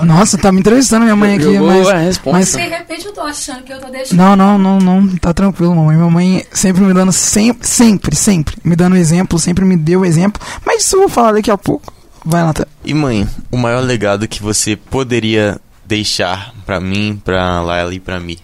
Nossa, 0.00 0.38
tá 0.38 0.52
me 0.52 0.60
entrevistando 0.60 1.04
minha 1.04 1.16
mãe 1.16 1.36
aqui, 1.36 1.58
mas, 1.58 2.20
mas 2.24 2.52
De 2.52 2.68
repente 2.68 3.06
eu 3.06 3.12
tô 3.12 3.20
achando 3.22 3.62
que 3.62 3.72
eu 3.72 3.80
tô 3.80 3.88
deixando. 3.90 4.16
Não, 4.16 4.36
não, 4.36 4.58
não, 4.58 4.78
não, 4.80 5.16
tá 5.16 5.34
tranquilo, 5.34 5.74
mamãe. 5.74 5.96
Minha 5.96 6.10
mãe 6.10 6.44
sempre 6.52 6.82
me 6.82 6.94
dando, 6.94 7.12
sempre, 7.12 7.66
sempre, 7.66 8.14
sempre, 8.16 8.56
me 8.64 8.76
dando 8.76 8.96
exemplo, 8.96 9.38
sempre 9.38 9.64
me 9.64 9.76
deu 9.76 10.04
exemplo. 10.04 10.40
Mas 10.64 10.84
isso 10.84 10.96
eu 10.96 11.00
vou 11.00 11.08
falar 11.08 11.32
daqui 11.32 11.50
a 11.50 11.58
pouco. 11.58 11.92
Vai, 12.24 12.42
Natan. 12.44 12.64
E 12.84 12.94
mãe, 12.94 13.26
o 13.50 13.56
maior 13.56 13.80
legado 13.80 14.28
que 14.28 14.42
você 14.42 14.76
poderia 14.76 15.60
deixar 15.84 16.52
pra 16.66 16.78
mim, 16.78 17.20
pra 17.24 17.60
Laila 17.62 17.94
e 17.94 18.00
pra 18.00 18.20
mim? 18.20 18.36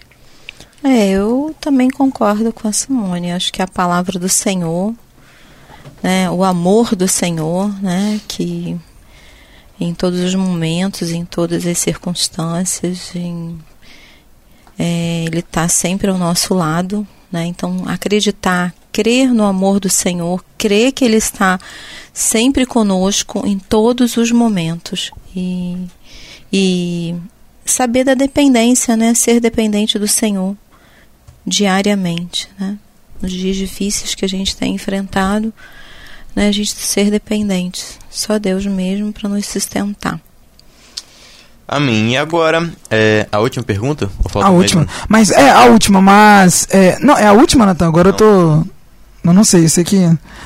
É, 0.83 1.09
eu 1.09 1.55
também 1.59 1.89
concordo 1.89 2.51
com 2.51 2.67
a 2.67 2.71
Simone. 2.71 3.31
Acho 3.31 3.51
que 3.51 3.61
a 3.61 3.67
palavra 3.67 4.19
do 4.19 4.29
Senhor, 4.29 4.93
né, 6.01 6.29
o 6.29 6.43
amor 6.43 6.95
do 6.95 7.07
Senhor, 7.07 7.71
né, 7.81 8.19
que 8.27 8.79
em 9.79 9.93
todos 9.93 10.19
os 10.21 10.33
momentos, 10.35 11.11
em 11.11 11.25
todas 11.25 11.65
as 11.65 11.77
circunstâncias, 11.77 13.13
em- 13.15 13.57
é, 14.77 15.25
Ele 15.25 15.39
está 15.39 15.67
sempre 15.67 16.09
ao 16.09 16.17
nosso 16.17 16.53
lado, 16.53 17.05
né? 17.31 17.45
Então, 17.45 17.83
acreditar, 17.87 18.73
crer 18.91 19.33
no 19.33 19.43
amor 19.43 19.79
do 19.79 19.89
Senhor, 19.89 20.43
crer 20.57 20.91
que 20.91 21.03
Ele 21.05 21.17
está 21.17 21.59
sempre 22.13 22.65
conosco 22.65 23.45
em 23.45 23.57
todos 23.59 24.15
os 24.17 24.31
momentos 24.31 25.11
e, 25.35 25.77
e 26.51 27.15
saber 27.65 28.03
da 28.05 28.13
dependência, 28.13 28.95
né? 28.95 29.13
Ser 29.13 29.39
dependente 29.41 29.99
do 29.99 30.07
Senhor 30.07 30.55
diariamente, 31.45 32.49
né? 32.59 32.77
Nos 33.21 33.31
dias 33.31 33.55
difíceis 33.55 34.13
que 34.15 34.25
a 34.25 34.29
gente 34.29 34.55
tem 34.55 34.75
enfrentado, 34.75 35.53
né? 36.35 36.47
A 36.47 36.51
gente 36.51 36.75
ser 36.75 37.09
dependente, 37.09 37.83
só 38.09 38.37
Deus 38.37 38.65
mesmo 38.65 39.13
para 39.13 39.29
nos 39.29 39.45
sustentar. 39.45 40.19
Amém. 41.67 42.11
E 42.11 42.17
agora, 42.17 42.69
é, 42.91 43.27
a 43.31 43.39
última 43.39 43.63
pergunta? 43.63 44.09
Ou 44.23 44.29
falta 44.29 44.47
A 44.47 44.51
mais 44.51 44.61
última. 44.61 44.81
uma? 44.83 44.89
Mas 45.09 45.31
é 45.31 45.49
a 45.49 45.65
última, 45.65 45.99
mas. 46.01 46.67
É, 46.69 46.99
não, 46.99 47.17
é 47.17 47.25
a 47.25 47.33
última, 47.33 47.65
Natan. 47.65 47.87
Agora 47.87 48.09
eu 48.09 48.13
tô. 48.13 48.63
Eu 49.23 49.33
não 49.33 49.43
sei, 49.43 49.65
isso 49.65 49.79
aqui. 49.79 49.97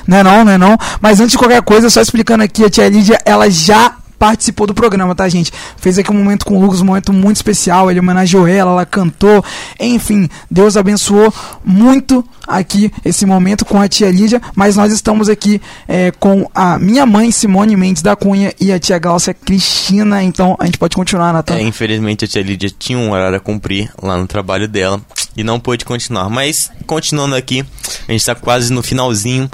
Não 0.06 0.16
é 0.16 0.22
não, 0.22 0.44
não 0.44 0.52
é 0.52 0.56
não. 0.56 0.78
Mas 1.00 1.20
antes 1.20 1.32
de 1.32 1.38
qualquer 1.38 1.60
coisa, 1.60 1.90
só 1.90 2.00
explicando 2.00 2.42
aqui, 2.42 2.64
a 2.64 2.70
tia 2.70 2.88
Lídia, 2.88 3.18
ela 3.26 3.50
já 3.50 3.96
participou 4.20 4.66
do 4.66 4.74
programa, 4.74 5.14
tá, 5.14 5.26
gente? 5.30 5.50
Fez 5.78 5.98
aqui 5.98 6.10
um 6.10 6.14
momento 6.14 6.44
com 6.44 6.58
o 6.58 6.60
Lucas, 6.60 6.82
um 6.82 6.84
momento 6.84 7.10
muito 7.10 7.36
especial. 7.36 7.90
Ele 7.90 8.00
homenageou 8.00 8.46
ela, 8.46 8.72
ela 8.72 8.84
cantou. 8.84 9.42
Enfim, 9.80 10.28
Deus 10.50 10.76
abençoou 10.76 11.32
muito 11.64 12.22
aqui 12.46 12.92
esse 13.02 13.24
momento 13.24 13.64
com 13.64 13.80
a 13.80 13.88
tia 13.88 14.10
Lídia. 14.10 14.42
Mas 14.54 14.76
nós 14.76 14.92
estamos 14.92 15.30
aqui 15.30 15.58
é, 15.88 16.10
com 16.10 16.46
a 16.54 16.78
minha 16.78 17.06
mãe, 17.06 17.30
Simone 17.30 17.74
Mendes 17.76 18.02
da 18.02 18.14
Cunha, 18.14 18.52
e 18.60 18.70
a 18.70 18.78
tia 18.78 18.98
Glaucia 18.98 19.32
Cristina. 19.32 20.22
Então 20.22 20.54
a 20.60 20.66
gente 20.66 20.76
pode 20.76 20.94
continuar, 20.94 21.32
Natan. 21.32 21.54
É, 21.54 21.62
infelizmente 21.62 22.26
a 22.26 22.28
tia 22.28 22.42
Lídia 22.42 22.70
tinha 22.78 22.98
um 22.98 23.12
horário 23.12 23.38
a 23.38 23.40
cumprir 23.40 23.90
lá 24.02 24.18
no 24.18 24.26
trabalho 24.26 24.68
dela 24.68 25.00
e 25.34 25.42
não 25.42 25.58
pôde 25.58 25.82
continuar. 25.82 26.28
Mas, 26.28 26.70
continuando 26.86 27.34
aqui, 27.36 27.64
a 28.06 28.12
gente 28.12 28.26
tá 28.26 28.34
quase 28.34 28.70
no 28.70 28.82
finalzinho. 28.82 29.50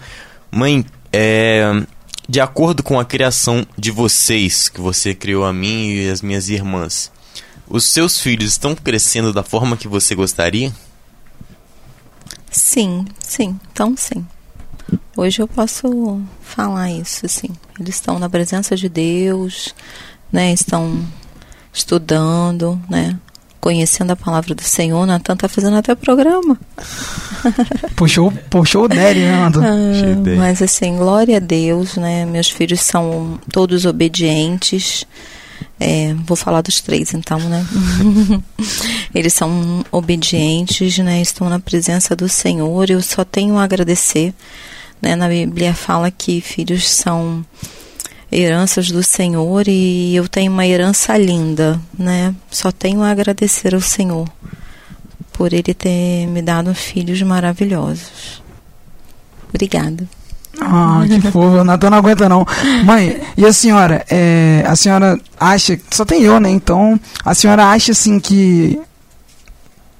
Mãe, 0.50 0.84
é, 1.12 1.86
de 2.28 2.40
acordo 2.40 2.82
com 2.82 2.98
a 2.98 3.04
criação 3.04 3.66
de 3.78 3.90
vocês, 3.90 4.68
que 4.68 4.80
você 4.80 5.14
criou 5.14 5.44
a 5.44 5.52
mim 5.52 5.90
e 5.90 6.10
as 6.10 6.20
minhas 6.20 6.48
irmãs, 6.48 7.10
os 7.68 7.84
seus 7.84 8.20
filhos 8.20 8.52
estão 8.52 8.74
crescendo 8.74 9.32
da 9.32 9.42
forma 9.42 9.76
que 9.76 9.88
você 9.88 10.14
gostaria? 10.14 10.72
Sim, 12.50 13.04
sim, 13.20 13.58
então 13.72 13.94
sim. 13.96 14.26
Hoje 15.16 15.42
eu 15.42 15.48
posso 15.48 16.22
falar 16.42 16.90
isso, 16.90 17.28
sim. 17.28 17.50
Eles 17.78 17.96
estão 17.96 18.18
na 18.18 18.30
presença 18.30 18.76
de 18.76 18.88
Deus, 18.88 19.74
né? 20.30 20.52
Estão 20.52 21.04
estudando, 21.72 22.80
né? 22.88 23.18
Conhecendo 23.66 24.12
a 24.12 24.16
palavra 24.16 24.54
do 24.54 24.62
Senhor. 24.62 25.04
Natan 25.04 25.36
tá 25.36 25.48
fazendo 25.48 25.76
até 25.76 25.92
programa. 25.96 26.56
Puxou, 27.96 28.30
puxou 28.48 28.84
o 28.84 28.88
Daddy, 28.88 29.18
né, 29.18 29.34
Ah, 29.42 30.36
mas 30.38 30.62
assim, 30.62 30.96
glória 30.96 31.38
a 31.38 31.40
Deus, 31.40 31.96
né? 31.96 32.24
Meus 32.24 32.48
filhos 32.48 32.80
são 32.80 33.40
todos 33.50 33.84
obedientes. 33.84 35.04
É, 35.80 36.14
vou 36.24 36.36
falar 36.36 36.60
dos 36.60 36.80
três 36.80 37.12
então, 37.12 37.40
né? 37.40 37.66
Eles 39.12 39.34
são 39.34 39.84
obedientes, 39.90 40.98
né? 40.98 41.20
Estão 41.20 41.48
na 41.48 41.58
presença 41.58 42.14
do 42.14 42.28
Senhor. 42.28 42.88
Eu 42.88 43.02
só 43.02 43.24
tenho 43.24 43.58
a 43.58 43.64
agradecer. 43.64 44.32
Né? 45.02 45.16
Na 45.16 45.28
Bíblia 45.28 45.74
fala 45.74 46.08
que 46.08 46.40
filhos 46.40 46.88
são 46.88 47.44
heranças 48.30 48.90
do 48.90 49.02
Senhor 49.02 49.68
e 49.68 50.14
eu 50.14 50.28
tenho 50.28 50.52
uma 50.52 50.66
herança 50.66 51.16
linda, 51.16 51.80
né? 51.98 52.34
Só 52.50 52.72
tenho 52.72 53.02
a 53.02 53.10
agradecer 53.10 53.74
ao 53.74 53.80
Senhor 53.80 54.28
por 55.32 55.52
Ele 55.52 55.74
ter 55.74 56.26
me 56.26 56.42
dado 56.42 56.74
filhos 56.74 57.20
maravilhosos. 57.22 58.42
Obrigada. 59.48 60.08
Ah, 60.60 61.04
que 61.06 61.20
fofo, 61.30 61.62
Natan 61.62 61.90
não 61.90 61.98
aguenta 61.98 62.28
não. 62.28 62.46
Mãe, 62.84 63.20
e 63.36 63.44
a 63.44 63.52
senhora? 63.52 64.04
É, 64.10 64.64
a 64.66 64.74
senhora 64.74 65.18
acha. 65.38 65.78
Só 65.90 66.04
tem 66.04 66.22
eu, 66.22 66.40
né? 66.40 66.50
Então, 66.50 66.98
a 67.24 67.34
senhora 67.34 67.66
acha 67.66 67.92
assim 67.92 68.18
que. 68.18 68.80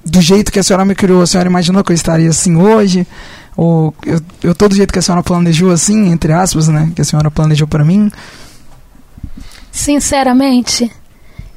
Do 0.03 0.21
jeito 0.21 0.51
que 0.51 0.59
a 0.59 0.63
senhora 0.63 0.85
me 0.85 0.95
criou, 0.95 1.21
a 1.21 1.27
senhora 1.27 1.49
imaginou 1.49 1.83
que 1.83 1.91
eu 1.91 1.95
estaria 1.95 2.29
assim 2.29 2.55
hoje? 2.55 3.05
Ou 3.57 3.91
eu, 4.05 4.21
eu 4.43 4.55
tô 4.55 4.69
do 4.69 4.75
jeito 4.75 4.93
que 4.93 4.99
a 4.99 5.01
senhora 5.01 5.23
planejou 5.23 5.71
assim, 5.71 6.11
entre 6.11 6.31
aspas, 6.31 6.67
né? 6.67 6.91
Que 6.95 7.01
a 7.01 7.03
senhora 7.03 7.31
planejou 7.31 7.67
pra 7.67 7.83
mim? 7.83 8.11
Sinceramente, 9.71 10.91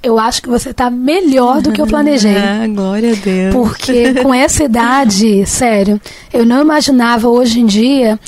eu 0.03 0.19
acho 0.19 0.41
que 0.41 0.49
você 0.49 0.73
tá 0.73 0.91
melhor 0.91 1.61
do 1.61 1.73
que 1.73 1.81
eu 1.81 1.87
planejei. 1.87 2.35
Ah, 2.41 2.67
glória 2.67 3.13
a 3.13 3.15
Deus. 3.15 3.55
Porque 3.55 4.15
com 4.15 4.33
essa 4.33 4.65
idade, 4.65 5.45
sério, 5.45 6.01
eu 6.33 6.47
não 6.47 6.63
imaginava 6.63 7.29
hoje 7.29 7.61
em 7.61 7.67
dia, 7.67 8.19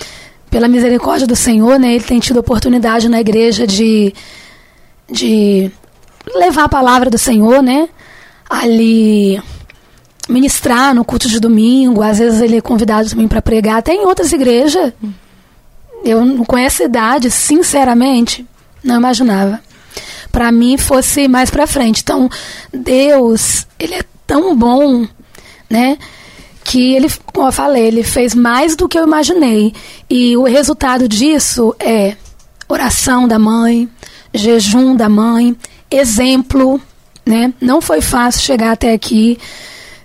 pela 0.51 0.69
misericórdia 0.69 1.27
do 1.27 1.35
Senhor, 1.35 1.79
né? 1.79 1.95
Ele 1.95 2.05
tem 2.05 2.21
tido 2.21 2.41
oportunidade 2.41 3.09
na 3.09 3.21
igreja 3.21 3.67
de, 3.67 4.13
de 5.11 5.71
levar 6.35 6.65
a 6.65 6.69
palavra 6.69 7.09
do 7.09 7.17
Senhor, 7.17 7.63
né? 7.63 7.89
Ali 8.51 9.41
ministrar 10.29 10.95
no 10.95 11.05
culto 11.05 11.29
de 11.29 11.41
domingo, 11.41 12.03
às 12.03 12.19
vezes 12.19 12.41
ele 12.41 12.57
é 12.57 12.61
convidado 12.61 13.11
também 13.11 13.29
para 13.29 13.43
pregar, 13.43 13.79
até 13.79 13.93
em 13.93 14.05
outras 14.07 14.33
igrejas. 14.33 14.93
Eu 16.05 16.45
com 16.45 16.59
essa 16.59 16.85
idade, 16.85 17.31
sinceramente, 17.31 18.47
não 18.83 18.97
imaginava. 18.97 19.61
Para 20.31 20.51
mim 20.51 20.77
fosse 20.79 21.29
mais 21.29 21.51
para 21.51 21.67
frente. 21.67 22.01
Então, 22.03 22.29
Deus, 22.73 23.67
ele 23.79 23.95
é 23.95 24.03
tão 24.27 24.57
bom, 24.57 25.07
né? 25.69 25.99
Que 26.65 26.95
ele, 26.95 27.09
como 27.33 27.49
eu 27.49 27.53
falei, 27.53 27.87
ele 27.87 28.03
fez 28.03 28.35
mais 28.35 28.75
do 28.75 28.89
que 28.89 28.99
eu 28.99 29.05
imaginei. 29.05 29.75
E 30.09 30.37
o 30.37 30.45
resultado 30.45 31.07
disso 31.07 31.75
é 31.79 32.17
oração 32.69 33.29
da 33.29 33.39
mãe, 33.39 33.89
jejum 34.33 34.97
da 34.97 35.09
mãe, 35.09 35.55
exemplo, 35.91 36.81
né? 37.27 37.53
Não 37.61 37.81
foi 37.81 38.01
fácil 38.01 38.41
chegar 38.41 38.73
até 38.73 38.93
aqui, 38.93 39.39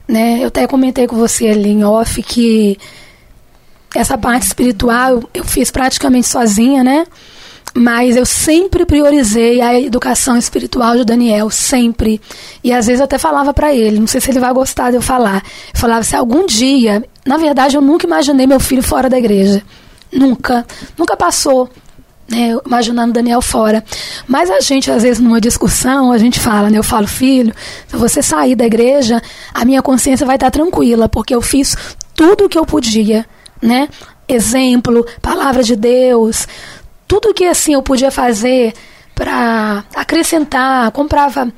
né? 0.07 0.39
Eu 0.41 0.47
até 0.47 0.65
comentei 0.65 1.07
com 1.07 1.15
você 1.15 1.47
ali 1.47 1.69
em 1.69 1.83
off 1.83 2.21
que 2.23 2.77
essa 3.93 4.17
parte 4.17 4.43
espiritual 4.43 5.23
eu 5.33 5.43
fiz 5.43 5.71
praticamente 5.71 6.27
sozinha, 6.27 6.83
né? 6.83 7.05
Mas 7.75 8.15
eu 8.15 8.25
sempre 8.25 8.85
priorizei 8.85 9.61
a 9.61 9.79
educação 9.79 10.37
espiritual 10.37 10.95
de 10.95 11.05
Daniel, 11.05 11.49
sempre. 11.49 12.19
E 12.63 12.73
às 12.73 12.87
vezes 12.87 12.99
eu 12.99 13.05
até 13.05 13.17
falava 13.17 13.53
para 13.53 13.73
ele, 13.73 13.99
não 13.99 14.07
sei 14.07 14.19
se 14.19 14.31
ele 14.31 14.39
vai 14.39 14.51
gostar 14.53 14.89
de 14.89 14.97
eu 14.97 15.01
falar. 15.01 15.43
Eu 15.73 15.79
falava, 15.79 16.03
se 16.03 16.15
algum 16.15 16.45
dia, 16.45 17.03
na 17.25 17.37
verdade 17.37 17.75
eu 17.75 17.81
nunca 17.81 18.07
imaginei 18.07 18.47
meu 18.47 18.59
filho 18.59 18.81
fora 18.81 19.09
da 19.09 19.17
igreja. 19.17 19.61
Nunca. 20.11 20.65
Nunca 20.97 21.15
passou 21.15 21.69
né, 22.29 22.57
imaginando 22.65 23.13
Daniel 23.13 23.41
fora. 23.41 23.83
Mas 24.27 24.49
a 24.49 24.59
gente, 24.59 24.91
às 24.91 25.03
vezes, 25.03 25.19
numa 25.19 25.39
discussão, 25.39 26.11
a 26.11 26.17
gente 26.17 26.39
fala, 26.39 26.69
né, 26.69 26.77
eu 26.77 26.83
falo, 26.83 27.07
filho, 27.07 27.53
se 27.87 27.95
você 27.95 28.21
sair 28.21 28.55
da 28.55 28.65
igreja, 28.65 29.21
a 29.53 29.63
minha 29.65 29.81
consciência 29.81 30.25
vai 30.25 30.35
estar 30.35 30.51
tranquila, 30.51 31.07
porque 31.07 31.33
eu 31.33 31.41
fiz 31.41 31.75
tudo 32.13 32.45
o 32.45 32.49
que 32.49 32.57
eu 32.57 32.65
podia, 32.65 33.25
né? 33.61 33.87
Exemplo, 34.27 35.05
palavra 35.21 35.63
de 35.63 35.75
Deus, 35.75 36.47
tudo 37.07 37.33
que 37.33 37.45
assim 37.45 37.73
eu 37.73 37.81
podia 37.81 38.11
fazer 38.11 38.73
para 39.15 39.83
acrescentar, 39.95 40.91
comprava 40.91 41.51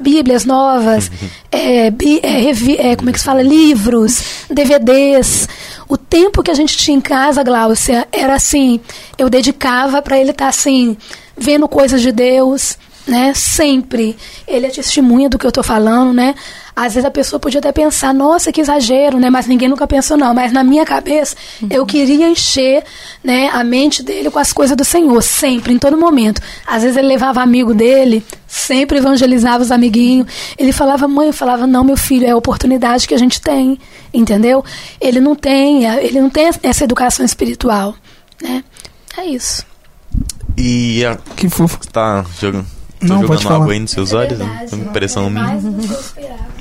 Bíblias 0.00 0.44
novas, 0.44 1.10
é, 1.50 1.90
bi, 1.90 2.20
é, 2.22 2.90
é, 2.90 2.96
como 2.96 3.10
é 3.10 3.12
que 3.12 3.18
se 3.18 3.24
fala? 3.24 3.42
Livros, 3.42 4.46
DVDs. 4.50 5.48
O 5.88 5.96
tempo 5.96 6.42
que 6.42 6.50
a 6.50 6.54
gente 6.54 6.76
tinha 6.76 6.96
em 6.96 7.00
casa, 7.00 7.42
Gláucia, 7.42 8.06
era 8.10 8.34
assim, 8.34 8.80
eu 9.16 9.30
dedicava 9.30 10.02
para 10.02 10.18
ele 10.18 10.30
estar 10.30 10.46
tá, 10.46 10.48
assim, 10.50 10.96
vendo 11.36 11.68
coisas 11.68 12.02
de 12.02 12.10
Deus, 12.10 12.76
né? 13.06 13.32
Sempre. 13.34 14.16
Ele 14.46 14.66
é 14.66 14.70
testemunha 14.70 15.28
do 15.28 15.38
que 15.38 15.46
eu 15.46 15.50
estou 15.50 15.62
falando, 15.62 16.12
né? 16.12 16.34
Às 16.74 16.92
vezes 16.92 17.06
a 17.06 17.10
pessoa 17.10 17.40
podia 17.40 17.58
até 17.58 17.72
pensar, 17.72 18.12
nossa, 18.12 18.52
que 18.52 18.60
exagero, 18.60 19.18
né? 19.18 19.30
Mas 19.30 19.46
ninguém 19.46 19.66
nunca 19.66 19.86
pensou, 19.86 20.14
não. 20.14 20.34
Mas 20.34 20.52
na 20.52 20.62
minha 20.62 20.84
cabeça, 20.84 21.34
uhum. 21.62 21.68
eu 21.70 21.86
queria 21.86 22.28
encher 22.28 22.84
né, 23.24 23.48
a 23.48 23.64
mente 23.64 24.02
dele 24.02 24.30
com 24.30 24.38
as 24.38 24.52
coisas 24.52 24.76
do 24.76 24.84
Senhor, 24.84 25.22
sempre, 25.22 25.72
em 25.72 25.78
todo 25.78 25.96
momento. 25.96 26.42
Às 26.66 26.82
vezes 26.82 26.98
ele 26.98 27.08
levava 27.08 27.40
amigo 27.40 27.72
dele, 27.72 28.22
sempre 28.46 28.98
evangelizava 28.98 29.62
os 29.62 29.70
amiguinhos. 29.70 30.26
Ele 30.58 30.70
falava, 30.70 31.08
mãe, 31.08 31.28
eu 31.28 31.32
falava, 31.32 31.66
não, 31.66 31.82
meu 31.82 31.96
filho, 31.96 32.26
é 32.26 32.30
a 32.30 32.36
oportunidade 32.36 33.08
que 33.08 33.14
a 33.14 33.18
gente 33.18 33.40
tem, 33.40 33.78
entendeu? 34.12 34.62
Ele 35.00 35.18
não 35.18 35.34
tem, 35.34 35.86
ele 35.86 36.20
não 36.20 36.28
tem 36.28 36.50
essa 36.62 36.84
educação 36.84 37.24
espiritual, 37.24 37.94
né? 38.42 38.62
É 39.16 39.24
isso. 39.24 39.64
E 40.58 41.02
a... 41.06 41.16
que 41.34 41.48
fofo. 41.48 41.78
Tá 41.90 42.22
jogando 42.38 42.75
Tô 43.00 43.06
não, 43.06 43.16
jogando 43.16 43.26
pode 43.28 43.42
falar. 43.44 43.56
água 43.56 43.72
aí 43.72 43.78
nos 43.80 43.90
seus 43.90 44.12
É 44.12 44.16
olhos? 44.16 44.38
verdade, 44.38 44.74
Impressão 44.74 45.30
minha. 45.30 45.58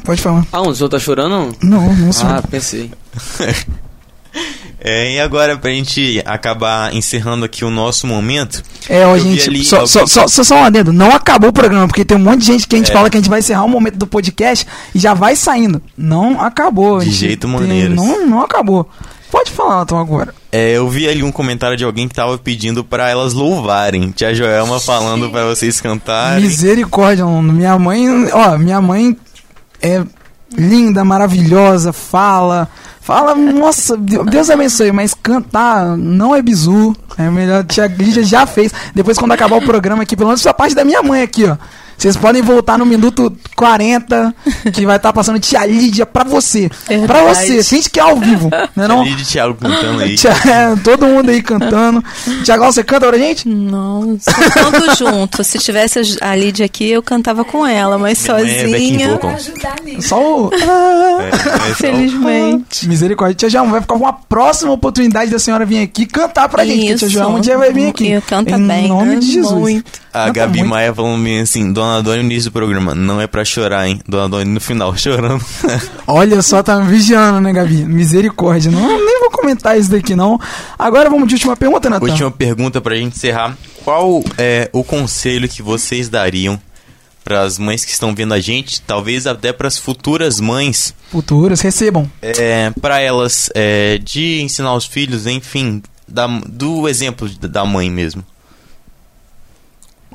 Pode 0.03 0.21
falar. 0.21 0.45
Ah, 0.51 0.61
o 0.61 0.75
senhor 0.75 0.89
tá 0.89 0.99
chorando? 0.99 1.55
Não, 1.63 1.93
não 1.95 2.11
sou. 2.13 2.27
Ah, 2.29 2.41
pensei. 2.49 2.91
É, 4.87 5.13
e 5.15 5.19
agora, 5.19 5.57
pra 5.57 5.71
gente 5.71 6.21
acabar 6.25 6.93
encerrando 6.93 7.43
aqui 7.43 7.65
o 7.65 7.71
nosso 7.71 8.05
momento. 8.05 8.61
É, 8.87 9.03
ó, 9.07 9.17
gente, 9.17 9.49
ali 9.49 9.63
só, 9.63 9.77
alguém- 9.77 9.87
só, 9.87 10.05
só, 10.05 10.27
só, 10.27 10.43
só 10.43 10.55
um 10.57 10.63
adendo. 10.63 10.93
Não 10.93 11.09
acabou 11.11 11.49
o 11.49 11.53
programa, 11.53 11.87
porque 11.87 12.05
tem 12.05 12.15
um 12.17 12.19
monte 12.19 12.41
de 12.41 12.45
gente 12.47 12.67
que 12.67 12.75
a 12.75 12.77
gente 12.77 12.91
É. 12.91 12.93
fala 12.93 13.09
que 13.09 13.17
a 13.17 13.19
gente 13.19 13.29
vai 13.29 13.39
encerrar 13.39 13.63
um 13.63 13.69
momento 13.69 13.95
do 13.97 14.05
podcast 14.05 14.67
e 14.93 14.99
já 14.99 15.15
vai 15.15 15.35
saindo. 15.35 15.81
Não 15.97 16.39
acabou. 16.39 16.99
De 16.99 17.09
jeito 17.09 17.47
Tem- 17.47 17.57
maneiras. 17.57 17.95
Não, 17.95 18.27
não 18.27 18.41
acabou. 18.41 18.87
Pode 19.31 19.49
falar, 19.51 19.81
então, 19.83 19.97
agora. 19.97 20.35
É, 20.57 20.71
eu 20.71 20.87
vi 20.87 21.05
ali 21.05 21.21
um 21.21 21.33
comentário 21.33 21.75
de 21.75 21.83
alguém 21.83 22.07
que 22.07 22.15
tava 22.15 22.37
pedindo 22.37 22.81
pra 22.81 23.09
elas 23.09 23.33
louvarem. 23.33 24.11
Tia 24.11 24.33
Joelma 24.33 24.79
falando 24.79 25.29
pra 25.29 25.43
vocês 25.43 25.81
cantarem. 25.81 26.45
Misericórdia, 26.45 27.25
mano. 27.25 27.51
Minha 27.51 27.77
mãe, 27.77 28.31
ó, 28.31 28.57
minha 28.57 28.79
mãe 28.79 29.17
é 29.81 30.01
linda, 30.57 31.03
maravilhosa, 31.03 31.91
fala. 31.91 32.69
Fala, 33.01 33.35
nossa, 33.35 33.97
Deus 33.97 34.49
abençoe, 34.49 34.93
mas 34.93 35.13
cantar 35.13 35.97
não 35.97 36.33
é 36.33 36.41
bizu. 36.41 36.95
É 37.17 37.29
melhor, 37.29 37.65
tia 37.65 37.87
Lídia 37.87 38.23
já 38.23 38.45
fez. 38.45 38.71
Depois, 38.95 39.17
quando 39.17 39.33
acabar 39.33 39.57
o 39.57 39.61
programa 39.61 40.03
aqui, 40.03 40.15
pelo 40.15 40.29
menos 40.29 40.47
a 40.47 40.53
parte 40.53 40.73
da 40.73 40.85
minha 40.85 41.03
mãe 41.03 41.21
aqui, 41.21 41.43
ó. 41.43 41.57
Vocês 41.97 42.17
podem 42.17 42.41
voltar 42.41 42.77
no 42.77 42.85
minuto 42.85 43.35
40, 43.55 44.33
que 44.73 44.85
vai 44.85 44.97
estar 44.97 45.13
passando 45.13 45.39
tia 45.39 45.65
Lídia 45.65 46.05
pra 46.05 46.23
você. 46.23 46.69
Pra 47.07 47.23
você, 47.23 47.63
sente 47.63 47.89
que 47.89 47.99
é 47.99 48.03
ao 48.03 48.17
vivo, 48.17 48.49
né 48.75 48.87
não? 48.87 49.01
Ali 49.01 49.15
de 49.15 49.25
Thiago 49.25 49.55
cantando 49.55 50.01
aí. 50.01 50.15
Tia, 50.15 50.31
é, 50.31 50.75
todo 50.83 51.05
mundo 51.07 51.29
aí 51.29 51.41
cantando. 51.41 52.03
Tiago, 52.43 52.65
você 52.65 52.83
canta 52.83 53.07
pra 53.07 53.17
gente? 53.17 53.47
Não, 53.47 54.17
canto 54.53 54.95
junto. 54.99 55.43
Se 55.43 55.57
tivesse 55.59 55.99
a 56.21 56.35
Lídia 56.35 56.65
aqui, 56.65 56.89
eu 56.89 57.01
cantava 57.01 57.43
com 57.45 57.65
ela, 57.65 57.97
mas 57.97 58.21
Minha 58.27 58.37
é 58.41 58.59
sozinha. 58.67 59.09
vocal. 59.13 59.35
Só 60.01 60.19
o... 60.45 60.49
É, 60.53 61.29
é 61.29 61.37
só- 61.69 61.75
Felizmente. 61.75 62.87
Misericórdia. 62.87 63.35
Tia 63.35 63.49
Joelma, 63.49 63.71
vai 63.71 63.81
ficar 63.81 63.95
uma 63.95 64.13
próxima 64.13 64.71
oportunidade 64.71 65.31
da 65.31 65.39
senhora 65.39 65.65
vir 65.65 65.81
aqui 65.81 66.05
cantar 66.05 66.49
pra 66.49 66.65
gente. 66.65 66.75
Que 66.77 66.81
a 66.93 66.97
tia 66.97 67.07
Isso. 67.07 67.09
Joelma 67.09 67.37
um 67.37 67.41
dia 67.41 67.57
vai 67.57 67.71
vir 67.71 67.89
aqui. 67.89 68.13
E 68.13 68.21
canta 68.21 68.51
em 68.57 68.67
bem, 68.67 68.87
nome 68.89 69.13
né? 69.13 69.15
de 69.17 69.31
Jesus. 69.31 69.51
Muito. 69.53 70.05
A 70.13 70.27
Canta 70.27 70.33
Gabi 70.33 70.59
muito. 70.59 70.69
Maia 70.69 70.93
bem 70.93 71.41
assim, 71.41 71.73
Dona 71.73 71.84
Dona 72.01 72.17
no 72.17 72.23
início 72.23 72.49
do 72.49 72.53
programa, 72.53 72.93
não 72.93 73.19
é 73.21 73.27
pra 73.27 73.43
chorar, 73.45 73.87
hein? 73.87 73.99
Dona 74.07 74.29
Dona 74.29 74.45
no 74.45 74.59
final, 74.61 74.95
chorando. 74.97 75.43
Olha 76.07 76.41
só, 76.41 76.61
tá 76.61 76.79
me 76.79 76.89
vigiando, 76.89 77.39
né, 77.41 77.51
Gabi? 77.53 77.85
Misericórdia. 77.85 78.71
Não, 78.71 78.81
nem 79.03 79.19
vou 79.19 79.29
comentar 79.31 79.77
isso 79.79 79.89
daqui, 79.91 80.15
não. 80.15 80.39
Agora 80.77 81.09
vamos 81.09 81.27
de 81.27 81.35
última 81.35 81.55
pergunta, 81.55 81.89
Natan. 81.89 82.05
Última 82.05 82.31
pergunta 82.31 82.79
pra 82.81 82.95
gente 82.95 83.15
encerrar. 83.15 83.57
Qual 83.83 84.23
é 84.37 84.69
o 84.73 84.83
conselho 84.83 85.47
que 85.47 85.61
vocês 85.61 86.09
dariam 86.09 86.59
pras 87.23 87.57
mães 87.57 87.83
que 87.83 87.91
estão 87.91 88.13
vendo 88.13 88.35
a 88.35 88.39
gente, 88.39 88.81
talvez 88.81 89.25
até 89.25 89.51
pras 89.51 89.79
futuras 89.79 90.39
mães, 90.39 90.93
Futuras, 91.11 91.59
recebam. 91.59 92.07
é, 92.21 92.69
para 92.79 92.99
elas 93.01 93.49
é, 93.55 93.97
de 93.97 94.41
ensinar 94.41 94.75
os 94.75 94.85
filhos, 94.85 95.25
enfim, 95.25 95.81
da, 96.07 96.27
do 96.47 96.87
exemplo 96.87 97.27
da 97.39 97.65
mãe 97.65 97.89
mesmo? 97.89 98.23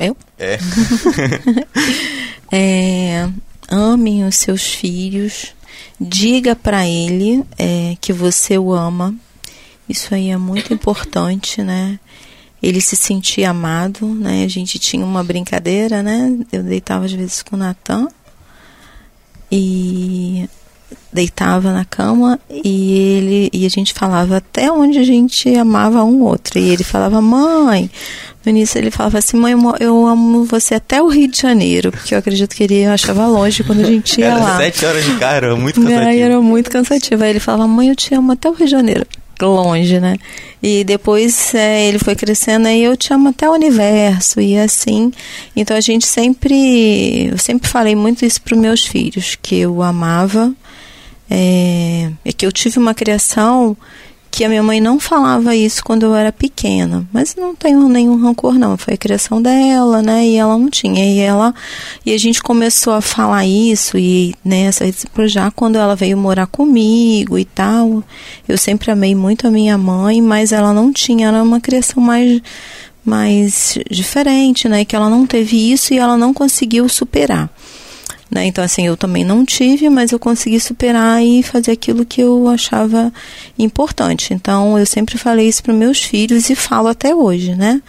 Eu? 0.00 0.16
É. 0.38 0.58
É, 2.52 3.30
amem 3.70 4.24
os 4.24 4.34
seus 4.34 4.74
filhos, 4.74 5.54
diga 6.00 6.56
para 6.56 6.84
ele 6.84 7.44
é, 7.56 7.96
que 8.00 8.12
você 8.12 8.58
o 8.58 8.72
ama. 8.72 9.14
Isso 9.88 10.12
aí 10.12 10.30
é 10.30 10.36
muito 10.36 10.74
importante, 10.74 11.62
né? 11.62 12.00
Ele 12.60 12.80
se 12.80 12.96
sentir 12.96 13.44
amado, 13.44 14.04
né? 14.04 14.42
A 14.42 14.48
gente 14.48 14.80
tinha 14.80 15.04
uma 15.04 15.22
brincadeira, 15.22 16.02
né? 16.02 16.36
Eu 16.50 16.64
deitava 16.64 17.04
às 17.04 17.12
vezes 17.12 17.40
com 17.40 17.54
o 17.54 17.58
Natan 17.58 18.08
e 19.50 20.48
deitava 21.12 21.72
na 21.72 21.84
cama 21.84 22.38
e 22.48 22.98
ele 22.98 23.50
e 23.52 23.64
a 23.64 23.68
gente 23.68 23.92
falava 23.92 24.38
até 24.38 24.70
onde 24.70 24.98
a 24.98 25.04
gente 25.04 25.48
amava 25.56 26.04
um 26.04 26.22
outro 26.22 26.58
e 26.58 26.68
ele 26.68 26.84
falava 26.84 27.20
mãe 27.20 27.90
no 28.44 28.50
início 28.50 28.78
ele 28.78 28.90
falava 28.90 29.18
assim 29.18 29.36
mãe 29.36 29.52
eu 29.52 29.58
mo- 29.58 29.76
eu 29.78 30.06
amo 30.06 30.44
você 30.44 30.74
até 30.76 31.02
o 31.02 31.08
Rio 31.08 31.28
de 31.28 31.38
Janeiro 31.40 31.90
porque 31.92 32.14
eu 32.14 32.18
acredito 32.18 32.54
que 32.56 32.62
ele 32.62 32.84
achava 32.86 33.26
longe 33.26 33.62
quando 33.62 33.80
a 33.80 33.84
gente 33.86 34.18
ia 34.20 34.26
Era 34.28 34.38
lá 34.38 34.56
sete 34.56 34.84
horas 34.86 35.04
de 35.04 35.14
cara, 35.16 35.54
muito 35.56 35.80
Aí 35.80 35.86
cansativo. 35.86 36.22
era 36.24 36.40
muito 36.40 36.70
cansativo. 36.70 37.22
Aí 37.24 37.30
ele 37.30 37.40
falava, 37.40 37.66
mãe, 37.68 37.88
eu 37.88 37.96
te 37.96 38.14
amo 38.14 38.32
até 38.32 38.48
o 38.48 38.52
Rio 38.52 38.64
de 38.66 38.70
Janeiro. 38.70 39.06
Longe, 39.42 39.98
né? 40.00 40.16
E 40.62 40.84
depois 40.84 41.54
é, 41.54 41.86
ele 41.88 41.98
foi 41.98 42.14
crescendo 42.14 42.68
aí, 42.68 42.84
eu 42.84 42.94
te 42.94 43.10
amo 43.10 43.30
até 43.30 43.48
o 43.48 43.52
universo 43.54 44.38
e 44.38 44.58
assim. 44.58 45.10
Então 45.56 45.74
a 45.74 45.80
gente 45.80 46.06
sempre, 46.06 47.28
eu 47.30 47.38
sempre 47.38 47.66
falei 47.68 47.96
muito 47.96 48.22
isso 48.26 48.40
para 48.42 48.54
os 48.54 48.60
meus 48.60 48.84
filhos, 48.86 49.38
que 49.40 49.56
eu 49.56 49.82
amava, 49.82 50.52
é, 51.30 52.10
é 52.24 52.32
que 52.32 52.44
eu 52.44 52.52
tive 52.52 52.78
uma 52.78 52.92
criação 52.94 53.76
que 54.30 54.44
a 54.44 54.48
minha 54.48 54.62
mãe 54.62 54.80
não 54.80 55.00
falava 55.00 55.56
isso 55.56 55.82
quando 55.82 56.04
eu 56.04 56.14
era 56.14 56.30
pequena, 56.30 57.06
mas 57.12 57.34
não 57.34 57.54
tenho 57.54 57.88
nenhum 57.88 58.16
rancor 58.16 58.54
não, 58.54 58.76
foi 58.78 58.94
a 58.94 58.96
criação 58.96 59.42
dela, 59.42 60.00
né? 60.00 60.26
E 60.26 60.36
ela 60.36 60.56
não 60.56 60.70
tinha. 60.70 61.04
E 61.04 61.18
ela 61.18 61.52
e 62.06 62.14
a 62.14 62.18
gente 62.18 62.42
começou 62.42 62.92
a 62.92 63.00
falar 63.00 63.44
isso 63.44 63.98
e 63.98 64.34
nessa 64.44 64.84
né, 64.84 64.92
já 65.26 65.50
quando 65.50 65.76
ela 65.76 65.96
veio 65.96 66.16
morar 66.16 66.46
comigo 66.46 67.38
e 67.38 67.44
tal, 67.44 68.04
eu 68.48 68.56
sempre 68.56 68.90
amei 68.90 69.14
muito 69.14 69.46
a 69.46 69.50
minha 69.50 69.76
mãe, 69.76 70.22
mas 70.22 70.52
ela 70.52 70.72
não 70.72 70.92
tinha, 70.92 71.28
era 71.28 71.42
uma 71.42 71.60
criação 71.60 72.02
mais 72.02 72.40
mais 73.04 73.78
diferente, 73.90 74.68
né? 74.68 74.84
Que 74.84 74.94
ela 74.94 75.10
não 75.10 75.26
teve 75.26 75.72
isso 75.72 75.92
e 75.92 75.98
ela 75.98 76.16
não 76.16 76.32
conseguiu 76.32 76.88
superar. 76.88 77.50
Né? 78.30 78.46
Então, 78.46 78.62
assim, 78.62 78.86
eu 78.86 78.96
também 78.96 79.24
não 79.24 79.44
tive, 79.44 79.90
mas 79.90 80.12
eu 80.12 80.18
consegui 80.18 80.60
superar 80.60 81.22
e 81.22 81.42
fazer 81.42 81.72
aquilo 81.72 82.06
que 82.06 82.20
eu 82.20 82.48
achava 82.48 83.12
importante. 83.58 84.32
Então, 84.32 84.78
eu 84.78 84.86
sempre 84.86 85.18
falei 85.18 85.48
isso 85.48 85.62
para 85.62 85.74
meus 85.74 86.00
filhos 86.00 86.48
e 86.48 86.54
falo 86.54 86.88
até 86.88 87.14
hoje, 87.14 87.56
né? 87.56 87.82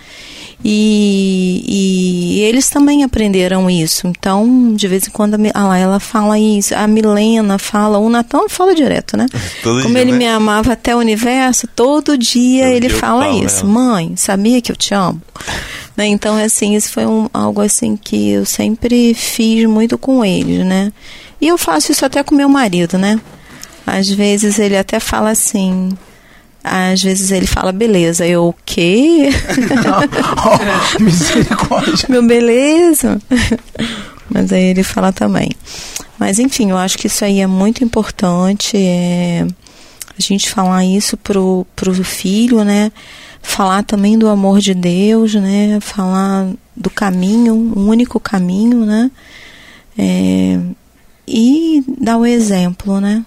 E, 0.64 1.64
e, 1.68 2.42
eles 2.42 2.70
também 2.70 3.04
aprenderam 3.04 3.70
isso. 3.70 4.08
Então, 4.08 4.74
de 4.76 4.88
vez 4.88 5.08
em 5.08 5.12
quando, 5.12 5.36
a 5.54 5.68
lá, 5.68 5.78
ela 5.78 6.00
fala 6.00 6.38
isso, 6.38 6.76
a 6.76 6.86
Milena 6.88 7.58
fala, 7.58 7.98
o 7.98 8.10
Natan 8.10 8.48
fala 8.48 8.76
direto, 8.76 9.18
né? 9.18 9.26
Todo 9.64 9.82
Como 9.82 9.96
dia, 9.96 10.02
ele 10.02 10.12
né? 10.12 10.18
me 10.18 10.28
amava 10.28 10.74
até 10.74 10.96
o 10.96 11.00
universo, 11.00 11.68
todo 11.76 12.18
dia 12.18 12.66
todo 12.66 12.74
ele 12.74 12.88
dia 12.88 12.98
fala 12.98 13.26
falo, 13.26 13.46
isso. 13.46 13.66
Né? 13.66 13.74
Mãe, 13.74 14.14
sabia 14.16 14.62
que 14.62 14.72
eu 14.72 14.76
te 14.76 14.94
amo? 14.94 15.22
Né? 16.02 16.07
Então, 16.07 16.36
assim, 16.36 16.76
isso 16.76 16.91
foi 16.91 17.06
um, 17.06 17.30
algo 17.32 17.61
assim 17.61 17.95
que 17.95 18.32
eu 18.32 18.45
sempre 18.45 19.14
fiz 19.14 19.65
muito 19.65 19.99
com 19.99 20.26
eles, 20.26 20.65
né? 20.65 20.91
E 21.40 21.48
eu 21.48 21.57
faço 21.60 21.91
isso 21.91 22.03
até 22.03 22.23
com 22.23 22.34
meu 22.34 22.49
marido, 22.49 22.98
né? 22.98 23.19
Às 23.86 24.10
vezes 24.10 24.57
ele 24.57 24.76
até 24.76 24.99
fala 24.99 25.30
assim, 25.30 25.95
às 26.64 27.03
vezes 27.03 27.32
ele 27.32 27.45
fala, 27.45 27.72
beleza, 27.72 28.26
eu 28.26 28.48
o 28.48 28.56
quê? 28.65 29.30
oh, 30.99 31.03
misericórdia. 31.03 32.07
Meu 32.10 32.26
beleza. 32.26 33.22
Mas 34.28 34.52
aí 34.52 34.64
ele 34.64 34.84
fala 34.84 35.14
também. 35.14 35.52
Mas 36.18 36.40
enfim, 36.40 36.72
eu 36.72 36.78
acho 36.78 36.98
que 36.98 37.07
isso 37.07 37.23
aí 37.23 37.41
é 37.41 37.48
muito 37.48 37.84
importante. 37.84 38.76
É, 38.76 39.45
a 40.18 40.22
gente 40.22 40.49
falar 40.49 40.84
isso 40.84 41.15
pro, 41.18 41.65
pro 41.76 41.94
filho, 42.03 42.64
né? 42.64 42.91
Falar 43.42 43.84
também 43.84 44.18
do 44.18 44.30
amor 44.30 44.60
de 44.60 44.74
Deus, 44.74 45.34
né? 45.36 45.80
Falar 45.82 46.48
do 46.76 46.90
caminho, 46.90 47.54
um 47.54 47.88
único 47.88 48.20
caminho, 48.20 48.86
né? 48.86 49.12
É, 49.98 50.60
e 51.28 51.84
dar 52.00 52.18
o 52.18 52.26
exemplo, 52.26 53.00
né? 53.00 53.26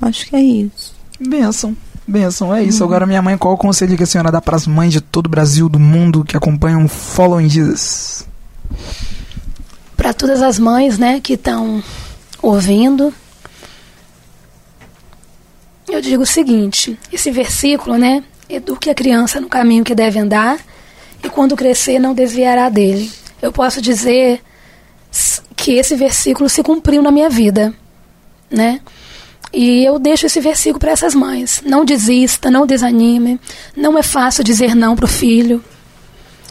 Acho 0.00 0.26
que 0.26 0.36
é 0.36 0.42
isso. 0.42 0.94
Benção. 1.20 1.76
Benção, 2.06 2.54
é 2.54 2.62
isso. 2.62 2.82
Uhum. 2.82 2.88
Agora, 2.88 3.06
minha 3.06 3.22
mãe, 3.22 3.36
qual 3.36 3.54
o 3.54 3.58
conselho 3.58 3.96
que 3.96 4.02
a 4.04 4.06
senhora 4.06 4.30
dá 4.30 4.40
para 4.40 4.56
as 4.56 4.66
mães 4.66 4.92
de 4.92 5.00
todo 5.00 5.26
o 5.26 5.30
Brasil, 5.30 5.68
do 5.68 5.78
mundo, 5.78 6.24
que 6.24 6.36
acompanham 6.36 6.84
o 6.84 6.88
Following 6.88 7.48
Jesus? 7.48 8.26
Para 9.96 10.12
todas 10.14 10.42
as 10.42 10.58
mães, 10.58 10.98
né, 10.98 11.20
que 11.20 11.32
estão 11.32 11.82
ouvindo, 12.40 13.12
eu 15.88 16.00
digo 16.00 16.22
o 16.22 16.26
seguinte: 16.26 16.98
esse 17.12 17.30
versículo, 17.30 17.96
né, 17.96 18.22
eduque 18.48 18.90
a 18.90 18.94
criança 18.94 19.40
no 19.40 19.48
caminho 19.48 19.84
que 19.84 19.94
deve 19.94 20.18
andar 20.18 20.58
e 21.22 21.28
quando 21.28 21.56
crescer 21.56 21.98
não 21.98 22.14
desviará 22.14 22.68
dele. 22.68 23.10
Eu 23.40 23.52
posso 23.52 23.80
dizer 23.80 24.40
que 25.56 25.72
esse 25.72 25.96
versículo 25.96 26.48
se 26.48 26.62
cumpriu 26.62 27.02
na 27.02 27.10
minha 27.10 27.28
vida, 27.28 27.74
né? 28.50 28.80
E 29.52 29.84
eu 29.84 29.98
deixo 29.98 30.26
esse 30.26 30.40
versículo 30.40 30.78
para 30.78 30.90
essas 30.90 31.14
mães. 31.14 31.62
Não 31.64 31.84
desista, 31.84 32.50
não 32.50 32.66
desanime. 32.66 33.40
Não 33.74 33.96
é 33.96 34.02
fácil 34.02 34.44
dizer 34.44 34.74
não 34.74 34.94
para 34.94 35.06
o 35.06 35.08
filho. 35.08 35.64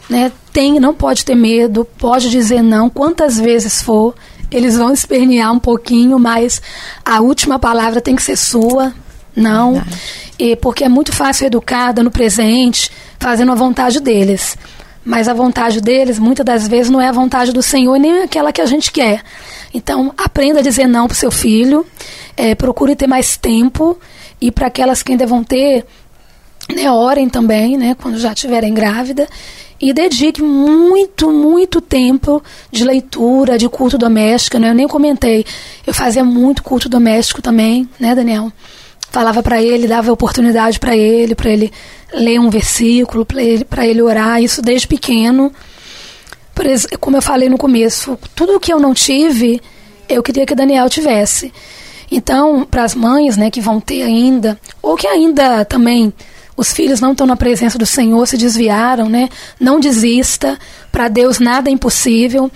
Né? 0.08 0.32
Tem, 0.52 0.80
não 0.80 0.94
pode 0.94 1.24
ter 1.24 1.34
medo, 1.34 1.84
pode 1.84 2.30
dizer 2.30 2.62
não 2.62 2.88
quantas 2.90 3.38
vezes 3.38 3.82
for. 3.82 4.14
Eles 4.50 4.76
vão 4.76 4.92
espernear 4.92 5.52
um 5.52 5.58
pouquinho, 5.58 6.18
mas 6.18 6.62
a 7.04 7.20
última 7.20 7.58
palavra 7.58 8.00
tem 8.00 8.16
que 8.16 8.22
ser 8.22 8.36
sua. 8.36 8.92
Não. 9.34 9.82
E 10.38 10.56
porque 10.56 10.84
é 10.84 10.88
muito 10.88 11.12
fácil 11.12 11.46
educar 11.46 11.94
no 11.94 12.10
presente, 12.10 12.90
fazendo 13.18 13.52
a 13.52 13.54
vontade 13.54 14.00
deles. 14.00 14.56
Mas 15.04 15.28
a 15.28 15.34
vontade 15.34 15.80
deles, 15.80 16.18
muitas 16.18 16.44
das 16.44 16.66
vezes, 16.66 16.90
não 16.90 17.00
é 17.00 17.08
a 17.08 17.12
vontade 17.12 17.52
do 17.52 17.62
Senhor, 17.62 17.96
nem 17.98 18.22
aquela 18.22 18.52
que 18.52 18.60
a 18.60 18.66
gente 18.66 18.90
quer. 18.90 19.22
Então, 19.72 20.12
aprenda 20.16 20.58
a 20.58 20.62
dizer 20.62 20.86
não 20.86 21.06
para 21.06 21.14
o 21.14 21.16
seu 21.16 21.30
filho, 21.30 21.86
é, 22.36 22.54
procure 22.54 22.96
ter 22.96 23.06
mais 23.06 23.36
tempo, 23.36 23.98
e 24.40 24.50
para 24.50 24.66
aquelas 24.66 25.02
que 25.02 25.12
ainda 25.12 25.26
vão 25.26 25.44
ter, 25.44 25.86
né, 26.74 26.90
orem 26.90 27.28
também, 27.28 27.76
né, 27.76 27.94
quando 28.00 28.18
já 28.18 28.32
estiverem 28.32 28.74
grávida, 28.74 29.28
e 29.80 29.92
dedique 29.92 30.42
muito, 30.42 31.30
muito 31.30 31.80
tempo 31.80 32.42
de 32.70 32.84
leitura, 32.84 33.58
de 33.58 33.68
culto 33.68 33.98
doméstico, 33.98 34.58
né? 34.58 34.70
Eu 34.70 34.74
nem 34.74 34.88
comentei, 34.88 35.44
eu 35.86 35.92
fazia 35.92 36.24
muito 36.24 36.62
culto 36.62 36.88
doméstico 36.88 37.42
também, 37.42 37.88
né, 38.00 38.14
Daniel? 38.14 38.50
Falava 39.16 39.42
para 39.42 39.62
ele, 39.62 39.86
dava 39.86 40.12
oportunidade 40.12 40.78
para 40.78 40.94
ele, 40.94 41.34
para 41.34 41.48
ele 41.48 41.72
ler 42.12 42.38
um 42.38 42.50
versículo, 42.50 43.24
para 43.24 43.42
ele, 43.42 43.66
ele 43.78 44.02
orar, 44.02 44.42
isso 44.42 44.60
desde 44.60 44.86
pequeno 44.86 45.50
como 47.00 47.16
eu 47.16 47.22
falei 47.22 47.48
no 47.48 47.56
começo, 47.56 48.18
tudo 48.34 48.60
que 48.60 48.70
eu 48.70 48.78
não 48.78 48.92
tive, 48.92 49.58
eu 50.06 50.22
queria 50.22 50.44
que 50.44 50.54
Daniel 50.54 50.90
tivesse. 50.90 51.50
Então, 52.10 52.62
para 52.70 52.84
as 52.84 52.94
mães, 52.94 53.38
né, 53.38 53.50
que 53.50 53.58
vão 53.58 53.80
ter 53.80 54.02
ainda, 54.02 54.60
ou 54.82 54.96
que 54.96 55.06
ainda 55.06 55.64
também 55.64 56.12
os 56.54 56.70
filhos 56.74 57.00
não 57.00 57.12
estão 57.12 57.26
na 57.26 57.36
presença 57.36 57.78
do 57.78 57.86
Senhor, 57.86 58.26
se 58.26 58.36
desviaram, 58.36 59.08
né? 59.08 59.30
Não 59.58 59.80
desista. 59.80 60.58
Para 60.92 61.08
Deus 61.08 61.38
nada 61.38 61.70
é 61.70 61.72
impossível. 61.72 62.50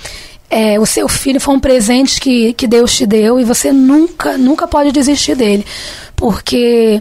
É, 0.50 0.80
o 0.80 0.84
seu 0.84 1.08
filho 1.08 1.40
foi 1.40 1.54
um 1.54 1.60
presente 1.60 2.20
que, 2.20 2.52
que 2.54 2.66
Deus 2.66 2.92
te 2.96 3.06
deu 3.06 3.38
e 3.38 3.44
você 3.44 3.72
nunca, 3.72 4.36
nunca 4.36 4.66
pode 4.66 4.90
desistir 4.90 5.36
dele. 5.36 5.64
Porque, 6.16 7.00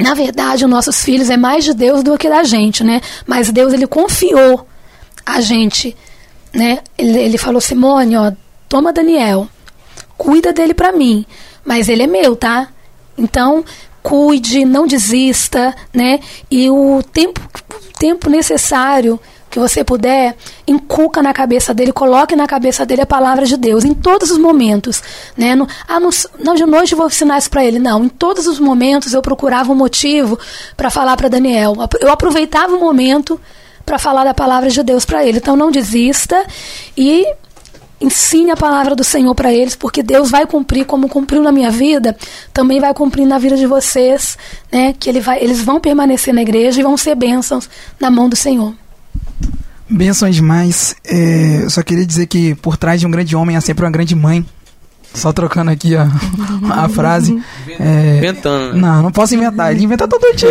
na 0.00 0.14
verdade, 0.14 0.64
os 0.64 0.70
nossos 0.70 1.04
filhos 1.04 1.28
é 1.28 1.36
mais 1.36 1.64
de 1.64 1.74
Deus 1.74 2.02
do 2.02 2.16
que 2.16 2.30
da 2.30 2.42
gente, 2.44 2.82
né? 2.82 3.02
Mas 3.26 3.50
Deus, 3.50 3.74
ele 3.74 3.86
confiou 3.86 4.66
a 5.24 5.40
gente, 5.42 5.94
né? 6.52 6.78
Ele, 6.96 7.18
ele 7.18 7.36
falou, 7.38 7.60
Simone, 7.60 8.16
ó, 8.16 8.32
toma 8.68 8.92
Daniel, 8.92 9.46
cuida 10.16 10.52
dele 10.52 10.72
para 10.72 10.92
mim, 10.92 11.26
mas 11.62 11.90
ele 11.90 12.04
é 12.04 12.06
meu, 12.06 12.34
tá? 12.34 12.68
Então, 13.18 13.62
cuide, 14.02 14.64
não 14.64 14.86
desista, 14.86 15.74
né? 15.92 16.20
E 16.50 16.70
o 16.70 17.02
tempo, 17.02 17.40
o 17.40 17.98
tempo 17.98 18.30
necessário 18.30 19.20
que 19.50 19.58
você 19.58 19.84
puder, 19.84 20.36
inculca 20.66 21.22
na 21.22 21.32
cabeça 21.32 21.72
dele, 21.72 21.92
coloque 21.92 22.36
na 22.36 22.46
cabeça 22.46 22.84
dele 22.84 23.02
a 23.02 23.06
palavra 23.06 23.46
de 23.46 23.56
Deus 23.56 23.84
em 23.84 23.94
todos 23.94 24.30
os 24.30 24.38
momentos, 24.38 25.02
né? 25.36 25.54
No, 25.54 25.66
ah, 25.88 26.00
no, 26.00 26.10
não, 26.38 26.54
de 26.54 26.66
noite 26.66 26.94
vou 26.94 27.06
ensinar 27.06 27.38
isso 27.38 27.50
para 27.50 27.64
ele, 27.64 27.78
não. 27.78 28.04
Em 28.04 28.08
todos 28.08 28.46
os 28.46 28.58
momentos 28.58 29.12
eu 29.12 29.22
procurava 29.22 29.72
um 29.72 29.76
motivo 29.76 30.38
para 30.76 30.90
falar 30.90 31.16
para 31.16 31.28
Daniel. 31.28 31.74
Eu 32.00 32.10
aproveitava 32.10 32.74
o 32.74 32.80
momento 32.80 33.40
para 33.84 33.98
falar 33.98 34.24
da 34.24 34.34
palavra 34.34 34.68
de 34.68 34.82
Deus 34.82 35.04
para 35.04 35.24
ele. 35.24 35.38
Então 35.38 35.56
não 35.56 35.70
desista 35.70 36.44
e 36.96 37.24
ensine 38.00 38.50
a 38.50 38.56
palavra 38.56 38.94
do 38.94 39.04
Senhor 39.04 39.34
para 39.34 39.52
eles, 39.52 39.74
porque 39.74 40.02
Deus 40.02 40.30
vai 40.30 40.46
cumprir 40.46 40.84
como 40.84 41.08
cumpriu 41.08 41.42
na 41.42 41.50
minha 41.50 41.70
vida, 41.70 42.16
também 42.52 42.78
vai 42.78 42.92
cumprir 42.92 43.24
na 43.24 43.38
vida 43.38 43.56
de 43.56 43.66
vocês, 43.66 44.36
né? 44.70 44.94
Que 44.98 45.08
ele 45.08 45.20
vai, 45.20 45.42
eles 45.42 45.62
vão 45.62 45.80
permanecer 45.80 46.34
na 46.34 46.42
igreja 46.42 46.80
e 46.80 46.82
vão 46.82 46.96
ser 46.96 47.14
bênçãos 47.14 47.70
na 47.98 48.10
mão 48.10 48.28
do 48.28 48.36
Senhor. 48.36 48.74
Bênçãos 49.88 50.34
demais. 50.34 50.96
É, 51.04 51.62
eu 51.62 51.70
só 51.70 51.82
queria 51.82 52.04
dizer 52.04 52.26
que 52.26 52.54
por 52.56 52.76
trás 52.76 53.00
de 53.00 53.06
um 53.06 53.10
grande 53.10 53.36
homem 53.36 53.56
há 53.56 53.60
sempre 53.60 53.84
uma 53.84 53.90
grande 53.90 54.14
mãe. 54.14 54.44
Só 55.14 55.32
trocando 55.32 55.70
aqui 55.70 55.96
a, 55.96 56.08
a 56.70 56.88
frase. 56.88 57.42
É, 57.80 58.18
inventando. 58.18 58.74
Né? 58.74 58.80
Não, 58.80 59.02
não 59.04 59.12
posso 59.12 59.34
inventar. 59.34 59.72
Ele 59.72 59.84
inventa 59.84 60.06
todo 60.06 60.36
dia. 60.36 60.50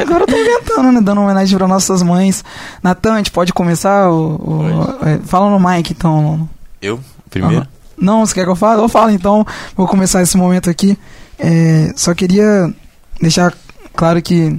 Agora 0.00 0.22
eu 0.22 0.26
tô 0.26 0.36
inventando, 0.36 0.92
né? 0.92 1.00
Dando 1.02 1.20
homenagem 1.20 1.56
para 1.58 1.68
nossas 1.68 2.02
mães. 2.02 2.42
Natan, 2.82 3.14
a 3.14 3.16
gente 3.18 3.30
pode 3.30 3.52
começar? 3.52 4.10
O, 4.10 4.36
o 4.36 5.06
é, 5.06 5.18
fala 5.24 5.50
no 5.50 5.60
mic, 5.60 5.92
então. 5.92 6.48
Eu? 6.80 6.98
Primeiro? 7.28 7.62
Uhum. 7.62 7.66
Não, 7.98 8.24
você 8.24 8.34
quer 8.34 8.44
que 8.44 8.50
eu 8.50 8.56
fale? 8.56 8.80
Eu 8.80 8.88
falo, 8.88 9.10
então. 9.10 9.46
Vou 9.76 9.86
começar 9.86 10.22
esse 10.22 10.36
momento 10.36 10.70
aqui. 10.70 10.98
É, 11.38 11.92
só 11.94 12.14
queria 12.14 12.72
deixar 13.20 13.52
claro 13.94 14.22
que 14.22 14.56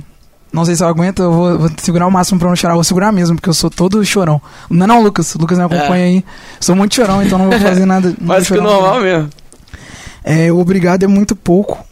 não 0.57 0.65
sei 0.65 0.75
se 0.75 0.84
eu 0.84 0.88
aguento, 0.88 1.21
eu 1.21 1.31
vou, 1.31 1.59
vou, 1.59 1.71
segurar 1.77 2.07
o 2.07 2.11
máximo 2.11 2.39
pra 2.39 2.49
não 2.49 2.55
chorar. 2.55 2.73
Vou 2.73 2.84
segurar 2.84 3.11
mesmo, 3.11 3.35
porque 3.35 3.47
eu 3.47 3.53
sou 3.53 3.69
todo 3.69 4.03
chorão. 4.03 4.41
Não, 4.69 4.85
é 4.85 4.88
não, 4.88 5.03
Lucas. 5.03 5.35
Lucas 5.35 5.55
me 5.55 5.63
acompanha 5.63 6.03
é. 6.03 6.07
aí. 6.07 6.25
Sou 6.59 6.75
muito 6.75 6.95
chorão, 6.95 7.21
então 7.21 7.38
não 7.38 7.49
vou 7.49 7.59
fazer 7.59 7.85
nada. 7.88 8.15
Mas 8.19 8.47
que 8.47 8.55
normal 8.55 9.01
mesmo. 9.01 9.29
É, 10.23 10.51
obrigado 10.51 11.03
é 11.03 11.07
muito 11.07 11.35
pouco. 11.35 11.85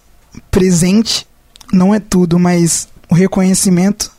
Presente 0.50 1.28
não 1.72 1.94
é 1.94 2.00
tudo, 2.00 2.40
mas 2.40 2.88
o 3.08 3.14
reconhecimento, 3.14 4.12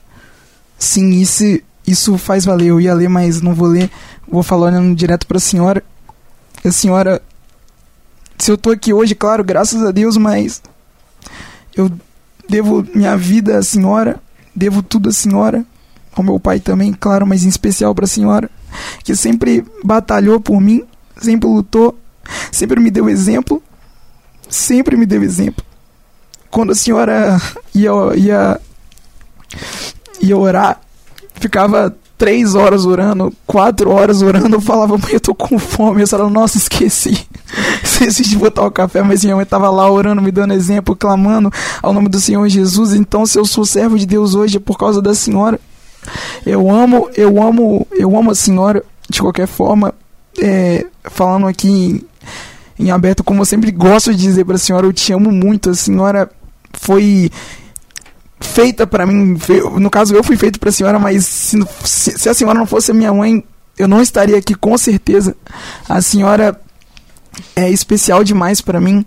sim, 0.78 1.10
isso, 1.10 1.42
isso 1.84 2.16
faz 2.16 2.44
valer. 2.44 2.68
Eu 2.68 2.80
ia 2.80 2.94
ler, 2.94 3.08
mas 3.08 3.42
não 3.42 3.52
vou 3.52 3.66
ler. 3.66 3.90
Vou 4.28 4.44
falando 4.44 4.94
direto 4.94 5.26
para 5.26 5.38
a 5.38 5.40
senhora. 5.40 5.82
A 6.64 6.70
senhora, 6.70 7.20
se 8.38 8.50
eu 8.50 8.56
tô 8.56 8.70
aqui 8.70 8.92
hoje, 8.92 9.14
claro, 9.16 9.42
graças 9.42 9.82
a 9.82 9.90
Deus, 9.90 10.16
mas 10.16 10.62
eu 11.76 11.90
devo 12.48 12.86
minha 12.94 13.16
vida 13.16 13.58
à 13.58 13.62
senhora, 13.62 14.20
devo 14.56 14.82
tudo 14.82 15.10
à 15.10 15.12
senhora, 15.12 15.64
ao 16.14 16.24
meu 16.24 16.40
pai 16.40 16.58
também, 16.58 16.92
claro, 16.92 17.26
mas 17.26 17.44
em 17.44 17.48
especial 17.48 17.94
para 17.94 18.06
a 18.06 18.08
senhora, 18.08 18.50
que 19.04 19.14
sempre 19.14 19.64
batalhou 19.84 20.40
por 20.40 20.60
mim, 20.60 20.82
sempre 21.20 21.48
lutou, 21.48 21.96
sempre 22.50 22.80
me 22.80 22.90
deu 22.90 23.08
exemplo, 23.08 23.62
sempre 24.48 24.96
me 24.96 25.04
deu 25.04 25.22
exemplo. 25.22 25.64
Quando 26.50 26.72
a 26.72 26.74
senhora 26.74 27.40
ia, 27.74 27.90
ia, 28.16 28.60
ia 30.22 30.36
orar, 30.36 30.80
ficava 31.34 31.94
três 32.16 32.54
horas 32.54 32.86
orando, 32.86 33.32
quatro 33.46 33.90
horas 33.90 34.22
orando, 34.22 34.56
eu 34.56 34.60
falava, 34.60 34.96
mãe, 34.96 35.12
eu 35.12 35.20
tô 35.20 35.34
com 35.34 35.58
fome. 35.58 36.00
Eu 36.00 36.08
falava, 36.08 36.30
nossa, 36.30 36.56
esqueci. 36.56 37.26
Esqueci 37.96 38.22
de 38.24 38.36
botar 38.36 38.66
o 38.66 38.70
café, 38.70 39.02
mas 39.02 39.24
minha 39.24 39.34
mãe 39.34 39.46
tava 39.46 39.70
lá 39.70 39.90
orando, 39.90 40.20
me 40.20 40.30
dando 40.30 40.52
exemplo, 40.52 40.94
clamando 40.94 41.50
ao 41.82 41.94
nome 41.94 42.08
do 42.08 42.20
Senhor 42.20 42.46
Jesus. 42.48 42.92
Então, 42.92 43.24
se 43.24 43.38
eu 43.38 43.44
sou 43.46 43.64
servo 43.64 43.98
de 43.98 44.04
Deus 44.04 44.34
hoje 44.34 44.58
é 44.58 44.60
por 44.60 44.76
causa 44.76 45.00
da 45.00 45.14
senhora. 45.14 45.58
Eu 46.44 46.70
amo, 46.70 47.08
eu 47.16 47.42
amo, 47.42 47.86
eu 47.92 48.16
amo 48.16 48.30
a 48.30 48.34
senhora 48.34 48.84
de 49.08 49.20
qualquer 49.20 49.46
forma. 49.46 49.94
É, 50.38 50.84
falando 51.04 51.46
aqui 51.46 51.68
em, 51.68 52.04
em 52.78 52.90
aberto, 52.90 53.24
como 53.24 53.40
eu 53.40 53.46
sempre 53.46 53.70
gosto 53.70 54.12
de 54.12 54.18
dizer 54.18 54.44
pra 54.44 54.58
senhora, 54.58 54.86
eu 54.86 54.92
te 54.92 55.12
amo 55.12 55.32
muito. 55.32 55.70
A 55.70 55.74
senhora 55.74 56.30
foi 56.74 57.30
feita 58.40 58.86
para 58.86 59.06
mim. 59.06 59.38
No 59.78 59.88
caso, 59.88 60.14
eu 60.14 60.22
fui 60.22 60.36
feito 60.36 60.60
pra 60.60 60.70
senhora, 60.70 60.98
mas 60.98 61.24
se, 61.24 61.58
se, 61.82 62.28
a 62.28 62.34
senhora 62.34 62.58
não 62.58 62.66
fosse 62.66 62.90
a 62.90 62.94
minha 62.94 63.12
mãe, 63.12 63.42
eu 63.78 63.88
não 63.88 64.02
estaria 64.02 64.36
aqui 64.36 64.54
com 64.54 64.76
certeza. 64.76 65.34
A 65.88 66.02
senhora 66.02 66.60
é 67.54 67.70
especial 67.70 68.24
demais 68.24 68.60
para 68.60 68.80
mim 68.80 69.04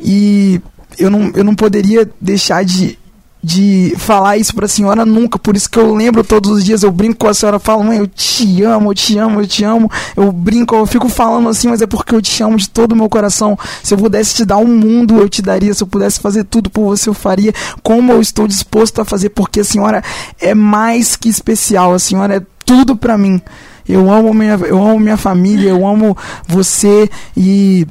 e 0.00 0.60
eu 0.98 1.10
não, 1.10 1.32
eu 1.34 1.44
não 1.44 1.54
poderia 1.54 2.08
deixar 2.20 2.64
de, 2.64 2.98
de 3.42 3.94
falar 3.98 4.36
isso 4.36 4.54
pra 4.54 4.68
senhora 4.68 5.04
nunca. 5.04 5.38
Por 5.38 5.56
isso 5.56 5.68
que 5.68 5.78
eu 5.78 5.94
lembro 5.94 6.24
todos 6.24 6.50
os 6.50 6.64
dias, 6.64 6.82
eu 6.82 6.90
brinco 6.90 7.18
com 7.18 7.28
a 7.28 7.34
senhora, 7.34 7.58
falo, 7.58 7.84
mãe, 7.84 7.98
eu 7.98 8.06
te 8.06 8.62
amo, 8.62 8.90
eu 8.90 8.94
te 8.94 9.18
amo, 9.18 9.40
eu 9.40 9.46
te 9.46 9.64
amo. 9.64 9.90
Eu 10.16 10.32
brinco, 10.32 10.74
eu 10.74 10.86
fico 10.86 11.08
falando 11.08 11.48
assim, 11.48 11.68
mas 11.68 11.82
é 11.82 11.86
porque 11.86 12.14
eu 12.14 12.22
te 12.22 12.42
amo 12.42 12.56
de 12.56 12.68
todo 12.68 12.92
o 12.92 12.96
meu 12.96 13.08
coração. 13.08 13.58
Se 13.82 13.94
eu 13.94 13.98
pudesse 13.98 14.34
te 14.34 14.44
dar 14.44 14.58
um 14.58 14.66
mundo, 14.66 15.18
eu 15.18 15.28
te 15.28 15.42
daria. 15.42 15.74
Se 15.74 15.82
eu 15.82 15.86
pudesse 15.86 16.20
fazer 16.20 16.44
tudo 16.44 16.70
por 16.70 16.84
você, 16.84 17.08
eu 17.08 17.14
faria. 17.14 17.52
Como 17.82 18.12
eu 18.12 18.20
estou 18.20 18.46
disposto 18.46 19.00
a 19.00 19.04
fazer, 19.04 19.30
porque 19.30 19.60
a 19.60 19.64
senhora 19.64 20.02
é 20.40 20.54
mais 20.54 21.16
que 21.16 21.28
especial. 21.28 21.92
A 21.94 21.98
senhora 21.98 22.36
é 22.36 22.42
tudo 22.64 22.96
pra 22.96 23.18
mim. 23.18 23.40
Eu 23.88 24.10
amo 24.10 24.32
minha, 24.32 24.54
eu 24.54 24.80
amo 24.80 24.98
minha 24.98 25.16
família, 25.16 25.70
eu 25.70 25.86
amo 25.86 26.16
você 26.46 27.10
e 27.36 27.86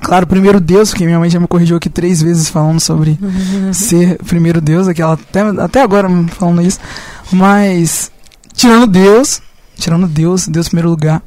Claro, 0.00 0.26
primeiro 0.26 0.60
Deus, 0.60 0.90
porque 0.90 1.04
minha 1.04 1.18
mãe 1.18 1.28
já 1.28 1.40
me 1.40 1.48
corrigiu 1.48 1.76
aqui 1.76 1.90
três 1.90 2.22
vezes 2.22 2.48
falando 2.48 2.80
sobre 2.80 3.18
ser 3.72 4.16
primeiro 4.18 4.60
Deus, 4.60 4.86
aquela 4.86 5.14
até, 5.14 5.40
até 5.40 5.82
agora 5.82 6.08
falando 6.28 6.62
isso. 6.62 6.78
Mas 7.32 8.10
tirando 8.54 8.86
Deus, 8.86 9.42
tirando 9.76 10.06
Deus, 10.06 10.46
Deus 10.46 10.66
em 10.66 10.70
primeiro 10.70 10.90
lugar. 10.90 11.22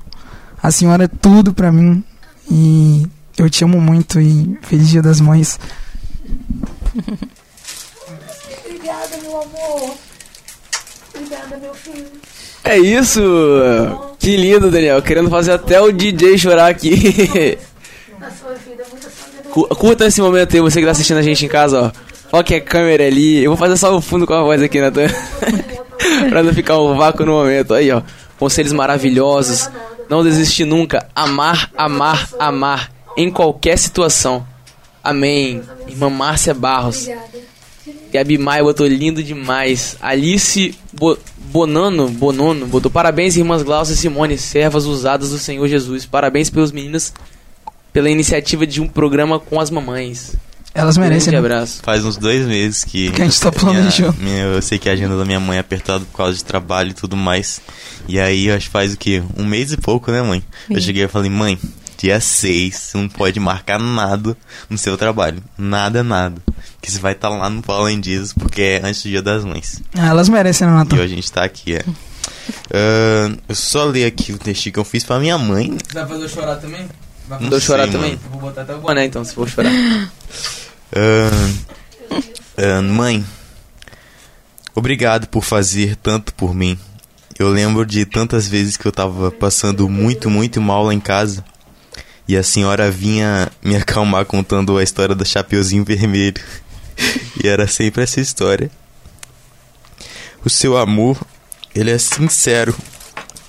A 0.64 0.72
senhora 0.72 1.04
é 1.04 1.08
tudo 1.08 1.54
pra 1.54 1.72
mim 1.72 2.04
e 2.50 3.06
eu 3.38 3.50
te 3.50 3.64
amo 3.64 3.80
muito 3.82 4.22
e 4.22 4.58
feliz 4.62 4.90
Dia 4.90 5.02
das 5.02 5.20
Mães. 5.20 5.60
Obrigada, 8.66 9.18
meu 9.22 9.42
amor. 9.42 9.98
Obrigada, 11.14 11.58
meu 11.58 11.74
filho. 11.74 12.31
É 12.64 12.78
isso! 12.78 13.22
Que 14.20 14.38
lindo, 14.38 14.70
Daniel. 14.70 15.02
Querendo 15.02 15.30
fazer 15.30 15.52
até 15.52 15.82
o 15.82 15.92
DJ 15.92 16.38
chorar 16.38 16.68
aqui. 16.68 17.58
Curta 19.52 20.06
esse 20.06 20.22
momento 20.22 20.56
aí, 20.56 20.62
você 20.62 20.80
que 20.80 20.86
tá 20.86 20.92
assistindo 20.92 21.18
a 21.18 21.22
gente 21.22 21.46
em 21.46 21.50
casa, 21.50 21.92
ó. 22.32 22.38
Ó 22.40 22.44
que 22.44 22.56
a 22.56 22.62
câmera 22.62 23.06
ali. 23.06 23.44
Eu 23.44 23.52
vou 23.52 23.58
fazer 23.58 23.78
só 23.78 23.96
o 23.96 24.02
fundo 24.02 24.26
com 24.26 24.34
a 24.34 24.44
voz 24.44 24.62
aqui, 24.62 24.80
Natan. 24.80 25.08
pra 26.30 26.44
não 26.44 26.54
ficar 26.54 26.80
um 26.80 26.96
vácuo 26.96 27.26
no 27.26 27.34
momento. 27.34 27.74
Aí, 27.74 27.92
ó. 27.92 28.02
Conselhos 28.40 28.74
maravilhosos. 28.74 29.70
Não 30.10 30.24
desistir 30.24 30.66
nunca. 30.66 31.08
Amar, 31.16 31.70
amar, 31.76 32.30
amar. 32.40 32.92
Em 33.18 33.30
qualquer 33.30 33.78
situação. 33.78 34.46
Amém. 35.04 35.62
Irmã 35.88 36.10
Márcia 36.10 36.54
Barros. 36.54 37.10
Gabi 38.14 38.38
Maia 38.38 38.64
botou 38.64 38.86
lindo 38.88 39.24
demais. 39.24 39.96
Alice 40.02 40.76
Bo- 40.94 41.18
Bonano, 41.52 42.10
Bonono 42.10 42.66
botou 42.68 42.92
parabéns, 42.92 43.36
irmãs 43.38 43.64
Glaucia 43.64 43.94
e 43.94 43.98
Simone, 43.98 44.38
servas 44.38 44.86
usadas 44.86 45.32
do 45.32 45.38
Senhor 45.38 45.68
Jesus. 45.68 46.06
Parabéns 46.06 46.50
pelos 46.50 46.72
meninos 46.72 47.14
pela 47.94 48.10
iniciativa 48.10 48.66
de 48.66 48.80
um 48.82 48.88
programa 48.88 49.40
com 49.40 49.60
as 49.60 49.70
mamães. 49.70 50.34
Elas 50.74 50.98
merecem. 50.98 51.32
Grande 51.32 51.48
né? 51.50 51.54
abraço. 51.56 51.82
Faz 51.84 52.06
uns 52.06 52.16
dois 52.16 52.46
meses 52.48 52.86
que. 52.86 53.12
Que 53.12 53.22
a 53.22 53.26
gente 53.26 53.40
tá 53.42 53.50
minha- 53.52 53.60
planejando. 53.60 54.16
minha- 54.22 54.44
eu 54.44 54.62
sei 54.62 54.78
que 54.80 54.88
a 54.88 54.94
agenda 54.94 55.18
da 55.18 55.26
minha 55.26 55.40
mãe 55.40 55.58
é 55.58 55.60
apertada 55.60 56.06
por 56.06 56.16
causa 56.18 56.38
de 56.38 56.46
trabalho 56.46 56.92
e 56.92 56.94
tudo 56.94 57.18
mais. 57.18 57.60
E 58.08 58.18
aí, 58.18 58.50
acho 58.50 58.68
que 58.68 58.72
faz 58.72 58.94
o 58.94 58.98
quê? 58.98 59.22
Um 59.38 59.44
mês 59.46 59.74
e 59.74 59.78
pouco, 59.78 60.10
né, 60.12 60.22
mãe? 60.22 60.42
Eu 60.70 60.80
cheguei 60.80 61.04
e 61.04 61.08
falei, 61.10 61.30
mãe, 61.30 61.60
dia 62.02 62.20
6, 62.20 62.76
você 62.76 62.98
não 62.98 63.08
pode 63.08 63.40
marcar 63.40 63.80
nada 63.80 64.36
no 64.70 64.78
seu 64.78 64.98
trabalho. 64.98 65.44
Nada, 65.58 66.04
nada. 66.04 66.42
Que 66.82 66.92
você 66.92 67.00
vai 67.00 67.12
estar 67.14 67.30
lá 67.30 67.50
no 67.50 67.62
Paulo 67.62 67.88
em 67.90 68.00
Dias, 68.00 68.34
porque 68.34 68.62
é 68.62 68.82
antes 68.84 69.04
do 69.04 69.10
dia 69.10 69.22
das 69.22 69.44
mães. 69.46 69.82
Ah, 69.96 70.08
elas 70.08 70.28
merecem, 70.30 70.66
né, 70.68 70.74
E 70.74 70.76
Natal? 70.78 71.00
hoje 71.00 71.14
a 71.14 71.16
gente 71.16 71.32
tá 71.32 71.44
aqui, 71.44 71.76
é. 71.76 71.86
Ah, 72.74 73.36
eu 73.48 73.56
só 73.56 73.84
ler 73.86 74.06
aqui 74.06 74.32
o 74.34 74.38
textinho 74.38 74.74
que 74.74 74.80
eu 74.80 74.84
fiz 74.84 75.04
pra 75.04 75.20
minha 75.20 75.38
mãe. 75.38 75.78
Vai 75.94 76.08
fazer 76.08 76.24
eu 76.24 76.30
chorar 76.30 76.56
também? 76.56 76.88
Vai 77.28 77.38
Não 77.38 77.44
Mandou 77.46 77.60
chorar 77.60 77.84
sei, 77.84 77.92
também? 77.92 78.10
mano. 78.12 78.22
Eu 78.26 78.32
vou 78.32 78.40
botar 78.42 78.62
até 78.64 78.76
o 78.76 78.80
Boné 78.80 79.06
então, 79.06 79.24
se 79.24 79.34
for 79.36 79.48
chorar. 79.48 79.72
Ah, 80.94 81.50
ah, 82.58 82.82
mãe, 82.82 83.24
obrigado 84.76 85.28
por 85.28 85.44
fazer 85.44 85.96
tanto 85.98 86.34
por 86.34 86.54
mim. 86.54 86.78
Eu 87.40 87.50
lembro 87.50 87.86
de 87.86 88.06
tantas 88.06 88.48
vezes 88.48 88.76
que 88.78 88.86
eu 88.86 88.92
tava 88.92 89.32
passando 89.32 89.88
muito, 89.88 90.30
muito 90.30 90.60
mal 90.62 90.84
lá 90.84 90.94
em 90.94 91.00
casa. 91.00 91.44
E 92.32 92.38
a 92.38 92.44
senhora 92.44 92.90
vinha 92.90 93.52
me 93.62 93.76
acalmar 93.76 94.24
contando 94.24 94.78
a 94.78 94.84
história 94.84 95.14
do 95.14 95.26
Chapeuzinho 95.26 95.84
Vermelho. 95.84 96.42
E 97.44 97.46
era 97.46 97.68
sempre 97.68 98.04
essa 98.04 98.22
história. 98.22 98.72
O 100.46 100.50
seu 100.50 100.78
amor, 100.78 101.20
ele 101.76 101.92
é 101.92 101.98
sincero. 101.98 102.74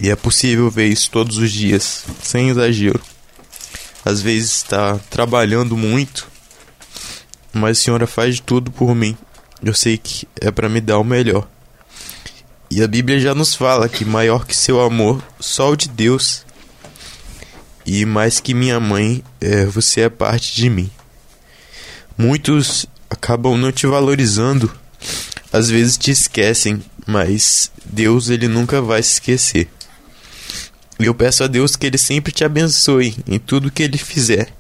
E 0.01 0.11
é 0.11 0.17
possível 0.17 0.69
ver 0.69 0.89
isso 0.89 1.09
todos 1.13 1.37
os 1.37 1.53
dias, 1.53 2.05
sem 2.21 2.49
exagero. 2.49 3.01
Às 4.05 4.21
vezes 4.21 4.51
está 4.57 4.99
trabalhando 5.09 5.77
muito 5.77 6.27
mas 7.53 7.79
a 7.79 7.83
senhora 7.83 8.07
faz 8.09 8.37
de 8.37 8.43
tudo 8.43 8.73
por 8.73 8.97
mim. 8.97 9.17
Eu 9.63 9.75
sei 9.75 9.97
que 9.97 10.27
é 10.41 10.51
para 10.51 10.69
me 10.69 10.81
dar 10.81 10.99
o 10.99 11.05
melhor. 11.05 11.47
E 12.69 12.83
a 12.83 12.89
Bíblia 12.89 13.21
já 13.21 13.33
nos 13.33 13.55
fala 13.55 13.89
que 13.89 14.05
maior 14.05 14.45
que 14.45 14.57
seu 14.57 14.81
amor, 14.81 15.23
só 15.39 15.71
o 15.71 15.77
de 15.77 15.89
Deus. 15.89 16.45
E 17.85 18.05
mais 18.05 18.41
que 18.41 18.55
minha 18.55 18.79
mãe, 18.79 19.23
é, 19.41 19.65
você 19.67 20.03
é 20.03 20.09
parte 20.09 20.55
de 20.55 20.71
mim. 20.71 20.91
Muitos 22.17 22.87
acabam 23.11 23.57
não 23.57 23.73
te 23.73 23.87
valorizando, 23.87 24.73
às 25.53 25.69
vezes 25.69 25.99
te 25.99 26.11
esquecem, 26.11 26.83
mas 27.07 27.71
Deus 27.85 28.29
ele 28.29 28.49
nunca 28.49 28.81
vai 28.81 29.03
se 29.03 29.15
esquecer. 29.15 29.69
Eu 30.99 31.15
peço 31.15 31.43
a 31.43 31.47
Deus 31.47 31.75
que 31.75 31.87
ele 31.87 31.99
sempre 31.99 32.33
te 32.33 32.45
abençoe 32.45 33.17
em 33.27 33.39
tudo 33.39 33.71
que 33.71 33.83
ele 33.83 33.99
fizer. 33.99 34.53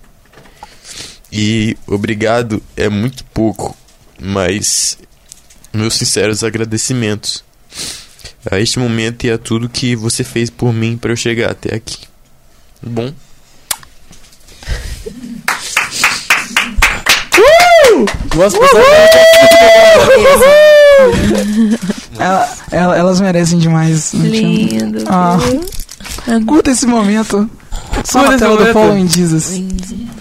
E 1.30 1.76
obrigado 1.86 2.62
é 2.76 2.88
muito 2.88 3.24
pouco, 3.26 3.76
mas 4.20 4.98
meus 5.72 5.94
sinceros 5.94 6.44
agradecimentos 6.44 7.44
a 8.50 8.58
este 8.58 8.78
momento 8.78 9.24
e 9.24 9.30
a 9.30 9.38
tudo 9.38 9.68
que 9.68 9.94
você 9.96 10.24
fez 10.24 10.50
por 10.50 10.72
mim 10.72 10.96
para 10.96 11.12
eu 11.12 11.16
chegar 11.16 11.50
até 11.50 11.74
aqui. 11.74 12.11
Bom, 12.82 13.12
Nossa, 18.36 18.58
pessoal, 18.58 18.82
Ela- 22.18 22.48
ela- 22.70 22.96
elas 22.96 23.20
merecem 23.20 23.58
demais. 23.58 24.12
Lindo. 24.14 25.04
Ah. 25.08 25.38
Curta 26.46 26.70
esse 26.70 26.86
momento. 26.86 27.48
Só 28.04 28.20
Curta 28.20 28.32
na 28.32 28.38
tela 28.38 28.52
do 28.52 28.58
momento. 28.60 28.72
Following 28.72 29.08
Jesus. 29.08 29.60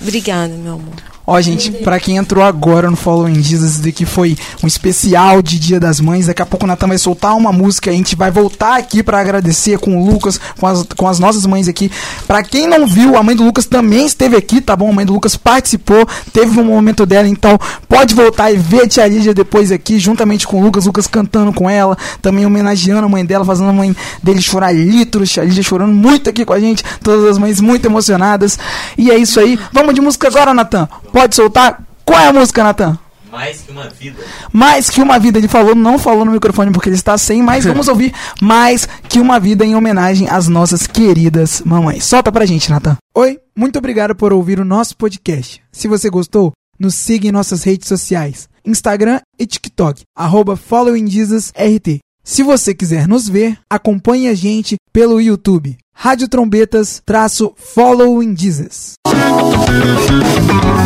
Obrigada, 0.01 0.53
meu 0.53 0.73
amor. 0.73 0.93
Ó, 1.25 1.39
gente, 1.39 1.71
pra 1.71 1.99
quem 1.99 2.17
entrou 2.17 2.43
agora 2.43 2.89
no 2.89 2.95
Following 2.95 3.41
Jesus, 3.41 3.73
isso 3.73 3.83
daqui 3.83 4.05
foi 4.05 4.35
um 4.63 4.67
especial 4.67 5.41
de 5.41 5.59
Dia 5.59 5.79
das 5.79 5.99
Mães. 5.99 6.25
Daqui 6.27 6.41
a 6.41 6.45
pouco 6.45 6.65
o 6.65 6.67
Natan 6.67 6.87
vai 6.87 6.97
soltar 6.97 7.35
uma 7.37 7.51
música. 7.51 7.91
A 7.91 7.93
gente 7.93 8.15
vai 8.15 8.31
voltar 8.31 8.77
aqui 8.77 9.03
pra 9.03 9.19
agradecer 9.19 9.77
com 9.77 10.01
o 10.01 10.11
Lucas, 10.11 10.39
com 10.59 10.67
as, 10.67 10.83
com 10.97 11.07
as 11.07 11.19
nossas 11.19 11.45
mães 11.45 11.67
aqui. 11.67 11.91
Pra 12.25 12.43
quem 12.43 12.67
não 12.67 12.87
viu, 12.87 13.15
a 13.15 13.23
mãe 13.23 13.35
do 13.35 13.43
Lucas 13.43 13.65
também 13.65 14.05
esteve 14.05 14.35
aqui, 14.35 14.59
tá 14.59 14.75
bom? 14.75 14.89
A 14.89 14.93
mãe 14.93 15.05
do 15.05 15.13
Lucas 15.13 15.35
participou, 15.35 16.07
teve 16.33 16.59
um 16.59 16.65
momento 16.65 17.05
dela, 17.05 17.27
então 17.27 17.57
pode 17.87 18.15
voltar 18.15 18.51
e 18.51 18.57
ver 18.57 18.83
a 18.83 18.87
tia 18.87 19.07
Lídia 19.07 19.33
depois 19.33 19.71
aqui, 19.71 19.99
juntamente 19.99 20.47
com 20.47 20.59
o 20.59 20.63
Lucas, 20.63 20.85
Lucas 20.85 21.07
cantando 21.07 21.53
com 21.53 21.69
ela, 21.69 21.97
também 22.21 22.45
homenageando 22.45 23.05
a 23.05 23.09
mãe 23.09 23.25
dela, 23.25 23.45
fazendo 23.45 23.69
a 23.69 23.73
mãe 23.73 23.95
dele 24.23 24.41
chorar 24.41 24.71
litros, 24.71 25.31
tia 25.31 25.43
Lídia 25.43 25.63
chorando 25.63 25.93
muito 25.93 26.29
aqui 26.29 26.43
com 26.43 26.53
a 26.53 26.59
gente, 26.59 26.83
todas 27.03 27.25
as 27.25 27.37
mães 27.37 27.61
muito 27.61 27.85
emocionadas. 27.85 28.57
E 28.97 29.11
é 29.11 29.17
isso 29.17 29.39
aí. 29.39 29.59
Vamos 29.71 29.93
de 29.93 30.01
música 30.01 30.27
agora, 30.27 30.53
Natan. 30.53 30.87
Pode 31.11 31.35
soltar? 31.35 31.83
Qual 32.05 32.19
é 32.19 32.27
a 32.27 32.33
música, 32.33 32.63
Natan? 32.63 32.97
Mais 33.31 33.61
que 33.61 33.71
uma 33.71 33.89
vida. 33.89 34.23
Mais 34.51 34.89
que 34.89 35.01
uma 35.01 35.17
vida, 35.17 35.37
ele 35.37 35.47
falou, 35.47 35.73
não 35.73 35.97
falou 35.97 36.25
no 36.25 36.31
microfone 36.31 36.71
porque 36.71 36.89
ele 36.89 36.95
está 36.95 37.17
sem, 37.17 37.41
mas 37.41 37.63
vamos 37.63 37.87
ouvir 37.89 38.13
mais 38.41 38.87
que 39.07 39.19
uma 39.19 39.39
vida 39.39 39.65
em 39.65 39.75
homenagem 39.75 40.27
às 40.29 40.47
nossas 40.47 40.85
queridas 40.85 41.61
mamães. 41.65 42.03
Solta 42.03 42.31
pra 42.31 42.45
gente, 42.45 42.69
Nathan. 42.69 42.97
Oi, 43.15 43.39
muito 43.55 43.79
obrigado 43.79 44.15
por 44.15 44.33
ouvir 44.33 44.59
o 44.59 44.65
nosso 44.65 44.97
podcast. 44.97 45.61
Se 45.71 45.87
você 45.87 46.09
gostou, 46.09 46.51
nos 46.77 46.95
siga 46.95 47.27
em 47.27 47.31
nossas 47.31 47.63
redes 47.63 47.87
sociais, 47.87 48.49
Instagram 48.65 49.21
e 49.39 49.45
TikTok, 49.45 50.01
arroba 50.15 50.57
followingjesusrt. 50.57 51.99
Se 52.31 52.43
você 52.43 52.73
quiser 52.73 53.09
nos 53.09 53.27
ver, 53.27 53.57
acompanhe 53.69 54.29
a 54.29 54.33
gente 54.33 54.77
pelo 54.93 55.19
YouTube, 55.19 55.77
Rádio 55.93 56.29
Trombetas, 56.29 57.01
traço 57.05 57.51
Following 57.57 58.37
Jesus. 58.37 58.93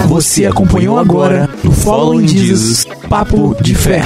Você 0.08 0.48
acompanhou 0.48 0.98
agora 0.98 1.48
o 1.64 1.72
Following 1.72 2.28
Jesus 2.28 2.86
Papo 3.08 3.56
de 3.62 3.76
Fé. 3.76 4.02